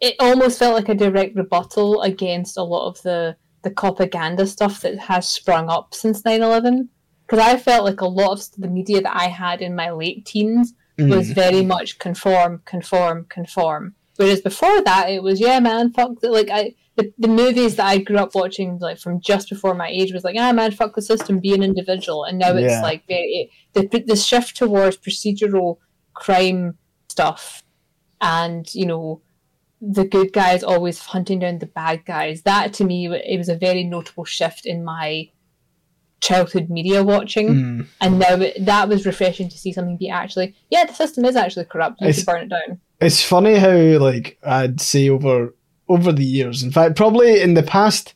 It 0.00 0.14
almost 0.18 0.58
felt 0.58 0.74
like 0.74 0.88
a 0.88 0.94
direct 0.94 1.36
rebuttal 1.36 2.00
against 2.02 2.56
a 2.56 2.62
lot 2.62 2.88
of 2.88 3.02
the 3.02 3.36
the 3.62 3.70
propaganda 3.70 4.46
stuff 4.46 4.80
that 4.80 4.98
has 4.98 5.28
sprung 5.28 5.68
up 5.68 5.94
since 5.94 6.22
9-11. 6.22 6.88
Because 7.26 7.44
I 7.44 7.58
felt 7.58 7.84
like 7.84 8.00
a 8.00 8.08
lot 8.08 8.32
of 8.32 8.48
the 8.56 8.68
media 8.68 9.02
that 9.02 9.14
I 9.14 9.28
had 9.28 9.60
in 9.60 9.76
my 9.76 9.90
late 9.90 10.24
teens 10.24 10.74
was 11.08 11.30
mm, 11.30 11.34
very 11.34 11.62
much 11.64 11.98
conform, 11.98 12.62
conform, 12.64 13.26
conform. 13.28 13.94
Whereas 14.16 14.40
before 14.42 14.82
that, 14.82 15.08
it 15.10 15.22
was 15.22 15.40
yeah, 15.40 15.60
man, 15.60 15.92
fuck. 15.92 16.20
The, 16.20 16.30
like 16.30 16.50
I, 16.50 16.74
the, 16.96 17.12
the 17.18 17.28
movies 17.28 17.76
that 17.76 17.86
I 17.86 17.98
grew 17.98 18.16
up 18.18 18.34
watching, 18.34 18.78
like 18.78 18.98
from 18.98 19.20
just 19.20 19.48
before 19.48 19.74
my 19.74 19.88
age, 19.88 20.12
was 20.12 20.24
like 20.24 20.36
ah, 20.38 20.52
man, 20.52 20.72
fuck 20.72 20.94
the 20.94 21.02
system, 21.02 21.38
be 21.40 21.54
an 21.54 21.62
individual. 21.62 22.24
And 22.24 22.38
now 22.38 22.54
it's 22.54 22.72
Yeah. 22.72 22.82
like 22.82 23.06
very 23.06 23.50
the 23.72 23.86
the 24.06 24.16
shift 24.16 24.56
towards 24.56 24.98
procedural 24.98 25.78
crime 26.14 26.76
stuff, 27.08 27.62
and 28.20 28.72
you 28.74 28.84
know, 28.86 29.22
the 29.80 30.04
good 30.04 30.32
guys 30.32 30.62
always 30.62 30.98
hunting 30.98 31.38
down 31.38 31.58
the 31.58 31.66
bad 31.66 32.04
guys. 32.04 32.42
That 32.42 32.74
to 32.74 32.84
me, 32.84 33.06
it 33.06 33.38
was 33.38 33.48
a 33.48 33.56
very 33.56 33.84
notable 33.84 34.24
shift 34.26 34.66
in 34.66 34.84
my 34.84 35.30
childhood 36.20 36.68
media 36.68 37.02
watching 37.02 37.48
mm. 37.48 37.86
and 38.00 38.18
now 38.18 38.34
it, 38.34 38.64
that 38.64 38.88
was 38.88 39.06
refreshing 39.06 39.48
to 39.48 39.56
see 39.56 39.72
something 39.72 39.96
be 39.96 40.08
actually 40.08 40.54
yeah 40.70 40.84
the 40.84 40.92
system 40.94 41.24
is 41.24 41.36
actually 41.36 41.64
corrupt 41.64 42.00
you 42.00 42.08
It's- 42.08 42.18
should 42.18 42.26
burn 42.26 42.42
it 42.42 42.48
down 42.48 42.80
It's 43.00 43.22
funny 43.22 43.56
how 43.56 43.76
like 43.98 44.38
I'd 44.42 44.80
say 44.80 45.08
over 45.08 45.54
over 45.88 46.12
the 46.12 46.24
years. 46.24 46.62
In 46.62 46.70
fact, 46.70 46.96
probably 46.96 47.40
in 47.40 47.54
the 47.54 47.62
past 47.62 48.14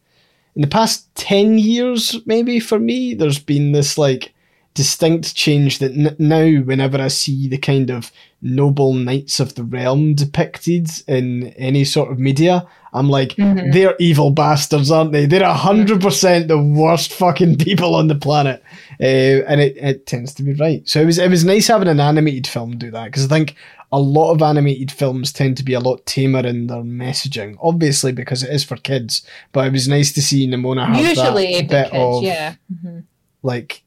in 0.55 0.63
the 0.63 0.69
past 0.69 1.13
ten 1.15 1.59
years, 1.59 2.21
maybe 2.27 2.61
for 2.61 2.79
me, 2.79 3.15
there's 3.15 3.41
been 3.41 3.73
this 3.73 3.99
like 3.99 4.34
distinct 4.75 5.35
change 5.35 5.79
that 5.79 5.93
n- 5.93 6.17
now 6.19 6.61
whenever 6.63 7.01
I 7.01 7.09
see 7.09 7.49
the 7.49 7.59
kind 7.59 7.91
of 7.91 8.11
noble 8.43 8.93
knights 8.93 9.41
of 9.41 9.55
the 9.55 9.63
realm 9.65 10.15
depicted 10.15 10.89
in 11.07 11.49
any 11.57 11.85
sort 11.85 12.11
of 12.11 12.19
media, 12.19 12.67
I'm 12.93 13.09
like, 13.09 13.31
Mhm. 13.37 13.73
they're 13.73 13.97
evil 13.99 14.31
bastards, 14.31 14.91
aren't 14.91 15.13
they? 15.13 15.27
They're 15.27 15.45
hundred 15.53 16.01
percent 16.01 16.49
the 16.49 16.59
worst 16.61 17.13
fucking 17.13 17.57
people 17.67 17.95
on 17.95 18.09
the 18.09 18.15
planet, 18.15 18.63
uh, 19.01 19.05
and 19.49 19.61
it, 19.61 19.77
it 19.77 20.07
tends 20.07 20.35
to 20.35 20.43
be 20.43 20.53
right. 20.55 20.87
So 20.89 21.01
it 21.01 21.07
was 21.07 21.19
it 21.19 21.31
was 21.31 21.45
nice 21.45 21.69
having 21.69 21.89
an 21.89 22.01
animated 22.01 22.47
film 22.47 22.77
do 22.77 22.91
that 22.91 23.07
because 23.07 23.25
I 23.25 23.29
think 23.29 23.55
a 23.93 24.01
lot 24.01 24.33
of 24.33 24.43
animated 24.43 24.91
films 24.91 25.33
tend 25.33 25.57
to 25.57 25.63
be 25.63 25.73
a 25.73 25.79
lot 25.81 26.05
tamer 26.05 26.41
in 26.45 26.67
their 26.67 26.83
messaging, 26.83 27.57
obviously 27.63 28.11
because 28.11 28.43
it 28.43 28.51
is 28.51 28.65
for 28.65 28.77
kids. 28.77 29.23
But 29.53 29.69
it 29.69 29.73
was 29.73 29.87
nice 29.87 30.13
to 30.15 30.23
see 30.23 30.49
Nimona 30.49 30.87
have 30.87 30.97
usually 30.99 31.61
that 31.63 31.69
bit 31.71 31.91
kids 31.93 31.95
of 31.95 32.23
yeah 32.25 32.55
Mhm. 32.73 33.05
like 33.45 33.83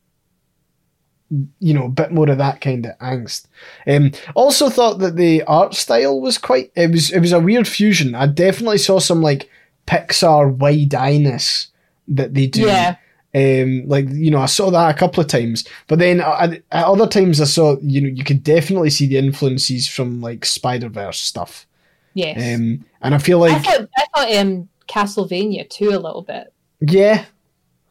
you 1.59 1.73
know 1.73 1.85
a 1.85 1.89
bit 1.89 2.11
more 2.11 2.29
of 2.29 2.37
that 2.37 2.61
kind 2.61 2.85
of 2.85 2.97
angst. 2.99 3.47
Um 3.85 4.11
also 4.35 4.69
thought 4.69 4.99
that 4.99 5.15
the 5.15 5.43
art 5.43 5.73
style 5.73 6.21
was 6.21 6.37
quite 6.37 6.71
it 6.75 6.91
was 6.91 7.11
it 7.11 7.19
was 7.19 7.31
a 7.31 7.39
weird 7.39 7.67
fusion. 7.67 8.15
I 8.15 8.27
definitely 8.27 8.77
saw 8.77 8.99
some 8.99 9.21
like 9.21 9.49
pixar 9.85 10.53
wide 10.55 10.89
eyeness 10.89 11.67
that 12.07 12.33
they 12.33 12.47
do. 12.47 12.61
Yeah. 12.61 12.95
Um 13.35 13.83
like 13.87 14.07
you 14.09 14.31
know 14.31 14.39
i 14.39 14.45
saw 14.45 14.71
that 14.71 14.95
a 14.95 14.97
couple 14.97 15.19
of 15.21 15.27
times 15.27 15.67
but 15.87 15.99
then 15.99 16.21
at, 16.21 16.63
at 16.71 16.85
other 16.85 17.05
times 17.05 17.41
i 17.41 17.43
saw 17.43 17.75
you 17.81 17.99
know 17.99 18.07
you 18.07 18.23
could 18.23 18.41
definitely 18.41 18.89
see 18.89 19.05
the 19.05 19.17
influences 19.17 19.87
from 19.87 20.21
like 20.21 20.45
spider-verse 20.45 21.19
stuff. 21.19 21.67
Yes. 22.13 22.37
Um 22.37 22.85
and 23.01 23.13
i 23.13 23.17
feel 23.17 23.39
like 23.39 23.53
i 23.53 23.59
thought 23.59 23.89
i 23.97 24.05
thought 24.15 24.35
um 24.37 24.69
castlevania 24.87 25.69
too 25.69 25.89
a 25.89 25.99
little 25.99 26.21
bit. 26.23 26.53
Yeah 26.79 27.25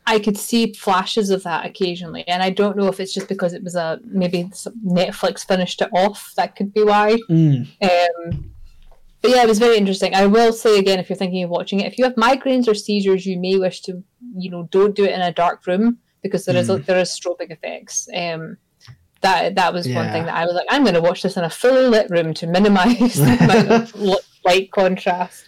I 0.09 0.19
could 0.21 0.37
see 0.39 0.73
flashes 0.73 1.31
of 1.31 1.43
that 1.43 1.67
occasionally, 1.67 2.27
and 2.29 2.43
I 2.43 2.51
don't 2.51 2.77
know 2.77 2.87
if 2.89 3.01
it's 3.01 3.13
just 3.13 3.29
because 3.29 3.53
it 3.53 3.63
was 3.65 3.75
a 3.75 3.99
maybe 4.05 4.45
Netflix 4.85 5.45
finished 5.45 5.83
it 5.83 5.89
off. 5.93 6.33
That 6.37 6.55
could 6.57 6.73
be 6.73 6.85
why. 6.85 7.17
mm, 7.29 7.67
Um, 7.83 8.53
but 9.23 9.31
yeah, 9.33 9.43
it 9.43 9.49
was 9.49 9.59
very 9.59 9.77
interesting. 9.77 10.15
I 10.15 10.27
will 10.27 10.53
say 10.53 10.79
again, 10.79 11.01
if 11.01 11.09
you're 11.09 11.17
thinking 11.17 11.43
of 11.43 11.51
watching 11.51 11.81
it, 11.81 11.87
if 11.87 11.99
you 11.99 12.05
have 12.05 12.15
migraines 12.15 12.69
or 12.69 12.75
seizures, 12.75 13.27
you 13.27 13.39
may 13.41 13.57
wish 13.57 13.81
to, 13.83 14.05
you 14.37 14.51
know, 14.51 14.69
don't 14.71 14.95
do 14.95 15.05
it 15.05 15.11
in 15.11 15.21
a 15.21 15.33
dark 15.33 15.67
room 15.67 15.99
because 16.23 16.45
there 16.45 16.57
is 16.57 16.69
Mm. 16.69 16.85
there 16.87 16.99
is 16.99 17.11
strobing 17.11 17.51
effects. 17.51 18.09
Um, 18.15 18.59
that 19.23 19.55
that 19.57 19.73
was 19.73 19.89
one 19.89 20.13
thing 20.13 20.27
that 20.27 20.35
I 20.37 20.45
was 20.45 20.55
like, 20.55 20.67
I'm 20.71 20.83
going 20.85 20.95
to 20.95 21.01
watch 21.01 21.23
this 21.23 21.37
in 21.37 21.43
a 21.43 21.51
fully 21.51 21.87
lit 21.89 22.11
room 22.11 22.33
to 22.35 22.47
minimise 22.47 23.15
the 23.15 23.37
amount 23.41 23.71
of 23.95 24.21
light 24.45 24.71
contrast. 24.71 25.47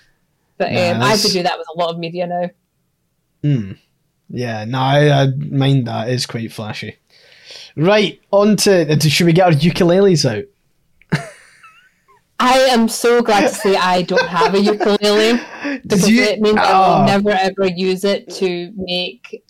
But 0.56 0.70
um, 0.70 1.00
I 1.02 1.10
have 1.10 1.22
to 1.22 1.28
do 1.28 1.42
that 1.44 1.56
with 1.58 1.66
a 1.72 1.78
lot 1.78 1.90
of 1.90 1.98
media 2.00 2.26
now. 2.26 2.50
Hmm. 3.44 3.72
Yeah, 4.30 4.64
no, 4.64 4.78
I, 4.78 5.22
I 5.22 5.26
mind 5.28 5.86
that. 5.86 6.08
It's 6.10 6.26
quite 6.26 6.52
flashy. 6.52 6.96
Right, 7.76 8.20
on 8.30 8.56
to. 8.58 8.98
Should 9.00 9.26
we 9.26 9.32
get 9.32 9.46
our 9.46 9.52
ukuleles 9.52 10.28
out? 10.28 10.44
I 12.40 12.58
am 12.70 12.88
so 12.88 13.20
glad 13.20 13.48
to 13.48 13.54
say 13.54 13.74
I 13.74 14.02
don't 14.02 14.28
have 14.28 14.54
a 14.54 14.60
ukulele 14.60 15.40
because 15.82 16.08
you? 16.08 16.22
it 16.22 16.40
means 16.40 16.56
I 16.56 16.62
Oh, 16.62 16.78
will 16.88 16.94
ah. 16.94 17.06
never 17.06 17.30
ever 17.30 17.66
use 17.66 18.04
it 18.04 18.30
to 18.34 18.72
make. 18.76 19.42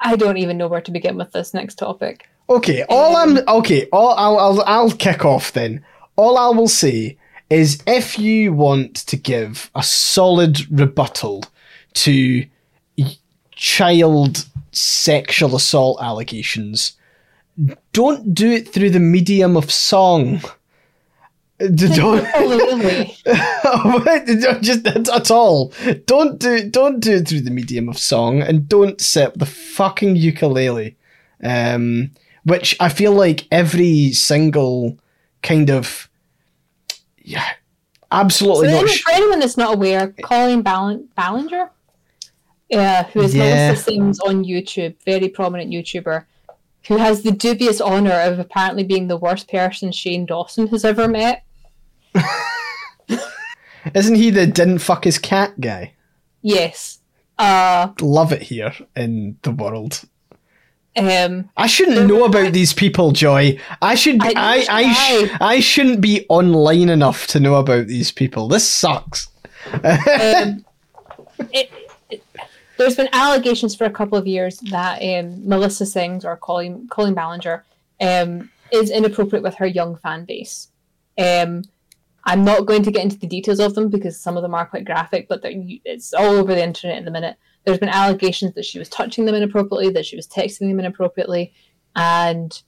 I 0.00 0.16
don't 0.16 0.36
even 0.36 0.58
know 0.58 0.68
where 0.68 0.82
to 0.82 0.90
begin 0.90 1.16
with 1.16 1.32
this 1.32 1.54
next 1.54 1.76
topic. 1.76 2.28
Okay, 2.50 2.84
all 2.88 3.16
I'm 3.16 3.38
um, 3.38 3.44
okay. 3.58 3.86
All 3.92 4.10
I'll, 4.16 4.38
I'll 4.38 4.62
I'll 4.66 4.90
kick 4.90 5.24
off 5.24 5.52
then. 5.52 5.84
All 6.16 6.36
I 6.36 6.48
will 6.48 6.68
say 6.68 7.16
is, 7.50 7.82
if 7.86 8.18
you 8.18 8.52
want 8.52 8.96
to 8.96 9.16
give 9.16 9.70
a 9.74 9.82
solid 9.82 10.70
rebuttal 10.70 11.42
to 12.04 12.44
child 13.52 14.44
sexual 14.72 15.56
assault 15.56 15.98
allegations, 16.00 16.96
don't 17.92 18.34
do 18.34 18.50
it 18.50 18.68
through 18.68 18.90
the 18.90 19.00
medium 19.00 19.56
of 19.56 19.70
song. 19.70 20.40
Don't 21.58 22.24
Ukulele. 22.24 23.16
Just 24.62 24.86
at, 24.86 25.08
at 25.08 25.28
all. 25.32 25.72
Don't 26.06 26.38
do 26.38 26.70
don't 26.70 27.00
do 27.00 27.16
it 27.16 27.26
through 27.26 27.40
the 27.40 27.50
medium 27.50 27.88
of 27.88 27.98
song, 27.98 28.42
and 28.42 28.68
don't 28.68 29.00
set 29.00 29.36
the 29.40 29.44
fucking 29.44 30.14
ukulele. 30.14 30.96
Um, 31.42 32.12
which 32.44 32.76
I 32.78 32.88
feel 32.88 33.12
like 33.12 33.48
every 33.50 34.12
single 34.12 34.98
kind 35.42 35.68
of 35.68 36.08
yeah, 37.24 37.42
So 37.44 37.54
absolutely 38.12 38.68
not. 38.70 38.82
any- 38.84 38.92
Sh- 38.92 39.02
for 39.02 39.10
anyone 39.14 39.40
that's 39.40 39.56
not 39.56 39.74
aware, 39.74 40.14
Colleen 40.22 40.62
Ballan- 40.62 41.08
Ballinger, 41.16 41.70
uh, 42.72 43.04
who 43.04 43.20
is 43.22 43.34
Yeah. 43.34 43.68
Melissa 43.68 43.82
Sims 43.82 44.20
on 44.20 44.44
YouTube, 44.44 44.94
very 45.04 45.28
prominent 45.28 45.70
YouTuber, 45.70 46.24
who 46.88 46.96
has 46.96 47.22
the 47.22 47.32
dubious 47.32 47.80
honor 47.80 48.12
of 48.20 48.38
apparently 48.38 48.84
being 48.84 49.08
the 49.08 49.16
worst 49.16 49.48
person 49.50 49.92
Shane 49.92 50.26
Dawson 50.26 50.66
has 50.68 50.84
ever 50.84 51.08
met. 51.08 51.42
Isn't 53.94 54.16
he 54.16 54.30
the 54.30 54.46
didn't 54.46 54.78
fuck 54.80 55.04
his 55.04 55.18
cat 55.18 55.58
guy? 55.60 55.94
Yes. 56.42 56.98
Uh, 57.38 57.88
Love 58.00 58.32
it 58.32 58.42
here 58.42 58.72
in 58.96 59.38
the 59.42 59.50
world. 59.52 60.02
um, 60.96 61.48
I 61.56 61.66
shouldn't 61.68 62.06
know 62.08 62.24
about 62.24 62.52
these 62.52 62.72
people, 62.72 63.12
Joy. 63.12 63.58
I 63.80 63.94
should. 63.94 64.20
I- 64.22 64.32
I 64.36 64.66
I, 64.68 64.92
sh- 64.92 65.30
I 65.40 65.60
shouldn't 65.60 66.00
be 66.00 66.26
online 66.28 66.88
enough 66.88 67.26
to 67.28 67.40
know 67.40 67.54
about 67.54 67.86
these 67.86 68.10
people. 68.10 68.48
This 68.48 68.68
sucks. 68.68 69.28
um, 69.72 70.64
it, 71.52 71.70
it, 71.70 71.70
there's 72.78 72.96
been 72.96 73.08
allegations 73.12 73.74
for 73.74 73.84
a 73.84 73.90
couple 73.90 74.16
of 74.16 74.26
years 74.26 74.58
that 74.70 75.02
um, 75.02 75.46
Melissa 75.46 75.84
Sings 75.84 76.24
or 76.24 76.36
Colleen, 76.36 76.88
Colleen 76.88 77.14
Ballinger 77.14 77.64
um, 78.00 78.50
is 78.72 78.90
inappropriate 78.90 79.42
with 79.42 79.56
her 79.56 79.66
young 79.66 79.96
fan 79.96 80.24
base. 80.24 80.68
Um, 81.18 81.64
I'm 82.24 82.44
not 82.44 82.66
going 82.66 82.82
to 82.84 82.90
get 82.90 83.02
into 83.02 83.18
the 83.18 83.26
details 83.26 83.58
of 83.58 83.74
them 83.74 83.88
because 83.88 84.20
some 84.20 84.36
of 84.36 84.42
them 84.42 84.54
are 84.54 84.66
quite 84.66 84.84
graphic, 84.84 85.28
but 85.28 85.40
it's 85.42 86.14
all 86.14 86.36
over 86.36 86.54
the 86.54 86.62
internet 86.62 86.98
in 86.98 87.04
the 87.04 87.10
minute. 87.10 87.36
There's 87.64 87.78
been 87.78 87.88
allegations 87.88 88.54
that 88.54 88.64
she 88.64 88.78
was 88.78 88.88
touching 88.88 89.24
them 89.24 89.34
inappropriately, 89.34 89.90
that 89.90 90.06
she 90.06 90.16
was 90.16 90.28
texting 90.28 90.68
them 90.68 90.78
inappropriately, 90.78 91.52
and 91.96 92.62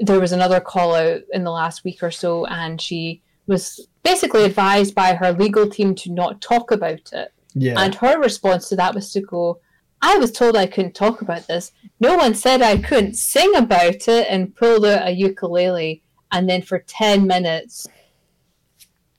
there 0.00 0.20
was 0.20 0.32
another 0.32 0.60
call 0.60 0.94
out 0.94 1.20
in 1.32 1.44
the 1.44 1.50
last 1.50 1.84
week 1.84 2.02
or 2.02 2.10
so, 2.10 2.44
and 2.46 2.80
she 2.80 3.22
was 3.46 3.88
basically 4.02 4.44
advised 4.44 4.94
by 4.94 5.14
her 5.14 5.32
legal 5.32 5.68
team 5.68 5.94
to 5.94 6.10
not 6.10 6.40
talk 6.40 6.70
about 6.70 7.12
it. 7.12 7.32
Yeah. 7.58 7.80
And 7.80 7.94
her 7.96 8.20
response 8.20 8.68
to 8.68 8.76
that 8.76 8.94
was 8.94 9.10
to 9.12 9.22
go, 9.22 9.60
I 10.02 10.18
was 10.18 10.30
told 10.30 10.56
I 10.56 10.66
couldn't 10.66 10.94
talk 10.94 11.22
about 11.22 11.46
this. 11.46 11.72
No 12.00 12.16
one 12.16 12.34
said 12.34 12.60
I 12.60 12.76
couldn't 12.76 13.14
sing 13.14 13.56
about 13.56 14.08
it 14.08 14.26
and 14.28 14.54
pulled 14.54 14.84
out 14.84 15.08
a 15.08 15.12
ukulele 15.12 16.02
and 16.32 16.48
then 16.48 16.60
for 16.60 16.80
10 16.80 17.26
minutes 17.26 17.86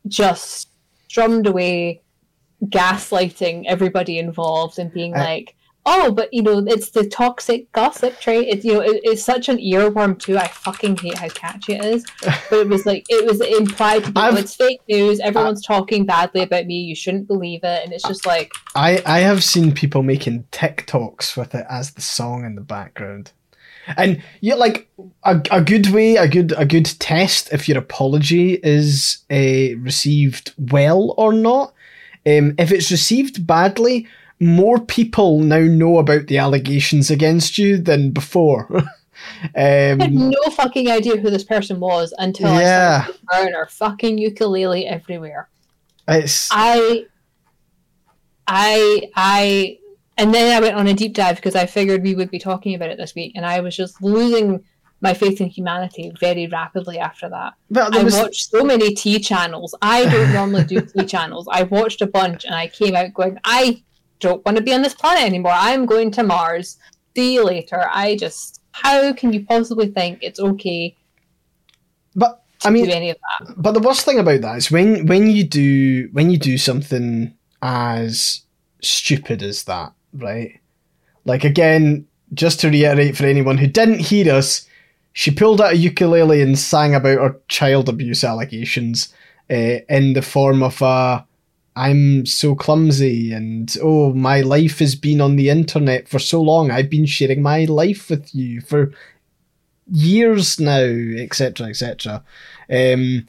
just 0.08 0.70
strummed 1.08 1.48
away, 1.48 2.04
gaslighting 2.66 3.66
everybody 3.66 4.20
involved 4.20 4.78
and 4.78 4.94
being 4.94 5.14
like, 5.14 5.56
oh, 5.90 6.12
but 6.12 6.32
you 6.34 6.44
know, 6.44 6.60
it's 6.68 6.90
the 6.90 7.08
toxic 7.08 7.72
gossip 7.72 8.20
trait. 8.20 8.50
It's, 8.50 8.66
you 8.66 8.74
know, 8.74 8.82
it, 8.82 9.00
it's 9.04 9.24
such 9.24 9.48
an 9.48 9.58
earworm 9.58 10.20
too. 10.20 10.38
I 10.38 10.48
fucking 10.48 10.98
hate 10.98 11.18
how 11.18 11.30
catchy 11.30 11.76
it 11.76 11.86
is. 11.86 12.06
But 12.50 12.60
it 12.60 12.68
was 12.68 12.86
like, 12.86 13.06
it 13.10 13.26
was 13.26 13.42
implied 13.42 14.06
to 14.06 14.12
be, 14.12 14.22
oh, 14.22 14.36
it's 14.36 14.56
fake 14.56 14.82
news. 14.88 15.20
Everyone's 15.20 15.66
talking 15.66 16.06
badly 16.06 16.42
about 16.42 16.66
me. 16.66 16.82
You 16.82 16.96
shouldn't 16.96 17.28
believe 17.28 17.62
it. 17.64 17.84
And 17.84 17.94
it's 17.94 18.04
just 18.04 18.26
like, 18.26 18.52
I, 18.76 19.02
I 19.06 19.20
have 19.20 19.44
seen 19.44 19.74
people 19.74 20.04
making 20.04 20.46
TikToks 20.52 21.36
with 21.36 21.56
it 21.56 21.66
as 21.70 21.92
the 21.92 22.02
song 22.02 22.46
in 22.46 22.56
the 22.56 22.62
background. 22.62 23.32
And 23.96 24.22
yeah, 24.42 24.56
like 24.56 24.90
a, 25.24 25.42
a 25.52 25.62
good 25.62 25.88
way, 25.92 26.18
a 26.18 26.28
good 26.28 26.54
a 26.58 26.66
good 26.66 26.86
test 27.00 27.54
if 27.54 27.70
your 27.70 27.78
apology 27.78 28.60
is 28.62 29.20
uh, 29.32 29.80
received 29.80 30.54
well 30.58 31.14
or 31.18 31.32
not. 31.32 31.74
Um, 32.26 32.56
if 32.58 32.74
it's 32.74 32.92
received 32.92 33.48
badly, 33.48 34.06
more 34.40 34.80
people 34.80 35.40
now 35.40 35.60
know 35.60 35.98
about 35.98 36.28
the 36.28 36.38
allegations 36.38 37.10
against 37.10 37.58
you 37.58 37.78
than 37.78 38.12
before. 38.12 38.68
I 39.56 39.60
had 39.60 40.02
um, 40.02 40.30
no 40.30 40.42
fucking 40.52 40.90
idea 40.90 41.18
who 41.18 41.30
this 41.30 41.44
person 41.44 41.80
was 41.80 42.14
until 42.18 42.54
Yeah. 42.54 43.06
I 43.08 43.12
started 43.12 43.22
burn 43.32 43.54
her 43.54 43.68
fucking 43.68 44.18
ukulele 44.18 44.86
everywhere. 44.86 45.50
it's 46.08 46.50
I, 46.52 47.06
I, 48.46 49.10
I, 49.16 49.80
and 50.18 50.34
then 50.34 50.56
I 50.56 50.60
went 50.64 50.76
on 50.76 50.88
a 50.88 50.94
deep 50.94 51.14
dive 51.14 51.38
because 51.38 51.56
I 51.56 51.66
figured 51.66 52.04
we 52.04 52.16
would 52.16 52.32
be 52.32 52.40
talking 52.40 52.76
about 52.76 52.90
it 52.90 52.98
this 52.98 53.16
week, 53.16 53.34
and 53.36 53.46
I 53.46 53.60
was 53.60 53.76
just 53.76 54.02
losing 54.02 54.64
my 55.02 55.14
faith 55.14 55.42
in 55.42 55.48
humanity 55.48 56.12
very 56.20 56.48
rapidly 56.48 56.98
after 56.98 57.30
that. 57.30 57.54
I 57.76 58.04
was, 58.04 58.16
watched 58.16 58.50
so 58.50 58.64
many 58.64 58.96
T 58.96 59.20
channels. 59.20 59.76
I 59.82 60.06
don't 60.06 60.34
normally 60.34 60.64
do 60.64 60.82
T 60.82 61.06
channels. 61.06 61.48
I 61.52 61.64
watched 61.64 62.02
a 62.02 62.08
bunch, 62.08 62.46
and 62.46 62.56
I 62.56 62.68
came 62.68 62.96
out 62.96 63.14
going, 63.14 63.38
I 63.44 63.84
don't 64.20 64.44
want 64.46 64.58
to 64.58 64.64
be 64.64 64.74
on 64.74 64.82
this 64.82 64.94
planet 64.94 65.24
anymore. 65.24 65.54
I'm 65.54 65.86
going 65.86 66.12
to 66.12 66.24
Mars. 66.24 66.78
See 67.16 67.34
you 67.34 67.44
later. 67.44 67.88
I 67.92 68.16
just, 68.16 68.62
how 68.72 69.14
can 69.14 69.34
you 69.34 69.46
possibly 69.46 69.88
think 69.88 70.20
it's 70.22 70.40
okay 70.40 70.96
but 72.18 72.44
I 72.66 72.72
mean, 72.72 72.86
do 72.86 72.92
any 72.92 73.12
of 73.12 73.18
that? 73.18 73.54
But 73.56 73.74
the 73.74 73.80
worst 73.80 74.04
thing 74.04 74.20
about 74.20 74.42
that 74.42 74.58
is 74.58 74.72
when 74.72 75.06
when 75.06 75.30
you 75.30 75.44
do 75.44 76.10
when 76.12 76.32
you 76.32 76.38
do 76.40 76.58
something 76.58 77.34
as 77.62 78.42
stupid 78.82 79.44
as 79.44 79.64
that, 79.66 79.94
right? 80.14 80.60
Like 81.24 81.44
again, 81.44 82.08
just 82.34 82.60
to 82.62 82.70
reiterate 82.70 83.16
for 83.16 83.26
anyone 83.26 83.60
who 83.60 83.68
didn't 83.68 84.00
hear 84.00 84.34
us, 84.34 84.68
she 85.14 85.30
pulled 85.30 85.62
out 85.62 85.74
a 85.74 85.78
ukulele 85.78 86.42
and 86.42 86.58
sang 86.58 86.96
about 86.96 87.20
her 87.20 87.40
child 87.48 87.88
abuse 87.88 88.24
allegations 88.24 89.14
uh, 89.52 89.86
in 89.88 90.14
the 90.14 90.24
form 90.24 90.64
of 90.64 90.82
a 90.82 91.24
I'm 91.78 92.26
so 92.26 92.56
clumsy 92.56 93.32
and 93.32 93.74
oh 93.84 94.12
my 94.12 94.42
life 94.42 94.80
has 94.80 94.96
been 94.96 95.22
on 95.22 95.36
the 95.36 95.50
internet 95.50 96.08
for 96.08 96.18
so 96.18 96.42
long. 96.42 96.72
I've 96.72 96.90
been 96.90 97.06
sharing 97.06 97.44
my 97.44 97.66
life 97.66 98.10
with 98.10 98.34
you 98.34 98.62
for 98.62 98.92
years 99.86 100.60
now, 100.60 100.82
etc. 100.82 101.68
etc. 101.68 102.24
Um, 102.68 103.28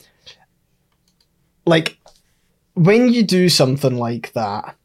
like 1.67 1.99
when 2.73 3.13
you 3.13 3.23
do 3.23 3.51
something 3.51 3.99
like 3.99 4.33
that, 4.33 4.78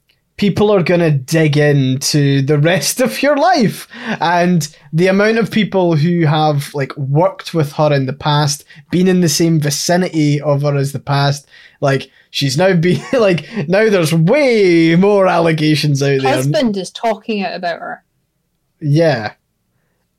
people 0.43 0.73
are 0.73 0.83
gonna 0.83 1.09
dig 1.09 1.55
into 1.55 2.41
the 2.41 2.57
rest 2.57 2.99
of 2.99 3.23
your 3.23 3.37
life, 3.37 3.87
and 4.19 4.75
the 4.91 5.07
amount 5.07 5.37
of 5.37 5.49
people 5.49 5.95
who 5.95 6.25
have 6.25 6.73
like 6.73 6.93
worked 6.97 7.53
with 7.53 7.71
her 7.71 7.93
in 7.93 8.07
the 8.07 8.11
past, 8.11 8.65
been 8.91 9.07
in 9.07 9.21
the 9.21 9.29
same 9.29 9.57
vicinity 9.57 10.41
of 10.41 10.63
her 10.63 10.75
as 10.75 10.91
the 10.91 10.99
past, 10.99 11.47
like 11.79 12.11
she's 12.29 12.57
now 12.57 12.73
be 12.73 13.01
like 13.13 13.47
now 13.69 13.89
there's 13.89 14.13
way 14.13 14.97
more 14.97 15.27
allegations 15.27 16.03
out 16.03 16.21
there. 16.21 16.35
Husband 16.35 16.75
is 16.75 16.91
talking 16.91 17.41
out 17.41 17.55
about 17.55 17.79
her. 17.79 18.03
Yeah, 18.81 19.35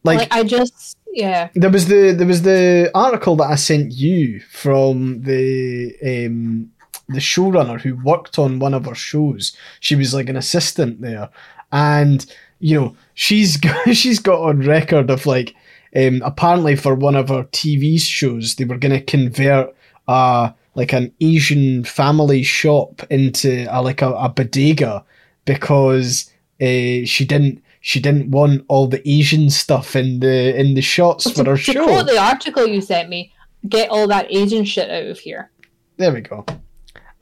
Like, 0.04 0.20
like 0.20 0.32
I 0.32 0.42
just, 0.42 0.96
yeah. 1.12 1.50
there 1.54 1.68
was 1.68 1.86
the 1.88 2.12
there 2.12 2.26
was 2.26 2.40
the 2.40 2.90
article 2.94 3.36
that 3.36 3.50
I 3.50 3.56
sent 3.56 3.92
you 3.92 4.40
from 4.40 5.20
the 5.20 5.94
um 6.02 6.72
the 7.08 7.18
showrunner 7.18 7.80
who 7.80 7.96
worked 7.96 8.38
on 8.38 8.58
one 8.58 8.74
of 8.74 8.86
her 8.86 8.94
shows. 8.94 9.56
She 9.80 9.94
was 9.94 10.14
like 10.14 10.28
an 10.28 10.36
assistant 10.36 11.00
there, 11.00 11.28
and 11.72 12.24
you 12.58 12.80
know 12.80 12.96
she's 13.14 13.56
got, 13.58 13.94
she's 13.94 14.18
got 14.18 14.40
on 14.40 14.60
record 14.60 15.10
of 15.10 15.26
like 15.26 15.54
um 15.96 16.22
apparently 16.24 16.76
for 16.76 16.94
one 16.94 17.14
of 17.14 17.28
her 17.28 17.44
TV 17.44 18.00
shows 18.00 18.56
they 18.56 18.64
were 18.64 18.78
going 18.78 18.92
to 18.92 19.00
convert 19.00 19.74
uh 20.08 20.50
like 20.74 20.92
an 20.92 21.12
Asian 21.20 21.84
family 21.84 22.42
shop 22.42 23.02
into 23.10 23.66
a, 23.70 23.80
like 23.80 24.02
a, 24.02 24.10
a 24.12 24.28
bodega 24.28 25.04
because 25.44 26.30
uh, 26.60 27.04
she 27.04 27.24
didn't 27.24 27.62
she 27.80 28.00
didn't 28.00 28.30
want 28.30 28.64
all 28.68 28.86
the 28.86 29.06
Asian 29.08 29.50
stuff 29.50 29.94
in 29.94 30.20
the 30.20 30.58
in 30.58 30.74
the 30.74 30.80
shots 30.80 31.30
for 31.30 31.44
her 31.44 31.56
to 31.56 31.62
show. 31.62 31.84
quote 31.84 32.06
the 32.06 32.18
article 32.18 32.66
you 32.66 32.80
sent 32.80 33.08
me, 33.08 33.32
get 33.68 33.90
all 33.90 34.08
that 34.08 34.26
Asian 34.30 34.64
shit 34.64 34.90
out 34.90 35.04
of 35.04 35.18
here. 35.18 35.50
There 35.96 36.12
we 36.12 36.22
go. 36.22 36.44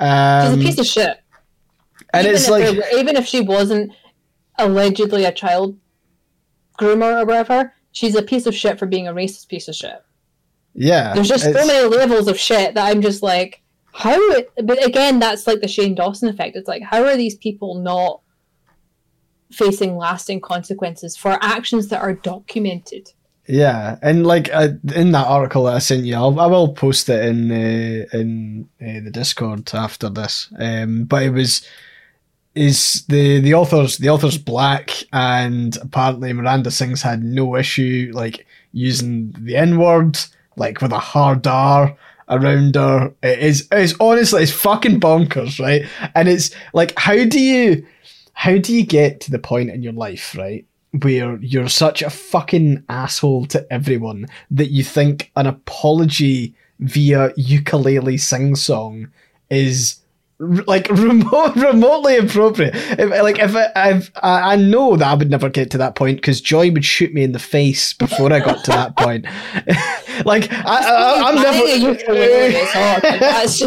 Um, 0.01 0.47
She's 0.59 0.65
a 0.65 0.69
piece 0.69 0.79
of 0.79 0.87
shit. 0.87 1.19
and 2.13 2.27
even 2.27 2.37
it's 2.37 2.49
like, 2.49 2.65
there- 2.65 2.99
even 2.99 3.17
if 3.17 3.27
she 3.27 3.41
wasn't 3.41 3.93
allegedly 4.59 5.25
a 5.25 5.33
child 5.33 5.79
groomer 6.79 7.23
or 7.23 7.25
whatever, 7.27 7.73
she's 7.93 8.15
a 8.15 8.23
piece 8.23 8.47
of 8.47 8.55
shit 8.55 8.79
for 8.79 8.87
being 8.87 9.07
a 9.09 9.13
racist 9.15 9.49
piece 9.49 9.69
of 9.69 9.75
shit. 9.75 10.03
yeah, 10.75 11.15
There's 11.15 11.29
just 11.29 11.45
so 11.45 11.53
many 11.67 11.87
levels 11.89 12.29
of 12.29 12.39
shit 12.39 12.75
that 12.75 12.87
I'm 12.91 13.03
just 13.03 13.23
like, 13.23 13.63
how? 13.95 14.19
But 14.65 14.85
again, 14.87 15.19
that's 15.19 15.47
like 15.47 15.61
the 15.61 15.69
Shane 15.69 15.95
Dawson 15.95 16.29
effect. 16.31 16.57
It's 16.57 16.67
like, 16.69 16.83
how 16.83 17.05
are 17.05 17.17
these 17.17 17.37
people 17.37 17.75
not 17.81 18.21
facing 19.53 19.97
lasting 19.99 20.41
consequences 20.41 21.15
for 21.17 21.39
actions 21.43 21.89
that 21.89 22.01
are 22.01 22.15
documented? 22.15 23.11
Yeah, 23.47 23.99
and 24.03 24.25
like 24.25 24.51
uh, 24.53 24.69
in 24.95 25.11
that 25.13 25.27
article 25.27 25.65
that 25.65 25.75
I 25.75 25.79
sent 25.81 26.05
you, 26.05 26.15
I'll, 26.15 26.39
I 26.39 26.47
will 26.47 26.73
post 26.73 27.09
it 27.09 27.25
in 27.25 27.51
uh, 27.51 28.07
in 28.17 28.69
uh, 28.81 29.01
the 29.05 29.11
Discord 29.11 29.69
after 29.75 30.09
this. 30.09 30.49
Um, 30.59 31.05
but 31.05 31.25
it 31.25 31.31
was 31.31 31.67
is 32.55 33.05
the 33.09 33.41
the 33.41 33.55
author's 33.55 33.99
the 33.99 34.11
author's 34.11 34.39
black, 34.39 34.91
and 35.13 35.77
apparently 35.79 36.33
Miranda 36.33 36.71
Sings 36.71 37.03
had 37.03 37.25
no 37.25 37.57
issue 37.57 38.13
like 38.15 38.47
using 38.73 39.33
the 39.33 39.57
N 39.57 39.77
word 39.79 40.19
like 40.57 40.81
with 40.81 40.93
a 40.93 40.99
hard 41.01 41.45
R 41.47 41.97
around 42.29 42.77
her. 42.77 43.13
It 43.25 43.41
is 43.41 43.67
it's 43.73 43.95
honestly 43.99 44.45
it's 44.45 44.53
fucking 44.53 45.01
bonkers, 45.01 45.59
right? 45.59 45.85
And 46.15 46.29
it's 46.29 46.55
like 46.75 46.93
how 46.97 47.25
do 47.25 47.41
you 47.41 47.85
how 48.35 48.57
do 48.59 48.73
you 48.73 48.87
get 48.87 49.21
to 49.23 49.33
the 49.33 49.39
point 49.41 49.71
in 49.71 49.83
your 49.83 49.93
life, 49.95 50.37
right? 50.37 50.65
Where 51.01 51.37
you're 51.37 51.69
such 51.69 52.03
a 52.03 52.11
fucking 52.11 52.85
asshole 52.89 53.47
to 53.47 53.67
everyone 53.73 54.27
that 54.51 54.71
you 54.71 54.85
think 54.85 55.31
an 55.37 55.47
apology 55.47 56.55
via 56.81 57.33
ukulele 57.37 58.19
sing 58.19 58.55
song 58.55 59.09
is 59.49 60.03
like 60.39 60.89
remote, 60.91 61.55
remotely 61.57 62.17
appropriate. 62.19 62.75
If, 62.75 63.11
like 63.11 63.39
if 63.39 63.55
I, 63.55 64.03
I, 64.23 64.53
I 64.53 64.57
know 64.57 64.97
that 64.97 65.09
I 65.09 65.15
would 65.15 65.31
never 65.31 65.49
get 65.49 65.71
to 65.73 65.79
that 65.79 65.95
point 65.95 66.19
because 66.19 66.41
Joy 66.41 66.71
would 66.73 66.85
shoot 66.85 67.15
me 67.15 67.23
in 67.23 67.33
the 67.33 67.39
face 67.39 67.93
before 67.93 68.33
I 68.33 68.41
got 68.41 68.65
to 68.65 68.71
that 68.73 68.97
point. 68.97 69.25
like 70.25 70.53
I, 70.53 70.65
I, 70.65 71.29
I'm 71.29 71.39
I 71.39 71.53
think 71.53 71.69
a 71.69 71.79
ukulele 71.79 72.57
is 72.57 72.71
hard, 72.71 73.03
but 73.03 73.21
never. 73.21 73.63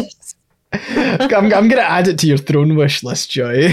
I'm, 1.34 1.52
I'm 1.54 1.68
gonna 1.68 1.80
add 1.80 2.08
it 2.08 2.18
to 2.20 2.26
your 2.26 2.38
throne 2.38 2.76
wish 2.76 3.02
list, 3.02 3.30
Joy. 3.30 3.72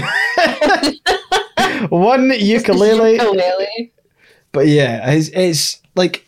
One 1.88 2.32
ukulele. 2.36 3.14
ukulele. 3.14 3.92
But 4.52 4.68
yeah, 4.68 5.10
it's, 5.10 5.28
it's 5.28 5.82
like, 5.94 6.24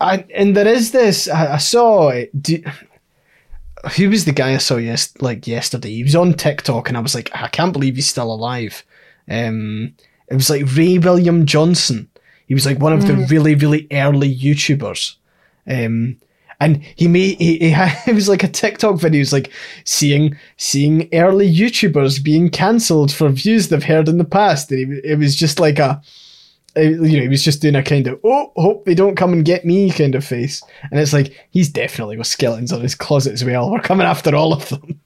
I 0.00 0.24
and 0.34 0.56
there 0.56 0.68
is 0.68 0.92
this. 0.92 1.28
I, 1.28 1.54
I 1.54 1.56
saw. 1.58 2.08
it. 2.10 2.42
Do, 2.42 2.62
who 3.96 4.10
was 4.10 4.24
the 4.24 4.32
guy 4.32 4.54
I 4.54 4.58
saw 4.58 4.76
yes 4.76 5.12
like 5.20 5.46
yesterday? 5.46 5.90
He 5.90 6.02
was 6.02 6.14
on 6.14 6.34
TikTok, 6.34 6.88
and 6.88 6.96
I 6.96 7.00
was 7.00 7.14
like, 7.14 7.30
I 7.34 7.48
can't 7.48 7.72
believe 7.72 7.96
he's 7.96 8.08
still 8.08 8.32
alive. 8.32 8.84
Um, 9.28 9.94
it 10.28 10.34
was 10.34 10.50
like 10.50 10.64
Ray 10.76 10.98
William 10.98 11.46
Johnson. 11.46 12.08
He 12.46 12.54
was 12.54 12.66
like 12.66 12.78
one 12.78 12.92
of 12.92 13.06
the 13.06 13.14
really 13.30 13.54
really 13.54 13.86
early 13.90 14.34
YouTubers. 14.34 15.16
Um, 15.66 16.18
and 16.64 16.82
he 16.96 17.08
made 17.08 17.38
he, 17.38 17.58
he 17.58 17.70
had 17.80 17.96
it 18.06 18.14
was 18.14 18.28
like 18.28 18.42
a 18.44 18.48
TikTok 18.48 18.96
video. 19.00 19.18
It 19.18 19.22
was 19.22 19.32
like 19.32 19.50
seeing 19.84 20.36
seeing 20.56 21.08
early 21.12 21.52
YouTubers 21.52 22.22
being 22.22 22.50
cancelled 22.50 23.12
for 23.12 23.28
views 23.30 23.68
they've 23.68 23.82
heard 23.82 24.08
in 24.08 24.18
the 24.18 24.24
past. 24.24 24.70
And 24.70 24.92
he, 24.92 25.00
it 25.10 25.18
was 25.18 25.36
just 25.36 25.58
like 25.60 25.78
a 25.78 26.00
you 26.74 27.16
know, 27.18 27.22
he 27.22 27.28
was 27.28 27.44
just 27.44 27.60
doing 27.60 27.74
a 27.74 27.82
kind 27.82 28.06
of 28.06 28.18
oh, 28.24 28.50
hope 28.56 28.84
they 28.86 28.94
don't 28.94 29.16
come 29.16 29.32
and 29.34 29.44
get 29.44 29.64
me 29.66 29.90
kind 29.90 30.14
of 30.14 30.24
face, 30.24 30.62
and 30.90 30.98
it's 30.98 31.12
like 31.12 31.46
he's 31.50 31.68
definitely 31.68 32.16
got 32.16 32.26
skeletons 32.26 32.72
on 32.72 32.80
his 32.80 32.94
closet 32.94 33.32
as 33.34 33.44
well. 33.44 33.70
We're 33.72 33.80
coming 33.80 34.06
after 34.06 34.34
all 34.34 34.54
of 34.54 34.68
them. 34.70 34.98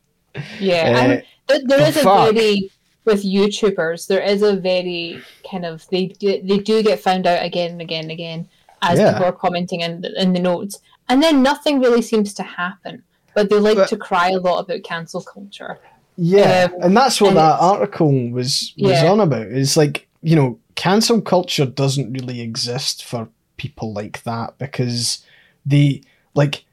Yeah, 0.61 0.93
Uh, 0.95 0.99
and 1.01 1.23
th- 1.49 1.62
there 1.66 1.89
a 1.89 1.93
fuck? 1.93 2.35
very 2.35 2.70
with 3.05 3.24
YouTubers. 3.24 4.07
There 4.07 4.23
is 4.23 4.43
a 4.43 4.57
very 4.57 5.20
kind 5.51 5.65
of 5.65 5.87
they 5.91 6.07
do, 6.07 6.41
they 6.43 6.59
do 6.59 6.83
get 6.83 7.01
found 7.01 7.27
out 7.27 7.45
again 7.45 7.73
and 7.73 7.81
again 7.81 8.05
and 8.05 8.12
again 8.12 8.49
as 8.83 8.99
Yeah. 8.99 9.12
people 9.12 9.27
are 9.27 9.33
commenting 9.33 9.81
in 9.81 10.03
the, 10.03 10.23
in 10.23 10.35
the 10.35 10.41
notes, 10.41 10.78
and 11.09 11.23
then 11.23 11.43
nothing 11.43 11.81
really 11.81 12.03
seems 12.03 12.35
to 12.35 12.43
happen. 12.43 13.03
But 13.35 13.51
they 13.51 13.59
like 13.59 13.77
But- 13.77 13.89
to 13.91 13.97
cry 13.97 14.31
a 14.31 14.39
lot 14.39 14.61
about 14.61 14.83
cancel 14.83 15.20
culture. 15.23 15.78
Yeah, 16.16 16.69
Um, 16.74 16.83
and 16.83 16.97
that's 16.97 17.20
what 17.20 17.28
and 17.28 17.37
that 17.37 17.61
article 17.61 18.31
was 18.31 18.73
was 18.78 18.93
Yeah. 19.03 19.11
on 19.12 19.20
about. 19.20 19.47
It's 19.49 19.77
like 19.77 20.07
you 20.23 20.35
know, 20.35 20.59
cancel 20.74 21.20
culture 21.20 21.66
doesn't 21.66 22.12
really 22.12 22.41
exist 22.41 23.05
for 23.05 23.28
people 23.59 23.93
like 23.93 24.23
that 24.24 24.59
because 24.59 25.19
they 25.65 26.01
like 26.35 26.65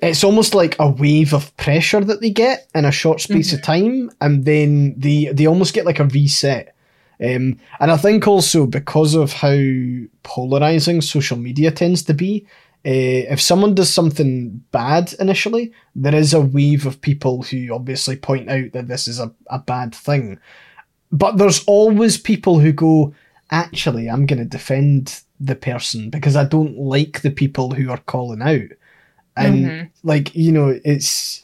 it's 0.00 0.24
almost 0.24 0.54
like 0.54 0.76
a 0.78 0.88
wave 0.90 1.32
of 1.34 1.56
pressure 1.56 2.00
that 2.04 2.20
they 2.20 2.30
get 2.30 2.66
in 2.74 2.84
a 2.84 2.92
short 2.92 3.20
space 3.20 3.52
of 3.52 3.62
time, 3.62 4.10
and 4.20 4.44
then 4.44 4.94
they 4.98 5.26
they 5.32 5.46
almost 5.46 5.74
get 5.74 5.86
like 5.86 5.98
a 6.00 6.04
reset. 6.04 6.74
Um, 7.20 7.58
and 7.80 7.90
I 7.92 7.96
think 7.96 8.26
also 8.28 8.66
because 8.66 9.14
of 9.14 9.32
how 9.32 9.56
polarizing 10.22 11.00
social 11.00 11.36
media 11.36 11.70
tends 11.70 12.02
to 12.04 12.14
be, 12.14 12.46
uh, 12.86 13.32
if 13.32 13.40
someone 13.40 13.74
does 13.74 13.92
something 13.92 14.62
bad 14.70 15.14
initially, 15.18 15.72
there 15.94 16.14
is 16.14 16.34
a 16.34 16.40
wave 16.40 16.84
of 16.86 17.00
people 17.00 17.42
who 17.42 17.72
obviously 17.72 18.16
point 18.16 18.50
out 18.50 18.72
that 18.72 18.88
this 18.88 19.08
is 19.08 19.18
a, 19.18 19.32
a 19.46 19.58
bad 19.58 19.94
thing. 19.94 20.38
But 21.10 21.38
there's 21.38 21.64
always 21.64 22.18
people 22.18 22.58
who 22.58 22.72
go, 22.72 23.14
actually, 23.50 24.10
I'm 24.10 24.26
going 24.26 24.40
to 24.40 24.44
defend 24.44 25.22
the 25.40 25.54
person 25.56 26.10
because 26.10 26.36
I 26.36 26.44
don't 26.44 26.76
like 26.76 27.22
the 27.22 27.30
people 27.30 27.70
who 27.72 27.90
are 27.90 27.98
calling 27.98 28.42
out. 28.42 28.70
And, 29.36 29.64
Mhm. 29.66 29.90
like, 30.02 30.34
you 30.34 30.52
know, 30.52 30.78
it's. 30.84 31.40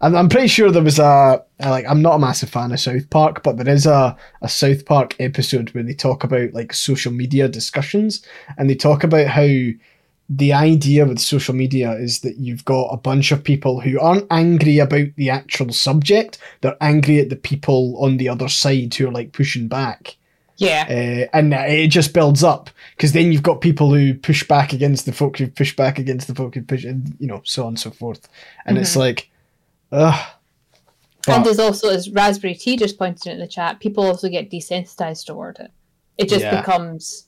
I'm, 0.00 0.14
I'm 0.14 0.28
pretty 0.28 0.48
sure 0.48 0.70
there 0.70 0.82
was 0.82 0.98
a 0.98 1.42
like 1.58 1.86
I'm 1.88 2.02
not 2.02 2.16
a 2.16 2.18
massive 2.18 2.50
fan 2.50 2.70
of 2.70 2.78
South 2.78 3.08
Park, 3.08 3.42
but 3.42 3.56
there 3.56 3.68
is 3.74 3.86
a, 3.86 4.14
a 4.42 4.48
South 4.48 4.84
Park 4.84 5.16
episode 5.18 5.70
where 5.70 5.82
they 5.82 5.94
talk 5.94 6.22
about 6.22 6.52
like 6.52 6.74
social 6.74 7.12
media 7.12 7.48
discussions 7.48 8.22
and 8.58 8.68
they 8.68 8.74
talk 8.74 9.04
about 9.04 9.26
how 9.26 9.48
the 10.28 10.52
idea 10.52 11.06
with 11.06 11.20
social 11.20 11.54
media 11.54 11.92
is 11.92 12.20
that 12.20 12.36
you've 12.38 12.64
got 12.64 12.88
a 12.88 12.96
bunch 12.96 13.30
of 13.30 13.44
people 13.44 13.80
who 13.80 14.00
aren't 14.00 14.26
angry 14.30 14.78
about 14.80 15.08
the 15.16 15.30
actual 15.30 15.72
subject, 15.72 16.38
they're 16.62 16.76
angry 16.80 17.20
at 17.20 17.28
the 17.30 17.36
people 17.36 17.96
on 18.00 18.16
the 18.16 18.28
other 18.28 18.48
side 18.48 18.94
who 18.94 19.06
are 19.08 19.12
like 19.12 19.32
pushing 19.32 19.68
back. 19.68 20.16
Yeah, 20.58 20.84
Uh, 20.88 21.36
and 21.36 21.52
it 21.52 21.88
just 21.88 22.14
builds 22.14 22.42
up 22.42 22.70
because 22.96 23.12
then 23.12 23.30
you've 23.30 23.42
got 23.42 23.60
people 23.60 23.92
who 23.94 24.14
push 24.14 24.42
back 24.48 24.72
against 24.72 25.04
the 25.04 25.12
folk 25.12 25.36
who 25.36 25.48
push 25.48 25.76
back 25.76 25.98
against 25.98 26.28
the 26.28 26.34
folk 26.34 26.54
who 26.54 26.62
push, 26.62 26.82
and 26.82 27.14
you 27.20 27.26
know, 27.26 27.42
so 27.44 27.62
on 27.64 27.68
and 27.68 27.78
so 27.78 27.90
forth. 27.90 28.26
And 28.64 28.78
it's 28.78 28.96
like, 28.96 29.30
ugh. 29.92 30.18
and 31.28 31.44
there's 31.44 31.58
also 31.58 31.90
as 31.90 32.08
Raspberry 32.08 32.54
Tea 32.54 32.78
just 32.78 32.96
pointed 32.98 33.32
in 33.32 33.38
the 33.38 33.46
chat, 33.46 33.80
people 33.80 34.04
also 34.04 34.30
get 34.30 34.50
desensitized 34.50 35.26
toward 35.26 35.58
it. 35.58 35.70
It 36.16 36.30
just 36.30 36.44
Yeah. 36.44 36.58
becomes 36.58 37.25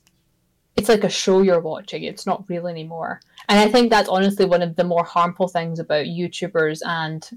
it's 0.79 0.89
like 0.89 1.05
a 1.05 1.09
show 1.11 1.43
you're 1.43 1.61
watching. 1.61 2.05
It's 2.05 2.27
not 2.27 2.45
real 2.49 2.67
anymore. 2.69 3.21
And 3.49 3.59
I 3.59 3.69
think 3.71 3.91
that's 3.91 4.09
honestly 4.09 4.45
one 4.45 4.63
of 4.63 4.77
the 4.77 4.85
more 4.85 5.05
harmful 5.05 5.49
things 5.49 5.79
about 5.79 6.07
YouTubers 6.07 6.81
and 6.87 7.29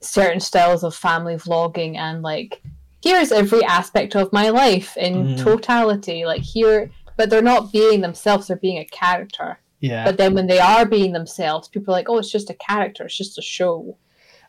certain 0.00 0.40
styles 0.40 0.84
of 0.84 0.94
family 0.94 1.34
vlogging 1.34 1.96
and 1.96 2.22
like 2.22 2.62
here's 3.02 3.32
every 3.32 3.64
aspect 3.64 4.14
of 4.16 4.32
my 4.32 4.48
life 4.50 4.96
in 4.96 5.14
Mhm. 5.14 5.38
totality. 5.42 6.24
Like 6.26 6.42
here 6.42 6.90
but 7.16 7.30
they're 7.30 7.42
not 7.42 7.72
being 7.72 8.00
themselves, 8.00 8.46
they're 8.46 8.56
being 8.56 8.78
a 8.78 8.84
character. 8.86 9.58
yeah. 9.80 10.04
But 10.04 10.18
then 10.18 10.34
when 10.34 10.46
they 10.46 10.60
are 10.60 10.86
being 10.86 11.12
themselves, 11.12 11.66
people 11.68 11.92
are 11.92 11.98
like, 11.98 12.08
Oh, 12.08 12.18
it's 12.18 12.30
just 12.30 12.50
a 12.50 12.54
character, 12.54 13.04
it's 13.06 13.16
just 13.16 13.38
a 13.38 13.42
show. 13.42 13.96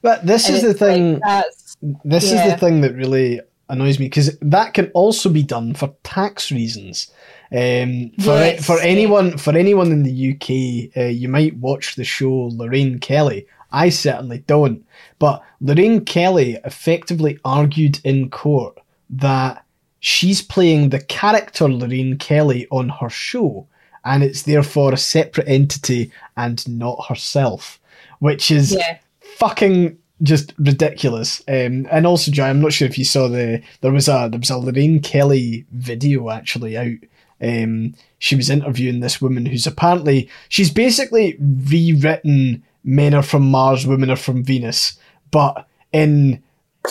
But 0.03 0.25
this 0.25 0.47
And 0.47 0.55
is 0.55 0.61
the 0.61 0.69
like, 0.69 0.77
thing. 0.77 1.19
that's 1.25 1.75
This 2.03 2.25
is 2.25 2.41
the 2.43 2.57
thing 2.57 2.81
that 2.81 2.93
really 2.95 3.41
annoys 3.69 3.99
me 3.99 4.05
because 4.05 4.37
that 4.41 4.73
can 4.75 4.87
also 4.93 5.29
be 5.29 5.43
done 5.43 5.73
for 5.75 5.93
tax 6.03 6.51
reasons. 6.51 7.11
Um, 7.51 8.11
for 8.19 8.35
Yes, 8.35 8.65
for 8.65 8.79
anyone 8.79 9.37
for 9.37 9.57
anyone 9.57 9.91
in 9.91 10.03
the 10.03 10.33
UK, 10.33 10.97
uh, 10.97 11.07
you 11.07 11.29
might 11.29 11.57
watch 11.57 11.95
the 11.95 12.03
show 12.03 12.49
Lorraine 12.53 12.99
Kelly. 12.99 13.47
I 13.71 13.89
certainly 13.89 14.39
don't, 14.39 14.85
but 15.19 15.43
Lorraine 15.61 16.05
Kelly 16.05 16.57
effectively 16.63 17.39
argued 17.43 17.99
in 18.03 18.29
court 18.29 18.77
that 19.09 19.63
she's 19.99 20.41
playing 20.41 20.89
the 20.89 20.99
character 20.99 21.67
Lorraine 21.67 22.17
Kelly 22.17 22.67
on 22.71 22.89
her 22.89 23.09
show, 23.09 23.67
and 24.05 24.23
it's 24.23 24.43
therefore 24.43 24.93
a 24.93 24.97
separate 24.97 25.47
entity 25.47 26.11
and 26.37 26.67
not 26.67 27.07
herself, 27.07 27.79
which 28.19 28.51
is 28.51 28.73
yeah. 28.73 28.99
fucking 29.21 29.97
just 30.21 30.53
ridiculous. 30.57 31.41
Um, 31.47 31.87
and 31.91 32.05
also, 32.05 32.31
Joy, 32.31 32.45
I'm 32.45 32.61
not 32.61 32.73
sure 32.73 32.87
if 32.87 32.97
you 32.97 33.05
saw 33.05 33.27
the 33.27 33.61
there 33.81 33.91
was 33.91 34.07
a 34.07 34.29
there 34.29 34.39
was 34.39 34.49
a 34.49 34.57
Lorraine 34.57 35.01
Kelly 35.01 35.65
video 35.71 36.29
actually 36.29 36.77
out. 36.77 36.97
Um, 37.41 37.95
she 38.17 38.35
was 38.35 38.49
interviewing 38.49 38.99
this 38.99 39.21
woman 39.21 39.45
who's 39.45 39.67
apparently 39.67 40.29
she's 40.49 40.71
basically 40.71 41.37
rewritten 41.39 42.63
"Men 42.83 43.13
are 43.13 43.23
from 43.23 43.49
Mars, 43.49 43.87
Women 43.87 44.09
are 44.09 44.15
from 44.15 44.43
Venus," 44.43 44.97
but 45.31 45.67
in 45.91 46.43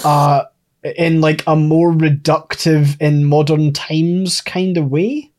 uh 0.04 0.44
in 0.82 1.20
like 1.20 1.42
a 1.46 1.56
more 1.56 1.92
reductive 1.92 3.00
in 3.00 3.24
modern 3.24 3.72
times 3.72 4.40
kind 4.40 4.76
of 4.76 4.90
way. 4.90 5.30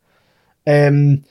Um, 0.68 1.24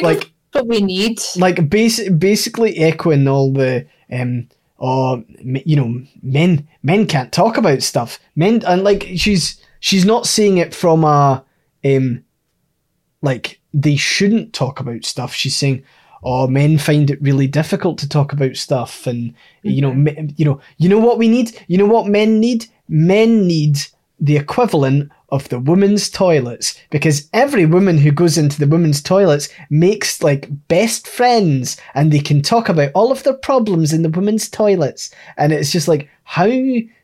like 0.00 0.30
what 0.52 0.66
we 0.66 0.80
need. 0.80 1.20
like 1.36 1.68
basic, 1.68 2.18
basically 2.18 2.78
echoing 2.78 3.28
all 3.28 3.52
the 3.52 3.86
um 4.10 4.48
oh, 4.78 5.24
you 5.40 5.76
know, 5.76 6.02
men 6.22 6.66
men 6.82 7.06
can't 7.06 7.32
talk 7.32 7.56
about 7.56 7.82
stuff. 7.82 8.18
Men 8.34 8.62
and 8.66 8.84
like 8.84 9.06
she's 9.16 9.60
she's 9.80 10.04
not 10.04 10.26
saying 10.26 10.58
it 10.58 10.74
from 10.74 11.04
a 11.04 11.44
um 11.84 12.24
like 13.22 13.60
they 13.72 13.96
shouldn't 13.96 14.52
talk 14.52 14.80
about 14.80 15.04
stuff. 15.04 15.34
She's 15.34 15.56
saying, 15.56 15.82
"Oh, 16.22 16.46
men 16.46 16.78
find 16.78 17.10
it 17.10 17.22
really 17.22 17.46
difficult 17.46 17.98
to 17.98 18.08
talk 18.08 18.32
about 18.32 18.56
stuff," 18.56 19.06
and 19.06 19.30
mm-hmm. 19.32 19.68
you 19.68 19.82
know, 19.82 19.94
me, 19.94 20.34
you 20.36 20.44
know, 20.44 20.60
you 20.78 20.88
know 20.88 20.98
what 20.98 21.18
we 21.18 21.28
need. 21.28 21.58
You 21.68 21.78
know 21.78 21.86
what 21.86 22.06
men 22.06 22.40
need. 22.40 22.66
Men 22.88 23.46
need 23.46 23.78
the 24.20 24.36
equivalent 24.36 25.10
of 25.30 25.48
the 25.48 25.58
women's 25.58 26.08
toilets 26.08 26.78
because 26.90 27.28
every 27.32 27.66
woman 27.66 27.98
who 27.98 28.10
goes 28.12 28.38
into 28.38 28.58
the 28.58 28.66
women's 28.66 29.02
toilets 29.02 29.48
makes 29.70 30.22
like 30.22 30.48
best 30.68 31.06
friends 31.06 31.76
and 31.94 32.12
they 32.12 32.20
can 32.20 32.40
talk 32.40 32.68
about 32.68 32.92
all 32.94 33.10
of 33.10 33.24
their 33.24 33.34
problems 33.34 33.92
in 33.92 34.02
the 34.02 34.08
women's 34.08 34.48
toilets 34.48 35.10
and 35.36 35.52
it's 35.52 35.72
just 35.72 35.88
like 35.88 36.08
how 36.22 36.48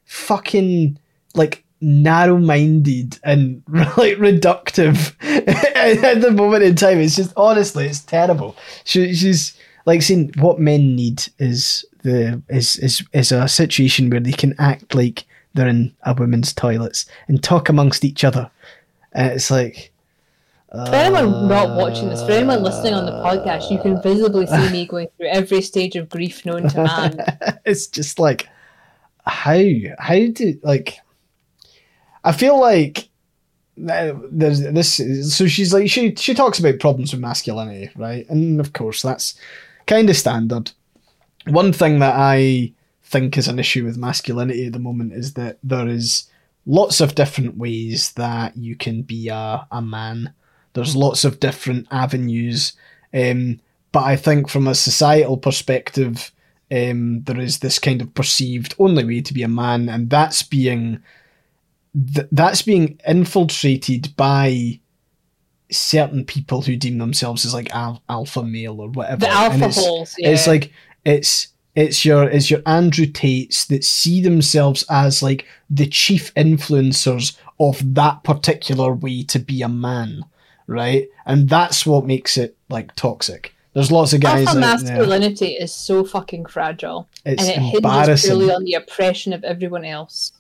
fucking 0.05 0.97
like 1.35 1.62
narrow-minded 1.83 3.19
and 3.25 3.63
like 3.69 4.17
reductive 4.19 5.15
at 6.03 6.21
the 6.21 6.31
moment 6.31 6.63
in 6.63 6.75
time 6.75 6.99
it's 6.99 7.17
just 7.17 7.33
honestly 7.37 7.87
it's 7.87 8.01
terrible 8.01 8.57
she, 8.85 9.15
she's 9.15 9.57
like 9.85 10.01
saying 10.01 10.33
what 10.39 10.61
men 10.61 10.95
need 10.95 11.25
is 11.39 11.85
the 12.03 12.41
is 12.49 12.77
is 12.77 13.05
is 13.13 13.33
a 13.33 13.49
situation 13.49 14.11
where 14.11 14.21
they 14.21 14.33
can 14.33 14.55
act 14.59 14.95
like 14.95 15.25
they're 15.55 15.69
in 15.69 15.95
a 16.05 16.15
women's 16.15 16.53
toilets 16.53 17.07
and 17.29 17.43
talk 17.43 17.69
amongst 17.69 18.05
each 18.05 18.25
other. 18.25 18.51
And 19.13 19.33
it's 19.33 19.51
like. 19.51 19.91
Uh, 20.71 20.87
for 20.87 20.95
anyone 20.95 21.49
not 21.49 21.77
watching 21.77 22.09
this, 22.09 22.25
for 22.25 22.33
anyone 22.33 22.63
listening 22.63 22.95
on 22.95 23.05
the 23.05 23.13
podcast, 23.13 23.71
you 23.71 23.79
can 23.79 24.01
visibly 24.01 24.47
see 24.47 24.71
me 24.71 24.87
going 24.87 25.09
through 25.17 25.27
every 25.27 25.61
stage 25.61 25.97
of 25.97 26.09
grief 26.09 26.47
known 26.47 26.67
to 26.71 26.85
man. 26.85 27.61
it's 27.67 27.87
just 27.87 28.19
like, 28.19 28.49
how? 29.27 29.61
How 29.99 30.27
do, 30.29 30.59
like. 30.63 30.99
I 32.25 32.33
feel 32.33 32.59
like 32.59 33.09
there's 33.77 34.61
this 34.61 35.01
so 35.35 35.47
she's 35.47 35.73
like 35.73 35.89
she 35.89 36.15
she 36.15 36.35
talks 36.35 36.59
about 36.59 36.79
problems 36.79 37.11
with 37.11 37.23
masculinity 37.23 37.91
right 37.97 38.29
and 38.29 38.61
of 38.61 38.75
course 38.75 39.01
that's 39.01 39.35
kind 39.87 40.11
of 40.11 40.17
standard 40.17 40.71
one 41.47 41.73
thing 41.73 41.99
that 41.99 42.15
i 42.15 42.71
think 43.03 43.39
is 43.39 43.49
an 43.49 43.59
issue 43.59 43.85
with 43.85 43.97
masculinity 43.97 44.67
at 44.67 44.75
the 44.75 44.79
moment 44.79 45.15
is 45.15 45.33
that 45.33 45.59
there 45.63 45.89
is 45.89 46.31
lots 46.67 47.01
of 47.01 47.15
different 47.15 47.57
ways 47.57 48.13
that 48.13 48.57
you 48.57 48.77
can 48.77 49.03
be 49.03 49.29
a, 49.29 49.67
a 49.71 49.83
man. 49.83 50.33
There's 50.73 50.97
lots 50.97 51.25
of 51.25 51.41
different 51.41 51.87
avenues. 51.91 52.73
Um, 53.13 53.61
but 53.91 54.05
I 54.05 54.17
think 54.17 54.49
from 54.49 54.67
a 54.67 54.75
societal 54.75 55.37
perspective, 55.37 56.33
um, 56.71 57.23
there 57.25 57.39
is 57.39 57.59
this 57.59 57.79
kind 57.79 58.01
of 58.01 58.15
perceived 58.15 58.75
only 58.79 59.05
way 59.05 59.21
to 59.21 59.35
be 59.35 59.43
a 59.43 59.49
man, 59.49 59.89
and 59.89 60.09
that's 60.09 60.43
being 60.43 61.03
th- 62.15 62.29
that's 62.33 62.63
being 62.63 62.99
infiltrated 63.07 64.15
by 64.17 64.81
certain 65.71 66.25
people 66.25 66.63
who 66.63 66.77
deem 66.77 66.99
themselves 66.99 67.45
as 67.45 67.55
like 67.55 67.75
al- 67.75 68.03
alpha 68.09 68.43
male 68.43 68.81
or 68.81 68.89
whatever. 68.89 69.21
The 69.21 69.31
alpha 69.31 69.69
holes. 69.69 70.15
Yeah. 70.19 70.31
It's 70.31 70.47
like 70.47 70.73
it's 71.05 71.49
it's 71.75 72.05
your 72.05 72.25
it's 72.29 72.51
your 72.51 72.61
Andrew 72.67 73.07
Tates 73.07 73.65
that 73.67 73.85
see 73.85 74.21
themselves 74.21 74.85
as 74.91 75.23
like 75.23 75.47
the 75.71 75.87
chief 75.87 76.33
influencers 76.35 77.37
of 77.59 77.95
that 77.95 78.25
particular 78.25 78.93
way 78.93 79.23
to 79.25 79.39
be 79.39 79.63
a 79.63 79.69
man, 79.69 80.25
right? 80.67 81.09
And 81.25 81.49
that's 81.49 81.87
what 81.87 82.07
makes 82.07 82.37
it 82.37 82.57
like 82.69 82.95
toxic. 82.95 83.55
There's 83.75 83.91
lots 83.91 84.13
of 84.13 84.21
guys. 84.21 84.47
Alpha 84.49 84.61
masculinity 84.61 85.53
is 85.53 85.73
so 85.73 86.05
fucking 86.05 86.47
fragile, 86.47 87.09
it's 87.25 87.43
and 87.43 87.51
it 87.51 87.83
hinges 87.83 88.25
purely 88.27 88.53
on 88.53 88.65
the 88.65 88.75
oppression 88.75 89.33
of 89.33 89.45
everyone 89.45 89.85
else. 89.85 90.33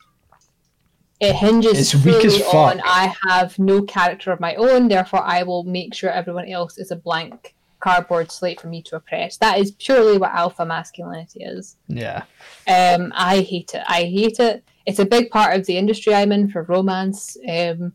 It 1.22 1.36
hinges 1.36 1.78
it's 1.78 2.04
weak 2.04 2.24
as 2.24 2.36
fuck. 2.42 2.54
on 2.54 2.80
I 2.84 3.14
have 3.28 3.56
no 3.56 3.82
character 3.82 4.32
of 4.32 4.40
my 4.40 4.56
own, 4.56 4.88
therefore 4.88 5.22
I 5.22 5.44
will 5.44 5.62
make 5.62 5.94
sure 5.94 6.10
everyone 6.10 6.48
else 6.48 6.78
is 6.78 6.90
a 6.90 6.96
blank 6.96 7.54
cardboard 7.78 8.32
slate 8.32 8.60
for 8.60 8.66
me 8.66 8.82
to 8.82 8.96
oppress. 8.96 9.36
That 9.36 9.58
is 9.58 9.70
purely 9.70 10.18
what 10.18 10.32
alpha 10.32 10.66
masculinity 10.66 11.44
is. 11.44 11.76
Yeah. 11.86 12.24
Um, 12.66 13.12
I 13.14 13.40
hate 13.40 13.72
it. 13.72 13.84
I 13.86 14.02
hate 14.02 14.40
it. 14.40 14.64
It's 14.84 14.98
a 14.98 15.04
big 15.04 15.30
part 15.30 15.56
of 15.56 15.64
the 15.66 15.78
industry 15.78 16.12
I'm 16.12 16.32
in 16.32 16.50
for 16.50 16.64
romance. 16.64 17.36
Um, 17.48 17.92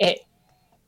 it 0.00 0.18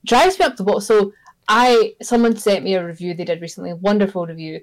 drives 0.04 0.40
me 0.40 0.46
up 0.46 0.56
the 0.56 0.64
wall. 0.64 0.80
So 0.80 1.12
I, 1.48 1.94
someone 2.02 2.36
sent 2.36 2.64
me 2.64 2.74
a 2.74 2.84
review 2.84 3.14
they 3.14 3.24
did 3.24 3.40
recently, 3.40 3.74
wonderful 3.74 4.26
review, 4.26 4.62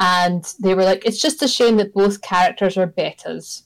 and 0.00 0.44
they 0.60 0.74
were 0.74 0.84
like, 0.84 1.04
"It's 1.04 1.20
just 1.20 1.42
a 1.42 1.48
shame 1.48 1.76
that 1.76 1.94
both 1.94 2.22
characters 2.22 2.76
are 2.76 2.88
betas." 2.88 3.62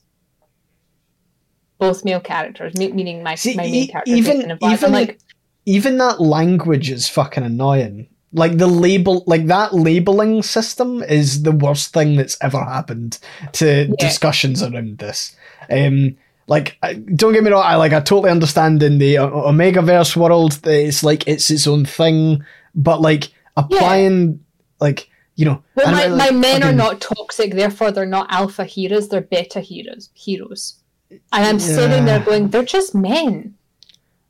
Both 1.79 2.05
male 2.05 2.21
characters, 2.21 2.75
meaning 2.77 3.23
my, 3.23 3.35
See, 3.35 3.57
my 3.57 3.65
main 3.65 3.89
character. 3.89 4.13
Even, 4.13 4.59
even 4.63 4.93
like, 4.93 5.19
even 5.67 5.99
that 5.99 6.21
language 6.21 6.91
is 6.91 7.09
fucking 7.09 7.45
annoying. 7.45 8.09
Like 8.33 8.59
the 8.59 8.67
label, 8.67 9.23
like 9.27 9.47
that 9.47 9.73
labeling 9.73 10.43
system 10.43 11.03
is 11.03 11.43
the 11.43 11.53
worst 11.53 11.93
thing 11.93 12.17
that's 12.17 12.37
ever 12.41 12.63
happened 12.63 13.19
to 13.53 13.87
yeah. 13.87 13.95
discussions 13.99 14.63
around 14.63 14.99
this. 14.99 15.37
Um, 15.71 16.17
like, 16.47 16.77
don't 17.15 17.33
get 17.33 17.43
me 17.43 17.51
wrong, 17.51 17.63
I 17.65 17.77
like 17.77 17.93
I 17.93 18.01
totally 18.01 18.31
understand 18.31 18.83
in 18.83 18.99
the 18.99 19.19
Omega 19.19 19.83
Verse 19.83 20.17
world 20.17 20.53
that 20.53 20.75
it's 20.75 21.03
like 21.03 21.27
it's 21.27 21.51
its 21.51 21.67
own 21.67 21.85
thing, 21.87 22.45
but 22.75 23.01
like 23.01 23.33
applying, 23.57 24.33
yeah. 24.33 24.37
like 24.81 25.09
you 25.37 25.45
know, 25.45 25.63
my, 25.77 26.09
my 26.09 26.31
men 26.31 26.63
are 26.63 26.73
not 26.73 27.01
toxic, 27.01 27.55
therefore 27.55 27.91
they're 27.91 28.05
not 28.05 28.31
alpha 28.31 28.65
heroes, 28.65 29.09
they're 29.09 29.21
beta 29.21 29.61
heroes. 29.61 30.11
Heroes, 30.15 30.83
and 31.11 31.21
I'm 31.33 31.59
yeah. 31.59 31.65
sitting 31.65 32.05
there 32.05 32.21
going, 32.21 32.49
they're 32.49 32.65
just 32.65 32.95
men. 32.95 33.55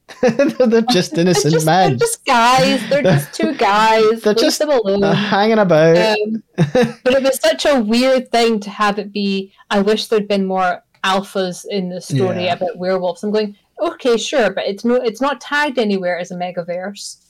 they're 0.20 0.82
just 0.90 1.16
innocent 1.16 1.44
they're 1.44 1.50
just, 1.52 1.66
men. 1.66 1.90
They're 1.90 1.98
just 1.98 2.24
guys. 2.24 2.88
They're 2.90 3.02
just 3.02 3.32
two 3.32 3.54
guys. 3.54 4.22
They're 4.22 4.34
just 4.34 4.60
uh, 4.60 5.14
hanging 5.14 5.58
about. 5.58 5.96
Um, 5.96 6.42
but 6.56 7.14
it 7.14 7.22
was 7.22 7.40
such 7.40 7.64
a 7.64 7.80
weird 7.80 8.30
thing 8.30 8.60
to 8.60 8.70
have 8.70 8.98
it 8.98 9.12
be. 9.12 9.52
I 9.70 9.80
wish 9.80 10.08
there'd 10.08 10.28
been 10.28 10.46
more 10.46 10.82
alphas 11.02 11.64
in 11.68 11.88
the 11.88 12.00
story 12.00 12.44
yeah. 12.44 12.54
about 12.54 12.78
werewolves. 12.78 13.22
I'm 13.22 13.30
going, 13.30 13.56
okay, 13.80 14.16
sure, 14.16 14.50
but 14.50 14.64
it's 14.66 14.84
no, 14.84 14.96
it's 14.96 15.20
not 15.20 15.40
tagged 15.40 15.78
anywhere 15.78 16.18
as 16.18 16.30
omegaverse. 16.30 17.20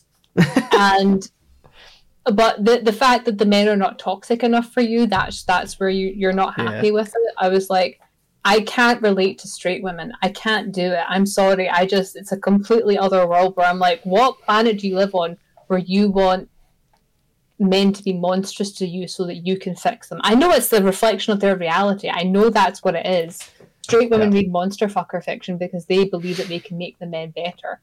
and 0.72 1.30
but 2.24 2.64
the 2.64 2.80
the 2.82 2.92
fact 2.92 3.24
that 3.26 3.38
the 3.38 3.46
men 3.46 3.68
are 3.68 3.76
not 3.76 3.98
toxic 3.98 4.42
enough 4.42 4.72
for 4.72 4.80
you, 4.80 5.06
that's 5.06 5.44
that's 5.44 5.78
where 5.78 5.90
you 5.90 6.08
you're 6.08 6.32
not 6.32 6.54
happy 6.54 6.88
yeah. 6.88 6.92
with 6.92 7.08
it. 7.08 7.34
I 7.38 7.48
was 7.48 7.70
like, 7.70 8.00
I 8.44 8.60
can't 8.60 9.00
relate 9.00 9.38
to 9.38 9.48
straight 9.48 9.82
women. 9.82 10.12
I 10.22 10.28
can't 10.28 10.70
do 10.70 10.92
it. 10.92 11.04
I'm 11.08 11.24
sorry. 11.24 11.68
I 11.68 11.86
just, 11.86 12.14
it's 12.14 12.32
a 12.32 12.36
completely 12.36 12.98
other 12.98 13.26
world 13.26 13.56
where 13.56 13.66
I'm 13.66 13.78
like, 13.78 14.02
what 14.04 14.40
planet 14.42 14.80
do 14.80 14.88
you 14.88 14.96
live 14.96 15.14
on 15.14 15.38
where 15.68 15.78
you 15.78 16.10
want 16.10 16.50
men 17.58 17.92
to 17.94 18.02
be 18.02 18.12
monstrous 18.12 18.72
to 18.72 18.86
you 18.86 19.08
so 19.08 19.24
that 19.26 19.46
you 19.46 19.58
can 19.58 19.74
fix 19.74 20.08
them? 20.08 20.20
I 20.22 20.34
know 20.34 20.50
it's 20.50 20.68
the 20.68 20.82
reflection 20.82 21.32
of 21.32 21.40
their 21.40 21.56
reality. 21.56 22.10
I 22.10 22.22
know 22.22 22.50
that's 22.50 22.82
what 22.82 22.94
it 22.94 23.06
is. 23.06 23.38
Straight 23.80 24.10
women 24.10 24.30
yeah. 24.30 24.40
read 24.40 24.52
monster 24.52 24.88
fucker 24.88 25.24
fiction 25.24 25.56
because 25.56 25.86
they 25.86 26.04
believe 26.04 26.36
that 26.36 26.48
they 26.48 26.58
can 26.58 26.76
make 26.76 26.98
the 26.98 27.06
men 27.06 27.30
better. 27.30 27.80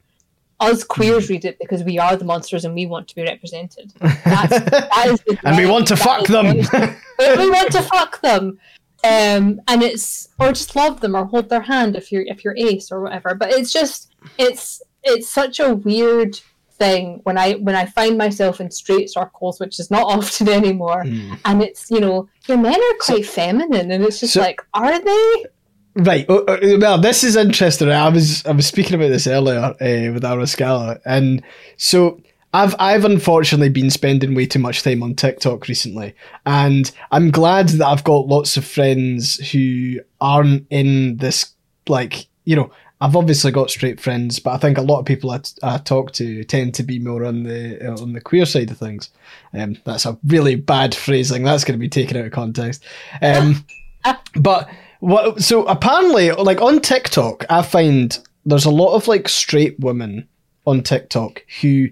Us 0.60 0.84
queers 0.84 1.28
read 1.28 1.44
it 1.44 1.58
because 1.60 1.84
we 1.84 1.98
are 1.98 2.16
the 2.16 2.26
monsters 2.26 2.66
and 2.66 2.76
we 2.76 2.86
want 2.86 3.08
to 3.08 3.16
be 3.16 3.24
represented. 3.24 3.92
That's, 4.00 4.60
that 4.70 5.08
is 5.08 5.20
the 5.22 5.40
and 5.44 5.58
we 5.58 5.66
want 5.66 5.88
to 5.88 5.96
fuck 5.96 6.28
them. 6.28 6.46
we 6.56 7.50
want 7.50 7.72
to 7.72 7.82
fuck 7.82 8.22
them 8.22 8.60
um, 9.04 9.62
and 9.68 9.82
it's 9.82 10.30
or 10.40 10.50
just 10.50 10.76
love 10.76 11.02
them 11.02 11.16
or 11.16 11.26
hold 11.26 11.50
their 11.50 11.62
hand 11.62 11.96
if 11.96 12.12
you're 12.12 12.24
if 12.24 12.44
you're 12.44 12.56
ace 12.58 12.92
or 12.92 13.02
whatever. 13.02 13.34
But 13.36 13.52
it's 13.52 13.72
just 13.72 14.14
it's 14.38 14.82
it's 15.04 15.30
such 15.30 15.60
a 15.60 15.74
weird 15.74 16.40
thing 16.82 17.20
when 17.24 17.38
I 17.38 17.54
when 17.54 17.76
I 17.76 17.86
find 17.86 18.18
myself 18.18 18.62
in 18.62 18.70
straight 18.70 19.10
circles, 19.10 19.60
which 19.60 19.80
is 19.80 19.90
not 19.90 20.04
often 20.18 20.50
anymore. 20.50 21.04
Mm. 21.04 21.40
And 21.46 21.64
it's 21.64 21.90
you 21.90 22.00
know 22.00 22.30
your 22.48 22.58
men 22.58 22.76
are 22.76 22.98
quite 23.00 23.26
so, 23.26 23.32
feminine, 23.32 23.92
and 23.92 24.04
it's 24.04 24.20
just 24.20 24.34
so, 24.34 24.42
like, 24.42 24.62
are 24.74 25.00
they? 25.00 25.46
Right. 25.94 26.26
Oh, 26.30 26.46
oh, 26.48 26.80
well, 26.80 26.98
this 26.98 27.24
is 27.24 27.36
interesting. 27.36 27.90
I 27.90 28.10
was 28.10 28.46
I 28.46 28.52
was 28.52 28.68
speaking 28.68 28.96
about 28.96 29.10
this 29.10 29.28
earlier 29.28 29.60
uh, 29.60 30.14
with 30.14 30.24
Arascala, 30.24 31.00
and 31.06 31.44
so 31.78 32.22
I've 32.54 32.76
I've 32.80 33.06
unfortunately 33.06 33.70
been 33.70 33.90
spending 33.90 34.36
way 34.36 34.46
too 34.46 34.60
much 34.60 34.84
time 34.84 35.04
on 35.04 35.16
TikTok 35.16 35.68
recently, 35.68 36.16
and 36.46 36.92
I'm 37.12 37.32
glad 37.32 37.70
that 37.70 37.88
I've 37.88 38.04
got 38.04 38.28
lots 38.28 38.58
of 38.58 38.66
friends 38.66 39.38
who 39.52 40.00
aren't 40.20 40.66
in 40.70 41.18
this 41.18 41.54
like 41.88 42.28
you 42.46 42.56
know. 42.56 42.72
I've 43.04 43.16
obviously 43.16 43.52
got 43.52 43.72
straight 43.72 44.00
friends, 44.00 44.38
but 44.38 44.52
I 44.52 44.58
think 44.60 44.78
a 44.78 44.84
lot 44.84 45.00
of 45.00 45.08
people 45.08 45.32
I, 45.32 45.40
t- 45.40 45.58
I 45.64 45.80
talk 45.80 46.12
to 46.12 46.44
tend 46.44 46.76
to 46.76 46.84
be 46.84 47.00
more 47.00 47.26
on 47.26 47.42
the 47.42 47.90
uh, 47.90 48.00
on 48.00 48.14
the 48.14 48.22
queer 48.22 48.46
side 48.46 48.70
of 48.70 48.78
things. 48.78 49.10
Um, 49.56 49.76
that's 49.86 50.06
a 50.06 50.20
really 50.28 50.54
bad 50.54 50.94
phrasing. 50.94 51.42
That's 51.42 51.64
going 51.64 51.80
to 51.80 51.82
be 51.82 51.90
taken 51.90 52.16
out 52.16 52.26
of 52.26 52.32
context. 52.32 52.84
Um, 53.24 53.66
but 54.36 54.70
what? 55.00 55.42
So 55.42 55.66
apparently, 55.66 56.32
like 56.32 56.62
on 56.62 56.80
TikTok, 56.80 57.44
I 57.50 57.64
find 57.64 58.20
there's 58.46 58.66
a 58.66 58.70
lot 58.70 58.94
of 58.94 59.08
like 59.08 59.28
straight 59.30 59.80
women 59.80 60.28
on 60.68 60.84
TikTok 60.84 61.44
who 61.62 61.90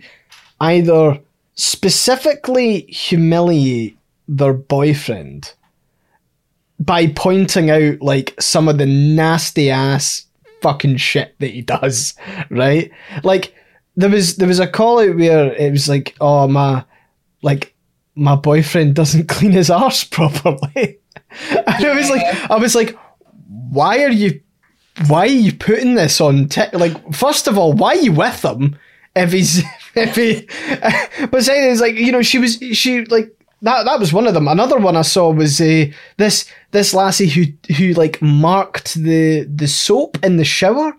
either 0.61 1.19
specifically 1.55 2.81
humiliate 2.81 3.97
their 4.27 4.53
boyfriend 4.53 5.53
by 6.79 7.07
pointing 7.07 7.69
out 7.69 8.01
like 8.01 8.33
some 8.39 8.69
of 8.69 8.77
the 8.77 8.85
nasty 8.85 9.69
ass 9.69 10.25
fucking 10.61 10.97
shit 10.97 11.35
that 11.39 11.49
he 11.51 11.61
does, 11.61 12.13
right? 12.49 12.91
Like 13.23 13.53
there 13.95 14.09
was 14.09 14.37
there 14.37 14.47
was 14.47 14.59
a 14.59 14.67
call 14.67 14.99
out 14.99 15.15
where 15.15 15.53
it 15.53 15.71
was 15.71 15.89
like, 15.89 16.15
oh 16.21 16.47
my 16.47 16.85
like 17.41 17.75
my 18.15 18.35
boyfriend 18.35 18.95
doesn't 18.95 19.27
clean 19.27 19.51
his 19.51 19.69
arse 19.69 20.03
properly. 20.03 20.99
and 21.49 21.85
I 21.85 21.95
was 21.95 22.09
like 22.09 22.51
I 22.51 22.55
was 22.55 22.75
like, 22.75 22.97
why 23.47 24.03
are 24.03 24.11
you 24.11 24.39
why 25.07 25.21
are 25.21 25.27
you 25.27 25.53
putting 25.53 25.95
this 25.95 26.19
on 26.19 26.47
te- 26.47 26.71
like 26.73 27.13
first 27.13 27.47
of 27.47 27.57
all, 27.57 27.73
why 27.73 27.95
are 27.95 28.01
you 28.01 28.13
with 28.13 28.43
him 28.43 28.77
if 29.15 29.31
he's 29.31 29.63
if 29.95 30.15
he 30.15 30.47
but 31.27 31.43
saying 31.43 31.69
is 31.69 31.81
like, 31.81 31.95
you 31.95 32.11
know, 32.11 32.21
she 32.21 32.39
was 32.39 32.57
she 32.73 33.05
like 33.05 33.33
that 33.61 33.83
that 33.85 33.99
was 33.99 34.13
one 34.13 34.27
of 34.27 34.33
them. 34.33 34.47
Another 34.47 34.77
one 34.77 34.95
I 34.95 35.01
saw 35.01 35.31
was 35.31 35.59
uh, 35.59 35.85
this 36.17 36.49
this 36.71 36.93
lassie 36.93 37.27
who 37.27 37.45
who 37.75 37.93
like 37.93 38.21
marked 38.21 38.95
the 38.95 39.43
the 39.43 39.67
soap 39.67 40.23
in 40.23 40.37
the 40.37 40.45
shower 40.45 40.93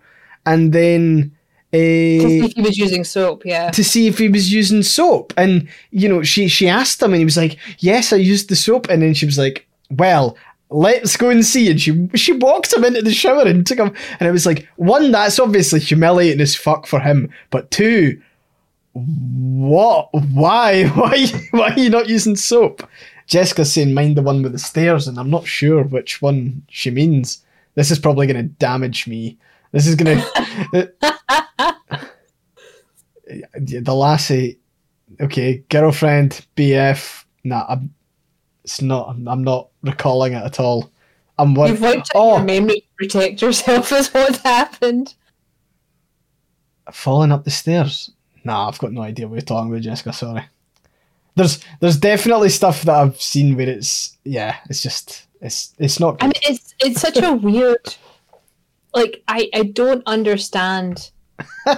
and 0.46 0.72
then 0.72 1.32
uh, 1.72 1.76
to 1.76 2.28
see 2.28 2.44
if 2.44 2.52
he 2.54 2.62
was 2.62 2.78
using 2.78 3.04
soap, 3.04 3.42
yeah. 3.44 3.70
to 3.70 3.84
see 3.84 4.08
if 4.08 4.18
he 4.18 4.28
was 4.28 4.52
using 4.52 4.82
soap. 4.82 5.32
And 5.36 5.68
you 5.90 6.08
know, 6.08 6.22
she 6.24 6.48
she 6.48 6.68
asked 6.68 7.00
him, 7.00 7.12
and 7.12 7.20
he 7.20 7.24
was 7.24 7.36
like, 7.36 7.58
"Yes, 7.78 8.12
I 8.12 8.16
used 8.16 8.48
the 8.48 8.56
soap." 8.56 8.88
And 8.88 9.02
then 9.02 9.14
she 9.14 9.26
was 9.26 9.38
like, 9.38 9.66
"Well." 9.90 10.36
Let's 10.70 11.16
go 11.16 11.30
and 11.30 11.44
see. 11.44 11.70
And 11.70 11.80
she 11.80 12.08
she 12.14 12.32
walked 12.32 12.72
him 12.72 12.84
into 12.84 13.02
the 13.02 13.12
shower 13.12 13.42
and 13.42 13.66
took 13.66 13.78
him. 13.78 13.94
And 14.18 14.28
it 14.28 14.32
was 14.32 14.46
like, 14.46 14.68
one, 14.76 15.10
that's 15.10 15.38
obviously 15.38 15.80
humiliating 15.80 16.40
as 16.40 16.54
fuck 16.54 16.86
for 16.86 17.00
him. 17.00 17.30
But 17.50 17.70
two, 17.70 18.20
what? 18.92 20.08
Why? 20.12 20.84
Why? 20.94 21.26
Why 21.50 21.70
are 21.70 21.78
you 21.78 21.90
not 21.90 22.08
using 22.08 22.36
soap? 22.36 22.88
Jessica's 23.26 23.72
saying, 23.72 23.94
mind 23.94 24.16
the 24.16 24.22
one 24.22 24.42
with 24.42 24.52
the 24.52 24.58
stairs, 24.58 25.06
and 25.06 25.16
I'm 25.18 25.30
not 25.30 25.46
sure 25.46 25.84
which 25.84 26.20
one 26.20 26.64
she 26.68 26.90
means. 26.90 27.44
This 27.76 27.92
is 27.92 27.98
probably 28.00 28.26
going 28.26 28.42
to 28.42 28.54
damage 28.54 29.06
me. 29.06 29.38
This 29.70 29.86
is 29.86 29.94
going 29.94 30.18
to. 30.72 30.92
Uh, 31.02 31.72
the 33.54 33.94
lassie. 33.94 34.58
Okay, 35.20 35.62
girlfriend, 35.68 36.44
BF. 36.56 37.24
Nah, 37.44 37.66
I'm, 37.68 37.94
it's 38.70 38.80
not. 38.80 39.16
I'm, 39.26 39.42
not 39.42 39.68
recalling 39.82 40.32
it 40.32 40.44
at 40.44 40.60
all. 40.60 40.92
I'm 41.38 41.54
one. 41.54 41.70
You've 41.70 41.80
wiped 41.80 42.12
Oh, 42.14 42.36
your 42.36 42.44
memory 42.44 42.82
to 42.82 42.86
protect 42.96 43.42
yourself, 43.42 43.90
is 44.00 44.14
what 44.14 44.36
happened. 44.36 45.14
falling 46.92 47.32
up 47.32 47.42
the 47.44 47.50
stairs. 47.50 48.12
Nah, 48.44 48.68
I've 48.68 48.78
got 48.78 48.92
no 48.92 49.02
idea 49.02 49.26
what 49.26 49.34
you're 49.34 49.42
talking 49.42 49.70
about, 49.72 49.82
Jessica. 49.82 50.12
Sorry. 50.12 50.44
There's 51.34 51.58
there's 51.80 51.96
definitely 51.96 52.48
stuff 52.48 52.82
that 52.82 52.94
I've 52.94 53.20
seen 53.20 53.56
where 53.56 53.68
it's 53.68 54.16
yeah, 54.24 54.56
it's 54.68 54.82
just 54.82 55.26
it's 55.40 55.74
it's 55.78 55.98
not 55.98 56.22
I 56.22 56.26
mean, 56.26 56.32
it's 56.42 56.74
it's 56.78 57.00
such 57.00 57.16
a 57.18 57.32
weird. 57.42 57.96
Like, 58.94 59.22
I 59.26 59.50
I 59.52 59.64
don't 59.64 60.04
understand 60.06 61.10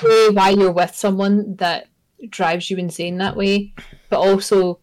why 0.00 0.50
you're 0.50 0.72
with 0.72 0.94
someone 0.94 1.56
that 1.56 1.88
drives 2.28 2.70
you 2.70 2.76
insane 2.76 3.16
that 3.18 3.34
way, 3.34 3.72
but 4.10 4.18
also 4.20 4.78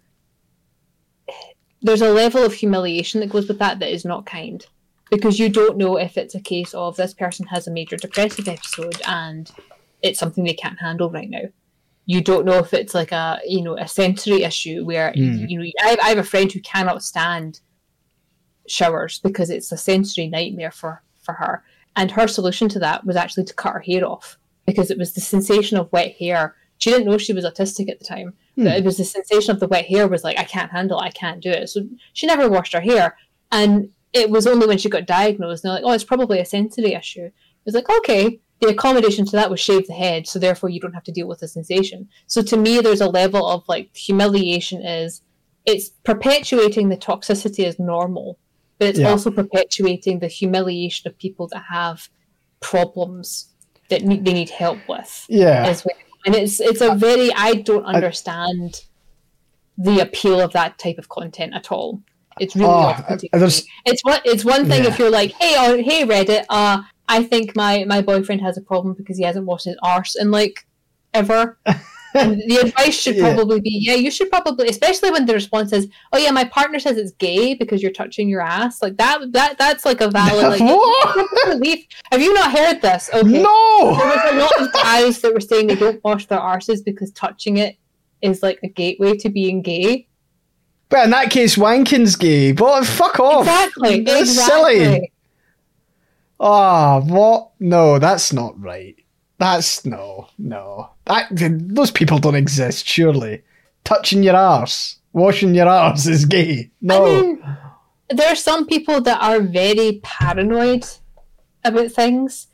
there's 1.82 2.02
a 2.02 2.12
level 2.14 2.44
of 2.44 2.54
humiliation 2.54 3.20
that 3.22 3.30
goes 3.30 3.48
with 3.48 3.60
that 3.60 3.80
that 3.80 3.92
is 3.94 4.06
not 4.06 4.26
kind 4.26 4.66
because 5.10 5.40
you 5.40 5.50
don't 5.50 5.78
know 5.78 5.98
if 5.98 6.18
it's 6.18 6.36
a 6.36 6.40
case 6.40 6.74
of 6.74 6.96
this 6.96 7.14
person 7.14 7.46
has 7.48 7.68
a 7.68 7.72
major 7.72 7.98
depressive 7.98 8.48
episode 8.48 9.02
and 9.08 9.52
it's 10.02 10.20
something 10.20 10.44
they 10.44 10.54
can't 10.54 10.80
handle 10.80 11.10
right 11.10 11.30
now. 11.30 11.42
You 12.06 12.22
don't 12.22 12.46
know 12.46 12.58
if 12.60 12.74
it's 12.74 12.94
like 12.94 13.12
a 13.12 13.40
you 13.46 13.62
know 13.62 13.78
a 13.78 13.88
sensory 13.88 14.44
issue 14.44 14.86
where 14.86 15.14
Mm. 15.14 15.50
you 15.50 15.60
know 15.60 15.66
I, 15.82 15.98
I 16.04 16.10
have 16.10 16.18
a 16.18 16.24
friend 16.24 16.52
who 16.52 16.60
cannot 16.62 17.04
stand 17.04 17.60
showers 18.68 19.20
because 19.20 19.50
it's 19.50 19.72
a 19.72 19.78
sensory 19.78 20.28
nightmare 20.28 20.72
for 20.72 21.04
for 21.20 21.34
her 21.34 21.64
and 21.96 22.10
her 22.12 22.28
solution 22.28 22.70
to 22.70 22.80
that 22.80 23.06
was 23.06 23.16
actually 23.16 23.44
to 23.46 23.54
cut 23.54 23.74
her 23.74 23.80
hair 23.80 24.06
off 24.06 24.38
because 24.66 24.92
it 24.92 24.98
was 24.98 25.14
the 25.14 25.22
sensation 25.22 25.78
of 25.78 25.92
wet 25.92 26.16
hair 26.18 26.56
she 26.82 26.90
didn't 26.90 27.06
know 27.06 27.18
she 27.18 27.32
was 27.32 27.46
autistic 27.46 27.90
at 27.90 28.00
the 28.00 28.06
time 28.06 28.34
but 28.58 28.64
hmm. 28.64 28.68
it 28.68 28.84
was 28.84 28.98
the 28.98 29.06
sensation 29.06 29.52
of 29.52 29.60
the 29.60 29.68
wet 29.68 29.86
hair 29.86 30.08
was 30.08 30.24
like 30.24 30.38
i 30.38 30.44
can't 30.44 30.72
handle 30.72 31.00
it, 31.00 31.04
i 31.04 31.10
can't 31.10 31.42
do 31.42 31.50
it. 31.50 31.70
So 31.70 31.82
she 32.14 32.28
never 32.28 32.50
washed 32.50 32.74
her 32.74 32.82
hair. 32.82 33.18
And 33.52 33.90
it 34.14 34.30
was 34.30 34.46
only 34.48 34.68
when 34.68 34.78
she 34.78 34.90
got 34.90 35.06
diagnosed 35.06 35.64
and 35.64 35.70
they're 35.70 35.82
like 35.82 35.90
oh 35.90 35.94
it's 35.94 36.04
probably 36.04 36.40
a 36.40 36.46
sensory 36.46 36.94
issue. 36.94 37.26
It 37.26 37.66
was 37.66 37.76
like 37.76 37.90
okay. 37.90 38.40
The 38.60 38.68
accommodation 38.68 39.26
to 39.26 39.32
that 39.32 39.50
was 39.50 39.60
shave 39.60 39.88
the 39.88 39.94
head 39.94 40.28
so 40.28 40.38
therefore 40.38 40.70
you 40.70 40.80
don't 40.80 40.94
have 40.94 41.04
to 41.06 41.12
deal 41.12 41.28
with 41.28 41.40
the 41.40 41.48
sensation. 41.48 42.10
So 42.28 42.42
to 42.42 42.58
me 42.58 42.80
there's 42.82 43.02
a 43.02 43.10
level 43.10 43.48
of 43.48 43.64
like 43.68 43.96
humiliation 43.96 44.86
is 44.86 45.22
it's 45.66 45.90
perpetuating 46.04 46.90
the 46.90 46.98
toxicity 46.98 47.66
as 47.66 47.78
normal 47.80 48.40
but 48.80 48.90
it's 48.90 49.00
Yeah. 49.00 49.12
also 49.12 49.30
perpetuating 49.30 50.20
the 50.20 50.28
humiliation 50.28 51.08
of 51.08 51.18
people 51.18 51.48
that 51.50 51.66
have 51.70 52.10
problems 52.62 53.50
that 53.90 54.02
need, 54.04 54.26
they 54.26 54.34
need 54.34 54.50
help 54.50 54.80
with 54.90 55.26
Yeah. 55.30 55.68
as 55.68 55.86
well. 55.86 55.96
And 56.26 56.36
it's 56.36 56.60
it's 56.60 56.82
a 56.82 56.96
very 56.96 57.32
I 57.34 57.56
don't 57.56 57.86
understand 57.86 58.82
the 59.78 60.00
appeal 60.00 60.40
of 60.42 60.52
that 60.54 60.78
type 60.78 60.98
of 60.98 61.10
content 61.10 61.54
at 61.56 61.72
all. 61.72 62.02
It's 62.40 62.56
really 62.56 62.68
Oh, 62.68 62.72
off-putting 62.94 63.30
to 63.34 63.40
there's- 63.40 63.64
me. 63.64 63.70
it's 63.86 64.02
what 64.04 64.22
it's 64.26 64.46
one 64.46 64.66
thing 64.68 64.84
Yeah. 64.84 64.90
if 64.90 65.00
you're 65.00 65.10
like, 65.10 65.32
hey 65.34 65.56
oh, 65.58 65.82
hey 65.82 66.06
Reddit, 66.06 66.46
uh, 66.50 66.82
I 67.10 67.24
think 67.24 67.56
my 67.56 67.84
my 67.86 68.02
boyfriend 68.02 68.42
has 68.42 68.58
a 68.58 68.62
problem 68.62 68.94
because 68.94 69.18
he 69.18 69.24
hasn't 69.24 69.46
washed 69.46 69.66
his 69.66 69.78
arse 69.84 70.16
in 70.16 70.32
like 70.32 70.66
ever. 71.14 71.58
the 72.14 72.60
advice 72.64 72.94
should 73.00 73.16
Yeah. 73.16 73.34
probably 73.34 73.62
be, 73.62 73.70
yeah, 73.82 73.96
you 73.96 74.12
should 74.12 74.30
probably, 74.30 74.68
especially 74.68 75.12
when 75.12 75.26
the 75.26 75.34
response 75.34 75.72
is, 75.72 75.88
oh 76.14 76.18
yeah, 76.18 76.32
my 76.32 76.44
partner 76.46 76.80
says 76.80 76.98
it's 76.98 77.12
gay 77.14 77.54
because 77.54 77.82
you're 77.82 77.92
touching 77.92 78.28
your 78.30 78.42
ass. 78.42 78.82
Like 78.82 78.98
that, 78.98 79.32
that 79.32 79.58
that's 79.58 79.86
like 79.86 80.02
a 80.02 80.10
valid. 80.10 80.60
Like, 80.60 81.28
relief. 81.48 81.86
Have 82.12 82.22
you 82.22 82.34
not 82.34 82.52
heard 82.52 82.82
this? 82.82 83.10
Okay. 83.14 83.42
No. 83.42 83.96
There 83.98 84.08
was 84.08 84.32
a 84.34 84.36
lot 84.36 84.62
of 84.68 84.74
guys 84.74 85.22
that 85.22 85.34
were 85.34 85.40
saying 85.40 85.68
they 85.68 85.76
don't 85.76 86.04
wash 86.04 86.26
their 86.28 86.40
arses 86.40 86.84
because 86.84 87.12
touching 87.12 87.58
it 87.58 87.78
is 88.22 88.44
like 88.44 88.60
a 88.64 88.68
gateway 88.68 89.16
to 89.18 89.30
being 89.30 89.62
gay. 89.62 90.08
But 90.90 91.06
in 91.06 91.12
that 91.12 91.32
case, 91.32 91.56
wanking's 91.56 92.18
gay. 92.18 92.52
But 92.52 92.86
fuck 92.86 93.20
off. 93.20 93.48
Exactly. 93.48 94.02
That's 94.02 94.32
exactly. 94.32 94.80
silly. 94.80 95.12
Ah, 96.40 97.00
what? 97.00 97.52
No, 97.60 98.00
that's 98.00 98.34
not 98.34 98.60
right. 98.60 98.96
That's 99.42 99.86
no, 99.86 100.28
no. 100.38 100.92
That 101.06 101.28
those 101.32 101.90
people 101.90 102.20
don't 102.20 102.36
exist. 102.36 102.86
Surely, 102.88 103.42
touching 103.84 104.22
your 104.22 104.36
arse, 104.36 105.00
washing 105.14 105.56
your 105.56 105.68
arse 105.68 106.06
is 106.06 106.26
gay. 106.26 106.70
No. 106.80 107.06
I 107.06 107.22
mean, 107.22 107.58
there 108.10 108.30
are 108.32 108.36
some 108.36 108.68
people 108.68 109.02
that 109.02 109.20
are 109.20 109.40
very 109.42 110.00
paranoid 110.04 110.86
about 111.64 111.92
things, 111.92 112.48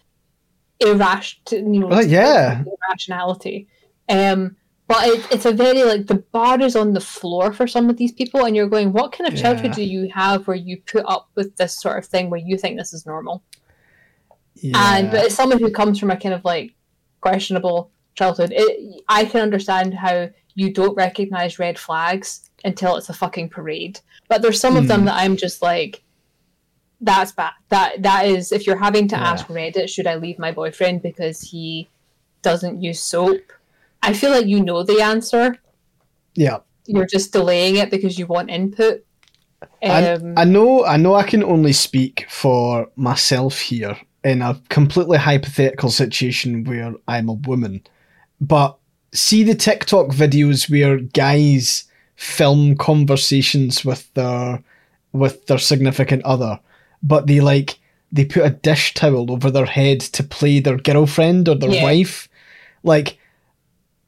irrational, 0.80 1.74
you 1.74 1.80
know, 1.82 1.88
Well, 1.88 2.06
yeah. 2.06 2.64
irrationality. 2.90 3.68
Um, 4.08 4.56
but 4.88 5.06
it, 5.10 5.28
it's 5.34 5.46
a 5.46 5.52
very 5.52 5.84
like 5.84 6.08
the 6.08 6.24
bar 6.32 6.62
is 6.62 6.78
on 6.78 6.94
the 6.94 7.02
floor 7.02 7.52
for 7.52 7.68
some 7.68 7.90
of 7.90 7.98
these 7.98 8.14
people, 8.14 8.46
and 8.46 8.56
you're 8.56 8.70
going, 8.70 8.94
what 8.94 9.12
kind 9.12 9.28
of 9.28 9.38
childhood 9.38 9.72
Yeah. 9.72 9.76
do 9.76 9.84
you 9.84 10.10
have 10.16 10.48
where 10.48 10.56
you 10.56 10.78
put 10.94 11.04
up 11.06 11.30
with 11.36 11.58
this 11.58 11.78
sort 11.78 11.98
of 11.98 12.06
thing 12.06 12.30
where 12.30 12.40
you 12.40 12.58
think 12.58 12.78
this 12.78 12.94
is 12.94 13.06
normal? 13.06 13.44
yeah. 14.56 14.78
And 14.98 15.12
but 15.12 15.26
as 15.26 15.36
someone 15.36 15.60
who 15.60 15.70
comes 15.70 16.00
from 16.00 16.12
a 16.12 16.16
kind 16.18 16.34
of 16.34 16.46
like 16.46 16.74
questionable 17.22 17.91
childhood, 18.15 18.52
it, 18.56 19.03
I 19.10 19.26
can 19.26 19.41
understand 19.41 19.94
how 19.94 20.30
you 20.56 20.73
don't 20.73 20.95
recognize 20.95 21.60
red 21.60 21.77
flags 21.77 22.49
until 22.65 22.95
it's 22.95 23.10
a 23.10 23.14
fucking 23.14 23.49
parade. 23.49 23.99
But 24.27 24.41
there's 24.41 24.60
some 24.60 24.76
of 24.76 24.88
them 24.88 25.02
Hmm. 25.02 25.06
that 25.07 25.15
I'm 25.18 25.38
just 25.38 25.61
like, 25.61 26.03
that's 27.02 27.31
bad. 27.31 27.52
That 27.69 28.02
that 28.02 28.26
is 28.26 28.52
if 28.52 28.65
you're 28.65 28.77
having 28.77 29.07
to 29.10 29.15
Yeah. 29.15 29.31
ask 29.31 29.48
Reddit, 29.48 29.88
should 29.89 30.07
I 30.07 30.15
leave 30.15 30.39
my 30.39 30.52
boyfriend 30.52 31.03
because 31.03 31.41
he 31.41 31.88
doesn't 32.41 32.81
use 32.81 32.99
soap? 33.02 33.41
I 34.02 34.14
feel 34.14 34.31
like 34.31 34.48
you 34.48 34.64
know 34.64 34.84
the 34.84 35.02
answer. 35.02 35.57
yeah. 36.35 36.57
You're 36.89 37.06
just 37.06 37.34
delaying 37.34 37.76
it 37.76 37.91
because 37.91 38.18
you 38.18 38.26
want 38.27 38.49
input. 38.49 39.03
I, 39.84 40.11
Um, 40.14 40.35
I 40.38 40.45
know 40.45 40.85
I 40.85 40.95
know 40.98 41.15
I 41.15 41.23
can 41.23 41.44
only 41.44 41.73
speak 41.73 42.26
for 42.30 42.88
myself 42.95 43.60
here 43.60 43.98
in 44.23 44.41
a 44.41 44.60
completely 44.69 45.18
hypothetical 45.18 45.89
situation 45.89 46.64
where 46.64 46.94
I'm 47.07 47.30
a 47.30 47.34
woman. 47.34 47.81
But 48.41 48.77
see 49.14 49.44
the 49.44 49.56
TikTok 49.56 50.07
videos 50.07 50.69
where 50.69 50.98
guys 50.99 51.85
film 52.15 52.76
conversations 52.76 53.85
with 53.85 54.11
their 54.15 54.61
with 55.14 55.45
their 55.48 55.57
significant 55.57 56.23
other, 56.23 56.60
but 57.02 57.27
they 57.27 57.39
like 57.39 57.77
they 58.11 58.26
put 58.26 58.45
a 58.45 58.49
dish 58.52 58.94
towel 58.94 59.31
over 59.31 59.49
their 59.52 59.65
head 59.65 59.99
to 59.99 60.23
play 60.23 60.60
their 60.60 60.77
girlfriend 60.77 61.48
or 61.49 61.56
their 61.56 61.72
Yeah. 61.72 61.84
wife. 61.84 62.27
Like 62.84 63.18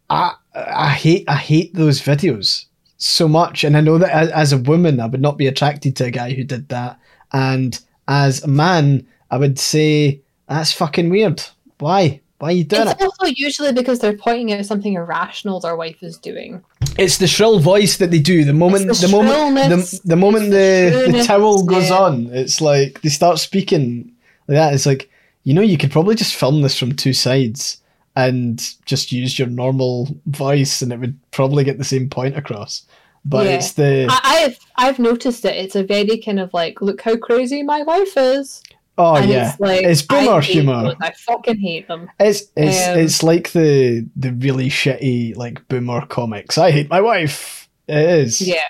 I 0.09 0.33
I 0.53 0.89
hate 0.89 1.25
I 1.27 1.35
hate 1.35 1.73
those 1.73 2.01
videos 2.01 2.65
so 2.97 3.27
much, 3.27 3.63
and 3.63 3.77
I 3.77 3.81
know 3.81 3.97
that 3.97 4.09
as, 4.11 4.29
as 4.29 4.53
a 4.53 4.57
woman, 4.57 4.99
I 4.99 5.05
would 5.05 5.21
not 5.21 5.37
be 5.37 5.47
attracted 5.47 5.95
to 5.97 6.05
a 6.05 6.11
guy 6.11 6.33
who 6.33 6.43
did 6.43 6.67
that, 6.69 6.99
and 7.31 7.79
as 8.07 8.43
a 8.43 8.47
man, 8.47 9.05
I 9.31 9.37
would 9.37 9.59
say 9.59 10.21
that's 10.47 10.71
fucking 10.73 11.09
weird. 11.09 11.43
Why? 11.79 12.21
Why 12.39 12.49
are 12.49 12.51
you 12.53 12.63
doing 12.63 12.87
it? 12.87 12.91
It's 12.91 13.01
it? 13.01 13.05
also 13.05 13.25
usually 13.35 13.73
because 13.73 13.99
they're 13.99 14.17
pointing 14.17 14.53
out 14.53 14.65
something 14.65 14.93
irrational 14.93 15.59
their 15.59 15.75
wife 15.75 16.01
is 16.01 16.17
doing. 16.17 16.63
It's 16.97 17.17
the 17.17 17.27
shrill 17.27 17.59
voice 17.59 17.97
that 17.97 18.11
they 18.11 18.19
do. 18.19 18.45
The 18.45 18.53
moment, 18.53 18.87
the, 18.87 18.93
the 18.93 19.07
moment, 19.09 19.55
the, 19.69 20.01
the 20.05 20.15
moment 20.15 20.51
the 20.51 21.05
the, 21.07 21.17
the 21.17 21.23
towel 21.23 21.65
goes 21.65 21.91
on, 21.91 22.27
it's 22.31 22.61
like 22.61 23.01
they 23.01 23.09
start 23.09 23.39
speaking 23.39 24.13
like 24.47 24.55
that. 24.55 24.73
It's 24.73 24.85
like 24.85 25.09
you 25.43 25.53
know, 25.53 25.61
you 25.61 25.77
could 25.77 25.91
probably 25.91 26.15
just 26.15 26.35
film 26.35 26.61
this 26.61 26.77
from 26.77 26.95
two 26.95 27.13
sides 27.13 27.81
and 28.15 28.73
just 28.85 29.11
use 29.11 29.37
your 29.37 29.47
normal 29.47 30.09
voice, 30.25 30.81
and 30.81 30.91
it 30.91 30.99
would 30.99 31.17
probably 31.31 31.63
get 31.63 31.77
the 31.77 31.83
same 31.83 32.09
point 32.09 32.37
across. 32.37 32.85
But 33.25 33.45
Yeah. 33.45 33.51
it's 33.53 33.73
the 33.73 34.07
I, 34.09 34.19
I've 34.45 34.59
I've 34.77 34.99
noticed 34.99 35.43
it. 35.45 35.55
It's 35.55 35.75
a 35.75 35.83
very 35.83 36.17
kind 36.17 36.39
of 36.39 36.53
like, 36.53 36.81
look 36.81 37.01
how 37.01 37.17
crazy 37.17 37.63
my 37.63 37.83
wife 37.83 38.15
is. 38.15 38.61
Oh 38.99 39.15
and 39.15 39.29
yeah, 39.29 39.49
it's 39.51 39.59
like 39.59 39.83
it's 39.83 40.01
boomer 40.03 40.41
humor. 40.41 40.95
I 41.01 41.11
fucking 41.11 41.59
hate 41.59 41.87
them. 41.87 42.09
It's 42.19 42.43
it's 42.55 42.87
Um, 42.87 42.99
it's 42.99 43.23
like 43.23 43.51
the 43.53 44.05
the 44.15 44.33
really 44.33 44.69
shitty 44.69 45.35
like 45.35 45.67
boomer 45.67 46.05
comics. 46.05 46.57
I 46.57 46.71
hate 46.71 46.89
my 46.89 47.01
wife. 47.01 47.67
It 47.87 47.97
is. 47.97 48.41
Yeah. 48.41 48.67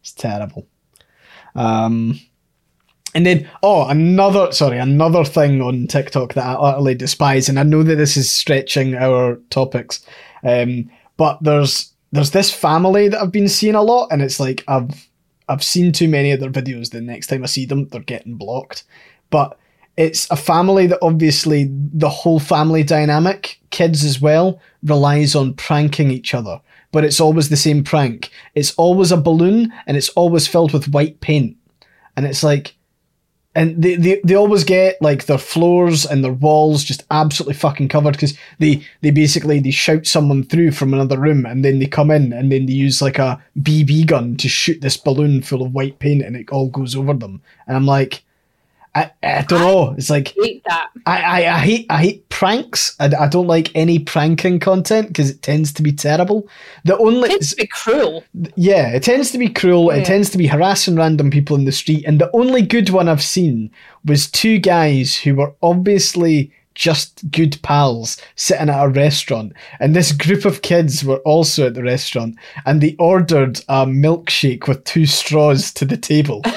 It's 0.00 0.12
terrible. 0.12 0.66
Um, 1.54 2.20
and 3.14 3.24
then 3.26 3.48
oh, 3.62 3.86
another 3.88 4.52
sorry, 4.52 4.78
another 4.78 5.24
thing 5.24 5.60
on 5.60 5.86
TikTok 5.86 6.34
that 6.34 6.44
I 6.44 6.52
utterly 6.52 6.94
despise, 6.94 7.48
and 7.48 7.58
I 7.58 7.62
know 7.62 7.82
that 7.82 7.96
this 7.96 8.16
is 8.16 8.32
stretching 8.32 8.94
our 8.94 9.36
topics, 9.50 10.04
um, 10.42 10.90
but 11.16 11.38
there's 11.42 11.92
there's 12.12 12.30
this 12.30 12.50
family 12.50 13.08
that 13.08 13.20
I've 13.20 13.32
been 13.32 13.48
seeing 13.48 13.74
a 13.74 13.82
lot, 13.82 14.08
and 14.10 14.20
it's 14.22 14.40
like 14.40 14.64
I've 14.66 15.08
I've 15.48 15.62
seen 15.62 15.92
too 15.92 16.08
many 16.08 16.32
of 16.32 16.40
their 16.40 16.50
videos. 16.50 16.90
The 16.90 17.00
next 17.00 17.28
time 17.28 17.42
I 17.42 17.46
see 17.46 17.66
them, 17.66 17.88
they're 17.88 18.00
getting 18.00 18.36
blocked. 18.36 18.84
But 19.30 19.58
it's 19.96 20.28
a 20.30 20.36
family 20.36 20.86
that 20.88 20.98
obviously 21.02 21.68
the 21.70 22.08
whole 22.08 22.40
family 22.40 22.82
dynamic, 22.82 23.60
kids 23.70 24.04
as 24.04 24.20
well, 24.20 24.60
relies 24.82 25.34
on 25.34 25.54
pranking 25.54 26.10
each 26.10 26.34
other. 26.34 26.60
But 26.90 27.04
it's 27.04 27.20
always 27.20 27.48
the 27.48 27.56
same 27.56 27.82
prank. 27.82 28.30
It's 28.54 28.74
always 28.74 29.12
a 29.12 29.16
balloon 29.16 29.72
and 29.86 29.96
it's 29.96 30.10
always 30.10 30.46
filled 30.46 30.72
with 30.72 30.92
white 30.92 31.20
paint. 31.20 31.56
And 32.16 32.26
it's 32.26 32.42
like 32.42 32.76
and 33.56 33.80
they, 33.80 33.94
they, 33.94 34.20
they 34.24 34.34
always 34.34 34.64
get 34.64 35.00
like 35.00 35.26
their 35.26 35.38
floors 35.38 36.04
and 36.04 36.24
their 36.24 36.32
walls 36.32 36.82
just 36.82 37.04
absolutely 37.10 37.54
fucking 37.54 37.88
covered 37.88 38.12
because 38.12 38.36
they, 38.58 38.84
they 39.00 39.12
basically 39.12 39.60
they 39.60 39.70
shout 39.70 40.06
someone 40.06 40.42
through 40.42 40.72
from 40.72 40.92
another 40.92 41.18
room 41.18 41.46
and 41.46 41.64
then 41.64 41.78
they 41.78 41.86
come 41.86 42.10
in 42.10 42.32
and 42.32 42.50
then 42.50 42.66
they 42.66 42.72
use 42.72 43.00
like 43.00 43.18
a 43.18 43.40
BB 43.60 44.06
gun 44.06 44.36
to 44.38 44.48
shoot 44.48 44.80
this 44.80 44.96
balloon 44.96 45.40
full 45.40 45.62
of 45.62 45.72
white 45.72 46.00
paint 46.00 46.22
and 46.22 46.36
it 46.36 46.50
all 46.50 46.68
goes 46.68 46.96
over 46.96 47.14
them. 47.14 47.40
And 47.68 47.76
I'm 47.76 47.86
like, 47.86 48.24
I, 48.94 49.10
I 49.22 49.42
don't 49.42 49.60
know. 49.60 49.94
It's 49.98 50.08
like 50.08 50.34
Hate 50.40 50.62
that. 50.64 50.88
I, 51.04 51.20
I, 51.20 51.54
I 51.54 51.58
hate 51.58 51.86
I 51.90 51.98
hate 51.98 52.28
pranks. 52.28 52.94
I, 53.00 53.10
I 53.18 53.26
don't 53.28 53.46
like 53.46 53.74
any 53.74 53.98
pranking 53.98 54.60
content 54.60 55.08
because 55.08 55.30
it 55.30 55.42
tends 55.42 55.72
to 55.74 55.82
be 55.82 55.92
terrible. 55.92 56.48
The 56.84 56.96
only 56.98 57.28
Kids 57.28 57.50
to 57.50 57.56
be 57.56 57.66
cruel. 57.66 58.24
yeah, 58.54 58.90
it 58.90 59.02
tends 59.02 59.32
to 59.32 59.38
be 59.38 59.48
cruel. 59.48 59.90
It 59.90 60.04
tends 60.04 60.30
to 60.30 60.38
be 60.38 60.46
harassing 60.46 60.96
random 60.96 61.30
people 61.30 61.56
in 61.56 61.64
the 61.64 61.72
street. 61.72 62.04
And 62.06 62.20
the 62.20 62.30
only 62.34 62.62
good 62.62 62.90
one 62.90 63.08
I've 63.08 63.22
seen 63.22 63.70
was 64.04 64.30
two 64.30 64.58
guys 64.58 65.16
who 65.16 65.34
were 65.34 65.54
obviously 65.62 66.52
just 66.74 67.30
good 67.30 67.58
pals 67.62 68.20
sitting 68.36 68.68
at 68.68 68.84
a 68.84 68.88
restaurant. 68.88 69.52
And 69.80 69.94
this 69.94 70.12
group 70.12 70.44
of 70.44 70.62
kids 70.62 71.04
were 71.04 71.18
also 71.18 71.66
at 71.66 71.74
the 71.74 71.82
restaurant 71.82 72.36
and 72.66 72.80
they 72.80 72.96
ordered 72.98 73.60
a 73.68 73.86
milkshake 73.86 74.66
with 74.68 74.84
two 74.84 75.06
straws 75.06 75.72
to 75.74 75.84
the 75.84 75.96
table. 75.96 76.42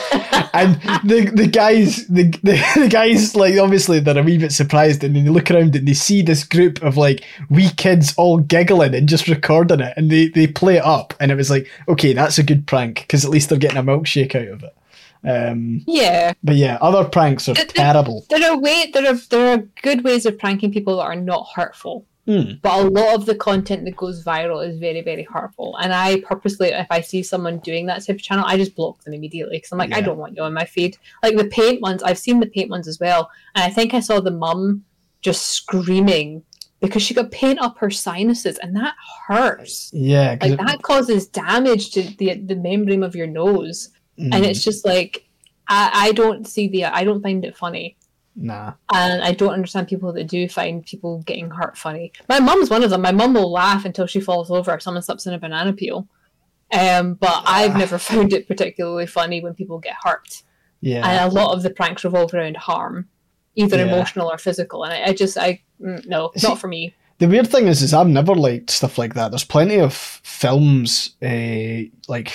and 0.54 0.76
the 1.04 1.30
the 1.34 1.48
guys 1.48 2.08
the, 2.08 2.24
the 2.44 2.64
the 2.82 2.88
guys 2.90 3.36
like 3.36 3.58
obviously 3.58 4.00
they're 4.00 4.18
a 4.18 4.24
wee 4.24 4.38
bit 4.38 4.52
surprised 4.52 5.04
and 5.04 5.16
then 5.16 5.26
they 5.26 5.30
look 5.30 5.52
around 5.52 5.76
and 5.76 5.88
they 5.88 5.94
see 5.94 6.22
this 6.22 6.44
group 6.44 6.82
of 6.82 6.98
like 6.98 7.24
wee 7.50 7.70
kids 7.78 8.14
all 8.18 8.38
giggling 8.38 8.96
and 8.96 9.10
just 9.10 9.28
recording 9.28 9.80
it 9.80 9.94
and 9.98 10.10
they 10.10 10.30
they 10.30 10.48
play 10.48 10.78
it 10.78 10.86
up 10.86 11.14
and 11.20 11.32
it 11.32 11.36
was 11.36 11.50
like 11.50 11.70
okay 11.88 12.14
that's 12.14 12.38
a 12.38 12.44
good 12.44 12.66
prank 12.68 13.02
because 13.02 13.26
at 13.26 13.32
least 13.32 13.50
they're 13.50 13.58
getting 13.58 13.78
a 13.78 13.84
milkshake 13.84 14.36
out 14.36 14.48
of 14.48 14.64
it 14.64 14.77
um 15.26 15.84
Yeah. 15.88 16.34
but 16.44 16.56
yeah 16.56 16.78
other 16.82 17.04
pranks 17.08 17.48
are 17.50 17.54
terrible 17.56 18.26
There 18.30 18.52
are 18.52 18.58
way 18.60 18.90
there 18.94 19.08
are 19.12 19.18
there 19.30 19.54
are 19.54 19.64
good 19.82 20.04
ways 20.04 20.26
of 20.26 20.38
pranking 20.38 20.72
people 20.72 20.98
that 20.98 21.04
are 21.04 21.16
not 21.16 21.48
hurtful. 21.56 22.06
Hmm. 22.26 22.56
But 22.62 22.80
a 22.82 22.90
lot 22.90 23.16
of 23.16 23.26
the 23.26 23.36
content 23.36 23.86
that 23.86 23.96
goes 23.96 24.22
viral 24.22 24.60
is 24.68 24.78
very, 24.80 25.00
very 25.02 25.24
hurtful. 25.24 25.78
And 25.78 25.94
I 25.94 26.20
purposely, 26.20 26.68
if 26.74 26.88
I 26.90 27.00
see 27.00 27.24
someone 27.24 27.60
doing 27.60 27.86
that 27.86 28.06
type 28.06 28.18
of 28.18 28.22
channel, 28.22 28.44
I 28.46 28.58
just 28.58 28.76
block 28.76 29.02
them 29.06 29.14
immediately 29.14 29.56
because 29.60 29.72
I'm 29.72 29.78
like, 29.78 29.94
I 29.94 30.02
don't 30.02 30.18
want 30.18 30.36
you 30.36 30.44
on 30.44 30.54
my 30.54 30.66
feed. 30.66 30.98
Like 31.24 31.38
the 31.38 31.46
paint 31.46 31.82
ones, 31.82 32.04
I've 32.04 32.18
seen 32.20 32.42
the 32.42 32.48
paint 32.48 32.70
ones 32.70 32.86
as 32.86 33.00
well. 33.00 33.32
And 33.56 33.64
I 33.64 33.70
think 33.74 33.94
I 33.94 34.02
saw 34.02 34.20
the 34.20 34.32
mum 34.32 34.84
just 35.22 35.46
screaming 35.52 36.44
because 36.82 37.02
she 37.02 37.14
got 37.14 37.32
paint 37.32 37.60
up 37.62 37.78
her 37.78 37.90
sinuses 37.90 38.58
and 38.58 38.76
that 38.76 38.96
hurts. 39.30 39.90
Yeah. 39.94 40.36
Like 40.42 40.52
it- 40.52 40.58
that 40.58 40.82
causes 40.82 41.28
damage 41.28 41.92
to 41.92 42.02
the 42.18 42.34
the 42.36 42.58
membrane 42.58 43.04
of 43.04 43.16
your 43.16 43.28
nose. 43.28 43.90
Mm, 44.20 44.34
And 44.34 44.46
it's 44.46 44.64
just 44.64 44.86
like 44.86 45.26
I, 45.68 45.92
I 45.94 46.12
don't 46.14 46.48
see 46.48 46.68
the 46.68 46.86
I 46.86 47.04
don't 47.04 47.22
find 47.22 47.44
it 47.46 47.58
funny. 47.58 47.98
nah 48.36 48.74
And 48.94 49.22
I 49.24 49.32
don't 49.34 49.54
understand 49.54 49.88
people 49.88 50.14
that 50.14 50.28
do 50.28 50.48
find 50.48 50.86
people 50.86 51.20
getting 51.26 51.50
hurt 51.50 51.78
funny. 51.78 52.12
My 52.30 52.40
mum's 52.40 52.70
one 52.70 52.84
of 52.84 52.90
them. 52.90 53.02
My 53.02 53.12
mum 53.12 53.34
will 53.34 53.52
laugh 53.52 53.84
until 53.86 54.08
she 54.08 54.20
falls 54.22 54.50
over 54.52 54.74
if 54.74 54.82
someone 54.82 55.02
slips 55.04 55.26
in 55.26 55.34
a 55.34 55.40
banana 55.40 55.74
peel. 55.74 56.08
Um, 56.74 57.14
but 57.16 57.44
I've 57.46 57.76
Ah. 57.76 57.78
never 57.78 57.98
found 58.10 58.34
it 58.34 58.48
particularly 58.48 59.08
funny 59.08 59.42
when 59.42 59.54
people 59.56 59.80
get 59.80 59.96
hurt. 60.04 60.44
yeah 60.82 61.08
And 61.08 61.32
a 61.32 61.34
lot 61.34 61.54
of 61.56 61.64
the 61.64 61.70
pranks 61.70 62.04
revolve 62.04 62.34
around 62.34 62.58
harm, 62.58 63.08
either 63.56 63.78
Yeah. 63.78 63.86
emotional 63.88 64.30
or 64.32 64.38
physical. 64.38 64.84
And 64.84 64.94
I, 64.94 65.10
I 65.10 65.14
just, 65.14 65.38
I 65.38 65.62
mm, 65.82 66.06
no, 66.08 66.32
See- 66.36 66.48
not 66.48 66.60
for 66.60 66.68
me. 66.68 66.94
The 67.20 67.28
weird 67.28 67.48
thing 67.48 67.66
is, 67.68 67.82
is 67.82 67.96
I've 67.96 68.08
never 68.08 68.36
liked 68.36 68.70
stuff 68.70 69.00
like 69.00 69.16
that. 69.16 69.32
There's 69.32 69.44
plenty 69.44 69.80
of 69.80 69.94
films, 69.96 71.16
uh, 71.24 71.90
like 72.08 72.32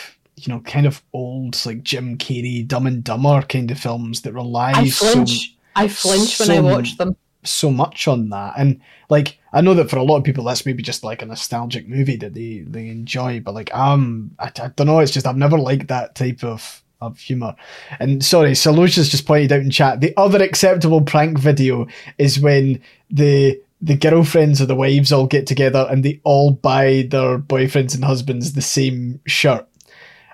you 0.47 0.53
know, 0.53 0.61
kind 0.61 0.87
of 0.87 1.03
old, 1.13 1.61
like 1.65 1.83
Jim 1.83 2.19
Carrey, 2.19 2.67
Dumb 2.67 2.87
and 2.87 3.03
Dumber 3.03 3.43
kind 3.43 3.71
of 3.71 3.79
films 3.79 4.23
that 4.23 4.33
rely 4.33 4.73
I 4.73 4.89
so 4.89 5.13
flinch. 5.13 5.57
I 5.75 5.89
flinch 5.89 6.39
when 6.39 6.51
I 6.51 6.61
watch 6.61 6.97
them. 6.99 7.17
so 7.45 7.71
much 7.71 8.07
on 8.09 8.29
that. 8.31 8.55
And 8.57 8.81
like, 9.09 9.39
I 9.53 9.61
know 9.61 9.75
that 9.75 9.91
for 9.91 9.97
a 9.97 10.03
lot 10.03 10.19
of 10.19 10.25
people, 10.25 10.45
that's 10.45 10.67
maybe 10.67 10.83
just 10.83 11.05
like 11.05 11.23
a 11.23 11.27
nostalgic 11.27 11.89
movie 11.89 12.17
that 12.17 12.35
they 12.35 12.65
they 12.67 12.89
enjoy. 12.89 13.41
But 13.41 13.55
like, 13.55 13.75
um, 13.75 14.33
I, 14.39 14.47
I 14.49 14.69
don't 14.69 14.87
know. 14.87 15.01
It's 15.01 15.13
just 15.13 15.27
I've 15.27 15.37
never 15.37 15.59
liked 15.59 15.89
that 15.89 16.15
type 16.15 16.45
of 16.45 16.83
of 17.01 17.19
humor. 17.19 17.55
And 17.99 18.25
sorry, 18.25 18.53
Salosha's 18.53 19.11
just 19.11 19.27
pointed 19.27 19.53
out 19.53 19.61
in 19.61 19.71
chat. 19.71 20.01
The 20.01 20.15
other 20.17 20.43
acceptable 20.43 21.03
prank 21.03 21.39
video 21.39 21.87
is 22.19 22.39
when 22.41 22.81
the 23.11 23.61
the 23.83 23.97
girlfriends 23.97 24.63
or 24.63 24.67
the 24.67 24.77
wives 24.77 25.11
all 25.11 25.27
get 25.27 25.45
together 25.45 25.89
and 25.91 26.05
they 26.05 26.21
all 26.23 26.53
buy 26.53 27.07
their 27.11 27.37
boyfriends 27.37 27.97
and 27.97 28.05
husbands 28.05 28.53
the 28.53 28.63
same 28.63 29.21
shirt. 29.27 29.67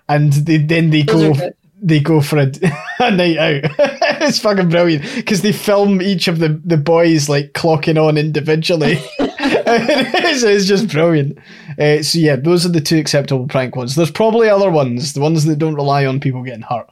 And 0.09 0.33
they, 0.33 0.57
then 0.57 0.91
they 0.91 1.03
Those 1.03 1.39
go 1.39 1.51
they 1.81 2.01
go 2.01 2.21
for 2.21 2.39
a, 2.39 2.53
a 3.01 3.11
night 3.11 3.39
out. 3.39 3.71
it's 4.23 4.39
fucking 4.39 4.69
brilliant 4.69 5.05
because 5.15 5.43
they 5.43 5.53
film 5.53 6.03
each 6.03 6.29
of 6.29 6.39
the, 6.39 6.61
the 6.65 6.77
boys 6.77 7.29
like 7.29 7.53
clocking 7.53 8.03
on 8.03 8.19
individually. 8.19 8.99
it's, 9.19 10.43
it's 10.43 10.67
just 10.67 10.89
brilliant. 10.89 11.39
Uh, 11.79 12.03
so 12.03 12.19
yeah, 12.19 12.37
those 12.37 12.67
are 12.67 12.71
the 12.71 12.81
two 12.81 12.99
acceptable 12.99 13.47
prank 13.47 13.77
ones. 13.77 13.95
There's 13.95 14.11
probably 14.11 14.49
other 14.49 14.71
ones, 14.71 15.13
the 15.13 15.21
ones 15.21 15.45
that 15.45 15.59
don't 15.59 15.75
rely 15.75 16.07
on 16.07 16.21
people 16.21 16.43
getting 16.43 16.63
hurt. 16.63 16.91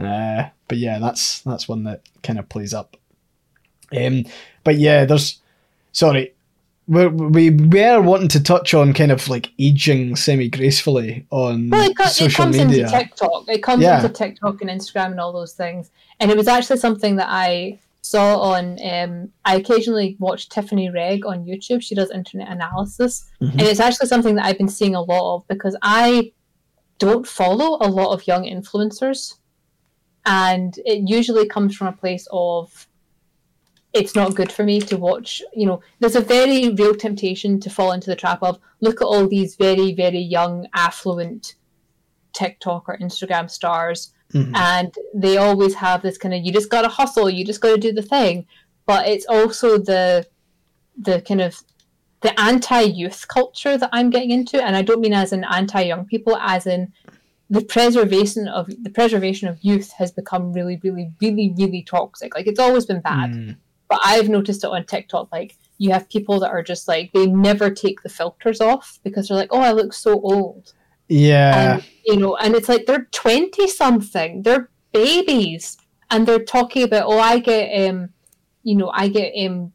Uh, 0.00 0.48
but 0.68 0.78
yeah, 0.78 0.98
that's 0.98 1.40
that's 1.40 1.66
one 1.66 1.84
that 1.84 2.02
kind 2.22 2.38
of 2.38 2.48
plays 2.48 2.72
up. 2.72 2.96
Um, 3.96 4.24
but 4.62 4.76
yeah, 4.76 5.04
there's 5.04 5.40
sorry. 5.92 6.34
We're, 6.88 7.10
we 7.10 7.50
were 7.50 8.00
wanting 8.00 8.28
to 8.28 8.42
touch 8.42 8.72
on 8.72 8.94
kind 8.94 9.12
of 9.12 9.28
like 9.28 9.52
aging 9.58 10.16
semi 10.16 10.48
gracefully 10.48 11.26
on 11.30 11.68
Well, 11.70 11.90
it, 11.90 11.96
co- 11.96 12.04
it 12.24 12.32
comes 12.34 12.56
media. 12.56 12.84
into 12.86 12.98
TikTok. 12.98 13.44
It 13.48 13.62
comes 13.62 13.82
Yeah. 13.82 13.96
into 14.00 14.08
TikTok 14.08 14.60
and 14.62 14.70
Instagram 14.70 15.10
and 15.12 15.20
all 15.20 15.32
those 15.32 15.52
things. 15.52 15.90
And 16.18 16.30
it 16.30 16.36
was 16.36 16.48
actually 16.48 16.78
something 16.78 17.16
that 17.16 17.28
I 17.28 17.78
saw 18.00 18.38
on. 18.40 18.78
Um, 18.82 19.28
I 19.44 19.56
occasionally 19.56 20.16
watch 20.18 20.48
Tiffany 20.48 20.88
Ferg 20.88 21.26
on 21.26 21.44
YouTube. 21.44 21.82
She 21.82 21.94
does 21.94 22.10
internet 22.10 22.48
analysis, 22.50 23.24
Mhm. 23.42 23.52
and 23.52 23.60
it's 23.62 23.80
actually 23.80 24.08
something 24.08 24.34
that 24.36 24.46
I've 24.46 24.56
been 24.58 24.68
seeing 24.68 24.94
a 24.94 25.02
lot 25.02 25.34
of 25.36 25.46
because 25.46 25.76
I 25.82 26.32
don't 26.98 27.26
follow 27.26 27.76
a 27.80 27.88
lot 27.88 28.12
of 28.14 28.26
young 28.26 28.44
influencers, 28.44 29.34
and 30.26 30.76
it 30.84 31.08
usually 31.08 31.46
comes 31.46 31.76
from 31.76 31.86
a 31.86 31.92
place 31.92 32.26
of 32.32 32.87
it's 33.98 34.14
not 34.14 34.34
good 34.34 34.52
for 34.56 34.64
me 34.64 34.80
to 34.80 34.96
watch. 34.96 35.42
You 35.60 35.66
know, 35.66 35.80
there's 36.00 36.16
a 36.16 36.20
very 36.36 36.70
real 36.70 36.94
temptation 36.94 37.60
to 37.60 37.70
fall 37.76 37.92
into 37.92 38.08
the 38.10 38.16
trap 38.16 38.40
of 38.42 38.58
look 38.80 39.00
at 39.00 39.04
all 39.12 39.26
these 39.28 39.56
very, 39.56 39.92
very 39.94 40.18
young, 40.36 40.66
affluent 40.74 41.54
TikTok 42.32 42.88
or 42.88 42.98
Instagram 42.98 43.50
stars, 43.50 44.12
Mhm. 44.32 44.54
and 44.54 44.94
they 45.14 45.36
always 45.38 45.74
have 45.74 46.02
this 46.02 46.18
kind 46.18 46.34
of 46.34 46.44
you 46.44 46.52
just 46.52 46.70
gotta 46.70 46.88
hustle, 46.88 47.28
you 47.30 47.44
just 47.44 47.60
gotta 47.60 47.78
do 47.78 47.92
the 47.92 48.02
thing. 48.02 48.46
But 48.86 49.08
it's 49.08 49.26
also 49.26 49.78
the 49.78 50.26
the 51.00 51.20
kind 51.28 51.40
of 51.40 51.62
the 52.22 52.38
anti-youth 52.40 53.26
culture 53.28 53.78
that 53.78 53.90
I'm 53.92 54.10
getting 54.10 54.32
into, 54.32 54.62
and 54.62 54.74
I 54.76 54.82
don't 54.82 55.00
mean 55.00 55.12
as 55.14 55.32
in 55.32 55.44
anti-young 55.44 56.04
people, 56.06 56.36
as 56.36 56.66
in 56.66 56.92
the 57.48 57.62
preservation 57.62 58.48
of 58.48 58.66
the 58.82 58.90
preservation 58.90 59.46
of 59.48 59.58
youth 59.62 59.92
has 59.92 60.10
become 60.10 60.52
really, 60.52 60.76
really, 60.82 61.12
really, 61.22 61.54
really 61.56 61.82
toxic. 61.82 62.34
Like 62.34 62.46
it's 62.48 62.58
always 62.58 62.84
been 62.86 63.00
bad 63.00 63.30
Mm. 63.30 63.56
But 63.88 64.00
I've 64.04 64.28
noticed 64.28 64.64
it 64.64 64.70
on 64.70 64.84
TikTok. 64.84 65.30
Like 65.32 65.56
you 65.78 65.90
have 65.92 66.08
people 66.08 66.40
that 66.40 66.50
are 66.50 66.62
just 66.62 66.88
like 66.88 67.12
they 67.12 67.26
never 67.26 67.70
take 67.70 68.02
the 68.02 68.08
filters 68.08 68.60
off 68.60 68.98
because 69.04 69.28
they're 69.28 69.36
like, 69.36 69.52
oh, 69.52 69.60
I 69.60 69.72
look 69.72 69.92
so 69.92 70.20
old. 70.20 70.72
Yeah. 71.08 71.74
And, 71.74 71.84
you 72.04 72.16
know, 72.16 72.36
and 72.36 72.54
it's 72.54 72.68
like 72.68 72.86
they're 72.86 73.08
20 73.12 73.66
something, 73.68 74.42
they're 74.42 74.68
babies, 74.92 75.78
and 76.10 76.26
they're 76.26 76.44
talking 76.44 76.82
about, 76.82 77.04
oh, 77.06 77.18
I 77.18 77.38
get, 77.38 77.88
um, 77.88 78.10
you 78.62 78.74
know, 78.76 78.90
I 78.92 79.08
get 79.08 79.32
um, 79.46 79.72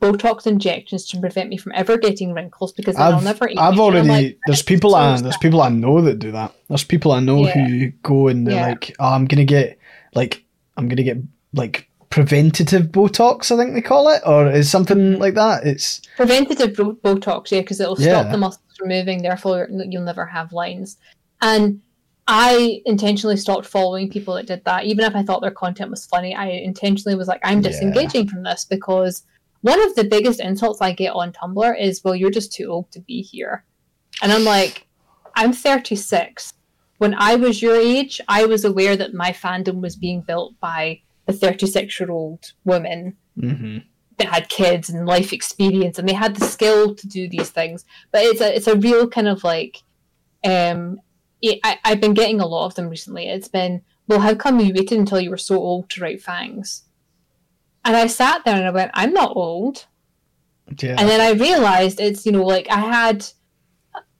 Botox 0.00 0.46
injections 0.46 1.06
to 1.08 1.20
prevent 1.20 1.48
me 1.48 1.56
from 1.56 1.72
ever 1.74 1.96
getting 1.98 2.32
wrinkles 2.32 2.72
because 2.72 2.96
then 2.96 3.04
I'll 3.04 3.16
I've, 3.16 3.24
never. 3.24 3.48
I've 3.56 3.78
already 3.78 4.08
like, 4.08 4.38
there's 4.46 4.62
people 4.62 4.94
I 4.94 5.20
there's 5.20 5.34
sad." 5.34 5.40
people 5.40 5.60
I 5.62 5.68
know 5.68 6.00
that 6.00 6.18
do 6.18 6.32
that. 6.32 6.52
There's 6.68 6.84
people 6.84 7.12
I 7.12 7.20
know 7.20 7.46
Yeah. 7.46 7.66
who 7.66 7.90
go 8.02 8.28
and 8.28 8.46
they're 8.46 8.56
Yeah. 8.56 8.66
like, 8.68 8.96
oh, 8.98 9.08
I'm 9.12 9.26
gonna 9.26 9.44
get 9.44 9.78
like 10.14 10.44
I'm 10.76 10.88
gonna 10.88 11.02
get 11.04 11.18
like 11.54 11.88
preventative 12.12 12.88
Botox, 12.88 13.50
I 13.50 13.56
think 13.56 13.72
they 13.72 13.80
call 13.80 14.08
it, 14.10 14.22
or 14.26 14.48
is 14.50 14.70
something 14.70 14.98
mm. 14.98 15.18
like 15.18 15.34
that. 15.34 15.66
It's 15.66 16.02
preventative 16.16 16.76
bo- 16.76 16.94
Botox, 17.02 17.50
yeah, 17.50 17.60
because 17.62 17.80
it'll 17.80 17.98
Yeah. 17.98 18.20
stop 18.20 18.30
the 18.30 18.38
muscles 18.38 18.62
from 18.78 18.88
moving, 18.88 19.22
therefore 19.22 19.68
you'll 19.70 20.04
never 20.04 20.26
have 20.26 20.52
lines. 20.52 20.98
And 21.40 21.80
I 22.28 22.82
intentionally 22.84 23.38
stopped 23.38 23.66
following 23.66 24.10
people 24.10 24.34
that 24.34 24.46
did 24.46 24.62
that, 24.66 24.84
even 24.84 25.04
if 25.06 25.16
I 25.16 25.22
thought 25.22 25.40
their 25.40 25.50
content 25.50 25.90
was 25.90 26.04
funny. 26.04 26.34
I 26.34 26.48
intentionally 26.48 27.16
was 27.16 27.28
like, 27.28 27.40
I'm 27.42 27.62
Yeah. 27.62 27.70
disengaging 27.70 28.28
from 28.28 28.42
this 28.42 28.66
because 28.66 29.24
one 29.62 29.82
of 29.82 29.94
the 29.94 30.04
biggest 30.04 30.38
insults 30.38 30.82
I 30.82 30.92
get 30.92 31.14
on 31.14 31.32
Tumblr 31.32 31.80
is, 31.80 32.04
"Well, 32.04 32.14
you're 32.14 32.30
just 32.30 32.52
too 32.52 32.66
old 32.66 32.90
to 32.92 33.00
be 33.00 33.22
here," 33.22 33.64
and 34.20 34.30
I'm 34.32 34.44
like, 34.44 34.86
I'm 35.34 35.52
36. 35.52 36.52
When 36.98 37.14
I 37.14 37.36
was 37.36 37.62
your 37.62 37.76
age, 37.76 38.20
I 38.28 38.44
was 38.44 38.64
aware 38.64 38.96
that 38.96 39.14
my 39.14 39.30
fandom 39.32 39.80
was 39.80 39.96
being 39.96 40.20
built 40.20 40.52
by 40.60 41.00
a 41.28 41.32
36 41.32 42.00
year 42.00 42.10
old 42.10 42.52
woman 42.64 43.16
mhm. 43.38 43.84
that 44.18 44.28
had 44.28 44.48
kids 44.48 44.88
and 44.88 45.06
life 45.06 45.32
experience 45.32 45.98
and 45.98 46.08
they 46.08 46.14
had 46.14 46.36
the 46.36 46.44
skill 46.44 46.94
to 46.94 47.06
do 47.06 47.28
these 47.28 47.50
things. 47.50 47.84
But 48.10 48.22
it's 48.22 48.40
a 48.40 48.54
it's 48.54 48.66
a 48.66 48.76
real 48.76 49.08
kind 49.08 49.28
of 49.28 49.44
like 49.44 49.82
um 50.44 51.00
it, 51.40 51.58
I, 51.64 51.78
i've 51.84 52.00
been 52.00 52.14
getting 52.14 52.40
a 52.40 52.46
lot 52.46 52.66
of 52.66 52.74
them 52.74 52.88
recently. 52.88 53.28
It's 53.28 53.48
been 53.48 53.82
well 54.08 54.20
how 54.20 54.34
come 54.34 54.60
you 54.60 54.74
waited 54.74 54.98
until 54.98 55.20
you 55.20 55.30
were 55.30 55.36
so 55.36 55.56
old 55.56 55.90
to 55.90 56.00
write 56.00 56.22
fangs? 56.22 56.84
And 57.84 57.96
i 57.96 58.06
sat 58.06 58.44
there 58.44 58.56
and 58.56 58.66
i 58.66 58.70
went 58.70 58.90
i'm 58.94 59.12
not 59.12 59.36
old. 59.36 59.86
Yeah. 60.80 60.96
and 60.98 61.08
then 61.08 61.20
I 61.20 61.32
realized 61.32 62.00
it's 62.00 62.24
you 62.24 62.32
know 62.32 62.44
like 62.44 62.66
I 62.70 62.78
had, 62.78 63.26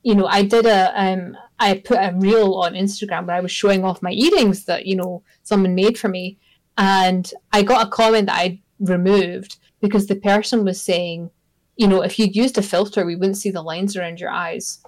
you 0.02 0.14
know, 0.14 0.26
I 0.26 0.42
did 0.42 0.66
a 0.66 0.92
um 1.00 1.36
I 1.58 1.74
put 1.74 1.98
a 1.98 2.12
reel 2.16 2.54
on 2.54 2.74
Instagram 2.74 3.26
where 3.26 3.36
I 3.36 3.40
was 3.40 3.52
showing 3.52 3.84
off 3.84 4.02
my 4.02 4.10
earrings 4.10 4.64
that 4.64 4.86
you 4.86 4.96
know 4.96 5.22
someone 5.44 5.74
made 5.74 5.98
for 5.98 6.08
me, 6.08 6.38
and 6.78 7.32
I 7.52 7.62
got 7.62 7.86
a 7.86 7.90
comment 7.90 8.26
that 8.26 8.36
I 8.38 8.60
removed 8.80 9.58
because 9.80 10.06
the 10.06 10.16
person 10.16 10.64
was 10.64 10.80
saying, 10.80 11.30
you 11.76 11.86
know, 11.88 12.02
if 12.02 12.18
you'd 12.18 12.36
used 12.36 12.58
a 12.58 12.62
filter, 12.62 13.04
we 13.04 13.16
wouldn't 13.16 13.36
see 13.38 13.50
the 13.50 13.62
lines 13.62 13.96
around 13.96 14.20
your 14.20 14.30
eyes. 14.30 14.78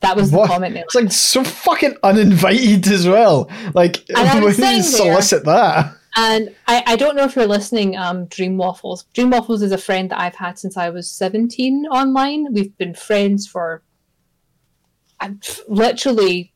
That 0.00 0.16
was 0.16 0.30
What? 0.30 0.42
the 0.42 0.52
comment. 0.52 0.76
It's 0.76 0.94
like 0.94 1.10
so 1.12 1.42
fucking 1.44 1.96
uninvited 2.02 2.86
as 2.88 3.06
well. 3.06 3.48
Like 3.74 4.04
I 4.14 4.34
was 4.40 4.58
when 4.58 4.76
you 4.76 4.82
sitting 4.82 5.04
there- 5.04 5.12
solicit 5.14 5.44
that. 5.44 5.94
And 6.16 6.54
I, 6.68 6.84
I 6.86 6.96
don't 6.96 7.16
know 7.16 7.24
if 7.24 7.34
you're 7.34 7.46
listening, 7.46 7.96
um, 7.96 8.26
Dream 8.26 8.56
Waffles. 8.56 9.04
Dream 9.14 9.30
Waffles 9.30 9.62
is 9.62 9.72
a 9.72 9.78
friend 9.78 10.10
that 10.12 10.20
I've 10.20 10.36
had 10.36 10.58
since 10.60 10.76
I 10.76 10.88
was 10.90 11.10
17 11.10 11.86
online. 11.86 12.52
We've 12.52 12.76
been 12.78 12.94
friends 12.94 13.48
for 13.48 13.82
uh, 15.20 15.30
literally 15.68 16.52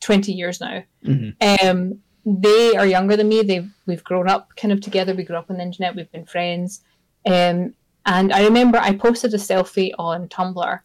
20 0.00 0.32
years 0.32 0.60
now. 0.60 0.82
Mhm. 1.04 1.64
Um, 1.64 2.00
they 2.24 2.74
are 2.76 2.86
younger 2.86 3.16
than 3.16 3.28
me. 3.28 3.42
They've 3.42 3.70
we've 3.86 4.04
grown 4.04 4.28
up 4.28 4.56
kind 4.56 4.72
of 4.72 4.80
together. 4.80 5.14
We 5.14 5.24
grew 5.24 5.36
up 5.36 5.50
on 5.50 5.56
the 5.56 5.62
internet. 5.62 5.94
We've 5.94 6.10
been 6.10 6.26
friends. 6.26 6.82
Um, 7.26 7.74
and 8.06 8.32
I 8.32 8.44
remember 8.44 8.78
I 8.78 8.96
posted 8.96 9.32
a 9.34 9.38
selfie 9.38 9.92
on 9.98 10.28
Tumblr, 10.28 10.80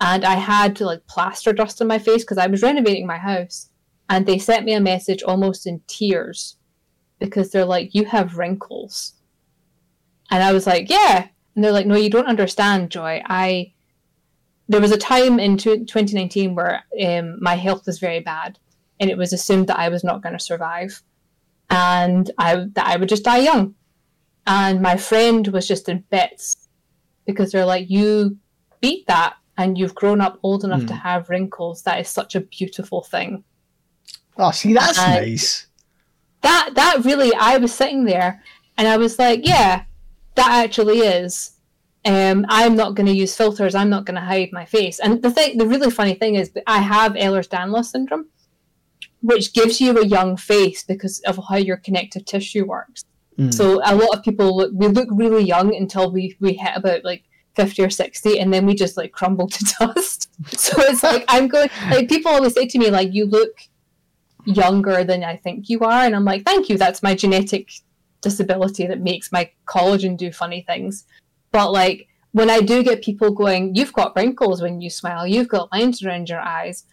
and 0.00 0.24
I 0.24 0.34
had 0.34 0.76
to 0.76 0.86
like 0.86 1.06
plaster 1.06 1.52
dust 1.52 1.80
on 1.80 1.88
my 1.88 1.98
face 1.98 2.24
because 2.24 2.38
I 2.38 2.46
was 2.46 2.62
renovating 2.62 3.06
my 3.06 3.18
house. 3.18 3.68
And 4.08 4.26
they 4.26 4.38
sent 4.38 4.66
me 4.66 4.74
a 4.74 4.80
message 4.80 5.22
almost 5.22 5.66
in 5.66 5.80
tears 5.86 6.56
because 7.18 7.50
they're 7.50 7.64
like, 7.64 7.94
"You 7.94 8.04
have 8.06 8.36
wrinkles," 8.36 9.14
and 10.30 10.42
I 10.42 10.52
was 10.52 10.66
like, 10.66 10.90
"Yeah," 10.90 11.28
and 11.54 11.64
they're 11.64 11.72
like, 11.72 11.86
"No, 11.86 11.96
you 11.96 12.10
don't 12.10 12.26
understand, 12.26 12.90
Joy. 12.90 13.22
I." 13.26 13.72
There 14.68 14.80
was 14.80 14.92
a 14.92 14.96
time 14.96 15.38
in 15.38 15.58
tw 15.58 15.86
2019 15.86 16.54
where 16.54 16.84
um, 17.04 17.42
my 17.42 17.56
health 17.56 17.84
was 17.86 17.98
very 17.98 18.20
bad, 18.20 18.58
and 19.02 19.10
it 19.10 19.18
was 19.18 19.32
assumed 19.32 19.66
that 19.66 19.78
I 19.78 19.88
was 19.90 20.04
not 20.04 20.22
going 20.22 20.38
to 20.38 20.44
survive, 20.44 21.02
and 21.70 22.30
I 22.38 22.66
that 22.76 22.86
I 22.86 22.96
would 22.96 23.08
just 23.08 23.24
die 23.24 23.38
young. 23.50 23.74
And 24.46 24.80
my 24.80 24.96
friend 24.96 25.46
was 25.48 25.66
just 25.68 25.88
in 25.88 26.04
bits 26.10 26.68
because 27.26 27.50
they're 27.52 27.66
like, 27.74 27.90
"You 27.90 28.38
beat 28.80 29.06
that, 29.08 29.34
and 29.58 29.76
you've 29.76 29.94
grown 29.94 30.20
up 30.20 30.38
old 30.42 30.62
enough 30.64 30.86
to 30.86 30.94
have 30.94 31.28
wrinkles. 31.30 31.82
That 31.82 32.00
is 32.00 32.08
such 32.08 32.34
a 32.36 32.40
beautiful 32.40 33.02
thing." 33.02 33.44
Oh, 34.38 34.50
see, 34.50 34.72
that's 34.72 34.98
Uh, 34.98 35.08
nice. 35.20 35.66
that 36.40 36.70
that 36.74 37.04
really 37.04 37.32
i 37.34 37.56
was 37.58 37.72
sitting 37.72 38.04
there 38.04 38.42
and 38.76 38.88
i 38.88 38.96
was 38.96 39.16
like 39.18 39.46
yeah 39.46 39.84
that 40.34 40.50
actually 40.64 40.98
is 41.00 41.52
um, 42.04 42.44
i'm 42.48 42.74
not 42.74 42.94
going 42.96 43.06
to 43.06 43.12
use 43.22 43.36
filters 43.36 43.74
i'm 43.76 43.90
not 43.90 44.04
going 44.06 44.16
to 44.16 44.26
hide 44.32 44.48
my 44.52 44.64
face 44.64 44.98
and 44.98 45.22
the 45.22 45.30
thing 45.30 45.56
the 45.58 45.66
really 45.66 45.90
funny 45.90 46.14
thing 46.14 46.34
is 46.34 46.50
i 46.66 46.78
have 46.80 47.12
ehlers-danlos 47.12 47.84
syndrome 47.94 48.26
which 49.22 49.52
gives 49.52 49.80
you 49.80 49.98
a 49.98 50.06
young 50.06 50.36
face 50.36 50.82
because 50.82 51.20
of 51.20 51.38
how 51.48 51.56
your 51.56 51.76
connective 51.76 52.24
tissue 52.24 52.64
works 52.64 53.04
Mm. 53.38 53.54
so 53.54 53.80
a 53.82 53.96
lot 53.96 54.14
of 54.14 54.22
people 54.22 54.54
look 54.54 54.72
we 54.74 54.88
look 54.88 55.08
really 55.10 55.42
young 55.42 55.74
until 55.74 56.12
we 56.12 56.36
we 56.38 56.52
hit 56.52 56.76
about 56.76 57.02
like 57.02 57.22
50 57.56 57.82
or 57.82 57.88
60 57.88 58.38
and 58.38 58.52
then 58.52 58.66
we 58.66 58.74
just 58.74 58.98
like 58.98 59.12
crumble 59.12 59.48
to 59.48 59.74
dust 59.80 60.30
so 60.48 60.74
it's 60.82 61.02
like 61.10 61.24
i'm 61.28 61.48
going 61.48 61.70
like 61.90 62.10
people 62.10 62.30
always 62.30 62.52
say 62.52 62.66
to 62.66 62.78
me 62.78 62.90
like 62.90 63.14
you 63.14 63.24
look 63.24 63.52
younger 64.44 65.04
than 65.04 65.24
I 65.24 65.36
think 65.36 65.68
you 65.68 65.80
are. 65.80 66.02
And 66.04 66.14
I'm 66.14 66.24
like, 66.24 66.44
thank 66.44 66.68
you. 66.68 66.78
That's 66.78 67.02
my 67.02 67.14
genetic 67.14 67.70
disability 68.20 68.86
that 68.86 69.00
makes 69.00 69.32
my 69.32 69.50
collagen 69.66 70.16
do 70.16 70.32
funny 70.32 70.62
things. 70.62 71.04
But 71.50 71.72
like 71.72 72.08
when 72.32 72.50
I 72.50 72.60
do 72.60 72.82
get 72.82 73.02
people 73.02 73.30
going, 73.32 73.74
you've 73.74 73.92
got 73.92 74.16
wrinkles 74.16 74.62
when 74.62 74.80
you 74.80 74.90
smile, 74.90 75.26
you've 75.26 75.48
got 75.48 75.72
lines 75.72 76.02
around 76.02 76.28
your 76.28 76.40
eyes. 76.40 76.84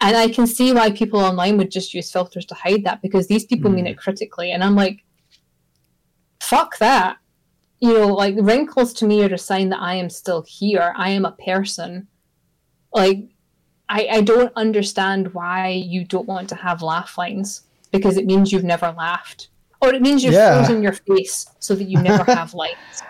And 0.00 0.16
I 0.16 0.28
can 0.28 0.46
see 0.46 0.72
why 0.72 0.90
people 0.90 1.20
online 1.20 1.56
would 1.56 1.70
just 1.70 1.94
use 1.94 2.10
filters 2.10 2.44
to 2.46 2.54
hide 2.54 2.84
that 2.84 3.00
because 3.00 3.28
these 3.28 3.46
people 3.46 3.70
mean 3.70 3.86
mm. 3.86 3.90
it 3.90 3.98
critically. 3.98 4.52
And 4.52 4.62
I'm 4.62 4.74
like, 4.74 5.02
fuck 6.40 6.78
that. 6.78 7.16
You 7.80 7.92
know, 7.94 8.14
like 8.14 8.34
wrinkles 8.38 8.92
to 8.94 9.06
me 9.06 9.22
are 9.24 9.32
a 9.32 9.38
sign 9.38 9.70
that 9.70 9.80
I 9.80 9.94
am 9.94 10.10
still 10.10 10.44
here. 10.46 10.92
I 10.96 11.10
am 11.10 11.24
a 11.24 11.32
person. 11.32 12.08
Like, 12.92 13.24
I, 13.88 14.08
I 14.10 14.20
don't 14.20 14.52
understand 14.56 15.32
why 15.34 15.68
you 15.68 16.04
don't 16.04 16.26
want 16.26 16.48
to 16.50 16.56
have 16.56 16.82
laugh 16.82 17.16
lines 17.16 17.62
because 17.90 18.16
it 18.16 18.26
means 18.26 18.52
you've 18.52 18.64
never 18.64 18.92
laughed. 18.92 19.48
Or 19.80 19.94
it 19.94 20.02
means 20.02 20.24
you've 20.24 20.34
Yeah. 20.34 20.58
frozen 20.58 20.82
your 20.82 20.92
face 20.92 21.46
so 21.58 21.74
that 21.74 21.84
you 21.84 22.00
never 22.02 22.24
have 22.32 22.54
lines. 22.54 23.02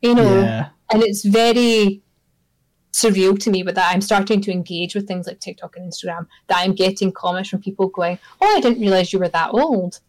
You 0.00 0.14
know, 0.14 0.40
Yeah. 0.40 0.68
and 0.92 1.02
it's 1.02 1.24
very 1.24 2.02
surreal 2.92 3.38
to 3.38 3.50
me 3.50 3.62
with 3.62 3.74
that 3.74 3.92
i'm 3.92 4.02
starting 4.02 4.40
to 4.40 4.52
engage 4.52 4.94
with 4.94 5.08
things 5.08 5.26
like 5.26 5.40
tiktok 5.40 5.76
and 5.76 5.90
instagram 5.90 6.26
that 6.48 6.58
i'm 6.58 6.74
getting 6.74 7.10
comments 7.10 7.48
from 7.48 7.60
people 7.60 7.88
going 7.88 8.18
oh 8.40 8.56
i 8.56 8.60
didn't 8.60 8.80
realize 8.80 9.12
you 9.12 9.18
were 9.18 9.28
that 9.28 9.50
old. 9.52 10.00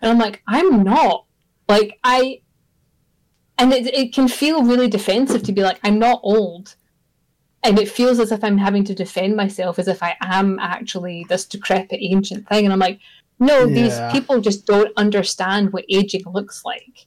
And 0.00 0.10
i'm 0.10 0.18
like 0.18 0.42
i'm 0.46 0.84
not. 0.84 1.24
Like 1.68 1.98
i 2.04 2.40
and 3.58 3.72
it, 3.72 3.92
it 3.92 4.14
can 4.14 4.28
feel 4.28 4.62
really 4.62 4.88
defensive 4.88 5.42
to 5.42 5.52
be 5.52 5.62
like 5.62 5.80
i'm 5.82 5.98
not 5.98 6.20
old. 6.22 6.76
And 7.64 7.76
it 7.76 7.88
feels 7.88 8.20
as 8.20 8.30
if 8.30 8.44
i'm 8.44 8.58
having 8.58 8.84
to 8.84 8.94
defend 8.94 9.34
myself 9.34 9.80
as 9.80 9.88
if 9.88 10.00
i 10.02 10.16
am 10.20 10.58
actually 10.60 11.26
this 11.28 11.44
decrepit 11.44 11.98
ancient 12.00 12.48
thing. 12.48 12.64
And 12.64 12.72
i'm 12.72 12.78
like 12.78 13.00
no 13.40 13.66
these 13.66 13.98
people 14.12 14.40
just 14.40 14.66
don't 14.66 14.92
understand 14.96 15.72
what 15.72 15.84
aging 15.88 16.22
looks 16.26 16.64
like. 16.64 17.06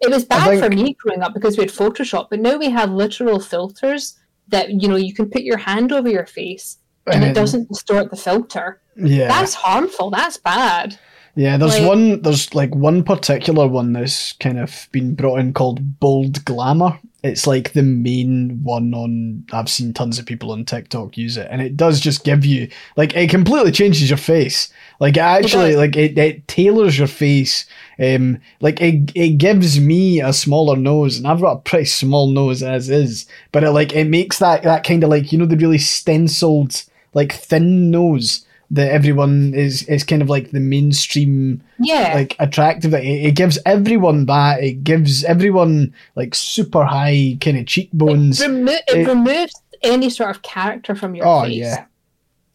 It 0.00 0.10
was 0.10 0.24
bad 0.24 0.48
think- 0.48 0.62
for 0.62 0.70
me 0.70 0.94
growing 0.94 1.22
up 1.22 1.34
because 1.34 1.58
we 1.58 1.64
had 1.64 1.72
Photoshop, 1.72 2.28
but 2.30 2.40
now 2.40 2.56
we 2.56 2.70
have 2.70 2.90
literal 2.90 3.40
filters 3.40 4.18
that 4.48 4.70
you 4.70 4.88
know 4.88 4.96
you 4.96 5.14
can 5.14 5.28
put 5.30 5.42
your 5.42 5.58
hand 5.58 5.92
over 5.92 6.08
your 6.08 6.26
face 6.26 6.78
and 7.06 7.16
And 7.16 7.24
it 7.24 7.28
it- 7.30 7.34
doesn't 7.34 7.68
distort 7.68 8.10
the 8.10 8.16
filter. 8.16 8.80
Yeah. 8.96 9.28
That's 9.28 9.54
harmful. 9.54 10.10
That's 10.10 10.36
bad. 10.36 10.98
Yeah, 11.38 11.56
there's 11.56 11.78
Like- 11.78 11.88
one. 11.88 12.22
There's 12.22 12.52
like 12.52 12.74
one 12.74 13.04
particular 13.04 13.68
one 13.68 13.92
that's 13.92 14.32
kind 14.32 14.58
of 14.58 14.88
been 14.90 15.14
brought 15.14 15.38
in 15.38 15.52
called 15.52 16.00
Bold 16.00 16.44
Glamour. 16.44 16.98
It's 17.22 17.46
like 17.46 17.74
the 17.74 17.82
main 17.84 18.58
one 18.64 18.92
on. 18.92 19.44
I've 19.52 19.68
seen 19.68 19.92
tons 19.92 20.18
of 20.18 20.26
people 20.26 20.50
on 20.50 20.64
TikTok 20.64 21.16
use 21.16 21.36
it, 21.36 21.46
and 21.48 21.62
it 21.62 21.76
does 21.76 22.00
just 22.00 22.24
give 22.24 22.44
you 22.44 22.68
like 22.96 23.14
it 23.14 23.30
completely 23.30 23.70
changes 23.70 24.10
your 24.10 24.16
face. 24.16 24.68
Like 24.98 25.16
it 25.16 25.20
actually, 25.20 25.76
like 25.76 25.94
it, 25.96 26.18
it 26.18 26.48
tailors 26.48 26.98
your 26.98 27.06
face. 27.06 27.66
Um, 28.00 28.38
like 28.60 28.80
it, 28.80 29.12
it 29.14 29.38
gives 29.38 29.78
me 29.78 30.20
a 30.20 30.32
smaller 30.32 30.74
nose, 30.74 31.18
and 31.18 31.26
I've 31.28 31.40
got 31.40 31.52
a 31.58 31.60
pretty 31.60 31.84
small 31.84 32.26
nose 32.28 32.64
as 32.64 32.90
is. 32.90 33.26
But 33.52 33.62
it 33.62 33.70
like 33.70 33.94
it 33.94 34.08
makes 34.08 34.40
that 34.40 34.64
that 34.64 34.82
kind 34.82 35.04
of 35.04 35.10
like 35.10 35.30
you 35.30 35.38
know 35.38 35.46
the 35.46 35.56
really 35.56 35.78
stenciled 35.78 36.82
like 37.14 37.32
thin 37.32 37.92
nose 37.92 38.44
that 38.70 38.90
everyone 38.92 39.54
is 39.54 39.82
is 39.84 40.04
kind 40.04 40.20
of 40.20 40.28
like 40.28 40.50
the 40.50 40.60
mainstream 40.60 41.62
Yeah. 41.78 42.12
like 42.14 42.36
attractive 42.38 42.92
it, 42.94 43.04
it 43.04 43.34
gives 43.34 43.58
everyone 43.64 44.26
that 44.26 44.62
it 44.62 44.84
gives 44.84 45.24
everyone 45.24 45.94
like 46.16 46.34
super 46.34 46.84
high 46.84 47.38
kind 47.40 47.56
of 47.56 47.66
cheekbones 47.66 48.40
Remo- 48.40 48.72
it, 48.72 48.84
it- 48.88 49.08
removes 49.08 49.54
any 49.82 50.10
sort 50.10 50.30
of 50.30 50.42
character 50.42 50.94
from 50.94 51.14
your 51.14 51.26
oh 51.26 51.42
face. 51.44 51.56
yeah 51.56 51.84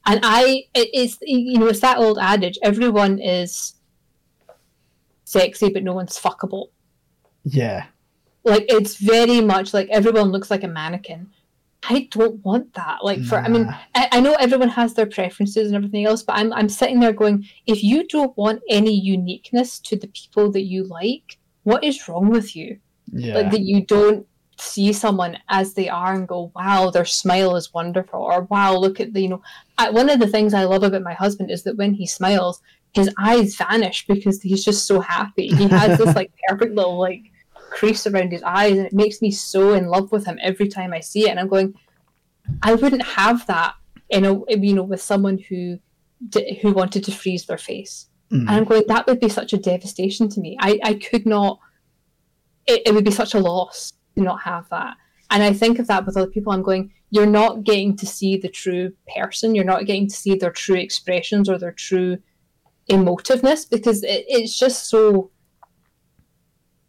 And 0.05 0.19
I, 0.23 0.65
it's 0.75 1.17
you 1.21 1.57
know, 1.57 1.67
it's 1.67 1.79
that 1.79 1.97
old 1.97 2.19
adage: 2.19 2.59
everyone 2.61 3.19
is 3.19 3.75
sexy, 5.23 5.69
but 5.69 5.83
no 5.83 5.93
one's 5.93 6.19
fuckable. 6.19 6.67
yeah 7.45 7.85
Like 8.43 8.65
it's 8.67 8.97
very 8.97 9.41
much 9.41 9.73
like 9.73 9.87
everyone 9.89 10.31
looks 10.31 10.51
like 10.51 10.63
a 10.63 10.67
mannequin. 10.67 11.31
I 11.89 12.07
don't 12.11 12.43
want 12.45 12.73
that. 12.75 13.03
Like 13.03 13.23
for, 13.23 13.39
I 13.39 13.47
mean, 13.49 13.67
I, 13.93 14.07
I 14.13 14.19
know 14.21 14.33
everyone 14.33 14.69
has 14.69 14.93
their 14.93 15.05
preferences 15.05 15.67
and 15.67 15.75
everything 15.75 16.05
else, 16.05 16.23
but 16.23 16.37
I'm 16.37 16.53
I'm 16.53 16.69
sitting 16.69 16.99
there 16.99 17.13
going, 17.13 17.45
if 17.67 17.83
you 17.83 18.07
don't 18.07 18.35
want 18.37 18.61
any 18.69 18.93
uniqueness 18.93 19.79
to 19.79 19.97
the 19.97 20.07
people 20.07 20.51
that 20.51 20.63
you 20.63 20.85
like, 20.85 21.37
what 21.63 21.83
is 21.83 22.07
wrong 22.07 22.29
with 22.29 22.55
you? 22.55 22.79
yeah 23.13 23.35
like 23.35 23.51
that 23.51 23.61
you 23.61 23.85
don't 23.85 24.25
see 24.57 24.93
someone 24.93 25.37
as 25.49 25.73
they 25.73 25.89
are 25.89 26.13
and 26.13 26.27
go 26.27 26.51
wow 26.55 26.89
their 26.89 27.05
smile 27.05 27.55
is 27.55 27.73
wonderful 27.73 28.21
or 28.21 28.43
wow 28.43 28.75
look 28.75 28.99
at 28.99 29.13
the 29.13 29.21
you 29.21 29.29
know 29.29 29.41
I, 29.77 29.89
one 29.89 30.09
of 30.09 30.19
the 30.19 30.27
things 30.27 30.53
i 30.53 30.63
love 30.63 30.83
about 30.83 31.01
my 31.01 31.13
husband 31.13 31.51
is 31.51 31.63
that 31.63 31.77
when 31.77 31.93
he 31.93 32.05
smiles 32.05 32.61
his 32.93 33.09
eyes 33.19 33.55
vanish 33.55 34.05
because 34.07 34.41
he's 34.41 34.63
just 34.63 34.85
so 34.85 34.99
happy 34.99 35.47
he 35.47 35.67
has 35.67 35.97
this 35.97 36.15
like 36.15 36.31
perfect 36.47 36.75
little 36.75 36.99
like 36.99 37.23
crease 37.73 38.05
around 38.07 38.31
his 38.31 38.43
eyes 38.43 38.77
and 38.77 38.85
it 38.85 38.93
makes 38.93 39.21
me 39.21 39.31
so 39.31 39.73
in 39.73 39.87
love 39.87 40.11
with 40.11 40.25
him 40.25 40.37
every 40.41 40.67
time 40.67 40.93
i 40.93 40.99
see 40.99 41.23
it 41.27 41.29
and 41.29 41.39
i'm 41.39 41.47
going 41.47 41.73
i 42.61 42.73
wouldn't 42.73 43.05
have 43.05 43.45
that 43.47 43.73
in 44.09 44.25
a 44.25 44.33
you 44.55 44.73
know 44.75 44.83
with 44.83 45.01
someone 45.01 45.37
who 45.49 45.79
who 46.61 46.71
wanted 46.71 47.03
to 47.03 47.11
freeze 47.11 47.45
their 47.45 47.57
face 47.57 48.07
Mm. 48.33 48.39
and 48.41 48.49
I'm 48.49 48.63
going, 48.63 48.83
that 48.87 49.05
would 49.05 49.19
be 49.19 49.29
such 49.29 49.53
a 49.53 49.57
devastation 49.57 50.27
to 50.29 50.39
me. 50.39 50.57
I, 50.59 50.79
I 50.83 50.93
could 50.95 51.25
not, 51.25 51.59
it, 52.65 52.81
it 52.87 52.93
would 52.93 53.05
be 53.05 53.11
such 53.11 53.35
a 53.35 53.39
loss 53.39 53.93
to 54.15 54.23
not 54.23 54.41
have 54.41 54.67
that. 54.69 54.97
And 55.29 55.43
I 55.43 55.53
think 55.53 55.77
of 55.77 55.87
that 55.87 56.05
with 56.05 56.17
other 56.17 56.31
people. 56.31 56.51
I'm 56.51 56.63
going, 56.63 56.91
you're 57.11 57.27
not 57.27 57.63
getting 57.63 57.95
to 57.97 58.07
see 58.07 58.37
the 58.37 58.49
true 58.49 58.91
person. 59.15 59.53
You're 59.53 59.65
not 59.65 59.85
getting 59.85 60.07
to 60.07 60.15
see 60.15 60.35
their 60.35 60.51
true 60.51 60.77
expressions 60.77 61.47
or 61.47 61.59
their 61.59 61.73
true 61.73 62.17
emotiveness 62.89 63.69
because 63.69 64.03
it, 64.03 64.25
it's 64.27 64.57
just 64.57 64.89
so, 64.89 65.29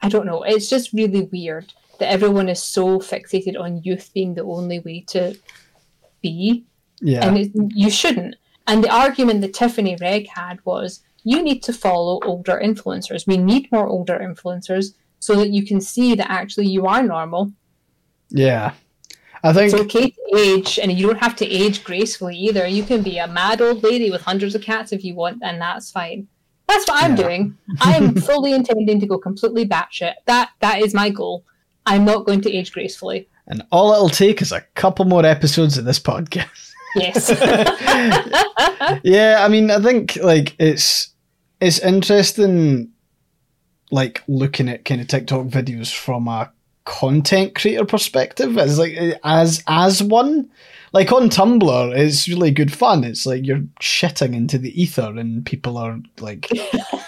I 0.04 0.08
don't 0.08 0.26
know, 0.26 0.42
it's 0.42 0.68
just 0.68 0.92
really 0.92 1.22
weird 1.32 1.72
that 1.98 2.10
everyone 2.10 2.48
is 2.48 2.62
so 2.62 2.98
fixated 2.98 3.58
on 3.58 3.82
youth 3.82 4.10
being 4.14 4.34
the 4.34 4.42
only 4.42 4.80
way 4.80 5.04
to 5.08 5.22
be 6.22 6.64
yeah 7.00 7.26
and 7.26 7.38
it, 7.38 7.50
you 7.82 7.90
shouldn't. 7.90 8.34
And 8.66 8.82
the 8.82 8.88
argument 9.04 9.40
that 9.42 9.54
Tiffany 9.54 9.94
Ferg 9.96 10.26
had 10.28 10.58
was 10.64 11.02
you 11.22 11.42
need 11.42 11.62
to 11.64 11.72
follow 11.72 12.20
older 12.24 12.60
influencers. 12.62 13.26
We 13.26 13.36
need 13.36 13.70
more 13.72 13.86
older 13.86 14.18
influencers 14.18 14.94
so 15.20 15.34
that 15.36 15.50
you 15.50 15.64
can 15.64 15.80
see 15.80 16.14
that 16.14 16.30
actually 16.30 16.68
you 16.76 16.86
are 16.86 17.02
normal. 17.02 17.52
yeah 18.30 18.72
i 19.42 19.52
think 19.52 19.72
It's 19.72 19.82
okay 19.82 20.06
to 20.10 20.22
age, 20.36 20.78
and 20.80 20.90
you 20.92 21.06
don't 21.06 21.24
have 21.26 21.36
to 21.36 21.46
age 21.46 21.84
gracefully 21.84 22.36
either. 22.48 22.66
You 22.66 22.82
can 22.90 23.02
be 23.02 23.18
a 23.18 23.28
mad 23.28 23.60
old 23.60 23.82
lady 23.82 24.10
with 24.10 24.22
hundreds 24.22 24.54
of 24.54 24.62
cats 24.62 24.90
if 24.96 25.04
you 25.06 25.14
want, 25.14 25.38
and 25.46 25.60
that's 25.60 25.90
fine. 25.90 26.26
That's 26.68 26.86
what 26.88 27.02
I'm 27.04 27.16
Yeah. 27.16 27.22
doing. 27.22 27.58
I'm 27.80 28.14
fully 28.28 28.52
intending 28.52 29.00
to 29.00 29.06
go 29.06 29.18
completely 29.18 29.66
batshit. 29.68 30.14
That 30.26 30.50
that 30.60 30.80
is 30.80 30.94
my 30.94 31.10
goal. 31.10 31.44
I'm 31.86 32.04
not 32.04 32.24
going 32.26 32.40
to 32.42 32.52
age 32.52 32.72
gracefully. 32.72 33.28
and 33.46 33.62
all 33.70 33.92
it'll 33.92 34.08
take 34.08 34.40
is 34.40 34.52
a 34.52 34.62
couple 34.74 35.04
more 35.04 35.26
episodes 35.26 35.76
of 35.76 35.84
this 35.84 35.98
podcast 36.00 36.70
Yes. 36.96 37.28
yeah, 39.04 39.38
I 39.44 39.48
mean, 39.48 39.70
I 39.70 39.80
think 39.80 40.16
like 40.22 40.54
it's 40.58 41.08
it's 41.60 41.78
interesting, 41.80 42.92
like 43.90 44.22
looking 44.28 44.68
at 44.68 44.84
kind 44.84 45.00
of 45.00 45.08
TikTok 45.08 45.46
videos 45.48 45.92
from 45.94 46.28
a 46.28 46.50
content 46.84 47.54
creator 47.54 47.84
perspective. 47.84 48.58
As 48.58 48.78
like 48.78 48.96
as 49.24 49.62
as 49.66 50.02
one, 50.02 50.50
like 50.92 51.12
on 51.12 51.28
Tumblr, 51.28 51.96
it's 51.96 52.28
really 52.28 52.50
good 52.50 52.72
fun. 52.72 53.04
It's 53.04 53.26
like 53.26 53.46
you're 53.46 53.64
shitting 53.80 54.34
into 54.34 54.58
the 54.58 54.80
ether, 54.80 55.16
and 55.16 55.44
people 55.44 55.76
are 55.76 56.00
like, 56.20 56.48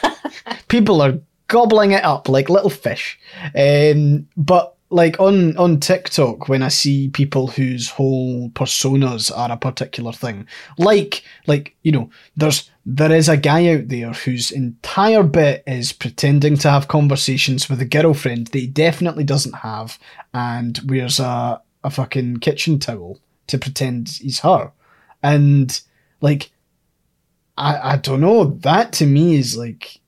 people 0.69 1.03
are 1.03 1.19
gobbling 1.49 1.93
it 1.93 2.05
up 2.05 2.29
like 2.29 2.51
little 2.51 2.71
fish. 2.71 3.19
Um, 3.55 4.29
but 4.37 4.76
like 4.91 5.19
on 5.19 5.57
on 5.57 5.81
TikTok, 5.81 6.49
when 6.49 6.63
I 6.63 6.69
see 6.69 7.09
people 7.09 7.49
whose 7.49 7.91
whole 7.91 8.51
personas 8.51 9.37
are 9.37 9.51
a 9.51 9.57
particular 9.57 10.13
thing, 10.13 10.47
like 10.79 11.23
like 11.47 11.75
you 11.83 11.93
know, 11.93 12.11
there's 12.37 12.71
there 12.85 13.13
is 13.13 13.29
a 13.29 13.37
guy 13.37 13.75
out 13.75 13.89
there 13.89 14.13
whose 14.13 14.53
entire 14.53 15.25
bit 15.25 15.65
is 15.67 15.93
pretending 15.93 16.57
to 16.59 16.71
have 16.71 16.89
conversations 16.89 17.69
with 17.69 17.81
a 17.81 17.85
girlfriend 17.85 18.49
that 18.49 18.59
he 18.59 18.67
definitely 18.67 19.25
doesn't 19.25 19.55
have, 19.55 19.99
and 20.33 20.81
wears 20.87 21.19
a 21.19 21.61
a 21.83 21.91
fucking 21.91 22.39
kitchen 22.39 22.79
towel 22.79 23.19
to 23.49 23.59
pretend 23.59 24.09
he's 24.09 24.41
her, 24.41 24.73
and 25.23 25.81
like. 26.21 26.51
I, 27.59 27.93
I 27.93 27.97
don't 27.97 28.21
know. 28.21 28.45
That 28.45 28.93
to 28.95 29.07
me 29.07 29.37
is 29.37 29.57
like 29.57 29.99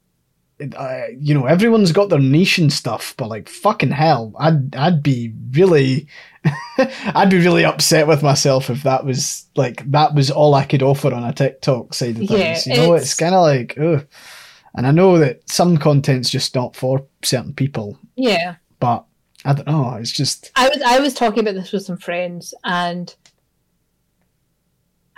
You 0.60 1.34
know, 1.34 1.46
everyone's 1.46 1.92
got 1.92 2.08
their 2.08 2.18
niche 2.18 2.58
and 2.58 2.72
stuff, 2.72 3.14
but 3.16 3.28
like 3.28 3.48
fucking 3.48 3.92
hell, 3.92 4.32
I'd 4.38 4.74
I'd 4.74 5.02
be 5.02 5.32
really, 5.52 6.08
I'd 6.78 7.30
be 7.30 7.38
really 7.38 7.64
upset 7.64 8.06
with 8.08 8.22
myself 8.24 8.68
if 8.68 8.82
that 8.82 9.04
was 9.04 9.46
like 9.54 9.88
that 9.92 10.14
was 10.14 10.30
all 10.30 10.54
I 10.54 10.64
could 10.64 10.82
offer 10.82 11.14
on 11.14 11.22
a 11.22 11.32
TikTok 11.32 11.94
side 11.94 12.16
of 12.16 12.22
Yeah, 12.24 12.54
things. 12.54 12.66
you 12.66 12.74
know, 12.76 12.94
it's, 12.94 13.12
it's- 13.12 13.14
kind 13.14 13.34
of 13.36 13.42
like, 13.42 13.78
ugh. 13.78 14.06
and 14.74 14.86
I 14.86 14.90
know 14.90 15.18
that 15.18 15.48
some 15.48 15.76
content's 15.78 16.28
just 16.30 16.54
not 16.56 16.74
for 16.74 17.06
certain 17.22 17.52
people, 17.54 17.96
yeah. 18.16 18.56
but 18.80 19.04
I 19.44 19.52
don't 19.52 19.68
know. 19.68 19.94
It's 19.94 20.10
just 20.12 20.50
I 20.56 20.68
was 20.70 20.82
I 20.82 20.98
was 20.98 21.14
talking 21.14 21.38
about 21.40 21.54
this 21.54 21.70
with 21.70 21.84
some 21.84 21.98
friends 21.98 22.52
and 22.64 23.14